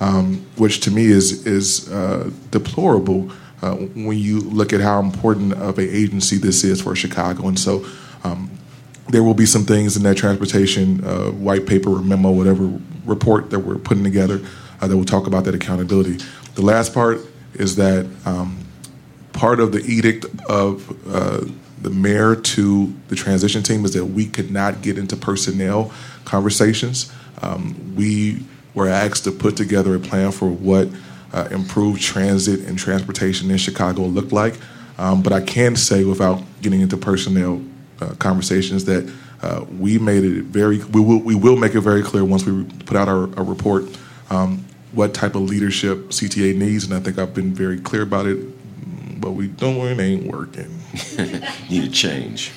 um, 0.00 0.46
which 0.56 0.80
to 0.80 0.90
me 0.90 1.04
is 1.04 1.46
is 1.46 1.92
uh, 1.92 2.30
deplorable 2.50 3.30
uh, 3.66 3.74
when 3.74 4.18
you 4.18 4.40
look 4.40 4.72
at 4.72 4.80
how 4.80 5.00
important 5.00 5.52
of 5.54 5.78
an 5.78 5.88
agency 5.88 6.38
this 6.38 6.62
is 6.62 6.80
for 6.80 6.94
Chicago. 6.94 7.48
And 7.48 7.58
so 7.58 7.84
um, 8.22 8.50
there 9.08 9.22
will 9.22 9.34
be 9.34 9.46
some 9.46 9.64
things 9.64 9.96
in 9.96 10.02
that 10.04 10.16
transportation 10.16 11.04
uh, 11.04 11.30
white 11.30 11.66
paper 11.66 11.90
or 11.90 12.02
memo, 12.02 12.30
whatever 12.30 12.78
report 13.04 13.50
that 13.50 13.60
we're 13.60 13.78
putting 13.78 14.04
together 14.04 14.40
uh, 14.80 14.86
that 14.86 14.96
will 14.96 15.04
talk 15.04 15.26
about 15.26 15.44
that 15.44 15.54
accountability. 15.54 16.18
The 16.54 16.62
last 16.62 16.94
part 16.94 17.20
is 17.54 17.76
that 17.76 18.06
um, 18.24 18.58
part 19.32 19.60
of 19.60 19.72
the 19.72 19.80
edict 19.80 20.26
of 20.48 20.88
uh, 21.12 21.44
the 21.82 21.90
mayor 21.90 22.36
to 22.36 22.94
the 23.08 23.16
transition 23.16 23.62
team 23.62 23.84
is 23.84 23.92
that 23.94 24.04
we 24.04 24.26
could 24.26 24.50
not 24.50 24.82
get 24.82 24.96
into 24.96 25.16
personnel 25.16 25.92
conversations. 26.24 27.12
Um, 27.42 27.94
we 27.96 28.44
were 28.74 28.88
asked 28.88 29.24
to 29.24 29.32
put 29.32 29.56
together 29.56 29.94
a 29.94 29.98
plan 29.98 30.32
for 30.32 30.48
what 30.48 30.88
uh, 31.32 31.48
improved 31.50 32.02
transit 32.02 32.60
and 32.60 32.78
transportation 32.78 33.50
in 33.50 33.56
Chicago 33.56 34.02
look 34.02 34.32
like. 34.32 34.54
Um, 34.98 35.22
but 35.22 35.32
I 35.32 35.40
can 35.40 35.76
say, 35.76 36.04
without 36.04 36.42
getting 36.62 36.80
into 36.80 36.96
personnel 36.96 37.62
uh, 38.00 38.14
conversations, 38.18 38.84
that 38.86 39.12
uh, 39.42 39.64
we 39.78 39.98
made 39.98 40.24
it 40.24 40.44
very. 40.44 40.78
We 40.78 41.00
will 41.00 41.18
we 41.18 41.34
will 41.34 41.56
make 41.56 41.74
it 41.74 41.80
very 41.80 42.02
clear 42.02 42.24
once 42.24 42.44
we 42.44 42.64
put 42.84 42.96
out 42.96 43.08
our, 43.08 43.28
our 43.36 43.44
report 43.44 43.84
um, 44.30 44.64
what 44.92 45.12
type 45.12 45.34
of 45.34 45.42
leadership 45.42 45.98
CTA 46.08 46.56
needs, 46.56 46.84
and 46.84 46.94
I 46.94 47.00
think 47.00 47.18
I've 47.18 47.34
been 47.34 47.52
very 47.52 47.78
clear 47.78 48.02
about 48.02 48.26
it. 48.26 49.20
But 49.20 49.32
we 49.32 49.48
don't. 49.48 49.76
It 49.76 50.00
ain't 50.00 50.32
working. 50.32 50.80
Need 51.70 51.84
a 51.84 51.88
change. 51.88 52.52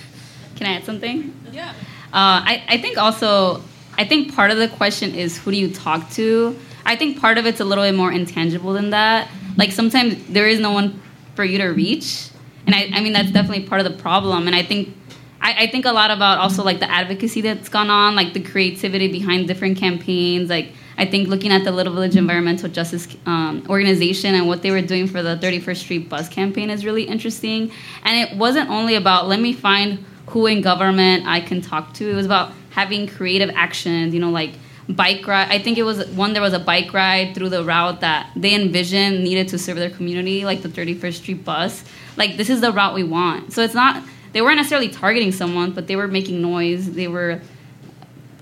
Can 0.55 0.67
I 0.67 0.73
add 0.75 0.85
something? 0.85 1.33
Yeah. 1.51 1.69
Uh, 2.11 2.41
I, 2.43 2.63
I 2.67 2.77
think 2.77 2.97
also 2.97 3.61
I 3.97 4.05
think 4.05 4.33
part 4.33 4.51
of 4.51 4.57
the 4.57 4.69
question 4.69 5.13
is 5.13 5.37
who 5.37 5.51
do 5.51 5.57
you 5.57 5.73
talk 5.73 6.09
to 6.11 6.57
I 6.89 6.95
think 6.95 7.21
part 7.21 7.37
of 7.37 7.45
it's 7.45 7.59
a 7.59 7.63
little 7.63 7.83
bit 7.83 7.93
more 7.93 8.11
intangible 8.11 8.73
than 8.73 8.89
that. 8.89 9.29
Like 9.57 9.71
sometimes 9.71 10.25
there 10.25 10.47
is 10.47 10.59
no 10.59 10.71
one 10.71 10.99
for 11.35 11.43
you 11.43 11.59
to 11.59 11.67
reach, 11.67 12.29
and 12.65 12.73
I, 12.73 12.89
I 12.91 13.01
mean 13.01 13.13
that's 13.13 13.29
definitely 13.29 13.65
part 13.67 13.79
of 13.79 13.91
the 13.91 13.95
problem. 14.01 14.47
And 14.47 14.55
I 14.55 14.63
think 14.63 14.95
I, 15.39 15.65
I, 15.65 15.67
think 15.67 15.85
a 15.85 15.91
lot 15.91 16.09
about 16.09 16.39
also 16.39 16.63
like 16.63 16.79
the 16.79 16.89
advocacy 16.89 17.41
that's 17.41 17.69
gone 17.69 17.91
on, 17.91 18.15
like 18.15 18.33
the 18.33 18.39
creativity 18.39 19.07
behind 19.07 19.47
different 19.47 19.77
campaigns. 19.77 20.49
Like 20.49 20.71
I 20.97 21.05
think 21.05 21.27
looking 21.27 21.51
at 21.51 21.63
the 21.63 21.71
Little 21.71 21.93
Village 21.93 22.15
Environmental 22.15 22.69
Justice 22.69 23.07
um, 23.27 23.63
Organization 23.69 24.33
and 24.33 24.47
what 24.47 24.63
they 24.63 24.71
were 24.71 24.81
doing 24.81 25.05
for 25.05 25.21
the 25.21 25.37
31st 25.37 25.77
Street 25.77 26.09
bus 26.09 26.27
campaign 26.27 26.71
is 26.71 26.85
really 26.85 27.03
interesting. 27.03 27.71
And 28.03 28.17
it 28.17 28.35
wasn't 28.35 28.67
only 28.71 28.95
about 28.95 29.27
let 29.27 29.39
me 29.39 29.53
find 29.53 30.03
who 30.25 30.47
in 30.47 30.61
government 30.61 31.27
I 31.27 31.39
can 31.39 31.61
talk 31.61 31.93
to. 31.95 32.09
It 32.09 32.15
was 32.15 32.25
about 32.25 32.51
having 32.71 33.05
creative 33.05 33.51
actions. 33.53 34.15
You 34.15 34.21
know, 34.21 34.31
like 34.31 34.53
bike 34.89 35.25
ride. 35.27 35.49
I 35.49 35.59
think 35.59 35.77
it 35.77 35.83
was 35.83 36.05
one. 36.09 36.33
There 36.33 36.41
was 36.41 36.53
a 36.53 36.59
bike 36.59 36.93
ride 36.93 37.35
through 37.35 37.49
the 37.49 37.63
route 37.63 38.01
that 38.01 38.31
they 38.35 38.53
envisioned 38.55 39.23
needed 39.23 39.47
to 39.49 39.57
serve 39.57 39.77
their 39.77 39.89
community, 39.89 40.45
like 40.45 40.61
the 40.61 40.69
31st 40.69 41.13
Street 41.13 41.45
bus. 41.45 41.83
Like 42.17 42.37
this 42.37 42.49
is 42.49 42.61
the 42.61 42.71
route 42.71 42.95
we 42.95 43.03
want. 43.03 43.53
So 43.53 43.61
it's 43.61 43.75
not. 43.75 44.03
They 44.33 44.41
weren't 44.41 44.57
necessarily 44.57 44.89
targeting 44.89 45.31
someone, 45.31 45.71
but 45.71 45.87
they 45.87 45.95
were 45.95 46.07
making 46.07 46.41
noise. 46.41 46.91
They 46.91 47.07
were 47.07 47.41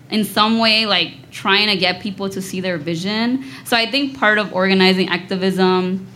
in 0.09 0.23
some 0.23 0.59
way 0.59 0.85
like 0.85 1.31
trying 1.31 1.67
to 1.67 1.77
get 1.77 2.01
people 2.01 2.29
to 2.29 2.41
see 2.41 2.61
their 2.61 2.77
vision. 2.77 3.43
So 3.65 3.75
I 3.75 3.89
think 3.89 4.17
part 4.17 4.37
of 4.37 4.53
organizing 4.53 5.09
activism 5.09 6.07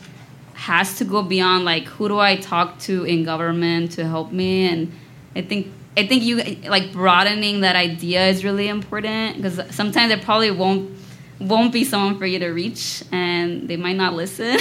has 0.54 0.98
to 0.98 1.04
go 1.04 1.24
beyond 1.24 1.66
like 1.66 1.86
who 1.86 2.08
do 2.08 2.20
I 2.20 2.36
talk 2.36 2.80
to 2.80 3.04
in 3.04 3.24
government 3.24 3.94
to 3.94 4.06
help 4.06 4.32
me 4.32 4.68
and 4.68 4.92
I 5.36 5.42
think 5.42 5.72
I 5.98 6.08
think 6.08 6.24
you 6.24 6.42
like 6.70 6.94
broadening 6.94 7.62
that 7.62 7.76
idea 7.76 8.28
is 8.28 8.46
really 8.46 8.70
important 8.70 9.38
because 9.38 9.76
sometimes 9.76 10.10
there 10.10 10.24
probably 10.24 10.52
won't 10.52 10.98
won't 11.40 11.74
be 11.74 11.84
someone 11.84 12.18
for 12.18 12.26
you 12.26 12.40
to 12.40 12.50
reach 12.50 13.04
and 13.12 13.68
they 13.68 13.76
might 13.76 13.98
not 13.98 14.14
listen. 14.14 14.58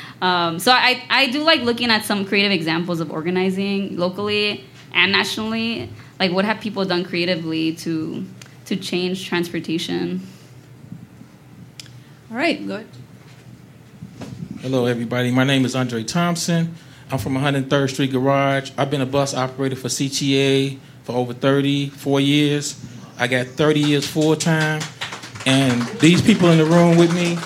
um, 0.22 0.58
so 0.58 0.70
I, 0.70 1.02
I 1.10 1.26
do 1.26 1.42
like 1.42 1.62
looking 1.62 1.90
at 1.90 2.04
some 2.04 2.24
creative 2.24 2.52
examples 2.52 3.00
of 3.00 3.10
organizing 3.10 3.96
locally 3.96 4.64
and 4.94 5.12
nationally. 5.12 5.90
Like 6.18 6.32
what 6.32 6.44
have 6.44 6.60
people 6.60 6.84
done 6.84 7.04
creatively 7.04 7.74
to 7.76 8.24
to 8.66 8.76
change 8.76 9.28
transportation? 9.28 10.26
All 12.30 12.36
right, 12.36 12.66
good. 12.66 12.86
Hello, 14.60 14.86
everybody. 14.86 15.30
My 15.32 15.44
name 15.44 15.66
is 15.66 15.74
Andre 15.74 16.04
Thompson. 16.04 16.74
I'm 17.12 17.18
from 17.18 17.34
103rd 17.34 17.90
Street 17.90 18.10
Garage. 18.10 18.70
I've 18.78 18.90
been 18.90 19.02
a 19.02 19.06
bus 19.06 19.34
operator 19.34 19.76
for 19.76 19.88
CTA 19.88 20.78
for 21.02 21.12
over 21.12 21.34
34 21.34 22.20
years. 22.20 22.82
I 23.18 23.26
got 23.26 23.48
30 23.48 23.80
years 23.80 24.06
full 24.06 24.34
time. 24.34 24.80
And 25.44 25.82
these 26.00 26.22
people 26.22 26.48
in 26.48 26.56
the 26.56 26.64
room 26.64 26.96
with 26.96 27.14
me, 27.14 27.36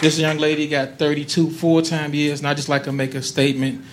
this 0.00 0.18
young 0.18 0.38
lady 0.38 0.66
got 0.66 0.98
32 0.98 1.50
full 1.50 1.82
time 1.82 2.14
years. 2.14 2.40
And 2.40 2.48
I 2.48 2.54
just 2.54 2.70
like 2.70 2.84
to 2.84 2.92
make 2.92 3.14
a 3.14 3.20
statement. 3.20 3.84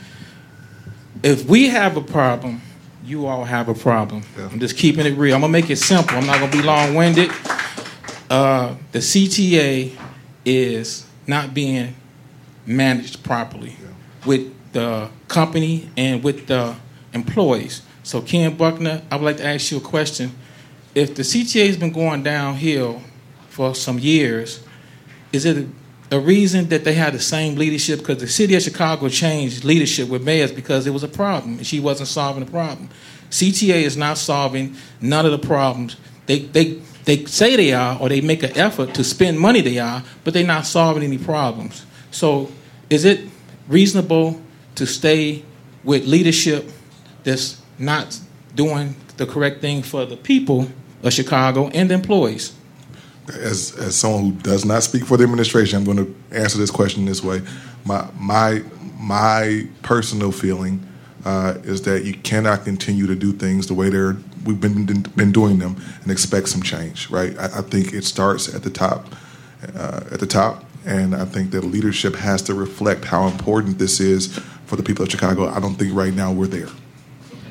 If 1.22 1.50
we 1.50 1.68
have 1.68 1.98
a 1.98 2.02
problem, 2.02 2.62
you 3.04 3.26
all 3.26 3.44
have 3.44 3.68
a 3.68 3.74
problem. 3.74 4.24
Yeah. 4.38 4.48
I'm 4.50 4.60
just 4.62 4.78
keeping 4.78 5.06
it 5.06 5.18
real. 5.18 5.36
I'm 5.36 5.42
going 5.42 5.52
to 5.52 5.60
make 5.60 5.70
it 5.70 5.80
simple. 5.80 6.16
I'm 6.16 6.26
not 6.26 6.40
going 6.40 6.52
to 6.52 6.58
be 6.58 6.64
long 6.64 6.96
winded. 6.96 7.30
Uh, 8.30 8.76
the 8.94 9.00
CTA 9.00 9.98
is 10.46 11.06
not 11.26 11.54
being 11.54 11.94
managed 12.66 13.22
properly 13.26 13.76
yeah. 13.82 13.88
with 14.26 14.57
the 14.74 15.10
company 15.28 15.90
and 15.98 16.24
with 16.24 16.48
the 16.48 16.76
employees. 17.14 17.82
So, 18.04 18.22
Ken 18.22 18.56
Buckner, 18.56 19.02
I 19.12 19.16
would 19.16 19.26
like 19.26 19.38
to 19.38 19.46
ask 19.46 19.72
you 19.72 19.78
a 19.78 19.82
question. 19.82 20.32
If 20.96 21.16
the 21.16 21.24
CTA 21.24 21.68
has 21.68 21.78
been 21.78 21.92
going 21.92 22.24
downhill 22.24 23.02
for 23.50 23.76
some 23.76 24.00
years, 24.00 24.64
is 25.34 25.46
it 25.46 25.68
a, 26.12 26.20
reason 26.20 26.70
that 26.70 26.84
they 26.86 26.94
had 26.94 27.14
the 27.14 27.20
same 27.20 27.56
leadership? 27.56 28.00
Because 28.00 28.20
the 28.20 28.28
city 28.28 28.56
of 28.56 28.64
Chicago 28.64 29.10
changed 29.10 29.64
leadership 29.64 30.10
with 30.10 30.24
mayors 30.24 30.52
because 30.52 30.88
it 30.88 30.92
was 30.92 31.04
a 31.04 31.08
problem 31.08 31.58
and 31.58 31.68
she 31.68 31.80
wasn't 31.80 32.08
solving 32.08 32.46
the 32.46 32.50
problem. 32.50 32.90
CTA 33.30 33.82
is 33.84 33.98
not 33.98 34.18
solving 34.18 34.76
none 35.02 35.26
of 35.26 35.32
the 35.32 35.46
problems. 35.46 35.98
They, 36.28 36.40
they, 36.40 36.80
they 37.04 37.26
say 37.26 37.56
they 37.56 37.74
are, 37.74 38.00
or 38.00 38.10
they 38.10 38.22
make 38.22 38.44
an 38.44 38.58
effort 38.58 38.94
to 38.96 39.04
spend 39.04 39.40
money 39.40 39.62
they 39.62 39.80
are, 39.80 40.04
but 40.24 40.34
they're 40.34 40.48
not 40.48 40.66
solving 40.66 41.04
any 41.04 41.18
problems. 41.18 41.86
So, 42.12 42.52
is 42.90 43.06
it 43.06 43.28
reasonable 43.68 44.42
to 44.78 44.86
stay 44.86 45.44
with 45.84 46.06
leadership 46.06 46.70
that's 47.24 47.62
not 47.78 48.20
doing 48.56 48.96
the 49.18 49.26
correct 49.26 49.62
thing 49.62 49.84
for 49.84 50.06
the 50.06 50.18
people 50.18 50.70
of 51.04 51.14
Chicago 51.14 51.68
and 51.70 51.92
employees? 51.92 52.54
As, 53.28 53.76
as 53.78 53.96
someone 53.96 54.24
who 54.24 54.32
does 54.40 54.64
not 54.64 54.84
speak 54.84 55.04
for 55.06 55.18
the 55.18 55.24
administration, 55.24 55.80
I'm 55.80 55.84
going 55.84 55.98
to 55.98 56.16
answer 56.32 56.58
this 56.58 56.72
question 56.72 57.06
this 57.06 57.22
way. 57.24 57.42
My, 57.86 58.08
my, 58.18 58.64
my 58.98 59.68
personal 59.82 60.32
feeling 60.32 60.86
uh, 61.26 61.56
is 61.64 61.82
that 61.82 62.06
you 62.06 62.14
cannot 62.14 62.64
continue 62.64 63.08
to 63.08 63.16
do 63.16 63.34
things 63.34 63.68
the 63.68 63.74
way 63.74 63.90
they're 63.90 64.16
we've 64.46 64.62
been 64.62 64.86
been 65.16 65.32
doing 65.34 65.60
them 65.60 65.76
and 66.02 66.12
expect 66.12 66.48
some 66.48 66.62
change. 66.62 67.10
Right? 67.10 67.38
I, 67.38 67.46
I 67.46 67.62
think 67.64 67.94
it 67.94 68.06
starts 68.06 68.54
at 68.54 68.64
the 68.64 68.70
top. 68.70 69.14
Uh, 69.76 70.04
at 70.12 70.20
the 70.20 70.28
top, 70.28 70.64
and 70.86 71.16
I 71.16 71.26
think 71.26 71.50
that 71.52 71.64
leadership 71.64 72.16
has 72.16 72.44
to 72.44 72.54
reflect 72.54 73.06
how 73.06 73.28
important 73.28 73.80
this 73.80 74.00
is 74.00 74.40
for 74.68 74.76
the 74.76 74.84
people 74.84 75.04
of 75.04 75.10
Chicago. 75.10 75.48
I 75.48 75.60
don't 75.60 75.76
think 75.76 75.96
right 75.96 76.14
now 76.14 76.32
we're 76.32 76.48
there. 76.48 76.68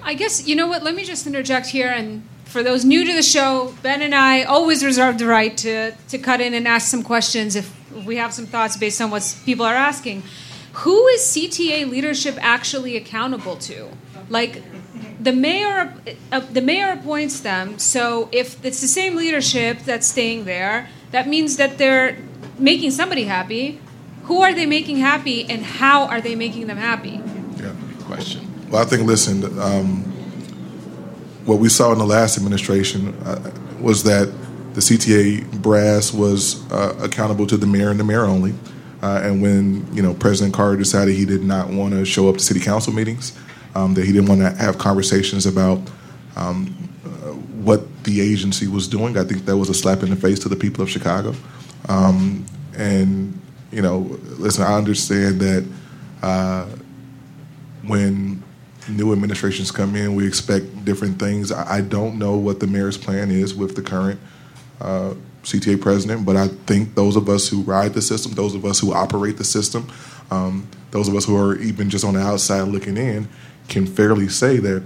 I 0.03 0.15
guess, 0.15 0.47
you 0.47 0.55
know 0.55 0.69
what, 0.69 0.85
let 0.85 0.95
me 0.95 1.03
just 1.03 1.27
interject 1.27 1.67
here. 1.67 1.89
And 1.89 2.23
for 2.45 2.63
those 2.63 2.85
new 2.85 3.05
to 3.05 3.13
the 3.13 3.23
show, 3.23 3.75
Ben 3.83 4.03
and 4.03 4.15
I 4.15 4.45
always 4.45 4.85
reserve 4.85 5.19
the 5.19 5.27
right 5.27 5.57
to, 5.59 5.93
to 5.93 6.19
cut 6.19 6.41
in 6.41 6.55
and 6.55 6.69
ask 6.69 6.89
some 6.89 7.03
questions 7.03 7.57
if 7.57 7.75
we 8.07 8.17
have 8.17 8.33
some 8.33 8.47
thoughts 8.47 8.77
based 8.77 9.01
on 9.01 9.11
what 9.11 9.37
people 9.45 9.67
are 9.67 9.75
asking. 9.75 10.23
Who 10.85 11.07
is 11.09 11.23
CTA 11.23 11.91
leadership 11.91 12.37
actually 12.39 12.97
accountable 12.97 13.57
to? 13.57 13.89
Like, 14.29 14.63
the 15.19 15.33
mayor, 15.33 15.95
uh, 16.31 16.41
the 16.41 16.61
mayor 16.61 16.93
appoints 16.93 17.41
them. 17.41 17.79
So 17.79 18.29
if 18.31 18.65
it's 18.65 18.81
the 18.81 18.87
same 18.87 19.17
leadership 19.17 19.81
that's 19.81 20.07
staying 20.07 20.45
there, 20.45 20.89
that 21.11 21.27
means 21.27 21.57
that 21.57 21.79
they're 21.79 22.19
making 22.59 22.91
somebody 22.91 23.25
happy. 23.25 23.81
Who 24.27 24.43
are 24.43 24.53
they 24.53 24.67
making 24.67 24.99
happy, 24.99 25.49
and 25.49 25.65
how 25.65 26.07
are 26.07 26.21
they 26.21 26.35
making 26.35 26.67
them 26.67 26.79
happy? 26.79 27.21
Yeah, 27.57 27.75
question. 28.05 28.47
Well, 28.71 28.83
I 28.83 28.85
think 28.85 29.07
listen, 29.07 29.45
um, 29.61 30.03
what 31.45 31.59
we 31.59 31.69
saw 31.69 31.93
in 31.93 31.99
the 31.99 32.07
last 32.07 32.37
administration 32.37 33.15
uh, 33.25 33.53
was 33.81 34.03
that 34.03 34.33
the 34.75 34.81
CTA 34.81 35.63
brass 35.63 36.13
was 36.13 36.71
uh, 36.73 36.99
accountable 37.01 37.47
to 37.47 37.57
the 37.57 37.67
mayor 37.67 37.91
and 37.91 38.01
the 38.01 38.05
mayor 38.05 38.25
only. 38.25 38.53
Uh, 39.01 39.21
and 39.23 39.41
when 39.41 39.87
you 39.95 40.03
know 40.03 40.13
President 40.13 40.55
Carter 40.55 40.77
decided 40.77 41.15
he 41.15 41.25
did 41.25 41.45
not 41.45 41.69
want 41.71 41.95
to 41.95 42.05
show 42.05 42.29
up 42.29 42.39
to 42.39 42.43
city 42.43 42.61
council 42.61 42.93
meetings, 42.93 43.39
um, 43.77 43.95
that 43.95 44.05
he 44.05 44.13
didn't 44.13 44.29
want 44.29 44.41
to 44.41 44.51
have 44.63 44.77
conversations 44.79 45.47
about 45.47 45.79
um, 46.35 46.75
uh, 47.05 47.09
what 47.63 48.05
the 48.05 48.21
agency 48.21 48.67
was 48.67 48.89
doing, 48.89 49.17
I 49.17 49.25
think 49.25 49.45
that 49.45 49.57
was 49.57 49.69
a 49.69 49.75
slap 49.75 50.03
in 50.03 50.11
the 50.11 50.17
face 50.17 50.39
to 50.41 50.49
the 50.49 50.57
people 50.57 50.83
of 50.83 50.91
Chicago. 50.91 51.35
Um, 51.89 52.45
and 52.77 53.41
you 53.71 53.83
know, 53.83 53.99
listen, 54.39 54.65
I 54.65 54.75
understand 54.75 55.41
that 55.41 55.67
uh, 56.23 56.67
when 57.87 58.43
new 58.89 59.13
administrations 59.13 59.71
come 59.71 59.97
in, 59.97 60.15
we 60.15 60.27
expect 60.27 60.85
different 60.85 61.19
things. 61.19 61.51
I, 61.53 61.81
don't 61.81 62.19
know 62.19 62.37
what 62.37 62.61
the 62.61 62.67
mayor's 62.67 62.97
plan 62.97 63.31
is 63.31 63.55
with 63.55 63.75
the 63.75 63.83
current 63.83 64.21
uh, 64.81 65.15
CTA 65.43 65.81
president, 65.81 66.25
but 66.25 66.37
I 66.37 66.49
think 66.49 66.95
those 66.95 67.17
of 67.17 67.29
us 67.29 67.49
who 67.49 67.63
ride 67.63 67.95
the 67.95 68.03
system, 68.03 68.33
those 68.33 68.55
of 68.55 68.65
us 68.65 68.79
who 68.79 68.93
operate 68.93 69.37
the 69.37 69.45
system, 69.45 69.91
um, 70.31 70.69
those 70.91 71.09
of 71.09 71.15
us 71.15 71.25
who 71.25 71.37
are 71.37 71.57
even 71.59 71.91
just 71.91 72.05
on 72.05 72.15
the 72.15 72.21
outside 72.21 72.63
looking 72.63 72.97
in, 72.97 73.29
can 73.69 73.87
fairly 73.87 74.29
say 74.29 74.59
that 74.59 74.83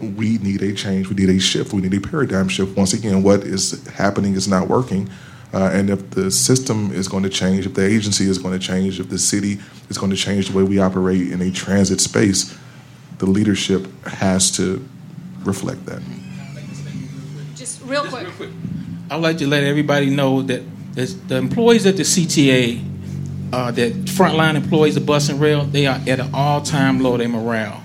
we 0.00 0.38
need 0.38 0.62
a 0.62 0.72
change, 0.72 1.08
we 1.08 1.14
need 1.14 1.28
a 1.28 1.40
shift, 1.40 1.72
we 1.72 1.80
need 1.80 1.94
a 1.94 2.00
paradigm 2.00 2.48
shift. 2.48 2.76
Once 2.76 2.92
again, 2.92 3.22
what 3.22 3.40
is 3.40 3.86
happening 3.88 4.34
is 4.34 4.46
not 4.46 4.68
working. 4.68 5.10
Uh, 5.52 5.70
and 5.72 5.88
if 5.88 6.10
the 6.10 6.30
system 6.30 6.92
is 6.92 7.08
going 7.08 7.22
to 7.22 7.30
change, 7.30 7.64
if 7.64 7.74
the 7.74 7.84
agency 7.84 8.28
is 8.28 8.38
going 8.38 8.58
to 8.58 8.64
change, 8.64 9.00
if 9.00 9.08
the 9.08 9.18
city 9.18 9.58
is 9.88 9.96
going 9.96 10.10
to 10.10 10.16
change 10.16 10.48
the 10.48 10.56
way 10.56 10.62
we 10.62 10.78
operate 10.78 11.32
in 11.32 11.40
a 11.40 11.50
transit 11.50 12.00
space, 12.00 12.56
the 13.18 13.26
leadership 13.26 13.86
has 14.04 14.50
to 14.52 14.86
reflect 15.44 15.86
that. 15.86 16.02
Just 17.56 17.82
real 17.84 18.02
quick. 18.02 18.26
Just 18.26 18.38
real 18.40 18.48
quick. 18.48 18.50
I'd 19.10 19.22
like 19.22 19.38
to 19.38 19.46
let 19.46 19.64
everybody 19.64 20.10
know 20.10 20.42
that 20.42 20.62
the 20.94 21.36
employees 21.36 21.86
at 21.86 21.96
the 21.96 22.02
CTA, 22.02 22.84
uh, 23.52 23.70
that 23.70 23.92
frontline 24.04 24.54
employees 24.56 24.96
of 24.96 25.06
bus 25.06 25.30
and 25.30 25.40
rail, 25.40 25.64
they 25.64 25.86
are 25.86 25.98
at 26.06 26.20
an 26.20 26.30
all-time 26.34 27.00
low 27.00 27.16
their 27.16 27.28
morale. 27.28 27.84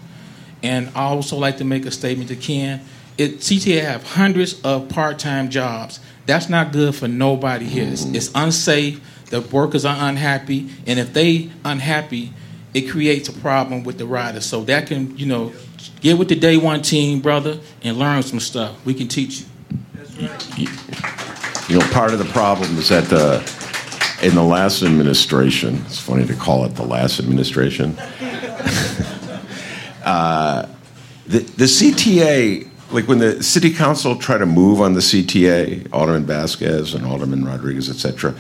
And 0.62 0.90
I 0.96 1.04
also 1.04 1.38
like 1.38 1.58
to 1.58 1.64
make 1.64 1.86
a 1.86 1.92
statement 1.92 2.30
to 2.30 2.36
Ken. 2.36 2.82
It, 3.18 3.40
CTA 3.40 3.84
have 3.84 4.04
hundreds 4.04 4.60
of 4.62 4.90
part-time 4.90 5.50
jobs 5.50 6.00
that's 6.26 6.50
not 6.50 6.72
good 6.72 6.96
for 6.96 7.08
nobody 7.08 7.66
here. 7.66 7.88
It's, 7.88 8.06
it's 8.06 8.32
unsafe. 8.36 9.02
The 9.30 9.42
workers 9.42 9.86
are 9.86 9.98
unhappy, 10.10 10.70
and 10.86 11.00
if 11.00 11.14
they 11.14 11.50
unhappy, 11.66 12.34
it 12.74 12.90
creates 12.90 13.30
a 13.30 13.34
problem 13.34 13.84
with 13.84 13.98
the 13.98 14.06
riders. 14.06 14.46
So 14.46 14.64
that 14.66 14.88
can, 14.88 15.18
you 15.18 15.26
know, 15.26 15.54
get 16.02 16.18
with 16.18 16.30
the 16.30 16.36
day 16.36 16.58
one 16.58 16.82
team, 16.82 17.20
brother, 17.20 17.60
and 17.84 17.98
learn 17.98 18.24
some 18.24 18.40
stuff. 18.40 18.84
We 18.86 18.94
can 18.94 19.08
teach 19.08 19.42
you. 19.42 20.68
You 21.70 21.80
know, 21.80 21.88
part 21.92 22.14
of 22.14 22.20
the 22.20 22.30
problem 22.32 22.78
is 22.78 22.90
that 22.90 23.06
the 23.06 23.42
in 24.24 24.36
the 24.36 24.44
last 24.44 24.84
administration. 24.84 25.84
It's 25.86 26.00
funny 26.00 26.26
to 26.26 26.34
call 26.34 26.66
it 26.66 26.76
the 26.76 26.84
last 26.84 27.20
administration. 27.20 27.98
uh, 30.04 30.68
the, 31.28 31.40
the 31.40 31.66
CTA 31.66 32.70
like 32.94 33.08
when 33.08 33.18
the 33.18 33.42
city 33.42 33.74
council 33.74 34.16
tried 34.16 34.38
to 34.38 34.46
move 34.46 34.80
on 34.80 34.94
the 34.94 35.00
CTA, 35.00 35.92
Alderman 35.92 36.26
Vasquez 36.26 36.94
and 36.94 37.06
Alderman 37.06 37.44
Rodriguez, 37.44 37.90
et 37.90 37.96
cetera, 37.96 38.36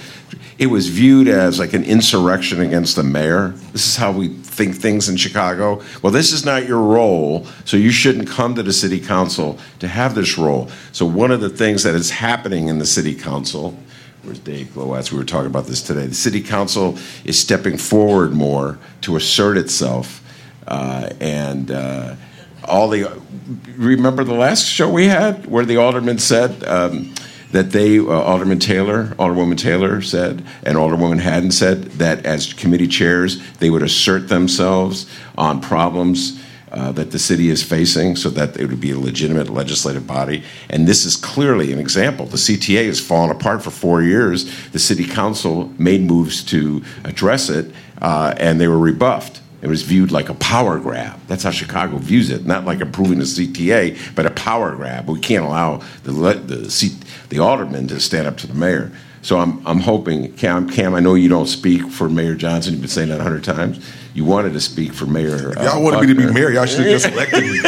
it 0.60 0.68
was 0.68 0.88
viewed 0.88 1.28
as 1.28 1.58
like 1.58 1.74
an 1.74 1.84
insurrection 1.84 2.62
against 2.62 2.96
the 2.96 3.04
mayor. 3.04 3.50
This 3.72 3.88
is 3.88 3.96
how 3.96 4.12
we 4.12 4.28
think 4.30 4.76
things 4.76 5.10
in 5.10 5.18
Chicago. 5.18 5.82
Well, 6.04 6.14
this 6.14 6.32
is 6.32 6.46
not 6.46 6.68
your 6.68 6.82
role, 6.82 7.48
so 7.66 7.78
you 7.78 7.90
shouldn't 7.90 8.30
come 8.30 8.54
to 8.54 8.64
the 8.64 8.72
city 8.72 9.00
council 9.00 9.58
to 9.80 9.88
have 9.88 10.14
this 10.14 10.38
role. 10.38 10.70
So 10.92 11.06
one 11.06 11.32
of 11.32 11.42
the 11.42 11.50
things 11.50 11.82
that 11.84 11.96
is 11.96 12.12
happening 12.12 12.68
in 12.68 12.78
the 12.78 12.86
city 12.86 13.16
council, 13.16 13.76
where's 14.22 14.40
Dave 14.40 14.68
Glowacz? 14.68 15.12
We 15.12 15.18
were 15.18 15.26
talking 15.26 15.48
about 15.48 15.66
this 15.66 15.82
today. 15.82 16.06
The 16.06 16.14
city 16.14 16.42
council 16.42 17.00
is 17.26 17.40
stepping 17.40 17.78
forward 17.78 18.34
more 18.34 18.78
to 19.02 19.16
assert 19.16 19.58
itself, 19.58 20.24
uh, 20.68 21.10
and. 21.20 21.72
Uh, 21.72 22.16
all 22.66 22.88
the 22.88 23.22
remember 23.76 24.24
the 24.24 24.34
last 24.34 24.66
show 24.66 24.90
we 24.90 25.08
had 25.08 25.46
where 25.46 25.66
the 25.66 25.78
alderman 25.78 26.20
said 26.20 26.64
um, 26.66 27.14
that 27.52 27.72
they 27.72 28.00
uh, 28.00 28.04
alderman 28.04 28.60
taylor 28.60 29.08
alderwoman 29.20 29.58
taylor 29.58 30.02
said 30.02 30.44
and 30.64 30.78
alderwoman 30.78 31.20
hadden 31.20 31.52
said 31.52 31.84
that 31.94 32.26
as 32.26 32.54
committee 32.54 32.88
chairs 32.88 33.42
they 33.58 33.70
would 33.70 33.84
assert 33.84 34.30
themselves 34.30 35.10
on 35.38 35.62
problems 35.62 36.42
uh, 36.74 36.92
that 36.92 37.12
the 37.12 37.20
city 37.20 37.50
is 37.50 37.62
facing 37.62 38.16
so 38.16 38.32
that 38.32 38.58
it 38.58 38.66
would 38.66 38.82
be 38.82 38.90
a 38.90 38.98
legitimate 38.98 39.48
legislative 39.48 40.08
body. 40.08 40.44
And 40.72 40.88
this 40.88 41.06
is 41.06 41.16
clearly 41.16 41.72
an 41.72 41.78
example. 41.78 42.26
The 42.26 42.38
CTA 42.38 42.88
has 42.88 43.00
fallen 43.00 43.30
apart 43.30 43.64
for 43.64 43.70
four 43.70 44.02
years. 44.02 44.70
The 44.70 44.80
city 44.80 45.06
council 45.06 45.72
made 45.78 46.02
moves 46.02 46.44
to 46.46 46.84
address 47.04 47.50
it, 47.50 47.72
uh, 48.02 48.34
and 48.38 48.60
they 48.60 48.68
were 48.68 48.80
rebuffed. 48.80 49.43
It 49.64 49.70
was 49.70 49.82
viewed 49.82 50.12
like 50.12 50.28
a 50.28 50.34
power 50.34 50.78
grab. 50.78 51.18
That's 51.28 51.44
how 51.44 51.52
Chicago 51.52 51.98
views 51.98 52.30
it, 52.30 52.46
not 52.46 52.66
like 52.66 52.82
approving 52.82 53.20
the 53.20 53.24
CTA, 53.24 54.14
but 54.14 54.26
a 54.26 54.32
power 54.32 54.76
grab. 54.76 55.08
We 55.08 55.22
can't 55.22 55.46
allow 55.46 55.82
the 56.04 56.12
the, 56.12 56.70
C, 56.70 56.92
the 57.30 57.40
alderman 57.40 57.88
to 57.88 58.02
stand 58.02 58.28
up 58.28 58.36
to 58.40 58.48
the 58.48 58.54
mayor. 58.54 58.92
So 59.22 59.40
I'm, 59.40 59.66
I'm 59.66 59.80
hoping, 59.80 60.34
Kam, 60.34 60.70
Kam, 60.70 60.94
I 60.94 61.00
know 61.00 61.16
you 61.16 61.30
don't 61.30 61.48
speak 61.48 61.88
for 61.90 62.10
Mayor 62.10 62.36
Johnson. 62.36 62.74
You've 62.74 62.82
been 62.82 62.90
saying 62.90 63.08
that 63.08 63.22
a 63.22 63.24
hundred 63.24 63.46
times. 63.46 63.80
You 64.14 64.26
wanted 64.26 64.52
to 64.52 64.60
speak 64.60 64.94
for 64.94 65.06
Mayor. 65.06 65.58
Uh, 65.58 65.64
y'all 65.64 65.82
wanted 65.82 66.00
Buckner. 66.00 66.14
me 66.14 66.22
to 66.24 66.28
be 66.28 66.34
mayor. 66.34 66.52
Y'all 66.52 66.66
should 66.66 66.86
have 66.86 67.02
just 67.02 67.06
elected 67.06 67.44
me. 67.44 67.62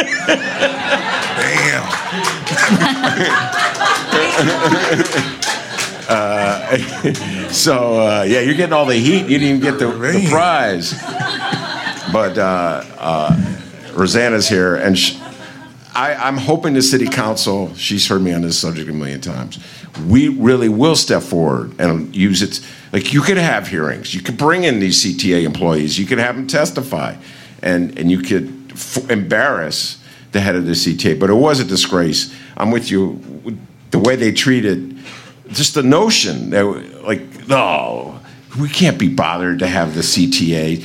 Damn. 5.16 5.42
Uh, 6.08 6.78
so 7.50 7.98
uh, 8.00 8.22
yeah, 8.22 8.40
you're 8.40 8.54
getting 8.54 8.72
all 8.72 8.86
the 8.86 8.94
heat. 8.94 9.22
You 9.22 9.38
didn't 9.38 9.48
even 9.48 9.60
get 9.60 9.78
the, 9.78 9.88
the 9.88 10.28
prize. 10.30 10.92
But 12.12 12.38
uh, 12.38 12.84
uh, 12.98 13.36
Rossana's 13.92 14.48
here, 14.48 14.76
and 14.76 14.98
sh- 14.98 15.16
I, 15.94 16.14
I'm 16.14 16.36
hoping 16.36 16.74
the 16.74 16.82
city 16.82 17.06
council. 17.06 17.74
She's 17.74 18.06
heard 18.06 18.22
me 18.22 18.32
on 18.32 18.42
this 18.42 18.58
subject 18.58 18.88
a 18.88 18.92
million 18.92 19.20
times. 19.20 19.58
We 20.06 20.28
really 20.28 20.68
will 20.68 20.96
step 20.96 21.22
forward 21.22 21.80
and 21.80 22.14
use 22.14 22.42
it. 22.42 22.60
Like 22.92 23.12
you 23.12 23.22
could 23.22 23.38
have 23.38 23.68
hearings. 23.68 24.14
You 24.14 24.20
could 24.20 24.36
bring 24.36 24.64
in 24.64 24.78
these 24.78 25.02
CTA 25.02 25.44
employees. 25.44 25.98
You 25.98 26.06
could 26.06 26.18
have 26.18 26.36
them 26.36 26.46
testify, 26.46 27.16
and 27.62 27.98
and 27.98 28.10
you 28.10 28.20
could 28.20 28.72
f- 28.72 29.10
embarrass 29.10 30.02
the 30.32 30.40
head 30.40 30.54
of 30.54 30.66
the 30.66 30.72
CTA. 30.72 31.18
But 31.18 31.30
it 31.30 31.34
was 31.34 31.60
a 31.60 31.64
disgrace. 31.64 32.34
I'm 32.56 32.70
with 32.70 32.90
you. 32.90 33.20
The 33.90 33.98
way 33.98 34.16
they 34.16 34.32
treated 34.32 34.98
just 35.48 35.74
the 35.74 35.82
notion 35.82 36.50
that 36.50 36.64
like 37.04 37.48
no 37.48 38.20
we 38.58 38.68
can't 38.68 38.98
be 38.98 39.08
bothered 39.08 39.58
to 39.60 39.66
have 39.66 39.94
the 39.94 40.00
cta 40.00 40.84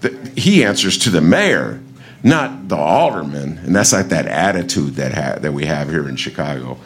the, 0.00 0.32
he 0.36 0.64
answers 0.64 0.96
to 0.98 1.10
the 1.10 1.20
mayor 1.20 1.80
not 2.22 2.68
the 2.68 2.76
alderman 2.76 3.58
and 3.58 3.74
that's 3.74 3.92
like 3.92 4.08
that 4.08 4.26
attitude 4.26 4.94
that 4.96 5.12
ha- 5.14 5.38
that 5.40 5.52
we 5.52 5.64
have 5.66 5.88
here 5.90 6.08
in 6.08 6.16
chicago 6.16 6.76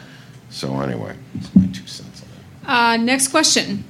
so 0.49 0.79
anyway 0.81 1.15
my 1.55 1.65
two 1.67 1.85
cents 1.87 2.23
Uh, 2.65 2.97
next 2.97 3.27
question. 3.27 3.83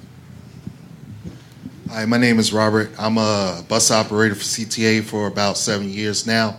Hi, 1.89 2.05
my 2.05 2.17
name 2.17 2.39
is 2.39 2.51
Robert. 2.51 2.89
I'm 2.97 3.19
a 3.19 3.63
bus 3.67 3.91
operator 3.91 4.33
for 4.33 4.41
CTA 4.41 5.03
for 5.03 5.27
about 5.27 5.57
seven 5.57 5.89
years 5.91 6.25
now. 6.25 6.57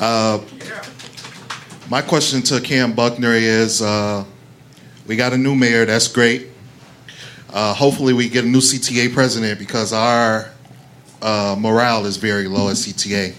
Uh, 0.00 0.38
my 1.90 2.00
question 2.00 2.40
to 2.42 2.58
Kam 2.62 2.94
Buckner 2.94 3.34
is 3.34 3.82
uh, 3.82 4.24
we 5.06 5.14
got 5.16 5.34
a 5.34 5.36
new 5.36 5.54
mayor, 5.54 5.84
that's 5.84 6.08
great. 6.08 6.48
Uh, 7.52 7.74
hopefully, 7.74 8.14
we 8.14 8.30
get 8.30 8.44
a 8.44 8.48
new 8.48 8.60
CTA 8.62 9.12
president 9.12 9.58
because 9.58 9.92
our 9.92 10.51
uh, 11.22 11.56
morale 11.58 12.04
is 12.06 12.16
very 12.16 12.48
low 12.48 12.68
at 12.68 12.76
CTA. 12.76 13.34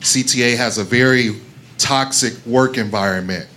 CTA 0.00 0.56
has 0.56 0.78
a 0.78 0.84
very 0.84 1.40
toxic 1.78 2.34
work 2.46 2.78
environment 2.78 3.48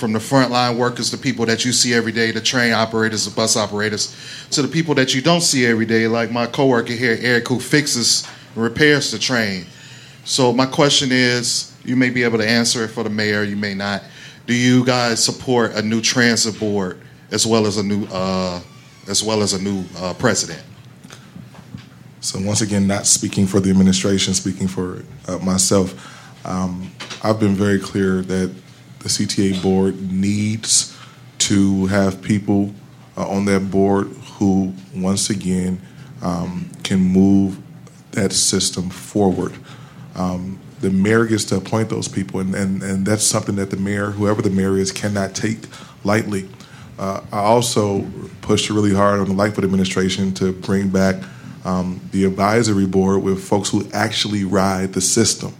from 0.00 0.12
the 0.14 0.18
frontline 0.18 0.78
workers, 0.78 1.10
the 1.10 1.18
people 1.18 1.44
that 1.44 1.64
you 1.64 1.72
see 1.72 1.92
every 1.92 2.10
day, 2.10 2.32
the 2.32 2.40
train 2.40 2.72
operators, 2.72 3.26
the 3.26 3.30
bus 3.30 3.54
operators, 3.56 4.16
to 4.50 4.62
the 4.62 4.68
people 4.68 4.94
that 4.94 5.14
you 5.14 5.20
don't 5.20 5.42
see 5.42 5.66
every 5.66 5.84
day, 5.84 6.08
like 6.08 6.32
my 6.32 6.46
coworker 6.46 6.94
here, 6.94 7.18
Eric, 7.20 7.46
who 7.46 7.60
fixes 7.60 8.26
and 8.54 8.64
repairs 8.64 9.12
the 9.12 9.18
train. 9.18 9.66
So 10.24 10.52
my 10.52 10.64
question 10.64 11.10
is, 11.12 11.76
you 11.84 11.96
may 11.96 12.08
be 12.08 12.22
able 12.22 12.38
to 12.38 12.48
answer 12.48 12.84
it 12.84 12.88
for 12.88 13.02
the 13.02 13.10
mayor, 13.10 13.42
you 13.42 13.56
may 13.56 13.74
not. 13.74 14.02
Do 14.46 14.54
you 14.54 14.84
guys 14.84 15.22
support 15.22 15.74
a 15.74 15.82
new 15.82 16.00
transit 16.00 16.58
board 16.58 16.98
as 17.30 17.46
well 17.46 17.66
as 17.66 17.76
a 17.76 17.82
new, 17.82 18.06
uh, 18.06 18.60
as 19.06 19.22
well 19.22 19.42
as 19.42 19.52
a 19.52 19.62
new 19.62 19.84
uh, 19.98 20.14
president? 20.14 20.62
So 22.20 22.38
once 22.40 22.60
again, 22.60 22.86
not 22.86 23.06
speaking 23.06 23.46
for 23.46 23.60
the 23.60 23.70
administration, 23.70 24.34
speaking 24.34 24.68
for 24.68 25.02
uh, 25.26 25.38
myself, 25.38 26.46
um, 26.46 26.90
I've 27.22 27.40
been 27.40 27.54
very 27.54 27.78
clear 27.78 28.20
that 28.22 28.54
the 28.98 29.08
CTA 29.08 29.62
board 29.62 30.12
needs 30.12 30.96
to 31.38 31.86
have 31.86 32.20
people 32.20 32.74
uh, 33.16 33.26
on 33.26 33.46
that 33.46 33.70
board 33.70 34.08
who, 34.34 34.74
once 34.94 35.30
again, 35.30 35.80
um, 36.20 36.70
can 36.82 37.00
move 37.00 37.58
that 38.12 38.32
system 38.32 38.90
forward. 38.90 39.54
Um, 40.14 40.58
the 40.80 40.90
mayor 40.90 41.24
gets 41.24 41.44
to 41.46 41.56
appoint 41.56 41.88
those 41.88 42.08
people, 42.08 42.40
and, 42.40 42.54
and, 42.54 42.82
and 42.82 43.06
that's 43.06 43.24
something 43.24 43.56
that 43.56 43.70
the 43.70 43.76
mayor, 43.78 44.10
whoever 44.10 44.42
the 44.42 44.50
mayor 44.50 44.76
is, 44.76 44.92
cannot 44.92 45.34
take 45.34 45.58
lightly. 46.04 46.48
Uh, 46.98 47.22
I 47.32 47.38
also 47.38 48.06
pushed 48.42 48.68
really 48.68 48.94
hard 48.94 49.20
on 49.20 49.26
the 49.26 49.34
Lightfoot 49.34 49.64
administration 49.64 50.34
to 50.34 50.52
bring 50.52 50.90
back 50.90 51.16
um, 51.64 52.00
the 52.12 52.24
advisory 52.24 52.86
board 52.86 53.22
with 53.22 53.42
folks 53.42 53.68
who 53.70 53.88
actually 53.92 54.44
ride 54.44 54.92
the 54.92 55.00
system, 55.00 55.54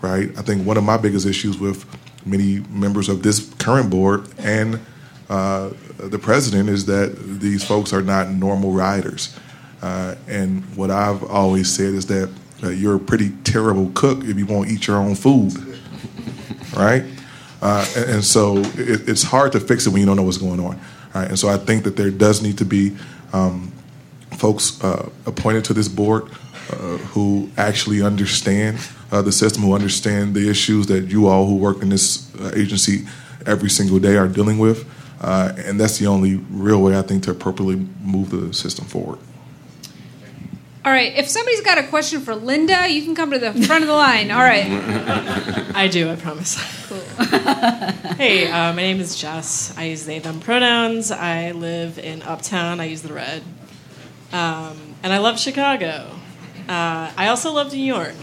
right? 0.00 0.30
I 0.38 0.42
think 0.42 0.66
one 0.66 0.76
of 0.76 0.84
my 0.84 0.96
biggest 0.96 1.26
issues 1.26 1.58
with 1.58 1.84
many 2.24 2.60
members 2.70 3.08
of 3.08 3.22
this 3.22 3.52
current 3.54 3.90
board 3.90 4.28
and 4.38 4.80
uh, 5.28 5.70
the 5.98 6.18
president 6.18 6.68
is 6.68 6.86
that 6.86 7.16
these 7.40 7.64
folks 7.64 7.92
are 7.92 8.02
not 8.02 8.28
normal 8.30 8.72
riders. 8.72 9.36
Uh, 9.80 10.14
and 10.28 10.62
what 10.76 10.90
I've 10.90 11.24
always 11.24 11.72
said 11.72 11.94
is 11.94 12.06
that 12.06 12.30
uh, 12.62 12.68
you're 12.68 12.96
a 12.96 13.00
pretty 13.00 13.30
terrible 13.42 13.90
cook 13.94 14.22
if 14.24 14.38
you 14.38 14.46
won't 14.46 14.70
eat 14.70 14.86
your 14.86 14.96
own 14.96 15.14
food, 15.14 15.52
right? 16.76 17.04
Uh, 17.60 17.86
and, 17.96 18.10
and, 18.10 18.24
so 18.24 18.58
it, 18.58 19.08
it's 19.08 19.22
hard 19.22 19.52
to 19.52 19.60
fix 19.60 19.86
it 19.86 19.90
when 19.90 20.00
you 20.00 20.06
don't 20.06 20.16
know 20.16 20.22
what's 20.22 20.38
going 20.38 20.60
on, 20.60 20.78
right? 21.14 21.28
And 21.28 21.38
so 21.38 21.48
I 21.48 21.56
think 21.56 21.84
that 21.84 21.96
there 21.96 22.10
does 22.10 22.42
need 22.42 22.58
to 22.58 22.64
be 22.64 22.96
um, 23.32 23.72
folks 24.42 24.82
uh, 24.82 25.08
appointed 25.24 25.64
to 25.64 25.72
this 25.72 25.86
board 25.86 26.24
uh, 26.24 26.98
who 27.14 27.48
actually 27.56 28.02
understand 28.02 28.76
uh, 29.12 29.22
the 29.22 29.30
system, 29.30 29.62
who 29.62 29.72
understand 29.72 30.34
the 30.34 30.50
issues 30.50 30.88
that 30.88 31.04
you 31.12 31.28
all 31.28 31.46
who 31.46 31.54
work 31.54 31.80
in 31.80 31.90
this 31.90 32.34
uh, 32.40 32.50
agency 32.56 33.06
every 33.46 33.70
single 33.70 34.00
day 34.00 34.16
are 34.16 34.26
dealing 34.26 34.58
with. 34.58 34.84
Uh, 35.20 35.52
and 35.58 35.78
that's 35.78 35.98
the 35.98 36.08
only 36.08 36.34
real 36.50 36.82
way 36.82 36.98
I 36.98 37.02
think 37.02 37.22
to 37.22 37.30
appropriately 37.30 37.86
move 38.02 38.30
the 38.30 38.52
system 38.52 38.84
forward. 38.84 39.20
All 40.84 40.90
right, 40.90 41.16
if 41.16 41.28
somebody's 41.28 41.60
got 41.60 41.78
a 41.78 41.84
question 41.84 42.20
for 42.20 42.34
Lynda, 42.34 42.90
you 42.90 43.02
can 43.02 43.14
come 43.14 43.30
to 43.30 43.38
the 43.38 43.52
front 43.52 43.84
of 43.84 43.88
the 43.88 43.94
line. 43.94 44.32
All 44.32 44.42
right. 44.42 44.66
I 45.76 45.86
do, 45.86 46.10
I 46.10 46.16
promise. 46.16 46.58
Cool. 46.88 46.98
hey, 48.16 48.50
uh, 48.50 48.72
my 48.72 48.82
name 48.82 48.98
is 48.98 49.14
Jess. 49.14 49.72
I 49.78 49.84
use 49.84 50.04
they, 50.04 50.18
them 50.18 50.40
pronouns. 50.40 51.12
I 51.12 51.52
live 51.52 52.00
in 52.00 52.22
Uptown. 52.22 52.80
I 52.80 52.86
use 52.86 53.02
the 53.02 53.12
red. 53.12 53.44
Um, 54.32 54.94
and 55.02 55.12
I 55.12 55.18
love 55.18 55.38
Chicago. 55.38 56.08
Uh, 56.68 57.12
I 57.16 57.28
also 57.28 57.52
love 57.52 57.72
New 57.72 57.78
York. 57.78 58.16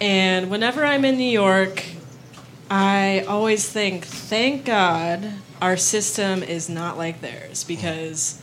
And 0.00 0.50
whenever 0.50 0.84
I'm 0.84 1.04
in 1.04 1.16
New 1.16 1.24
York, 1.24 1.84
I 2.70 3.24
always 3.26 3.68
think, 3.68 4.04
thank 4.04 4.64
God 4.64 5.32
our 5.60 5.76
system 5.76 6.42
is 6.42 6.68
not 6.68 6.96
like 6.96 7.20
theirs 7.20 7.64
because 7.64 8.40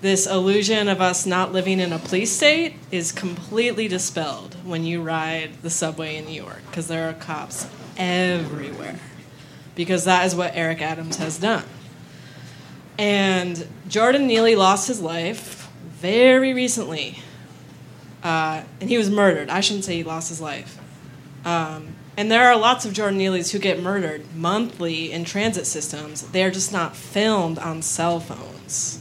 this 0.00 0.26
illusion 0.26 0.88
of 0.88 1.00
us 1.00 1.26
not 1.26 1.52
living 1.52 1.78
in 1.80 1.92
a 1.92 1.98
police 1.98 2.32
state 2.32 2.76
is 2.90 3.12
completely 3.12 3.88
dispelled 3.88 4.56
when 4.64 4.84
you 4.84 5.02
ride 5.02 5.50
the 5.62 5.70
subway 5.70 6.16
in 6.16 6.24
New 6.24 6.42
York 6.42 6.62
because 6.66 6.88
there 6.88 7.08
are 7.08 7.12
cops 7.14 7.68
everywhere 7.96 8.98
because 9.74 10.04
that 10.04 10.26
is 10.26 10.34
what 10.34 10.52
Eric 10.54 10.80
Adams 10.82 11.16
has 11.16 11.38
done. 11.38 11.64
And 12.96 13.68
Jordan 13.88 14.26
Neely 14.26 14.56
lost 14.56 14.88
his 14.88 15.00
life 15.00 15.57
very 16.00 16.54
recently. 16.54 17.18
Uh, 18.22 18.62
and 18.80 18.90
he 18.90 18.98
was 18.98 19.10
murdered. 19.10 19.48
I 19.48 19.60
shouldn't 19.60 19.84
say 19.84 19.96
he 19.96 20.04
lost 20.04 20.28
his 20.28 20.40
life. 20.40 20.78
Um, 21.44 21.94
And 22.16 22.32
there 22.32 22.48
are 22.48 22.58
lots 22.58 22.84
of 22.84 22.92
Jordan 22.92 23.20
Neelys 23.20 23.52
who 23.52 23.60
get 23.60 23.80
murdered 23.80 24.24
monthly 24.34 25.12
in 25.12 25.24
transit 25.24 25.66
systems. 25.66 26.22
They 26.22 26.42
are 26.42 26.50
just 26.50 26.72
not 26.72 26.96
filmed 26.96 27.60
on 27.60 27.80
cell 27.80 28.18
phones. 28.18 29.00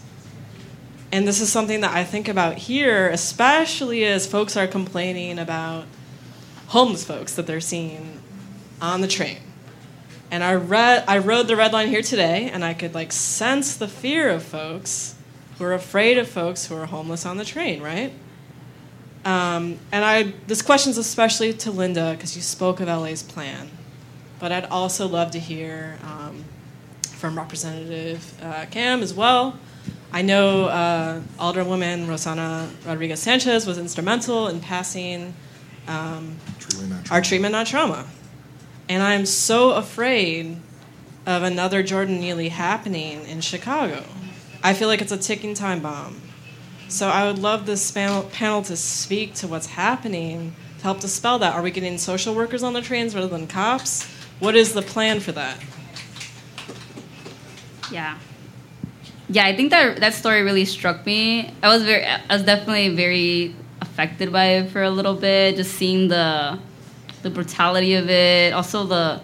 And 1.11 1.27
this 1.27 1.41
is 1.41 1.51
something 1.51 1.81
that 1.81 1.95
I 1.95 2.03
think 2.03 2.27
about 2.27 2.59
here, 2.69 3.09
especially 3.09 4.05
as 4.05 4.27
folks 4.27 4.55
are 4.55 4.67
complaining 4.67 5.39
about 5.39 5.85
homeless 6.67 7.05
folks 7.05 7.33
that 7.35 7.47
they're 7.47 7.59
seeing 7.59 8.21
on 8.79 9.01
the 9.01 9.07
train. 9.07 9.39
And 10.29 10.43
I 10.43 10.53
read 10.53 11.03
I 11.07 11.17
rode 11.17 11.47
the 11.47 11.55
red 11.55 11.73
line 11.73 11.87
here 11.87 12.03
today 12.03 12.51
and 12.53 12.63
I 12.63 12.75
could 12.75 12.93
like 12.93 13.11
sense 13.11 13.75
the 13.77 13.87
fear 13.87 14.29
of 14.29 14.43
folks 14.43 15.15
who 15.57 15.65
are 15.65 15.73
afraid 15.73 16.17
of 16.17 16.27
folks 16.27 16.65
who 16.67 16.75
are 16.75 16.85
homeless 16.85 17.25
on 17.25 17.37
the 17.37 17.45
train, 17.45 17.81
right? 17.81 18.13
Um, 19.25 19.79
and 19.91 20.05
I 20.05 20.33
this 20.47 20.61
question's 20.61 20.97
especially 20.97 21.53
to 21.53 21.71
Lynda 21.71 22.11
because 22.13 22.35
you 22.35 22.41
spoke 22.41 22.79
of 22.79 22.87
LA's 22.87 23.23
plan, 23.23 23.69
but 24.39 24.51
I'd 24.51 24.65
also 24.65 25.07
love 25.07 25.31
to 25.31 25.39
hear 25.39 25.97
um, 26.03 26.45
from 27.01 27.37
Representative 27.37 28.41
uh, 28.41 28.65
Kam 28.71 29.01
as 29.01 29.13
well. 29.13 29.59
I 30.13 30.21
know 30.21 30.65
uh, 30.65 31.21
Alderwoman 31.37 32.05
Rossana 32.05 32.69
Rodriguez 32.85 33.21
Sanchez 33.21 33.67
was 33.67 33.77
instrumental 33.77 34.47
in 34.47 34.61
passing 34.61 35.33
um, 35.87 36.37
Treatment, 36.59 37.11
our 37.11 37.21
treatment 37.21 37.51
not 37.51 37.67
trauma. 37.67 38.07
And 38.89 39.03
I'm 39.03 39.25
so 39.25 39.71
afraid 39.71 40.57
of 41.25 41.43
another 41.43 41.83
Jordan 41.83 42.21
Neely 42.21 42.49
happening 42.49 43.25
in 43.25 43.41
Chicago. 43.41 44.05
I 44.63 44.73
feel 44.73 44.87
like 44.87 45.01
it's 45.01 45.11
a 45.11 45.17
ticking 45.17 45.53
time 45.53 45.81
bomb. 45.81 46.21
So 46.89 47.09
I 47.09 47.25
would 47.27 47.39
love 47.39 47.65
this 47.65 47.91
panel, 47.91 48.61
to 48.63 48.77
speak 48.77 49.33
to 49.35 49.47
what's 49.47 49.67
happening 49.67 50.55
to 50.77 50.83
help 50.83 50.99
dispel 50.99 51.39
that. 51.39 51.53
Are 51.55 51.61
we 51.61 51.71
getting 51.71 51.97
social 51.97 52.33
workers 52.33 52.63
on 52.63 52.73
the 52.73 52.81
trains 52.81 53.13
rather 53.13 53.27
than 53.27 53.47
cops? 53.47 54.05
What 54.39 54.55
is 54.55 54.73
the 54.73 54.81
plan 54.81 55.19
for 55.19 55.31
that? 55.33 55.57
Yeah. 57.91 58.17
Yeah, 59.29 59.45
I 59.45 59.55
think 59.55 59.71
that 59.71 59.99
that 59.99 60.13
story 60.13 60.41
really 60.41 60.65
struck 60.65 61.05
me. 61.05 61.51
I 61.61 61.67
was 61.67 61.83
very 61.83 62.05
I 62.05 62.21
was 62.29 62.43
definitely 62.43 62.95
very 62.95 63.55
affected 63.81 64.31
by 64.31 64.45
it 64.45 64.69
for 64.69 64.83
a 64.83 64.89
little 64.89 65.15
bit, 65.15 65.57
just 65.57 65.73
seeing 65.73 66.07
the 66.07 66.59
the 67.23 67.29
brutality 67.29 67.95
of 67.95 68.09
it, 68.09 68.53
also 68.53 68.85
the 68.85 69.19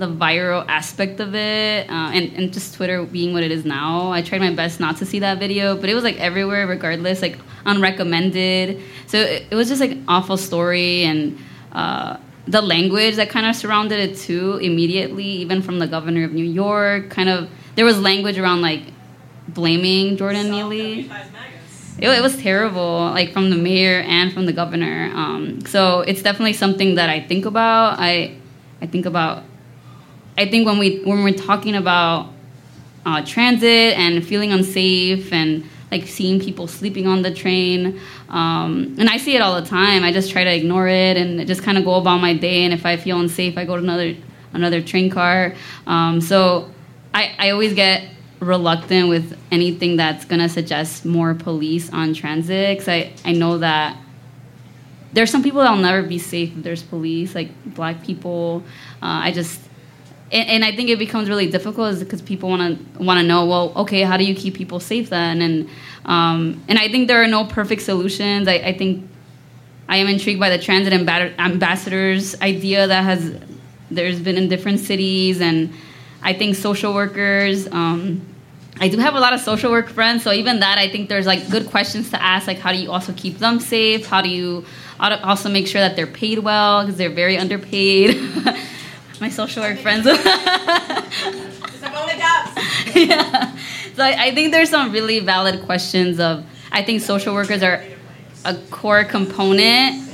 the 0.00 0.08
viral 0.08 0.64
aspect 0.66 1.20
of 1.20 1.34
it, 1.34 1.88
uh, 1.88 2.10
and 2.16 2.32
and 2.32 2.52
just 2.52 2.74
Twitter 2.74 3.04
being 3.04 3.32
what 3.32 3.42
it 3.42 3.52
is 3.52 3.64
now. 3.64 4.10
I 4.10 4.22
tried 4.22 4.40
my 4.40 4.52
best 4.52 4.80
not 4.80 4.96
to 4.96 5.06
see 5.06 5.20
that 5.20 5.38
video, 5.38 5.76
but 5.76 5.88
it 5.90 5.94
was 5.94 6.02
like 6.02 6.18
everywhere, 6.18 6.66
regardless, 6.66 7.22
like 7.22 7.38
unrecommended. 7.66 8.80
So 9.06 9.18
it, 9.18 9.46
it 9.50 9.54
was 9.54 9.68
just 9.68 9.80
like 9.80 9.92
an 9.92 10.04
awful 10.08 10.38
story, 10.38 11.04
and 11.04 11.38
uh, 11.72 12.16
the 12.48 12.62
language 12.62 13.16
that 13.16 13.28
kind 13.28 13.46
of 13.46 13.54
surrounded 13.54 14.00
it 14.00 14.16
too. 14.16 14.56
Immediately, 14.56 15.24
even 15.44 15.60
from 15.60 15.78
the 15.78 15.86
governor 15.86 16.24
of 16.24 16.32
New 16.32 16.44
York, 16.44 17.10
kind 17.10 17.28
of 17.28 17.48
there 17.76 17.84
was 17.84 18.00
language 18.00 18.38
around 18.38 18.62
like 18.62 18.82
blaming 19.48 20.16
Jordan 20.16 20.50
Neely. 20.50 21.10
It, 21.98 22.08
it, 22.08 22.22
was 22.22 22.38
terrible, 22.38 23.10
like 23.10 23.32
from 23.34 23.50
the 23.50 23.56
mayor 23.56 24.00
and 24.00 24.32
from 24.32 24.46
the 24.46 24.54
governor. 24.54 25.10
Um, 25.14 25.60
so 25.66 26.00
it's 26.00 26.22
definitely 26.22 26.54
something 26.54 26.94
that 26.94 27.10
I 27.10 27.20
think 27.20 27.44
about. 27.44 27.98
I 27.98 28.36
I 28.80 28.86
think 28.86 29.04
about. 29.04 29.44
I 30.36 30.46
think 30.46 30.66
when 30.66 30.78
we 30.78 31.00
when 31.00 31.22
we're 31.22 31.34
talking 31.34 31.74
about 31.74 32.32
uh, 33.06 33.24
transit 33.24 33.98
and 33.98 34.26
feeling 34.26 34.52
unsafe 34.52 35.32
and 35.32 35.64
like 35.90 36.06
seeing 36.06 36.38
people 36.38 36.68
sleeping 36.68 37.06
on 37.06 37.22
the 37.22 37.32
train, 37.32 38.00
um, 38.28 38.94
and 38.98 39.08
I 39.08 39.16
see 39.16 39.34
it 39.34 39.42
all 39.42 39.60
the 39.60 39.66
time. 39.66 40.04
I 40.04 40.12
just 40.12 40.30
try 40.30 40.44
to 40.44 40.54
ignore 40.54 40.88
it 40.88 41.16
and 41.16 41.46
just 41.46 41.62
kind 41.62 41.76
of 41.76 41.84
go 41.84 41.94
about 41.94 42.18
my 42.18 42.34
day. 42.34 42.64
And 42.64 42.72
if 42.72 42.86
I 42.86 42.96
feel 42.96 43.18
unsafe, 43.20 43.58
I 43.58 43.64
go 43.64 43.76
to 43.76 43.82
another 43.82 44.14
another 44.52 44.80
train 44.80 45.10
car. 45.10 45.54
Um, 45.86 46.20
so 46.20 46.70
I 47.12 47.34
I 47.38 47.50
always 47.50 47.74
get 47.74 48.04
reluctant 48.40 49.08
with 49.08 49.38
anything 49.50 49.96
that's 49.96 50.24
to 50.24 50.48
suggest 50.48 51.04
more 51.04 51.34
police 51.34 51.92
on 51.92 52.14
transit 52.14 52.78
because 52.78 52.88
I, 52.88 53.12
I 53.24 53.32
know 53.32 53.58
that 53.58 53.96
there's 55.12 55.30
some 55.30 55.42
people 55.42 55.60
that'll 55.60 55.76
never 55.76 56.02
be 56.02 56.18
safe 56.18 56.56
if 56.56 56.62
there's 56.62 56.82
police 56.82 57.34
like 57.34 57.50
black 57.74 58.02
people 58.02 58.62
uh, 59.02 59.20
i 59.24 59.32
just 59.32 59.60
and, 60.32 60.48
and, 60.48 60.64
i 60.64 60.74
think 60.74 60.88
it 60.88 60.98
becomes 60.98 61.28
really 61.28 61.48
difficult 61.48 61.98
because 61.98 62.22
people 62.22 62.48
want 62.48 62.78
to 62.96 63.02
want 63.02 63.18
to 63.20 63.26
know 63.26 63.46
well 63.46 63.72
okay 63.76 64.02
how 64.02 64.16
do 64.16 64.24
you 64.24 64.34
keep 64.34 64.54
people 64.54 64.80
safe 64.80 65.10
then 65.10 65.42
and 65.42 65.68
um, 66.04 66.62
and 66.68 66.78
i 66.78 66.88
think 66.88 67.08
there 67.08 67.22
are 67.22 67.28
no 67.28 67.44
perfect 67.44 67.82
solutions 67.82 68.48
i, 68.48 68.54
I 68.54 68.76
think 68.76 69.08
i 69.88 69.96
am 69.96 70.08
intrigued 70.08 70.40
by 70.40 70.50
the 70.50 70.58
transit 70.58 70.92
ambassadors 70.92 72.40
idea 72.40 72.86
that 72.86 73.02
has 73.02 73.34
there's 73.90 74.20
been 74.20 74.36
in 74.36 74.48
different 74.48 74.80
cities 74.80 75.40
and 75.40 75.72
I 76.22 76.32
think 76.32 76.56
social 76.56 76.94
workers. 76.94 77.66
Um, 77.68 78.26
I 78.78 78.88
do 78.88 78.98
have 78.98 79.14
a 79.14 79.20
lot 79.20 79.32
of 79.32 79.40
social 79.40 79.70
work 79.70 79.88
friends, 79.88 80.22
so 80.22 80.32
even 80.32 80.60
that, 80.60 80.78
I 80.78 80.88
think 80.88 81.08
there's 81.08 81.26
like 81.26 81.50
good 81.50 81.66
questions 81.68 82.10
to 82.10 82.22
ask. 82.22 82.46
Like, 82.46 82.58
how 82.58 82.72
do 82.72 82.78
you 82.78 82.90
also 82.90 83.12
keep 83.12 83.38
them 83.38 83.60
safe? 83.60 84.06
How 84.06 84.22
do 84.22 84.28
you 84.28 84.64
also 84.98 85.48
make 85.50 85.66
sure 85.66 85.80
that 85.80 85.96
they're 85.96 86.06
paid 86.06 86.38
well 86.38 86.82
because 86.82 86.96
they're 86.96 87.10
very 87.10 87.36
underpaid? 87.36 88.16
My 89.20 89.28
social 89.28 89.62
work 89.62 89.78
friends. 89.78 90.06
yeah. 92.94 93.56
So 93.94 94.02
I, 94.02 94.16
I 94.18 94.34
think 94.34 94.52
there's 94.52 94.70
some 94.70 94.92
really 94.92 95.20
valid 95.20 95.62
questions 95.64 96.18
of. 96.18 96.44
I 96.72 96.84
think 96.84 97.00
social 97.00 97.34
workers 97.34 97.62
are 97.62 97.82
a 98.44 98.54
core 98.70 99.04
component 99.04 100.10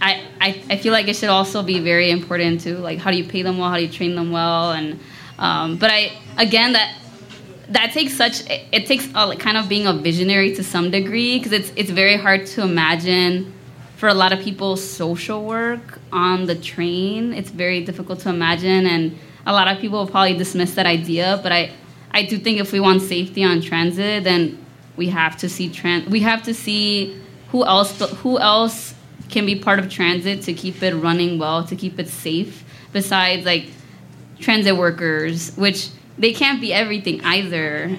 I, 0.00 0.26
I, 0.40 0.62
I 0.70 0.76
feel 0.78 0.92
like 0.92 1.08
it 1.08 1.16
should 1.16 1.28
also 1.28 1.62
be 1.62 1.78
very 1.78 2.10
important 2.10 2.62
to 2.62 2.78
like 2.78 2.98
how 2.98 3.10
do 3.10 3.18
you 3.18 3.24
pay 3.24 3.42
them 3.42 3.58
well, 3.58 3.68
how 3.68 3.76
do 3.76 3.82
you 3.82 3.88
train 3.88 4.14
them 4.14 4.32
well, 4.32 4.72
and 4.72 4.98
um, 5.38 5.76
but 5.76 5.90
I 5.90 6.18
again 6.38 6.72
that 6.72 6.96
that 7.68 7.92
takes 7.92 8.16
such 8.16 8.48
it, 8.48 8.66
it 8.72 8.86
takes 8.86 9.08
a, 9.14 9.36
kind 9.36 9.56
of 9.56 9.68
being 9.68 9.86
a 9.86 9.92
visionary 9.92 10.54
to 10.56 10.64
some 10.64 10.90
degree 10.90 11.38
because 11.38 11.52
it's 11.52 11.72
it's 11.76 11.90
very 11.90 12.16
hard 12.16 12.46
to 12.46 12.62
imagine 12.62 13.52
for 14.00 14.08
a 14.08 14.14
lot 14.14 14.32
of 14.32 14.40
people 14.40 14.78
social 14.78 15.44
work 15.44 16.00
on 16.10 16.46
the 16.46 16.54
train. 16.54 17.34
It's 17.34 17.50
very 17.50 17.84
difficult 17.84 18.20
to 18.20 18.30
imagine, 18.30 18.86
and 18.86 19.18
a 19.44 19.52
lot 19.52 19.68
of 19.68 19.78
people 19.78 19.98
will 19.98 20.10
probably 20.10 20.38
dismiss 20.38 20.74
that 20.76 20.86
idea. 20.86 21.38
But 21.42 21.52
I 21.52 21.70
I 22.10 22.22
do 22.22 22.38
think 22.38 22.60
if 22.60 22.72
we 22.72 22.80
want 22.80 23.02
safety 23.02 23.44
on 23.44 23.60
transit, 23.60 24.24
then 24.24 24.56
we 24.96 25.08
have 25.10 25.36
to 25.42 25.50
see 25.50 25.68
trans 25.68 26.08
we 26.08 26.20
have 26.20 26.42
to 26.44 26.54
see 26.54 27.20
who 27.50 27.62
else 27.66 28.00
who 28.22 28.38
else 28.38 28.94
can 29.28 29.44
be 29.44 29.54
part 29.54 29.78
of 29.78 29.90
transit 29.90 30.40
to 30.44 30.54
keep 30.54 30.82
it 30.82 30.94
running 30.94 31.38
well 31.38 31.62
to 31.64 31.76
keep 31.76 31.98
it 31.98 32.08
safe 32.08 32.64
besides 32.94 33.44
like 33.44 33.66
transit 34.38 34.78
workers, 34.78 35.54
which 35.56 35.90
they 36.16 36.32
can't 36.32 36.58
be 36.58 36.72
everything 36.72 37.22
either. 37.22 37.94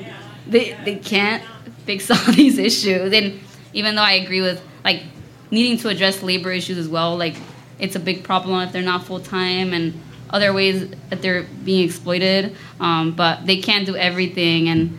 They 0.47 0.75
they 0.83 0.95
can't 0.95 1.43
fix 1.85 2.09
all 2.13 2.33
these 2.33 2.57
issues. 2.57 3.13
And 3.13 3.39
even 3.73 3.93
though 3.93 4.09
I 4.13 4.13
agree 4.13 4.41
with 4.41 4.59
like 4.83 5.03
needing 5.51 5.77
to 5.79 5.89
address 5.89 6.23
labor 6.23 6.51
issues 6.51 6.77
as 6.77 6.87
well, 6.87 7.17
like 7.17 7.35
it's 7.79 7.95
a 7.95 7.99
big 7.99 8.23
problem 8.23 8.59
if 8.61 8.71
they're 8.71 8.81
not 8.81 9.05
full 9.05 9.19
time 9.19 9.73
and 9.73 9.99
other 10.29 10.53
ways 10.53 10.89
that 11.09 11.21
they're 11.21 11.43
being 11.65 11.85
exploited. 11.85 12.55
Um, 12.79 13.11
but 13.11 13.45
they 13.45 13.57
can't 13.57 13.85
do 13.85 13.95
everything 13.95 14.69
and 14.69 14.97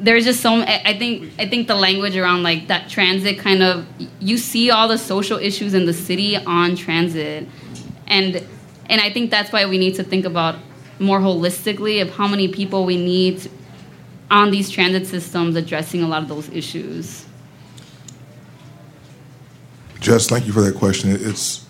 there's 0.00 0.24
just 0.24 0.40
so 0.40 0.62
I 0.62 0.96
think 0.98 1.30
I 1.38 1.46
think 1.46 1.68
the 1.68 1.74
language 1.74 2.16
around 2.16 2.42
like 2.42 2.68
that 2.68 2.88
transit 2.88 3.38
kind 3.38 3.62
of 3.62 3.86
you 4.18 4.38
see 4.38 4.70
all 4.70 4.88
the 4.88 4.96
social 4.96 5.36
issues 5.36 5.74
in 5.74 5.84
the 5.84 5.92
city 5.92 6.36
on 6.36 6.74
transit 6.74 7.46
and 8.06 8.36
and 8.88 9.00
I 9.00 9.12
think 9.12 9.30
that's 9.30 9.52
why 9.52 9.66
we 9.66 9.76
need 9.76 9.94
to 9.96 10.02
think 10.02 10.24
about 10.24 10.56
more 10.98 11.20
holistically 11.20 12.00
of 12.00 12.10
how 12.10 12.26
many 12.26 12.48
people 12.48 12.86
we 12.86 12.96
need 12.96 13.50
on 14.30 14.50
these 14.50 14.70
transit 14.70 15.06
systems 15.06 15.54
addressing 15.54 16.02
a 16.02 16.08
lot 16.08 16.22
of 16.22 16.28
those 16.28 16.48
issues. 16.48 17.26
Jess, 20.10 20.26
thank 20.26 20.44
you 20.44 20.52
for 20.52 20.60
that 20.62 20.74
question. 20.74 21.10
It's 21.12 21.64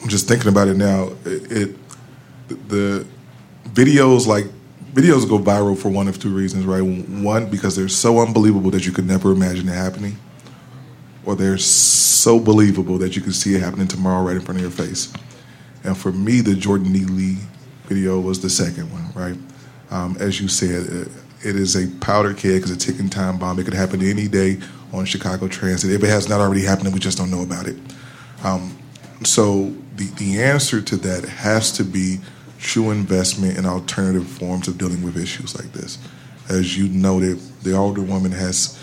I'm 0.00 0.08
just 0.08 0.28
thinking 0.28 0.48
about 0.48 0.68
it 0.68 0.76
now. 0.76 1.10
It, 1.24 1.50
it 1.50 1.76
the 2.68 3.04
videos 3.70 4.28
like 4.28 4.44
videos 4.92 5.28
go 5.28 5.40
viral 5.40 5.76
for 5.76 5.88
one 5.88 6.06
of 6.06 6.20
two 6.20 6.32
reasons, 6.32 6.64
right? 6.64 6.80
One 6.80 7.50
because 7.50 7.74
they're 7.74 7.88
so 7.88 8.20
unbelievable 8.20 8.70
that 8.70 8.86
you 8.86 8.92
could 8.92 9.08
never 9.08 9.32
imagine 9.32 9.68
it 9.68 9.72
happening, 9.72 10.16
or 11.26 11.34
they're 11.34 11.58
so 11.58 12.38
believable 12.38 12.98
that 12.98 13.16
you 13.16 13.22
can 13.22 13.32
see 13.32 13.56
it 13.56 13.62
happening 13.62 13.88
tomorrow 13.88 14.24
right 14.24 14.36
in 14.36 14.42
front 14.42 14.58
of 14.58 14.62
your 14.62 14.70
face. 14.70 15.12
And 15.82 15.98
for 15.98 16.12
me, 16.12 16.40
the 16.40 16.54
Jordan 16.54 16.92
Neely 16.92 17.38
video 17.86 18.20
was 18.20 18.42
the 18.42 18.48
second 18.48 18.92
one, 18.92 19.10
right? 19.12 19.36
Um, 19.90 20.16
as 20.20 20.40
you 20.40 20.46
said, 20.46 20.86
it, 20.86 21.08
it 21.44 21.56
is 21.56 21.74
a 21.74 21.88
powder 21.96 22.32
keg, 22.32 22.62
it's 22.62 22.70
a 22.70 22.76
ticking 22.76 23.10
time 23.10 23.40
bomb. 23.40 23.58
It 23.58 23.64
could 23.64 23.74
happen 23.74 24.02
any 24.02 24.28
day 24.28 24.60
on 24.94 25.04
Chicago 25.04 25.48
Transit. 25.48 25.90
If 25.90 26.02
it 26.02 26.08
has 26.08 26.28
not 26.28 26.40
already 26.40 26.62
happened, 26.62 26.92
we 26.92 27.00
just 27.00 27.18
don't 27.18 27.30
know 27.30 27.42
about 27.42 27.66
it. 27.66 27.76
Um, 28.42 28.76
so 29.24 29.74
the, 29.96 30.04
the 30.16 30.42
answer 30.42 30.80
to 30.80 30.96
that 30.96 31.24
has 31.24 31.72
to 31.72 31.84
be 31.84 32.18
true 32.58 32.90
investment 32.90 33.58
in 33.58 33.66
alternative 33.66 34.26
forms 34.26 34.68
of 34.68 34.78
dealing 34.78 35.02
with 35.02 35.16
issues 35.16 35.56
like 35.56 35.72
this. 35.72 35.98
As 36.48 36.76
you 36.76 36.88
noted, 36.88 37.38
the 37.62 37.70
Alderwoman 37.70 38.32
has 38.32 38.82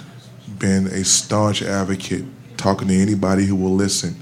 been 0.60 0.88
a 0.88 1.04
staunch 1.04 1.62
advocate, 1.62 2.26
talking 2.58 2.88
to 2.88 2.94
anybody 2.94 3.46
who 3.46 3.56
will 3.56 3.74
listen 3.74 4.16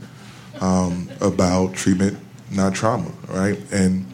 um, 0.61 1.09
about 1.21 1.73
treatment 1.73 2.17
not 2.51 2.73
trauma, 2.73 3.11
right? 3.27 3.59
And 3.71 4.05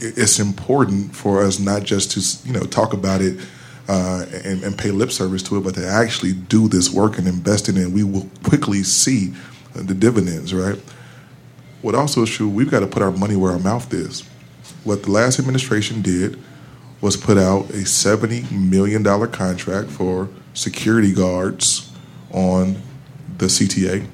it's 0.00 0.38
important 0.38 1.14
for 1.14 1.42
us 1.42 1.58
not 1.58 1.82
just 1.82 2.12
to 2.12 2.48
you 2.48 2.52
know 2.52 2.66
talk 2.66 2.92
about 2.92 3.20
it 3.20 3.40
uh, 3.88 4.24
and, 4.44 4.62
and, 4.62 4.78
pay 4.78 4.90
lip 4.90 5.10
service 5.10 5.42
to 5.42 5.56
it, 5.56 5.64
but 5.64 5.74
to 5.74 5.86
actually 5.86 6.32
do 6.32 6.68
this 6.68 6.90
work 6.90 7.18
and 7.18 7.26
invest 7.26 7.68
in 7.68 7.76
it. 7.76 7.88
We 7.88 8.04
will 8.04 8.28
quickly 8.44 8.82
see 8.84 9.34
the 9.74 9.94
dividends, 9.94 10.54
right? 10.54 10.80
What 11.80 11.94
also 11.96 12.22
is 12.22 12.30
true, 12.30 12.48
we've 12.48 12.70
got 12.70 12.80
to 12.80 12.86
put 12.86 13.02
our 13.02 13.10
money 13.10 13.34
where 13.34 13.52
our 13.52 13.58
mouth 13.58 13.92
is. 13.92 14.20
What 14.84 15.02
the 15.02 15.10
last 15.10 15.40
administration 15.40 16.00
did 16.00 16.38
was 17.00 17.16
put 17.16 17.36
out 17.36 17.70
a 17.70 17.82
$70 17.82 18.52
million 18.52 19.02
contract 19.32 19.90
for 19.90 20.28
security 20.54 21.12
guards 21.12 21.90
on 22.30 22.80
the 23.38 23.46
CTA 23.46 24.06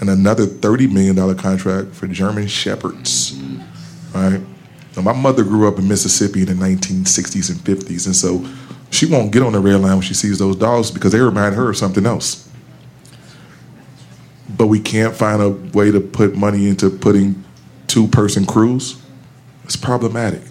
and 0.00 0.08
another 0.08 0.46
$30 0.46 0.90
million 0.90 1.36
contract 1.36 1.94
for 1.94 2.06
German 2.06 2.46
Shepherds, 2.46 3.38
right? 4.14 4.40
Now, 4.96 5.02
my 5.02 5.12
mother 5.12 5.42
grew 5.42 5.66
up 5.66 5.78
in 5.78 5.88
Mississippi 5.88 6.42
in 6.42 6.46
the 6.46 6.54
1960s 6.54 7.50
and 7.50 7.58
50s, 7.60 8.06
and 8.06 8.14
so 8.14 8.46
she 8.90 9.06
won't 9.06 9.32
get 9.32 9.42
on 9.42 9.52
the 9.52 9.60
red 9.60 9.80
line 9.80 9.94
when 9.94 10.02
she 10.02 10.14
sees 10.14 10.38
those 10.38 10.56
dogs 10.56 10.90
because 10.90 11.12
they 11.12 11.20
remind 11.20 11.56
her 11.56 11.70
of 11.70 11.76
something 11.76 12.06
else. 12.06 12.48
But 14.56 14.68
we 14.68 14.78
can't 14.78 15.16
find 15.16 15.42
a 15.42 15.50
way 15.50 15.90
to 15.90 16.00
put 16.00 16.36
money 16.36 16.68
into 16.68 16.90
putting 16.90 17.42
two 17.88 18.06
person 18.06 18.46
crews. 18.46 19.02
It's 19.64 19.76
problematic. 19.76 20.42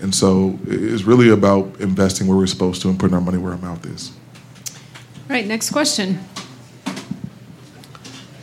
And 0.00 0.12
so 0.12 0.58
it's 0.66 1.04
really 1.04 1.30
about 1.30 1.80
investing 1.80 2.26
where 2.26 2.36
we're 2.36 2.48
supposed 2.48 2.82
to 2.82 2.88
and 2.88 2.98
putting 2.98 3.14
our 3.14 3.20
money 3.20 3.38
where 3.38 3.52
our 3.52 3.58
mouth 3.58 3.86
is. 3.86 4.10
All 5.30 5.36
right, 5.36 5.46
next 5.46 5.70
question. 5.70 6.18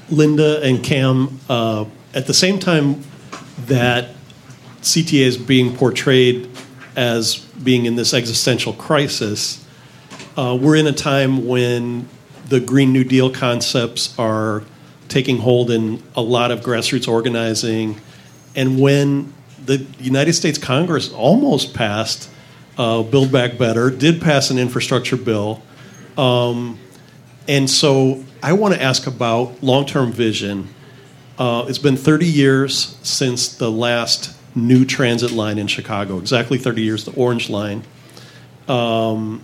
Lynda 0.09 0.63
and 0.63 0.81
Kam, 0.81 1.39
uh, 1.49 1.83
at 2.13 2.27
the 2.27 2.33
same 2.33 2.59
time 2.59 3.03
that 3.65 4.15
CTA 4.81 5.21
is 5.21 5.37
being 5.37 5.75
portrayed 5.75 6.49
as 6.95 7.37
being 7.37 7.85
in 7.85 7.95
this 7.95 8.13
existential 8.13 8.73
crisis, 8.73 9.65
uh, 10.37 10.57
we're 10.59 10.75
in 10.75 10.87
a 10.87 10.93
time 10.93 11.47
when 11.47 12.07
the 12.47 12.59
Green 12.59 12.93
New 12.93 13.03
Deal 13.03 13.29
concepts 13.29 14.17
are 14.17 14.63
taking 15.07 15.37
hold 15.37 15.71
in 15.71 16.01
a 16.15 16.21
lot 16.21 16.51
of 16.51 16.61
grassroots 16.61 17.07
organizing, 17.07 17.99
and 18.55 18.79
when 18.79 19.33
the 19.65 19.85
United 19.99 20.33
States 20.33 20.57
Congress 20.57 21.11
almost 21.11 21.73
passed 21.73 22.29
uh, 22.77 23.03
Build 23.03 23.31
Back 23.31 23.57
Better, 23.57 23.89
did 23.89 24.21
pass 24.21 24.49
an 24.49 24.57
infrastructure 24.57 25.17
bill. 25.17 25.61
Um, 26.17 26.79
and 27.47 27.69
so 27.69 28.23
I 28.41 28.53
want 28.53 28.73
to 28.73 28.81
ask 28.81 29.07
about 29.07 29.61
long 29.61 29.85
term 29.85 30.11
vision. 30.11 30.69
Uh, 31.37 31.65
it's 31.67 31.77
been 31.77 31.97
30 31.97 32.25
years 32.25 32.97
since 33.03 33.55
the 33.55 33.71
last 33.71 34.38
new 34.55 34.85
transit 34.85 35.31
line 35.31 35.57
in 35.57 35.67
Chicago, 35.67 36.17
exactly 36.17 36.57
30 36.57 36.81
years, 36.81 37.05
the 37.05 37.13
Orange 37.13 37.49
Line. 37.49 37.83
Um, 38.67 39.41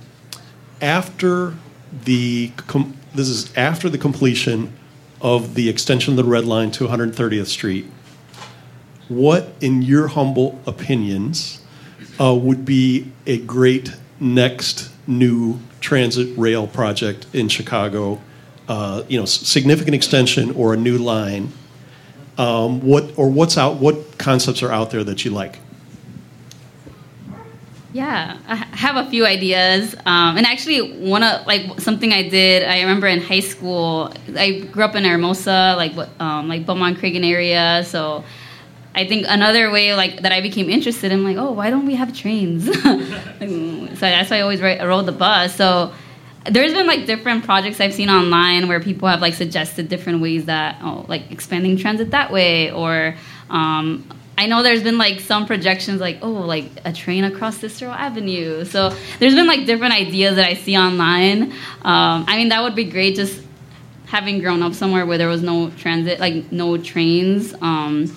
after 0.82 1.56
the 2.03 2.52
com- 2.68 2.98
this 3.14 3.30
is 3.30 3.56
after 3.56 3.90
the 3.90 3.98
completion 3.98 4.73
of 5.22 5.56
the 5.56 5.69
extension 5.69 6.14
of 6.14 6.18
the 6.18 6.30
Red 6.30 6.45
Line 6.45 6.72
to 6.72 6.88
130th 6.88 7.48
Street. 7.48 7.86
What, 9.07 9.53
in 9.61 9.82
your 9.82 10.07
humble 10.07 10.60
opinions, 10.65 11.61
uh, 12.19 12.36
would 12.36 12.65
be 12.65 13.11
a 13.26 13.38
great 13.38 13.95
next 14.19 14.91
new 15.07 15.60
transit 15.80 16.36
rail 16.38 16.68
project 16.68 17.27
in 17.34 17.48
Chicago? 17.48 18.19
Uh, 18.68 19.03
you 19.07 19.19
know, 19.19 19.26
significant 19.26 19.94
extension 19.94 20.52
or 20.52 20.73
a 20.73 20.77
new 20.77 20.98
line 20.98 21.52
um, 22.38 22.82
what 22.82 23.12
or 23.18 23.30
what's 23.30 23.57
out? 23.57 23.78
What 23.78 24.18
concepts 24.18 24.62
are 24.64 24.72
out 24.72 24.91
there 24.91 25.03
that 25.03 25.26
you 25.26 25.32
like? 25.32 25.60
Yeah, 27.94 28.38
I 28.45 28.56
have 28.56 28.98
a 28.98 29.10
few 29.10 29.26
ideas, 29.26 29.95
um, 30.06 30.36
and 30.36 30.45
actually, 30.45 30.98
one 30.99 31.24
of 31.24 31.48
like 31.48 31.80
something 31.80 32.12
I 32.12 32.28
did. 32.28 32.64
I 32.64 32.82
remember 32.82 33.07
in 33.07 33.22
high 33.22 33.40
school, 33.40 34.12
I 34.36 34.60
grew 34.72 34.84
up 34.84 34.95
in 34.95 35.06
Hermosa, 35.06 35.76
like 35.78 35.94
um, 36.20 36.49
like 36.49 36.66
Belmont 36.66 36.98
Cragin 36.98 37.26
area. 37.26 37.86
So, 37.88 38.26
I 38.95 39.07
think 39.07 39.26
another 39.30 39.72
way 39.72 39.95
like 39.95 40.24
that 40.24 40.34
I 40.34 40.41
became 40.41 40.70
interested 40.70 41.14
in, 41.14 41.24
like, 41.24 41.38
oh, 41.38 41.53
why 41.53 41.70
don't 41.70 41.86
we 41.86 41.95
have 41.95 42.14
trains? 42.14 42.66
so 42.84 43.95
that's 44.02 44.30
why 44.30 44.38
I 44.38 44.41
always 44.41 44.62
rode 44.62 45.06
the 45.06 45.14
bus. 45.14 45.56
So 45.56 45.94
there's 46.50 46.74
been 46.74 46.88
like 46.88 47.06
different 47.06 47.44
projects 47.44 47.80
I've 47.80 47.94
seen 47.94 48.10
online 48.10 48.68
where 48.68 48.80
people 48.80 49.08
have 49.08 49.22
like 49.22 49.34
suggested 49.34 49.90
different 49.90 50.22
ways 50.22 50.46
that 50.46 50.78
oh 50.82 51.06
like 51.08 51.32
expanding 51.32 51.78
transit 51.78 52.12
that 52.12 52.32
way 52.32 52.72
or 52.72 53.16
um, 53.50 54.08
I 54.38 54.48
know 54.48 54.64
there's 54.64 54.84
been 54.84 54.98
like 54.98 55.20
some 55.22 55.46
projections 55.46 56.02
like 56.02 56.20
oh 56.22 56.32
like 56.32 56.70
a 56.84 56.94
train 56.94 57.24
across 57.24 57.58
Cicero 57.58 57.92
Avenue. 57.92 58.66
So 58.66 58.96
there's 59.20 59.34
been 59.34 59.48
like 59.48 59.66
different 59.66 59.94
ideas 59.94 60.36
that 60.36 60.46
I 60.46 60.54
see 60.56 60.78
online. 60.78 61.52
Um, 61.82 62.26
I 62.28 62.38
mean 62.38 62.50
that 62.50 62.62
would 62.62 62.76
be 62.76 62.86
great 62.86 63.16
just 63.16 63.42
having 64.06 64.40
grown 64.40 64.62
up 64.62 64.74
somewhere 64.74 65.06
where 65.06 65.18
there 65.18 65.28
was 65.28 65.42
no 65.42 65.72
transit 65.72 66.20
like 66.20 66.52
no 66.52 66.78
trains. 66.78 67.54
Um, 67.62 68.16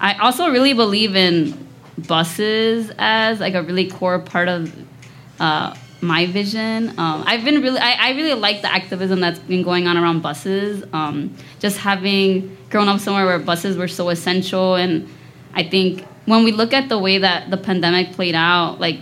I 0.00 0.14
also 0.14 0.50
really 0.50 0.74
believe 0.74 1.16
in 1.16 1.66
buses 1.96 2.90
as 2.98 3.40
like 3.40 3.54
a 3.54 3.62
really 3.62 3.88
core 3.88 4.18
part 4.18 4.48
of 4.48 4.74
uh, 5.40 5.74
my 6.04 6.26
vision. 6.26 6.90
Um, 6.98 7.24
I've 7.26 7.44
been 7.44 7.60
really, 7.60 7.78
I, 7.78 7.92
I, 7.92 8.10
really 8.10 8.34
like 8.34 8.62
the 8.62 8.72
activism 8.72 9.20
that's 9.20 9.38
been 9.38 9.62
going 9.62 9.86
on 9.86 9.96
around 9.96 10.20
buses. 10.22 10.84
Um, 10.92 11.34
just 11.60 11.78
having 11.78 12.56
grown 12.70 12.88
up 12.88 13.00
somewhere 13.00 13.26
where 13.26 13.38
buses 13.38 13.76
were 13.76 13.88
so 13.88 14.08
essential, 14.10 14.74
and 14.74 15.08
I 15.54 15.62
think 15.64 16.04
when 16.26 16.44
we 16.44 16.52
look 16.52 16.72
at 16.72 16.88
the 16.88 16.98
way 16.98 17.18
that 17.18 17.50
the 17.50 17.56
pandemic 17.56 18.12
played 18.12 18.34
out, 18.34 18.80
like 18.80 18.98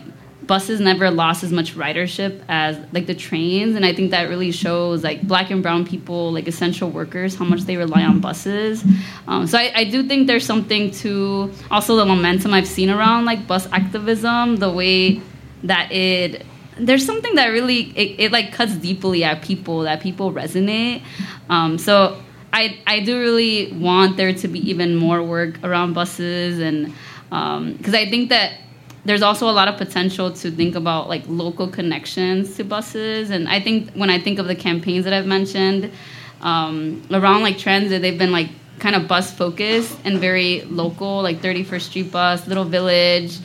buses 0.46 0.80
never 0.80 1.10
lost 1.10 1.44
as 1.44 1.52
much 1.52 1.74
ridership 1.74 2.42
as 2.48 2.76
like 2.92 3.06
the 3.06 3.14
trains, 3.14 3.76
and 3.76 3.84
I 3.84 3.94
think 3.94 4.10
that 4.10 4.28
really 4.28 4.52
shows 4.52 5.04
like 5.04 5.22
black 5.22 5.50
and 5.50 5.62
brown 5.62 5.86
people, 5.86 6.32
like 6.32 6.48
essential 6.48 6.90
workers, 6.90 7.34
how 7.34 7.44
much 7.44 7.62
they 7.62 7.76
rely 7.76 8.02
on 8.02 8.20
buses. 8.20 8.84
Um, 9.26 9.46
so 9.46 9.58
I, 9.58 9.72
I 9.74 9.84
do 9.84 10.06
think 10.06 10.26
there's 10.26 10.46
something 10.46 10.90
to 11.02 11.52
also 11.70 11.96
the 11.96 12.04
momentum 12.04 12.52
I've 12.52 12.68
seen 12.68 12.90
around 12.90 13.24
like 13.24 13.46
bus 13.46 13.66
activism, 13.72 14.56
the 14.56 14.70
way 14.70 15.20
that 15.64 15.90
it 15.92 16.44
there's 16.86 17.06
something 17.06 17.34
that 17.36 17.48
really 17.48 17.90
it, 17.96 18.20
it, 18.20 18.32
like 18.32 18.52
cuts 18.52 18.74
deeply 18.74 19.24
at 19.24 19.42
people 19.42 19.80
that 19.80 20.00
people 20.00 20.32
resonate. 20.32 21.02
Um, 21.48 21.78
so 21.78 22.20
I, 22.52 22.78
I 22.86 23.00
do 23.00 23.18
really 23.18 23.72
want 23.72 24.16
there 24.16 24.32
to 24.32 24.48
be 24.48 24.58
even 24.68 24.96
more 24.96 25.22
work 25.22 25.62
around 25.64 25.94
buses 25.94 26.58
and 26.58 26.92
because 27.30 27.94
um, 27.94 27.94
i 27.94 28.08
think 28.10 28.28
that 28.28 28.58
there's 29.04 29.22
also 29.22 29.48
a 29.48 29.52
lot 29.52 29.68
of 29.68 29.76
potential 29.78 30.30
to 30.30 30.50
think 30.50 30.74
about 30.74 31.08
like 31.08 31.24
local 31.26 31.66
connections 31.66 32.56
to 32.56 32.64
buses. 32.64 33.30
And 33.30 33.48
i 33.48 33.58
think 33.58 33.90
when 33.92 34.10
i 34.10 34.18
think 34.18 34.38
of 34.38 34.46
the 34.46 34.54
campaigns 34.54 35.04
that 35.04 35.14
i've 35.14 35.26
mentioned 35.26 35.90
um, 36.42 37.02
around 37.10 37.42
like 37.42 37.56
transit 37.56 38.02
they've 38.02 38.18
been 38.18 38.32
like 38.32 38.50
kind 38.80 38.96
of 38.96 39.08
bus 39.08 39.32
focused 39.32 39.96
and 40.04 40.18
very 40.18 40.62
local 40.62 41.22
like 41.22 41.40
31st 41.40 41.80
street 41.80 42.12
bus 42.12 42.46
little 42.46 42.64
village 42.64 43.38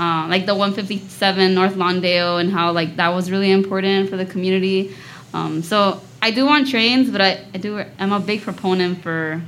uh, 0.00 0.26
like 0.28 0.46
the 0.46 0.54
157 0.54 1.54
North 1.54 1.74
Lawndale 1.74 2.40
and 2.40 2.50
how 2.50 2.72
like 2.72 2.96
that 2.96 3.08
was 3.08 3.30
really 3.30 3.50
important 3.50 4.08
for 4.08 4.16
the 4.16 4.24
community. 4.24 4.96
Um, 5.34 5.62
so 5.62 6.00
I 6.22 6.30
do 6.30 6.46
want 6.46 6.70
trains, 6.70 7.10
but 7.10 7.20
I, 7.20 7.44
I 7.52 7.58
do 7.58 7.84
I'm 7.98 8.12
a 8.12 8.18
big 8.18 8.40
proponent 8.40 9.02
for 9.02 9.42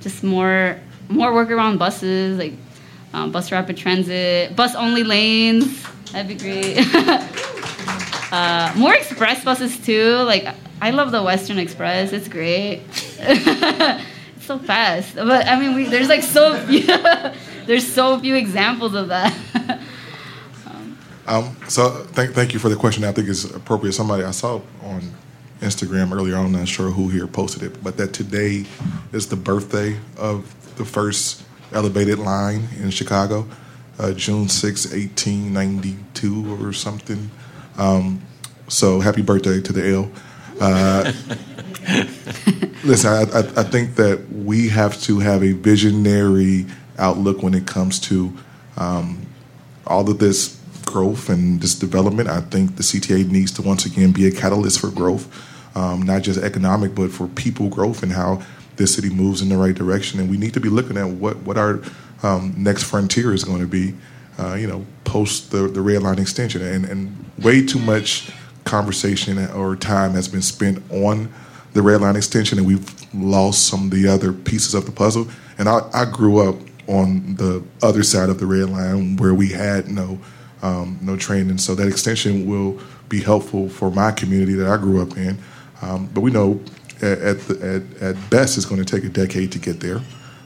just 0.00 0.22
more 0.22 0.78
more 1.08 1.32
work 1.32 1.50
around 1.50 1.78
buses, 1.78 2.36
like 2.36 2.52
um, 3.14 3.32
bus 3.32 3.50
rapid 3.50 3.78
transit, 3.78 4.54
bus 4.54 4.74
only 4.74 5.04
lanes. 5.04 5.82
That'd 6.12 6.28
be 6.28 6.34
great. 6.34 6.76
uh, 8.30 8.74
more 8.76 8.92
express 8.92 9.42
buses 9.42 9.78
too. 9.86 10.16
Like 10.16 10.46
I 10.82 10.90
love 10.90 11.12
the 11.12 11.22
Western 11.22 11.58
Express. 11.58 12.12
It's 12.12 12.28
great. 12.28 12.82
it's 13.20 14.44
so 14.44 14.58
fast. 14.58 15.14
But 15.14 15.48
I 15.48 15.58
mean, 15.58 15.74
we, 15.74 15.86
there's 15.86 16.10
like 16.10 16.22
so 16.22 16.62
there's 17.66 17.90
so 17.90 18.18
few 18.20 18.34
examples 18.34 18.92
of 18.92 19.08
that. 19.08 19.80
Um, 21.26 21.56
so 21.68 21.90
thank 22.12 22.34
thank 22.34 22.52
you 22.52 22.58
for 22.58 22.68
the 22.68 22.76
question. 22.76 23.04
I 23.04 23.12
think 23.12 23.28
it's 23.28 23.44
appropriate. 23.44 23.92
Somebody 23.92 24.24
I 24.24 24.30
saw 24.30 24.60
on 24.82 25.14
Instagram 25.60 26.12
earlier. 26.12 26.36
I'm 26.36 26.52
not 26.52 26.68
sure 26.68 26.90
who 26.90 27.08
here 27.08 27.26
posted 27.26 27.62
it, 27.62 27.82
but 27.82 27.96
that 27.96 28.12
today 28.12 28.66
is 29.12 29.28
the 29.28 29.36
birthday 29.36 29.96
of 30.16 30.54
the 30.76 30.84
first 30.84 31.42
elevated 31.72 32.18
line 32.18 32.68
in 32.78 32.90
Chicago, 32.90 33.46
uh, 33.98 34.12
June 34.12 34.48
6, 34.48 34.92
1892 34.92 36.62
or 36.62 36.72
something. 36.72 37.30
Um, 37.78 38.22
so 38.68 39.00
happy 39.00 39.22
birthday 39.22 39.60
to 39.60 39.72
the 39.72 39.88
L. 39.88 40.10
Uh, 40.60 41.12
listen, 42.84 43.10
I, 43.10 43.22
I, 43.22 43.60
I, 43.60 43.64
think 43.64 43.96
that 43.96 44.30
we 44.30 44.68
have 44.68 45.00
to 45.02 45.18
have 45.18 45.42
a 45.42 45.52
visionary 45.52 46.66
outlook 46.96 47.42
when 47.42 47.54
it 47.54 47.66
comes 47.66 47.98
to 48.00 48.32
um, 48.76 49.26
all 49.84 50.08
of 50.08 50.18
this 50.18 50.60
growth 50.84 51.28
and 51.28 51.60
this 51.60 51.74
development. 51.74 52.28
I 52.28 52.40
think 52.40 52.76
the 52.76 52.82
CTA 52.82 53.30
needs 53.30 53.52
to 53.52 53.62
once 53.62 53.86
again 53.86 54.12
be 54.12 54.26
a 54.26 54.32
catalyst 54.32 54.80
for 54.80 54.90
growth, 54.90 55.28
um, 55.76 56.02
not 56.02 56.22
just 56.22 56.40
economic, 56.40 56.94
but 56.94 57.10
for 57.10 57.26
people 57.28 57.68
growth 57.68 58.02
and 58.02 58.12
how 58.12 58.42
this 58.76 58.94
city 58.94 59.10
moves 59.10 59.40
in 59.40 59.48
the 59.48 59.56
right 59.56 59.74
direction, 59.74 60.20
and 60.20 60.30
we 60.30 60.36
need 60.36 60.54
to 60.54 60.60
be 60.60 60.68
looking 60.68 60.96
at 60.96 61.08
what 61.08 61.36
what 61.38 61.56
our 61.56 61.80
um, 62.22 62.54
next 62.56 62.84
frontier 62.84 63.32
is 63.32 63.44
going 63.44 63.60
to 63.60 63.66
be. 63.66 63.94
Uh, 64.36 64.54
you 64.54 64.66
know, 64.66 64.84
post 65.04 65.52
the 65.52 65.68
the 65.68 65.80
red 65.80 66.02
line 66.02 66.18
extension, 66.18 66.60
and 66.60 66.84
and 66.84 67.24
way 67.38 67.64
too 67.64 67.78
much 67.78 68.32
conversation 68.64 69.38
or 69.50 69.76
time 69.76 70.12
has 70.12 70.26
been 70.26 70.42
spent 70.42 70.82
on 70.90 71.32
the 71.72 71.82
red 71.82 72.00
line 72.00 72.16
extension, 72.16 72.58
and 72.58 72.66
we've 72.66 73.14
lost 73.14 73.68
some 73.68 73.84
of 73.84 73.90
the 73.90 74.08
other 74.08 74.32
pieces 74.32 74.74
of 74.74 74.86
the 74.86 74.92
puzzle. 74.92 75.28
And 75.58 75.68
I, 75.68 75.80
I 75.92 76.04
grew 76.04 76.48
up 76.48 76.56
on 76.88 77.36
the 77.36 77.62
other 77.82 78.02
side 78.02 78.28
of 78.28 78.38
the 78.38 78.46
red 78.46 78.70
line 78.70 79.16
where 79.16 79.34
we 79.34 79.50
had 79.50 79.88
no 79.88 80.18
um, 80.62 80.98
no 81.02 81.16
training, 81.16 81.58
so 81.58 81.74
that 81.74 81.88
extension 81.88 82.46
will 82.46 82.80
be 83.08 83.20
helpful 83.20 83.68
for 83.68 83.90
my 83.90 84.10
community 84.10 84.54
that 84.54 84.68
I 84.68 84.76
grew 84.76 85.02
up 85.02 85.16
in. 85.16 85.38
Um, 85.82 86.08
but 86.12 86.22
we 86.22 86.30
know 86.30 86.60
at 87.02 87.18
at, 87.18 87.40
the, 87.40 87.84
at, 88.00 88.02
at 88.02 88.30
best 88.30 88.56
it's 88.56 88.66
going 88.66 88.82
to 88.82 88.84
take 88.84 89.04
a 89.04 89.12
decade 89.12 89.52
to 89.52 89.58
get 89.58 89.80
there. 89.80 90.00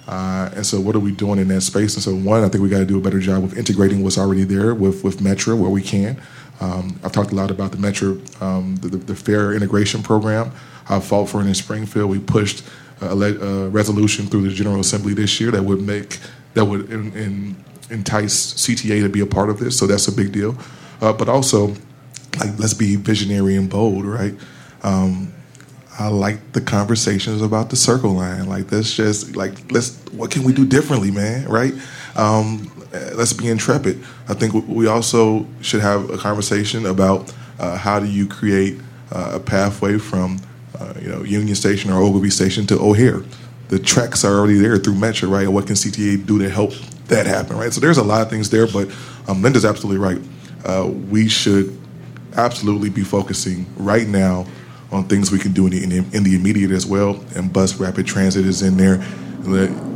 Uh, 0.08 0.50
and 0.56 0.66
so, 0.66 0.80
what 0.80 0.96
are 0.96 1.00
we 1.00 1.12
doing 1.12 1.38
in 1.38 1.48
that 1.48 1.60
space? 1.60 1.94
And 1.94 2.02
so, 2.02 2.14
one, 2.14 2.42
I 2.42 2.48
think 2.48 2.62
we 2.62 2.70
got 2.70 2.78
to 2.78 2.86
do 2.86 2.96
a 2.96 3.00
better 3.00 3.20
job 3.20 3.44
of 3.44 3.58
integrating 3.58 4.02
what's 4.02 4.16
already 4.16 4.44
there 4.44 4.74
with 4.74 5.04
with 5.04 5.18
Metra 5.18 5.56
where 5.56 5.70
we 5.70 5.82
can. 5.82 6.20
Um, 6.60 6.98
I've 7.04 7.12
talked 7.12 7.30
a 7.30 7.34
lot 7.34 7.50
about 7.50 7.72
the 7.72 7.76
Metra, 7.76 8.42
um, 8.42 8.76
the, 8.76 8.88
the, 8.88 8.96
the, 8.96 9.14
fare 9.14 9.52
integration 9.52 10.02
program. 10.02 10.50
I 10.88 10.98
fought 10.98 11.28
for 11.28 11.40
it 11.40 11.46
in 11.46 11.54
Springfield. 11.54 12.10
We 12.10 12.18
pushed 12.18 12.64
a, 13.00 13.06
a, 13.06 13.68
resolution 13.68 14.26
through 14.26 14.48
the 14.48 14.54
General 14.54 14.80
Assembly 14.80 15.14
this 15.14 15.40
year 15.40 15.50
that 15.52 15.62
would 15.62 15.82
make 15.82 16.18
that 16.54 16.64
would 16.64 16.90
in, 16.90 17.12
in, 17.12 17.64
entice 17.90 18.54
CTA 18.54 19.02
to 19.02 19.08
be 19.08 19.20
a 19.20 19.26
part 19.26 19.50
of 19.50 19.58
this. 19.58 19.78
So 19.78 19.86
that's 19.86 20.08
a 20.08 20.12
big 20.12 20.32
deal. 20.32 20.56
Uh, 21.00 21.12
but 21.12 21.28
also, 21.28 21.68
like, 22.38 22.58
let's 22.58 22.74
be 22.74 22.96
visionary 22.96 23.56
and 23.56 23.70
bold, 23.70 24.04
right? 24.04 24.34
Um, 24.82 25.32
I 25.98 26.08
like 26.08 26.52
the 26.52 26.60
conversations 26.60 27.42
about 27.42 27.70
the 27.70 27.76
circle 27.76 28.12
line. 28.12 28.48
Like, 28.48 28.70
let's 28.70 28.94
just 28.94 29.34
like 29.34 29.72
let's 29.72 29.96
what 30.12 30.30
can 30.30 30.44
we 30.44 30.52
do 30.52 30.64
differently, 30.64 31.10
man? 31.10 31.48
Right? 31.48 31.74
Um, 32.14 32.70
let's 33.14 33.32
be 33.32 33.48
intrepid. 33.48 34.02
I 34.28 34.34
think 34.34 34.66
we 34.68 34.86
also 34.86 35.46
should 35.60 35.80
have 35.80 36.10
a 36.10 36.18
conversation 36.18 36.86
about 36.86 37.32
uh, 37.58 37.76
how 37.76 37.98
do 37.98 38.06
you 38.06 38.26
create 38.26 38.78
uh, 39.10 39.32
a 39.34 39.40
pathway 39.40 39.98
from 39.98 40.38
uh, 40.78 40.94
you 41.00 41.08
know 41.08 41.22
Union 41.22 41.56
Station 41.56 41.90
or 41.90 42.00
Ogilvie 42.00 42.30
Station 42.30 42.66
to 42.68 42.78
O'Hare. 42.78 43.22
The 43.68 43.78
tracks 43.78 44.24
are 44.24 44.38
already 44.38 44.58
there 44.58 44.78
through 44.78 44.94
Metra, 44.94 45.30
right? 45.30 45.48
What 45.48 45.66
can 45.66 45.74
CTA 45.74 46.24
do 46.24 46.38
to 46.38 46.48
help 46.48 46.72
that 47.08 47.26
happen, 47.26 47.56
right? 47.56 47.72
So 47.72 47.80
there's 47.80 47.98
a 47.98 48.04
lot 48.04 48.22
of 48.22 48.30
things 48.30 48.50
there, 48.50 48.66
but 48.66 48.88
um, 49.26 49.42
Lynda's 49.42 49.64
absolutely 49.64 49.98
right. 49.98 50.20
Uh, 50.64 50.88
we 51.10 51.28
should 51.28 51.78
absolutely 52.36 52.90
be 52.90 53.02
focusing 53.02 53.66
right 53.76 54.06
now 54.06 54.46
on 54.90 55.04
things 55.04 55.30
we 55.30 55.38
can 55.38 55.52
do 55.52 55.66
in 55.66 55.72
the, 55.72 55.82
in 55.82 55.88
the, 55.90 56.16
in 56.16 56.24
the 56.24 56.34
immediate 56.34 56.70
as 56.70 56.86
well. 56.86 57.22
And 57.34 57.52
bus 57.52 57.78
rapid 57.78 58.06
transit 58.06 58.46
is 58.46 58.62
in 58.62 58.76
there. 58.76 59.00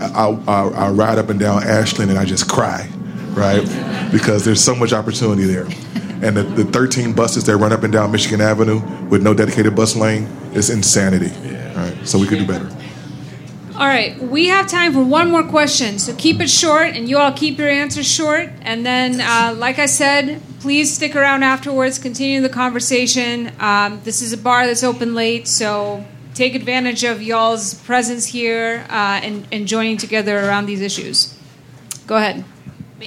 I, 0.00 0.38
I, 0.46 0.68
I 0.68 0.90
ride 0.90 1.18
up 1.18 1.28
and 1.28 1.38
down 1.38 1.62
Ashland 1.62 2.10
and 2.10 2.18
I 2.18 2.24
just 2.24 2.48
cry, 2.48 2.88
right? 3.30 3.62
Because 4.10 4.44
there's 4.44 4.62
so 4.62 4.74
much 4.74 4.92
opportunity 4.92 5.44
there. 5.44 5.66
And 6.22 6.36
the, 6.36 6.42
the 6.42 6.64
13 6.64 7.14
buses 7.14 7.44
that 7.44 7.56
run 7.56 7.72
up 7.72 7.82
and 7.82 7.92
down 7.92 8.12
Michigan 8.12 8.40
Avenue 8.40 8.80
with 9.08 9.22
no 9.22 9.34
dedicated 9.34 9.74
bus 9.74 9.96
lane 9.96 10.24
is 10.54 10.70
insanity. 10.70 11.32
Right? 11.74 11.96
So 12.04 12.18
we 12.18 12.26
could 12.26 12.38
do 12.38 12.46
better. 12.46 12.70
All 13.74 13.86
right, 13.86 14.18
we 14.20 14.48
have 14.48 14.66
time 14.68 14.92
for 14.92 15.02
one 15.02 15.30
more 15.30 15.42
question, 15.42 15.98
so 15.98 16.14
keep 16.14 16.40
it 16.40 16.50
short, 16.50 16.88
and 16.88 17.08
you 17.08 17.16
all 17.16 17.32
keep 17.32 17.58
your 17.58 17.70
answers 17.70 18.06
short. 18.06 18.50
And 18.60 18.84
then, 18.84 19.18
uh, 19.18 19.54
like 19.56 19.78
I 19.78 19.86
said, 19.86 20.42
please 20.60 20.94
stick 20.94 21.16
around 21.16 21.42
afterwards, 21.42 21.98
continue 21.98 22.42
the 22.42 22.50
conversation. 22.50 23.50
Um, 23.58 24.00
this 24.04 24.20
is 24.20 24.34
a 24.34 24.36
bar 24.36 24.66
that's 24.66 24.84
open 24.84 25.14
late, 25.14 25.48
so 25.48 26.04
take 26.34 26.54
advantage 26.54 27.02
of 27.02 27.22
y'all's 27.22 27.72
presence 27.72 28.26
here 28.26 28.84
uh, 28.90 29.20
and, 29.22 29.48
and 29.50 29.66
joining 29.66 29.96
together 29.96 30.38
around 30.38 30.66
these 30.66 30.82
issues. 30.82 31.34
Go 32.06 32.16
ahead. 32.16 32.44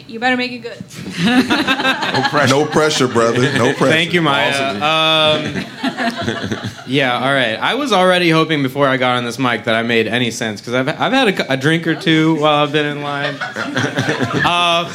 You 0.08 0.20
better 0.20 0.38
make 0.38 0.52
it 0.52 0.60
good. 0.60 0.78
no, 1.26 2.28
pressure. 2.30 2.54
no 2.54 2.66
pressure, 2.66 3.08
brother. 3.08 3.42
No 3.54 3.74
pressure. 3.74 3.86
Thank 3.86 4.14
you, 4.14 4.22
Maya. 4.22 4.76
Um, 4.76 5.66
yeah, 6.88 7.20
all 7.20 7.34
right. 7.34 7.56
I 7.56 7.76
was 7.76 7.92
already 7.92 8.30
hoping 8.30 8.62
before 8.64 8.88
I 8.88 8.98
got 8.98 9.18
on 9.18 9.26
this 9.26 9.40
mic 9.40 9.66
that 9.66 9.76
I 9.76 9.84
made 9.84 10.08
any 10.08 10.32
sense 10.32 10.62
because 10.62 10.74
I've, 10.74 10.88
I've 10.90 11.14
had 11.14 11.40
a, 11.40 11.54
a, 11.54 11.58
drink 11.58 11.88
or 11.88 11.96
two 11.96 12.40
while 12.40 12.64
I've 12.64 12.72
been 12.72 12.86
in 12.86 13.02
line. 13.02 13.36
Uh, 14.46 14.92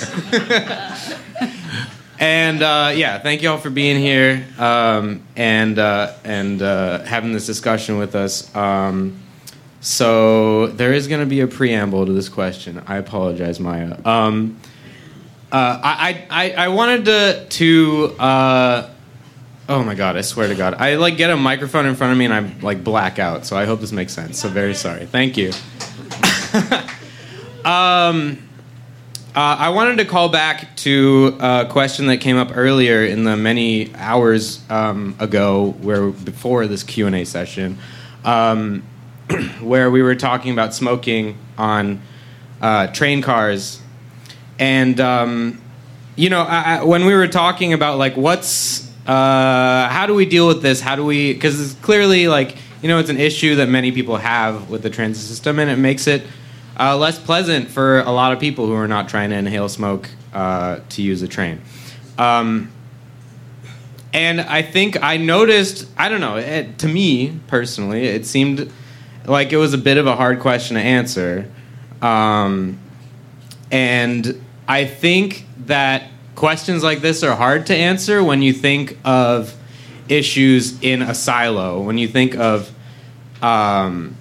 and 2.18 2.62
uh, 2.62 2.93
yeah, 2.94 3.18
thank 3.18 3.43
you 3.43 3.51
all 3.51 3.59
for 3.59 3.70
being 3.70 3.98
here 3.98 4.47
um, 4.59 5.22
and 5.36 5.78
uh, 5.78 6.12
and 6.24 6.60
uh, 6.62 7.02
having 7.05 7.32
this 7.32 7.47
discussion 7.47 7.98
with 7.98 8.14
us. 8.14 8.55
Um, 8.55 9.18
so 9.81 10.66
there 10.66 10.93
is 10.93 11.09
going 11.09 11.20
to 11.20 11.27
be 11.27 11.40
a 11.40 11.47
preamble 11.47 12.05
to 12.05 12.12
this 12.12 12.28
question. 12.28 12.82
I 12.86 12.98
apologize, 12.98 13.59
Maya. 13.59 13.97
Um, 14.05 14.60
uh, 15.52 15.81
I, 15.82 16.27
I 16.31 16.51
I 16.52 16.68
wanted 16.68 17.05
to 17.06 17.47
to. 17.48 18.14
Uh, 18.18 18.90
oh 19.68 19.82
my 19.82 19.94
god! 19.94 20.16
I 20.16 20.20
swear 20.20 20.48
to 20.48 20.55
God, 20.55 20.74
I 20.74 20.94
like 20.94 21.16
get 21.16 21.31
a 21.31 21.36
microphone 21.36 21.86
in 21.86 21.97
front 21.97 22.12
of 22.12 22.18
me 22.18 22.24
and 22.24 22.35
I 22.35 22.40
like 22.62 22.85
black 22.85 23.18
out. 23.18 23.47
So 23.47 23.56
I 23.56 23.64
hope 23.64 23.81
this 23.81 23.93
makes 23.93 24.12
sense. 24.12 24.40
So 24.40 24.48
very 24.48 24.74
sorry. 24.74 25.06
Thank 25.06 25.36
you. 25.36 25.52
um. 27.64 28.47
Uh, 29.32 29.56
I 29.60 29.68
wanted 29.68 29.98
to 29.98 30.05
call 30.06 30.28
back 30.28 30.77
to 30.78 31.36
a 31.39 31.64
question 31.70 32.09
that 32.09 32.16
came 32.16 32.36
up 32.36 32.51
earlier 32.56 33.05
in 33.05 33.22
the 33.22 33.36
many 33.36 33.94
hours 33.94 34.60
um, 34.68 35.14
ago, 35.20 35.77
where 35.82 36.10
before 36.10 36.66
this 36.66 36.82
Q 36.82 37.06
and 37.06 37.14
A 37.14 37.24
session, 37.24 37.78
um, 38.24 38.82
where 39.60 39.89
we 39.89 40.02
were 40.02 40.16
talking 40.16 40.52
about 40.52 40.74
smoking 40.74 41.39
on 41.56 42.02
uh, 42.60 42.89
train 42.89 43.22
cars, 43.22 43.81
and 44.60 45.00
um, 45.00 45.60
you 46.14 46.30
know, 46.30 46.42
I, 46.42 46.76
I, 46.76 46.84
when 46.84 47.06
we 47.06 47.14
were 47.14 47.26
talking 47.26 47.72
about 47.72 47.98
like 47.98 48.16
what's 48.16 48.88
uh, 49.06 49.88
how 49.88 50.06
do 50.06 50.14
we 50.14 50.26
deal 50.26 50.46
with 50.46 50.62
this? 50.62 50.80
How 50.80 50.94
do 50.94 51.04
we? 51.04 51.32
Because 51.32 51.60
it's 51.60 51.80
clearly 51.80 52.28
like 52.28 52.56
you 52.82 52.88
know, 52.88 52.98
it's 52.98 53.10
an 53.10 53.18
issue 53.18 53.56
that 53.56 53.68
many 53.68 53.90
people 53.90 54.16
have 54.16 54.70
with 54.70 54.82
the 54.82 54.90
transit 54.90 55.26
system, 55.26 55.58
and 55.58 55.70
it 55.70 55.76
makes 55.76 56.06
it 56.06 56.22
uh, 56.78 56.96
less 56.96 57.18
pleasant 57.18 57.68
for 57.68 58.00
a 58.00 58.10
lot 58.10 58.32
of 58.32 58.38
people 58.38 58.66
who 58.66 58.74
are 58.74 58.88
not 58.88 59.08
trying 59.08 59.30
to 59.30 59.36
inhale 59.36 59.68
smoke 59.68 60.08
uh, 60.32 60.80
to 60.90 61.02
use 61.02 61.22
a 61.22 61.28
train. 61.28 61.60
Um, 62.16 62.70
and 64.12 64.40
I 64.40 64.62
think 64.62 65.02
I 65.02 65.16
noticed, 65.16 65.86
I 65.96 66.08
don't 66.08 66.20
know, 66.20 66.36
it, 66.36 66.78
to 66.78 66.88
me 66.88 67.38
personally, 67.46 68.06
it 68.06 68.26
seemed 68.26 68.72
like 69.24 69.52
it 69.52 69.56
was 69.56 69.72
a 69.72 69.78
bit 69.78 69.98
of 69.98 70.06
a 70.06 70.16
hard 70.16 70.40
question 70.40 70.76
to 70.76 70.82
answer. 70.82 71.50
Um, 72.02 72.78
and 73.70 74.42
I 74.70 74.84
think 74.84 75.47
that 75.66 76.05
questions 76.36 76.84
like 76.84 77.01
this 77.01 77.24
are 77.24 77.34
hard 77.34 77.66
to 77.66 77.74
answer 77.74 78.22
when 78.22 78.40
you 78.40 78.52
think 78.52 78.97
of 79.05 79.52
issues 80.09 80.80
in 80.80 81.02
a 81.02 81.12
silo, 81.12 81.82
when 81.82 81.98
you 81.98 82.06
think 82.06 82.36
of 82.36 82.72
um, 83.42 84.16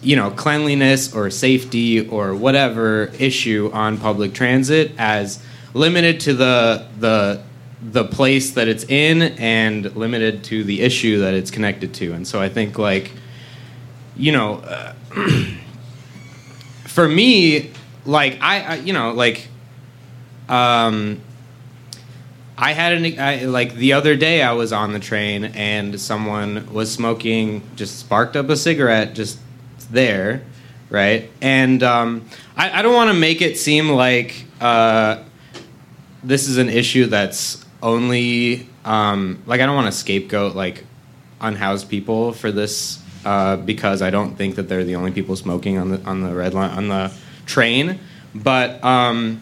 you 0.00 0.16
know 0.16 0.30
cleanliness 0.30 1.14
or 1.14 1.28
safety 1.28 2.08
or 2.08 2.34
whatever 2.34 3.12
issue 3.18 3.70
on 3.74 3.98
public 3.98 4.32
transit 4.32 4.92
as 4.96 5.44
limited 5.74 6.20
to 6.20 6.32
the 6.32 6.88
the 6.98 7.42
the 7.82 8.04
place 8.04 8.52
that 8.52 8.66
it's 8.66 8.84
in 8.84 9.20
and 9.20 9.94
limited 9.94 10.42
to 10.44 10.64
the 10.64 10.80
issue 10.80 11.18
that 11.18 11.34
it's 11.34 11.50
connected 11.50 11.92
to. 11.92 12.14
And 12.14 12.26
so 12.26 12.40
i 12.40 12.48
think 12.48 12.78
like 12.78 13.12
you 14.16 14.32
know 14.32 14.54
uh, 14.54 14.94
for 16.86 17.06
me 17.06 17.72
like 18.06 18.38
I, 18.40 18.60
I, 18.60 18.74
you 18.76 18.94
know 18.94 19.12
like 19.12 19.48
um 20.50 21.22
I 22.60 22.72
had 22.72 22.92
an 22.92 23.18
I, 23.18 23.46
like 23.46 23.74
the 23.74 23.94
other 23.94 24.16
day 24.16 24.42
I 24.42 24.52
was 24.52 24.70
on 24.70 24.92
the 24.92 24.98
train 24.98 25.44
and 25.44 25.98
someone 25.98 26.70
was 26.74 26.92
smoking 26.92 27.62
just 27.74 27.98
sparked 27.98 28.36
up 28.36 28.50
a 28.50 28.56
cigarette 28.56 29.14
just 29.14 29.38
there, 29.90 30.42
right? 30.90 31.30
And 31.40 31.82
um, 31.82 32.28
I, 32.58 32.80
I, 32.80 32.82
don't 32.82 32.92
want 32.94 33.08
to 33.08 33.14
make 33.14 33.40
it 33.40 33.56
seem 33.56 33.88
like 33.88 34.44
uh, 34.60 35.22
this 36.22 36.48
is 36.48 36.58
an 36.58 36.68
issue 36.68 37.06
that's 37.06 37.64
only 37.82 38.68
um, 38.84 39.42
like 39.46 39.62
I 39.62 39.66
don't 39.66 39.74
want 39.74 39.86
to 39.90 39.98
scapegoat 39.98 40.54
like 40.54 40.84
unhoused 41.40 41.88
people 41.88 42.32
for 42.32 42.52
this 42.52 43.02
uh, 43.24 43.56
because 43.56 44.02
I 44.02 44.10
don't 44.10 44.36
think 44.36 44.56
that 44.56 44.68
they're 44.68 44.84
the 44.84 44.96
only 44.96 45.12
people 45.12 45.34
smoking 45.34 45.78
on 45.78 45.92
the 45.92 46.02
on 46.04 46.20
the 46.20 46.34
red 46.34 46.52
line 46.52 46.76
on 46.76 46.88
the 46.88 47.10
train, 47.46 47.98
but. 48.34 48.84
Um, 48.84 49.40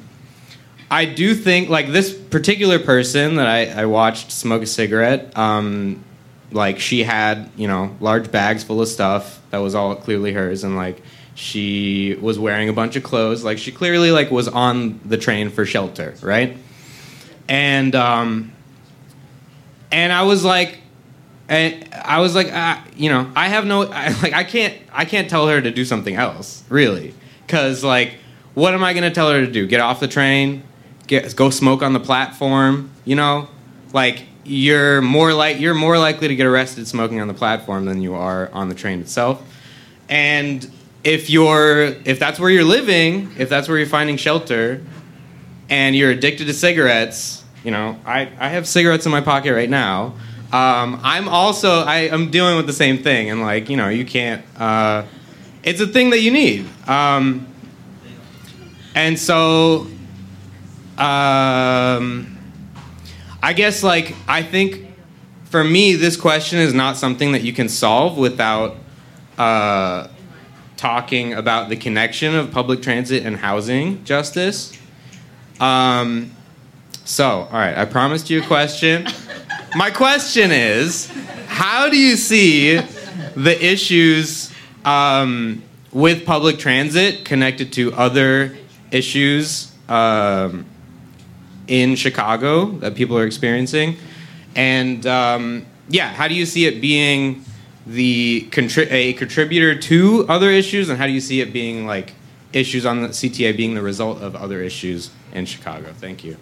I 0.91 1.05
do 1.05 1.35
think 1.35 1.69
like 1.69 1.89
this 1.89 2.13
particular 2.13 2.79
person 2.79 3.37
that 3.37 3.47
I, 3.47 3.83
I 3.83 3.87
watched 3.87 4.33
smoke 4.33 4.63
a 4.63 4.67
cigarette. 4.67 5.37
Um, 5.37 6.05
like 6.51 6.81
she 6.81 7.03
had 7.03 7.51
you 7.57 7.69
know 7.69 7.95
large 8.01 8.31
bags 8.31 8.65
full 8.65 8.81
of 8.81 8.89
stuff 8.89 9.41
that 9.51 9.59
was 9.59 9.75
all 9.75 9.95
clearly 9.95 10.33
hers 10.33 10.65
and 10.65 10.77
like 10.77 11.03
she 11.35 12.17
was 12.21 12.39
wearing 12.39 12.69
a 12.69 12.73
bunch 12.73 12.97
of 12.97 13.03
clothes 13.03 13.45
like 13.45 13.59
she 13.59 13.71
clearly 13.71 14.11
like 14.11 14.31
was 14.31 14.49
on 14.49 14.99
the 15.05 15.19
train 15.19 15.51
for 15.51 15.67
shelter 15.67 16.15
right 16.23 16.57
and 17.49 17.95
um 17.95 18.51
and 19.93 20.11
i 20.11 20.23
was 20.23 20.43
like 20.43 20.79
and 21.49 21.89
I 21.95 22.21
was 22.21 22.35
like, 22.35 22.49
you 22.97 23.09
know, 23.09 23.31
I 23.35 23.49
have 23.49 23.65
no, 23.65 23.85
I, 23.85 24.09
like, 24.23 24.35
I 24.35 24.45
can't, 24.45 24.75
I 24.93 25.05
can't 25.07 25.31
tell 25.31 25.49
her 25.49 25.61
to 25.61 25.71
do 25.71 25.85
something 25.85 26.15
else, 26.15 26.63
really, 26.69 27.15
because 27.47 27.83
like, 27.83 28.17
what 28.53 28.75
am 28.75 28.85
I 28.85 28.93
going 28.93 29.05
to 29.05 29.11
tell 29.11 29.31
her 29.31 29.41
to 29.41 29.51
do? 29.51 29.67
Get 29.67 29.81
off 29.81 29.99
the 29.99 30.09
train, 30.09 30.63
get 31.09 31.35
go 31.35 31.51
smoke 31.51 31.83
on 31.83 31.93
the 31.93 32.01
platform, 32.01 32.91
you 33.05 33.17
know, 33.17 33.49
like 33.93 34.25
you're 34.45 35.03
more 35.03 35.35
like 35.35 35.59
you're 35.59 35.75
more 35.75 35.99
likely 35.99 36.29
to 36.29 36.37
get 36.37 36.47
arrested 36.47 36.87
smoking 36.87 37.21
on 37.21 37.27
the 37.27 37.35
platform 37.35 37.85
than 37.85 38.01
you 38.01 38.15
are 38.15 38.49
on 38.53 38.69
the 38.69 38.75
train 38.75 39.01
itself, 39.01 39.43
and 40.09 40.71
if 41.03 41.29
you're 41.29 41.83
if 42.05 42.19
that's 42.21 42.39
where 42.39 42.51
you're 42.51 42.65
living, 42.65 43.31
if 43.39 43.49
that's 43.49 43.69
where 43.69 43.79
you're 43.79 43.87
finding 43.87 44.17
shelter, 44.17 44.83
and 45.69 45.97
you're 45.97 46.11
addicted 46.11 46.47
to 46.47 46.55
cigarettes, 46.55 47.45
you 47.65 47.71
know, 47.71 47.99
I, 48.07 48.31
I 48.39 48.49
have 48.51 48.67
cigarettes 48.67 49.07
in 49.07 49.13
my 49.13 49.21
pocket 49.21 49.53
right 49.53 49.71
now. 49.71 50.15
Um, 50.53 51.01
I'm 51.03 51.29
also 51.29 51.83
I 51.83 52.09
am 52.09 52.31
dealing 52.31 52.57
with 52.57 52.67
the 52.67 52.73
same 52.73 52.99
thing, 52.99 53.31
and 53.31 53.41
like 53.41 53.69
you 53.69 53.77
know, 53.77 53.89
you 53.89 54.05
can't. 54.05 54.45
Uh, 54.57 55.05
it's 55.63 55.81
a 55.81 55.87
thing 55.87 56.11
that 56.11 56.21
you 56.21 56.31
need, 56.31 56.67
um, 56.87 57.47
and 58.95 59.19
so 59.19 59.87
um, 60.99 62.37
I 63.43 63.53
guess 63.55 63.83
like 63.83 64.15
I 64.27 64.43
think 64.43 64.89
for 65.45 65.65
me, 65.65 65.95
this 65.95 66.17
question 66.17 66.59
is 66.59 66.75
not 66.75 66.97
something 66.97 67.33
that 67.33 67.43
you 67.43 67.53
can 67.53 67.69
solve 67.69 68.19
without 68.19 68.77
uh, 69.39 70.09
talking 70.77 71.33
about 71.35 71.69
the 71.69 71.77
connection 71.77 72.35
of 72.35 72.51
public 72.51 72.83
transit 72.83 73.25
and 73.25 73.37
housing 73.37 74.05
justice. 74.05 74.79
Um, 75.61 76.33
so, 77.05 77.27
all 77.27 77.53
right, 77.53 77.77
I 77.77 77.87
promised 77.87 78.29
you 78.29 78.43
a 78.43 78.47
question. 78.47 79.07
My 79.75 79.91
question 79.91 80.51
is 80.51 81.11
how 81.47 81.89
do 81.89 81.97
you 81.97 82.17
see 82.17 82.77
the 83.35 83.65
issues 83.65 84.53
um, 84.85 85.63
with 85.93 86.27
public 86.27 86.59
transit 86.59 87.25
connected 87.25 87.73
to 87.75 87.93
other 87.95 88.57
issues 88.91 89.73
um, 89.89 90.67
in 91.69 91.95
Chicago 91.95 92.67
that 92.81 92.95
people 92.95 93.17
are 93.17 93.27
experiencing? 93.27 93.97
And 94.57 95.07
um, 95.07 95.67
yeah, 95.89 96.09
how 96.13 96.27
do 96.27 96.35
you 96.35 96.45
see 96.47 96.67
it 96.67 96.81
being 96.81 97.45
the 97.87 98.49
contri- 98.51 98.91
a 98.91 99.13
contributor 99.15 99.75
to 99.79 100.27
other 100.29 100.51
issues, 100.51 100.89
and 100.89 100.99
how 100.99 101.07
do 101.07 101.13
you 101.13 101.21
see 101.21 101.41
it 101.41 101.53
being 101.53 101.87
like 101.87 102.15
issues 102.53 102.85
on 102.85 103.03
the 103.03 103.09
CTA 103.09 103.57
being 103.57 103.75
the 103.75 103.83
result 103.83 104.21
of 104.21 104.35
other 104.35 104.61
issues 104.63 105.11
in 105.33 105.47
Chicago? 105.47 105.93
Thank 105.97 106.25
you. 106.25 106.37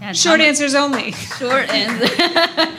Yeah, 0.00 0.12
Short 0.12 0.40
Tom- 0.40 0.46
answers 0.48 0.74
only. 0.74 1.12
Short 1.12 1.68
answer. 1.70 2.74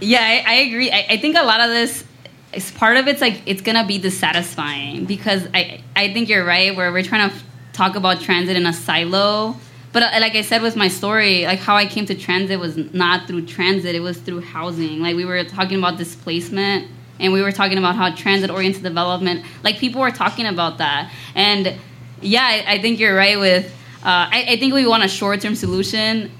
yeah, 0.00 0.20
I, 0.20 0.44
I 0.46 0.54
agree. 0.66 0.90
I, 0.90 1.06
I 1.10 1.16
think 1.18 1.36
a 1.36 1.42
lot 1.42 1.60
of 1.60 1.68
this 1.70 2.04
is 2.52 2.70
part 2.72 2.96
of 2.96 3.06
it's 3.08 3.20
like 3.20 3.42
it's 3.46 3.60
gonna 3.62 3.86
be 3.86 3.98
dissatisfying 3.98 5.04
because 5.04 5.46
I 5.52 5.82
I 5.94 6.12
think 6.12 6.28
you're 6.28 6.44
right 6.44 6.74
where 6.74 6.90
we're 6.92 7.02
trying 7.02 7.28
to 7.30 7.34
f- 7.36 7.44
talk 7.72 7.94
about 7.96 8.20
transit 8.20 8.56
in 8.56 8.66
a 8.66 8.72
silo. 8.72 9.56
But 9.92 10.02
uh, 10.02 10.20
like 10.20 10.34
I 10.34 10.42
said 10.42 10.62
with 10.62 10.76
my 10.76 10.88
story, 10.88 11.44
like 11.44 11.58
how 11.58 11.76
I 11.76 11.86
came 11.86 12.06
to 12.06 12.14
transit 12.14 12.58
was 12.58 12.76
not 12.76 13.26
through 13.26 13.46
transit; 13.46 13.94
it 13.94 14.00
was 14.00 14.18
through 14.18 14.40
housing. 14.40 15.00
Like 15.00 15.16
we 15.16 15.24
were 15.24 15.42
talking 15.44 15.78
about 15.78 15.98
displacement, 15.98 16.88
and 17.18 17.32
we 17.32 17.42
were 17.42 17.52
talking 17.52 17.78
about 17.78 17.96
how 17.96 18.14
transit-oriented 18.14 18.82
development. 18.82 19.44
Like 19.62 19.78
people 19.78 20.00
were 20.00 20.10
talking 20.10 20.46
about 20.46 20.78
that, 20.78 21.12
and 21.34 21.74
yeah, 22.20 22.42
I, 22.42 22.74
I 22.74 22.82
think 22.82 22.98
you're 22.98 23.16
right 23.16 23.38
with. 23.38 23.66
Uh, 24.02 24.30
I, 24.30 24.46
I 24.50 24.56
think 24.58 24.74
we 24.74 24.86
want 24.86 25.02
a 25.02 25.08
short-term 25.08 25.56
solution 25.56 26.30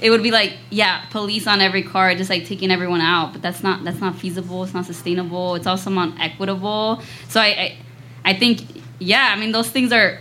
it 0.00 0.10
would 0.10 0.22
be 0.22 0.30
like 0.30 0.56
yeah 0.70 1.04
police 1.10 1.46
on 1.46 1.60
every 1.60 1.82
car 1.82 2.14
just 2.14 2.30
like 2.30 2.46
taking 2.46 2.70
everyone 2.70 3.00
out 3.00 3.32
but 3.32 3.42
that's 3.42 3.62
not 3.62 3.84
that's 3.84 4.00
not 4.00 4.16
feasible 4.16 4.62
it's 4.62 4.74
not 4.74 4.86
sustainable 4.86 5.54
it's 5.54 5.66
also 5.66 5.90
not 5.90 6.18
equitable 6.20 7.02
so 7.28 7.40
i 7.40 7.46
i, 7.46 7.78
I 8.24 8.34
think 8.34 8.82
yeah 8.98 9.32
i 9.34 9.38
mean 9.38 9.52
those 9.52 9.70
things 9.70 9.92
are 9.92 10.20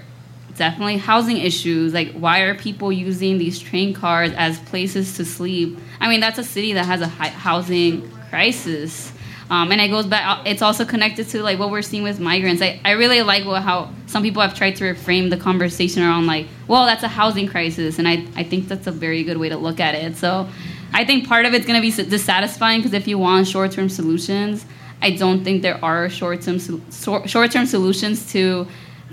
definitely 0.58 0.98
housing 0.98 1.38
issues. 1.38 1.94
Like 1.94 2.12
why 2.14 2.40
are 2.42 2.56
people 2.56 2.92
using 2.92 3.38
these 3.38 3.60
train 3.60 3.94
cars 3.94 4.32
as 4.36 4.60
places 4.60 5.16
to 5.18 5.26
sleep? 5.26 5.80
I 6.00 6.10
mean 6.10 6.20
that's 6.20 6.40
a 6.40 6.44
city 6.44 6.74
that 6.74 6.86
has 6.86 7.02
a 7.02 7.08
housing 7.08 8.10
crisis. 8.30 9.14
Um, 9.50 9.72
and 9.72 9.80
it 9.80 9.88
goes 9.88 10.06
back 10.06 10.46
it's 10.46 10.62
also 10.62 10.84
connected 10.84 11.30
to 11.30 11.42
like 11.42 11.58
what 11.58 11.72
we're 11.72 11.82
seeing 11.82 12.04
with 12.04 12.20
migrants. 12.20 12.62
I, 12.62 12.82
I 12.84 12.92
really 12.92 13.22
like 13.22 13.46
what, 13.46 13.62
how 13.62 13.94
some 14.06 14.22
people 14.22 14.42
have 14.42 14.54
tried 14.54 14.76
to 14.78 14.84
reframe 14.84 15.30
the 15.30 15.38
conversation 15.38 16.04
around 16.04 16.28
like 16.28 16.48
well 16.68 16.86
that's 16.86 17.04
a 17.04 17.08
housing 17.08 17.48
crisis 17.48 17.98
and 17.98 18.08
i, 18.08 18.26
I 18.36 18.44
think 18.44 18.68
that's 18.68 18.88
a 18.88 18.92
very 18.92 19.24
good 19.24 19.38
way 19.38 19.50
to 19.50 19.58
look 19.58 19.80
at 19.80 19.96
it. 19.96 20.18
So 20.18 20.50
i 20.94 21.06
think 21.06 21.28
part 21.28 21.46
of 21.46 21.54
it's 21.54 21.66
going 21.66 21.82
to 21.82 21.82
be 21.82 22.10
dissatisfying 22.10 22.80
because 22.80 22.94
if 22.94 23.08
you 23.08 23.18
want 23.18 23.48
short-term 23.48 23.88
solutions 23.88 24.66
i 25.02 25.12
don't 25.12 25.44
think 25.44 25.62
there 25.62 25.84
are 25.84 26.10
short-term 26.10 26.60
sol- 26.60 27.26
short-term 27.26 27.66
solutions 27.66 28.32
to 28.32 28.68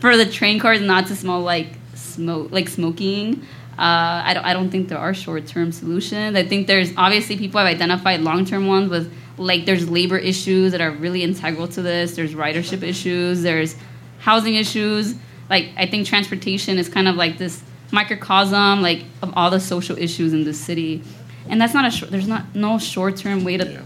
for 0.05 0.19
the 0.19 0.27
train 0.27 0.59
cars 0.59 0.83
not 0.83 1.07
to 1.07 1.17
smell 1.17 1.41
like 1.41 1.69
smoke 1.95 2.53
like 2.53 2.69
smoking 2.69 3.41
uh, 3.79 4.21
I, 4.23 4.35
don't, 4.35 4.45
I 4.45 4.53
don't 4.53 4.71
think 4.71 4.89
there 4.91 4.99
are 4.99 5.15
short-term 5.15 5.73
solutions. 5.73 6.37
I 6.37 6.47
think 6.47 6.69
there's 6.69 6.93
obviously 6.97 7.39
people 7.39 7.59
have 7.59 7.67
identified 7.67 8.21
long-term 8.21 8.69
ones 8.69 8.91
with 8.91 9.13
like 9.39 9.65
there's 9.65 9.89
labor 9.89 10.19
issues 10.19 10.73
that 10.73 10.81
are 10.83 10.91
really 10.91 11.23
integral 11.23 11.67
to 11.69 11.83
this. 11.83 12.15
There's 12.15 12.35
ridership 12.35 12.83
issues. 12.83 13.43
There's 13.43 13.77
housing 14.19 14.57
issues. 14.57 15.15
Like 15.49 15.71
i 15.79 15.87
think 15.87 16.07
transportation 16.07 16.77
is 16.79 16.91
kind 16.91 17.09
of 17.09 17.17
like 17.17 17.39
this 17.39 17.63
microcosm 17.91 18.83
like 18.83 19.05
of 19.23 19.33
all 19.37 19.51
the 19.51 19.59
social 19.59 19.97
issues 19.97 20.35
in 20.35 20.45
the 20.45 20.53
city. 20.53 21.03
And 21.49 21.59
that's 21.59 21.73
not 21.73 21.87
a 21.87 21.91
short 21.91 22.11
there's 22.11 22.29
not 22.29 22.55
no 22.55 22.79
short-term 22.79 23.43
way 23.43 23.57
to 23.57 23.83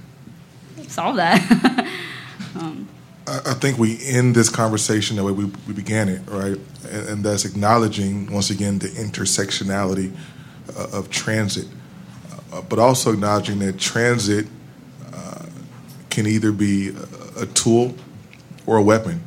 solve 0.89 1.15
that. 1.15 1.39
Um, 2.59 2.89
I 3.29 3.55
think 3.55 3.79
we 3.79 3.99
end 4.07 4.35
this 4.35 4.49
conversation 4.49 5.17
the 5.17 5.25
way 5.25 5.33
we, 5.33 5.45
we 5.67 5.75
began 5.75 6.09
it, 6.09 6.23
right? 6.29 6.59
And, 6.91 7.09
and 7.09 7.25
that's 7.25 7.45
acknowledging, 7.45 8.33
once 8.33 8.51
again, 8.51 8.79
the 8.79 8.89
intersectionality 8.89 10.15
uh, 10.77 10.89
of 10.93 11.11
transit, 11.11 11.67
uh, 12.53 12.63
but 12.63 12.79
also 12.79 13.13
acknowledging 13.13 13.59
that 13.59 13.79
transit 13.79 14.47
uh, 15.13 15.47
can 16.11 16.27
either 16.27 16.53
be 16.53 16.89
a, 17.37 17.43
a 17.43 17.47
tool 17.47 17.95
or 18.67 18.79
a 18.79 18.83
weapon. 18.83 19.23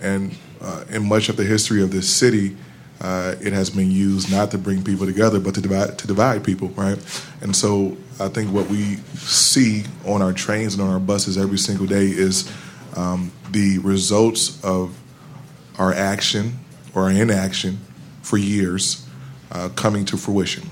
And 0.00 0.36
uh, 0.60 0.84
in 0.90 1.08
much 1.08 1.28
of 1.28 1.36
the 1.36 1.44
history 1.44 1.82
of 1.82 1.92
this 1.92 2.12
city, 2.12 2.56
uh, 3.00 3.34
it 3.40 3.52
has 3.52 3.70
been 3.70 3.90
used 3.90 4.30
not 4.30 4.50
to 4.50 4.58
bring 4.58 4.82
people 4.82 5.06
together, 5.06 5.40
but 5.40 5.54
to 5.54 5.60
divide 5.60 5.98
to 5.98 6.06
divide 6.06 6.44
people, 6.44 6.68
right? 6.70 6.98
And 7.40 7.56
so 7.56 7.96
I 8.18 8.28
think 8.28 8.52
what 8.52 8.68
we 8.68 8.96
see 9.14 9.84
on 10.04 10.20
our 10.20 10.34
trains 10.34 10.74
and 10.74 10.82
on 10.82 10.90
our 10.90 11.00
buses 11.00 11.38
every 11.38 11.56
single 11.56 11.86
day 11.86 12.04
is 12.04 12.50
um, 12.96 13.32
the 13.50 13.78
results 13.78 14.62
of 14.64 14.98
our 15.78 15.92
action 15.92 16.58
or 16.94 17.04
our 17.04 17.10
inaction 17.10 17.78
for 18.22 18.36
years 18.36 19.06
uh, 19.52 19.68
coming 19.70 20.04
to 20.04 20.16
fruition. 20.16 20.64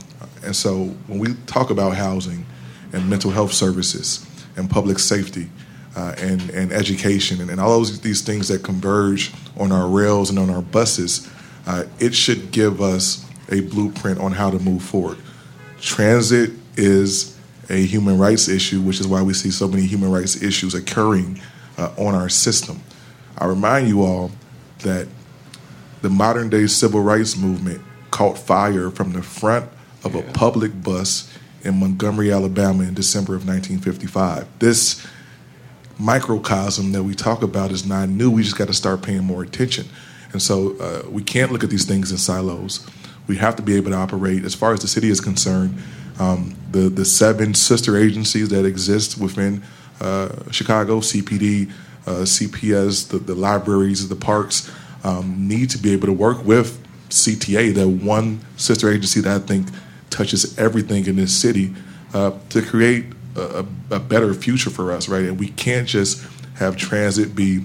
And 0.45 0.55
so 0.55 0.87
when 1.07 1.19
we 1.19 1.35
talk 1.47 1.71
about 1.71 1.97
housing 1.97 2.47
and 2.93 3.09
mental 3.09 3.31
health 3.31 3.53
services 3.53 4.27
and 4.57 4.71
public 4.71 4.99
safety 4.99 5.51
uh, 5.97 6.15
and, 6.19 6.51
and 6.51 6.73
education 6.73 7.41
and, 7.41 7.51
and 7.51 7.61
all 7.61 7.79
those, 7.79 8.01
these 8.01 8.23
things 8.23 8.49
that 8.49 8.63
converge 8.63 9.33
on 9.59 9.73
our 9.73 9.89
rails 9.89 10.31
and 10.31 10.39
on 10.39 10.51
our 10.51 10.63
buses, 10.63 11.29
uh, 11.67 11.85
it 11.99 12.15
should 12.15 12.51
give 12.53 12.81
us 12.81 13.27
a 13.51 13.61
blueprint 13.61 14.21
on 14.21 14.33
how 14.33 14.51
to 14.51 14.59
move 14.59 14.83
forward. 14.83 15.19
Transit 15.81 16.51
is 16.77 17.37
a 17.71 17.85
human 17.85 18.19
rights 18.19 18.49
issue, 18.49 18.81
which 18.81 19.01
is 19.01 19.07
why 19.07 19.23
we 19.23 19.35
see 19.35 19.51
so 19.51 19.69
many 19.69 19.87
human 19.87 20.11
rights 20.11 20.43
issues 20.43 20.75
occurring 20.75 21.41
uh, 21.79 21.93
on 21.97 22.15
our 22.15 22.29
system. 22.29 22.83
I 23.39 23.47
remind 23.47 23.89
you 23.89 24.03
all 24.03 24.31
that 24.81 25.09
the 26.03 26.11
modern 26.11 26.51
day 26.51 26.67
civil 26.67 27.01
rights 27.01 27.37
movement 27.37 27.81
caught 28.11 28.39
fire 28.39 28.91
from 28.91 29.13
the 29.13 29.23
front 29.23 29.71
of 30.05 30.15
a 30.15 30.23
public 30.33 30.83
bus 30.83 31.33
in 31.63 31.79
Montgomery, 31.79 32.33
Alabama 32.33 32.85
in 32.85 32.95
December 32.95 33.35
of 33.35 33.47
1955. 33.47 34.47
This 34.59 35.07
microcosm 35.99 36.93
that 36.93 37.03
we 37.03 37.15
talk 37.15 37.43
about 37.43 37.73
is 37.73 37.85
not 37.85 38.09
new. 38.09 38.31
We 38.31 38.43
just 38.43 38.57
got 38.57 38.69
to 38.69 38.75
start 38.75 39.03
paying 39.03 39.25
more 39.25 39.43
attention. 39.43 39.87
And 40.33 40.41
so 40.41 40.77
uh, 40.79 41.09
we 41.11 41.23
can't 41.23 41.51
look 41.51 41.65
at 41.65 41.71
these 41.71 41.85
things 41.85 42.13
in 42.13 42.19
silos. 42.19 42.87
We 43.27 43.37
have 43.37 43.57
to 43.57 43.63
be 43.63 43.75
able 43.77 43.91
to 43.91 43.97
operate, 43.97 44.45
as 44.45 44.55
far 44.55 44.73
as 44.73 44.81
the 44.81 44.89
city 44.89 45.09
is 45.09 45.21
concerned, 45.21 45.79
um, 46.19 46.57
the, 46.71 46.89
the 46.89 47.05
seven 47.05 47.55
sister 47.55 47.97
agencies 47.97 48.49
that 48.51 48.65
exist 48.65 49.19
within 49.19 49.63
Chicago, 50.51 51.01
CPD, 51.01 51.71
uh, 52.07 52.11
CPS, 52.23 53.09
the, 53.09 53.19
the 53.19 53.35
libraries, 53.35 54.09
the 54.09 54.17
parks, 54.17 54.71
um, 55.05 55.49
need 55.49 55.71
to 55.71 55.79
be 55.79 55.93
able 55.93 56.07
to 56.07 56.13
work 56.13 56.45
with 56.45 56.83
CTA, 57.11 57.75
that 57.75 57.89
one 57.89 58.41
sister 58.57 58.91
agency 58.91 59.21
that 59.21 59.43
I 59.43 59.45
think 59.45 59.69
touches 60.11 60.59
everything 60.59 61.07
in 61.07 61.17
this 61.17 61.37
city, 61.37 61.75
uh, 62.15 62.33
to 62.51 62.63
create 62.63 63.07
a, 63.37 63.65
a 63.91 64.01
better 64.01 64.35
future 64.35 64.71
for 64.71 64.93
us, 64.93 65.09
right? 65.09 65.25
And 65.25 65.39
we 65.39 65.49
can't 65.49 65.87
just 65.87 66.27
have 66.57 66.77
transit 66.77 67.35
be 67.35 67.63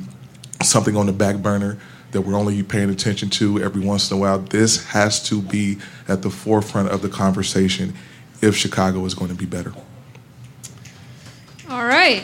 something 0.62 0.96
on 0.96 1.08
the 1.08 1.14
back 1.14 1.38
burner 1.38 1.78
that 2.12 2.22
we're 2.22 2.36
only 2.36 2.62
paying 2.62 2.90
attention 2.90 3.30
to 3.32 3.62
every 3.62 3.82
once 3.82 4.12
in 4.12 4.18
a 4.18 4.20
while. 4.20 4.40
This 4.40 4.86
has 4.88 5.22
to 5.30 5.42
be 5.42 5.80
at 6.08 6.22
the 6.22 6.30
forefront 6.30 6.90
of 6.90 7.02
the 7.02 7.10
conversation 7.10 7.94
if 8.42 8.56
Chicago 8.56 9.04
is 9.06 9.14
going 9.14 9.30
to 9.30 9.38
be 9.38 9.46
better. 9.46 9.74
All 11.74 11.86
right. 11.86 12.24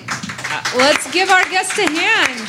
Let's 0.77 1.11
give 1.11 1.31
our 1.31 1.43
guest 1.45 1.76
a 1.80 1.89
hand. 1.89 2.39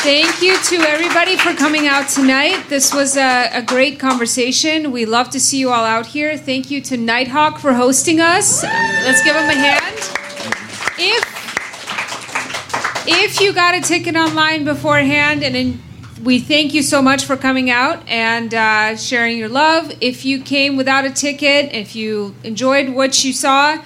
Thank 0.00 0.40
you 0.40 0.56
to 0.56 0.76
everybody 0.88 1.36
for 1.36 1.52
coming 1.52 1.88
out 1.88 2.08
tonight. 2.08 2.70
This 2.70 2.94
was 2.94 3.18
a, 3.18 3.50
a, 3.52 3.60
great 3.60 4.00
conversation. 4.00 4.92
We 4.92 5.04
love 5.04 5.28
to 5.28 5.38
see 5.38 5.58
you 5.58 5.68
all 5.68 5.84
out 5.84 6.06
here. 6.06 6.38
Thank 6.38 6.70
you 6.70 6.80
to 6.80 6.96
Nighthawk 6.96 7.58
for 7.58 7.74
hosting 7.74 8.18
us. 8.18 8.62
Let's 8.62 9.22
give 9.22 9.34
them 9.34 9.50
a 9.50 9.54
hand. 9.54 9.96
If 10.98 11.22
if 13.06 13.40
you 13.42 13.52
got 13.52 13.74
a 13.74 13.82
ticket 13.82 14.16
online 14.16 14.64
beforehand, 14.64 15.44
and 15.44 15.54
in, 15.54 15.82
we 16.22 16.38
thank 16.38 16.74
you 16.74 16.82
so 16.82 17.00
much 17.00 17.24
for 17.24 17.36
coming 17.36 17.70
out 17.70 18.06
and 18.08 18.52
uh, 18.52 18.96
sharing 18.96 19.38
your 19.38 19.48
love. 19.48 19.92
If 20.00 20.24
you 20.24 20.42
came 20.42 20.76
without 20.76 21.04
a 21.04 21.10
ticket, 21.10 21.74
if 21.74 21.96
you 21.96 22.34
enjoyed 22.44 22.90
what 22.90 23.24
you 23.24 23.32
saw, 23.32 23.82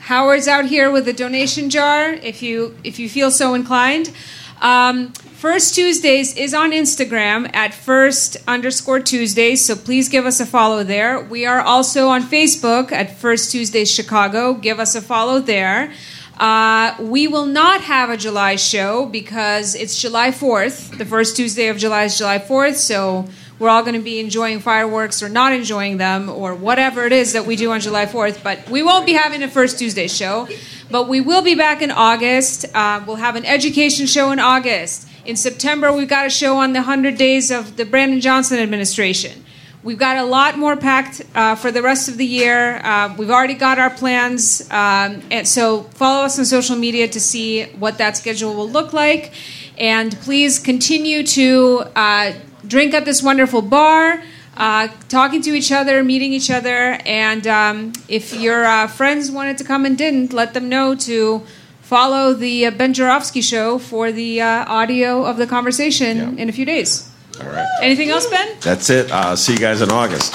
Howard's 0.00 0.48
out 0.48 0.66
here 0.66 0.90
with 0.90 1.06
a 1.08 1.12
donation 1.12 1.70
jar. 1.70 2.12
If 2.12 2.42
you 2.42 2.76
if 2.84 2.98
you 2.98 3.08
feel 3.08 3.30
so 3.30 3.54
inclined. 3.54 4.12
Um, 4.60 5.12
First 5.12 5.74
Tuesdays 5.74 6.34
is 6.34 6.54
on 6.54 6.70
Instagram 6.72 7.54
at 7.54 7.74
first 7.74 8.38
underscore 8.48 9.00
Tuesdays, 9.00 9.64
so 9.64 9.76
please 9.76 10.08
give 10.08 10.24
us 10.24 10.40
a 10.40 10.46
follow 10.46 10.82
there. 10.82 11.20
We 11.20 11.44
are 11.44 11.60
also 11.60 12.08
on 12.08 12.22
Facebook 12.22 12.90
at 12.90 13.18
First 13.18 13.52
Tuesdays 13.52 13.90
Chicago. 13.92 14.54
Give 14.54 14.80
us 14.80 14.94
a 14.94 15.02
follow 15.02 15.38
there. 15.38 15.92
Uh, 16.36 16.94
we 17.00 17.26
will 17.26 17.46
not 17.46 17.80
have 17.80 18.10
a 18.10 18.16
July 18.16 18.56
show 18.56 19.06
because 19.06 19.74
it's 19.74 20.00
July 20.00 20.30
4th. 20.30 20.98
The 20.98 21.06
first 21.06 21.34
Tuesday 21.34 21.68
of 21.68 21.78
July 21.78 22.04
is 22.04 22.18
July 22.18 22.38
4th, 22.38 22.74
so 22.74 23.26
we're 23.58 23.70
all 23.70 23.82
going 23.82 23.94
to 23.94 24.02
be 24.02 24.20
enjoying 24.20 24.60
fireworks 24.60 25.22
or 25.22 25.30
not 25.30 25.54
enjoying 25.54 25.96
them 25.96 26.28
or 26.28 26.54
whatever 26.54 27.06
it 27.06 27.12
is 27.12 27.32
that 27.32 27.46
we 27.46 27.56
do 27.56 27.72
on 27.72 27.80
July 27.80 28.04
4th. 28.04 28.42
But 28.42 28.68
we 28.68 28.82
won't 28.82 29.06
be 29.06 29.14
having 29.14 29.42
a 29.42 29.48
first 29.48 29.78
Tuesday 29.78 30.08
show. 30.08 30.46
But 30.90 31.08
we 31.08 31.22
will 31.22 31.42
be 31.42 31.54
back 31.54 31.80
in 31.80 31.90
August. 31.90 32.66
Uh, 32.74 33.02
we'll 33.06 33.16
have 33.16 33.34
an 33.34 33.46
education 33.46 34.06
show 34.06 34.30
in 34.30 34.38
August. 34.38 35.08
In 35.24 35.36
September, 35.36 35.90
we've 35.90 36.08
got 36.08 36.26
a 36.26 36.30
show 36.30 36.58
on 36.58 36.74
the 36.74 36.80
100 36.80 37.16
days 37.16 37.50
of 37.50 37.76
the 37.76 37.86
Brandon 37.86 38.20
Johnson 38.20 38.58
administration. 38.58 39.42
We've 39.86 39.96
got 39.96 40.16
a 40.16 40.24
lot 40.24 40.58
more 40.58 40.76
packed 40.76 41.22
uh, 41.36 41.54
for 41.54 41.70
the 41.70 41.80
rest 41.80 42.08
of 42.08 42.16
the 42.16 42.26
year. 42.26 42.78
Uh, 42.82 43.14
we've 43.16 43.30
already 43.30 43.54
got 43.54 43.78
our 43.78 43.88
plans. 43.88 44.62
Um, 44.62 45.22
and 45.30 45.46
so 45.46 45.82
follow 45.94 46.24
us 46.24 46.40
on 46.40 46.44
social 46.44 46.74
media 46.74 47.06
to 47.06 47.20
see 47.20 47.66
what 47.66 47.98
that 47.98 48.16
schedule 48.16 48.52
will 48.52 48.68
look 48.68 48.92
like. 48.92 49.32
And 49.78 50.10
please 50.22 50.58
continue 50.58 51.24
to 51.38 51.84
uh, 51.94 52.32
drink 52.66 52.94
at 52.94 53.04
this 53.04 53.22
wonderful 53.22 53.62
bar. 53.62 54.24
Uh, 54.56 54.88
talking 55.08 55.40
to 55.42 55.50
each 55.54 55.70
other, 55.70 56.02
meeting 56.02 56.32
each 56.32 56.50
other, 56.50 56.98
and 57.06 57.46
um, 57.46 57.92
if 58.08 58.34
your 58.34 58.64
uh, 58.64 58.88
friends 58.88 59.30
wanted 59.30 59.56
to 59.58 59.64
come 59.64 59.84
and 59.84 59.96
didn't, 59.96 60.32
let 60.32 60.52
them 60.52 60.68
know 60.68 60.96
to 60.96 61.44
follow 61.82 62.32
the 62.32 62.66
uh, 62.66 62.72
Ben 62.72 62.92
Joravsky 62.92 63.40
show 63.40 63.78
for 63.78 64.10
the 64.10 64.40
uh, 64.40 64.64
audio 64.66 65.24
of 65.24 65.36
the 65.36 65.46
conversation 65.46 66.16
yeah. 66.16 66.42
in 66.42 66.48
a 66.48 66.52
few 66.52 66.64
days. 66.64 67.12
All 67.40 67.48
right. 67.48 67.66
Anything 67.82 68.10
else, 68.10 68.26
Ben? 68.28 68.56
That's 68.60 68.88
it. 68.90 69.10
Uh, 69.10 69.36
see 69.36 69.52
you 69.52 69.58
guys 69.58 69.80
in 69.82 69.90
August. 69.90 70.34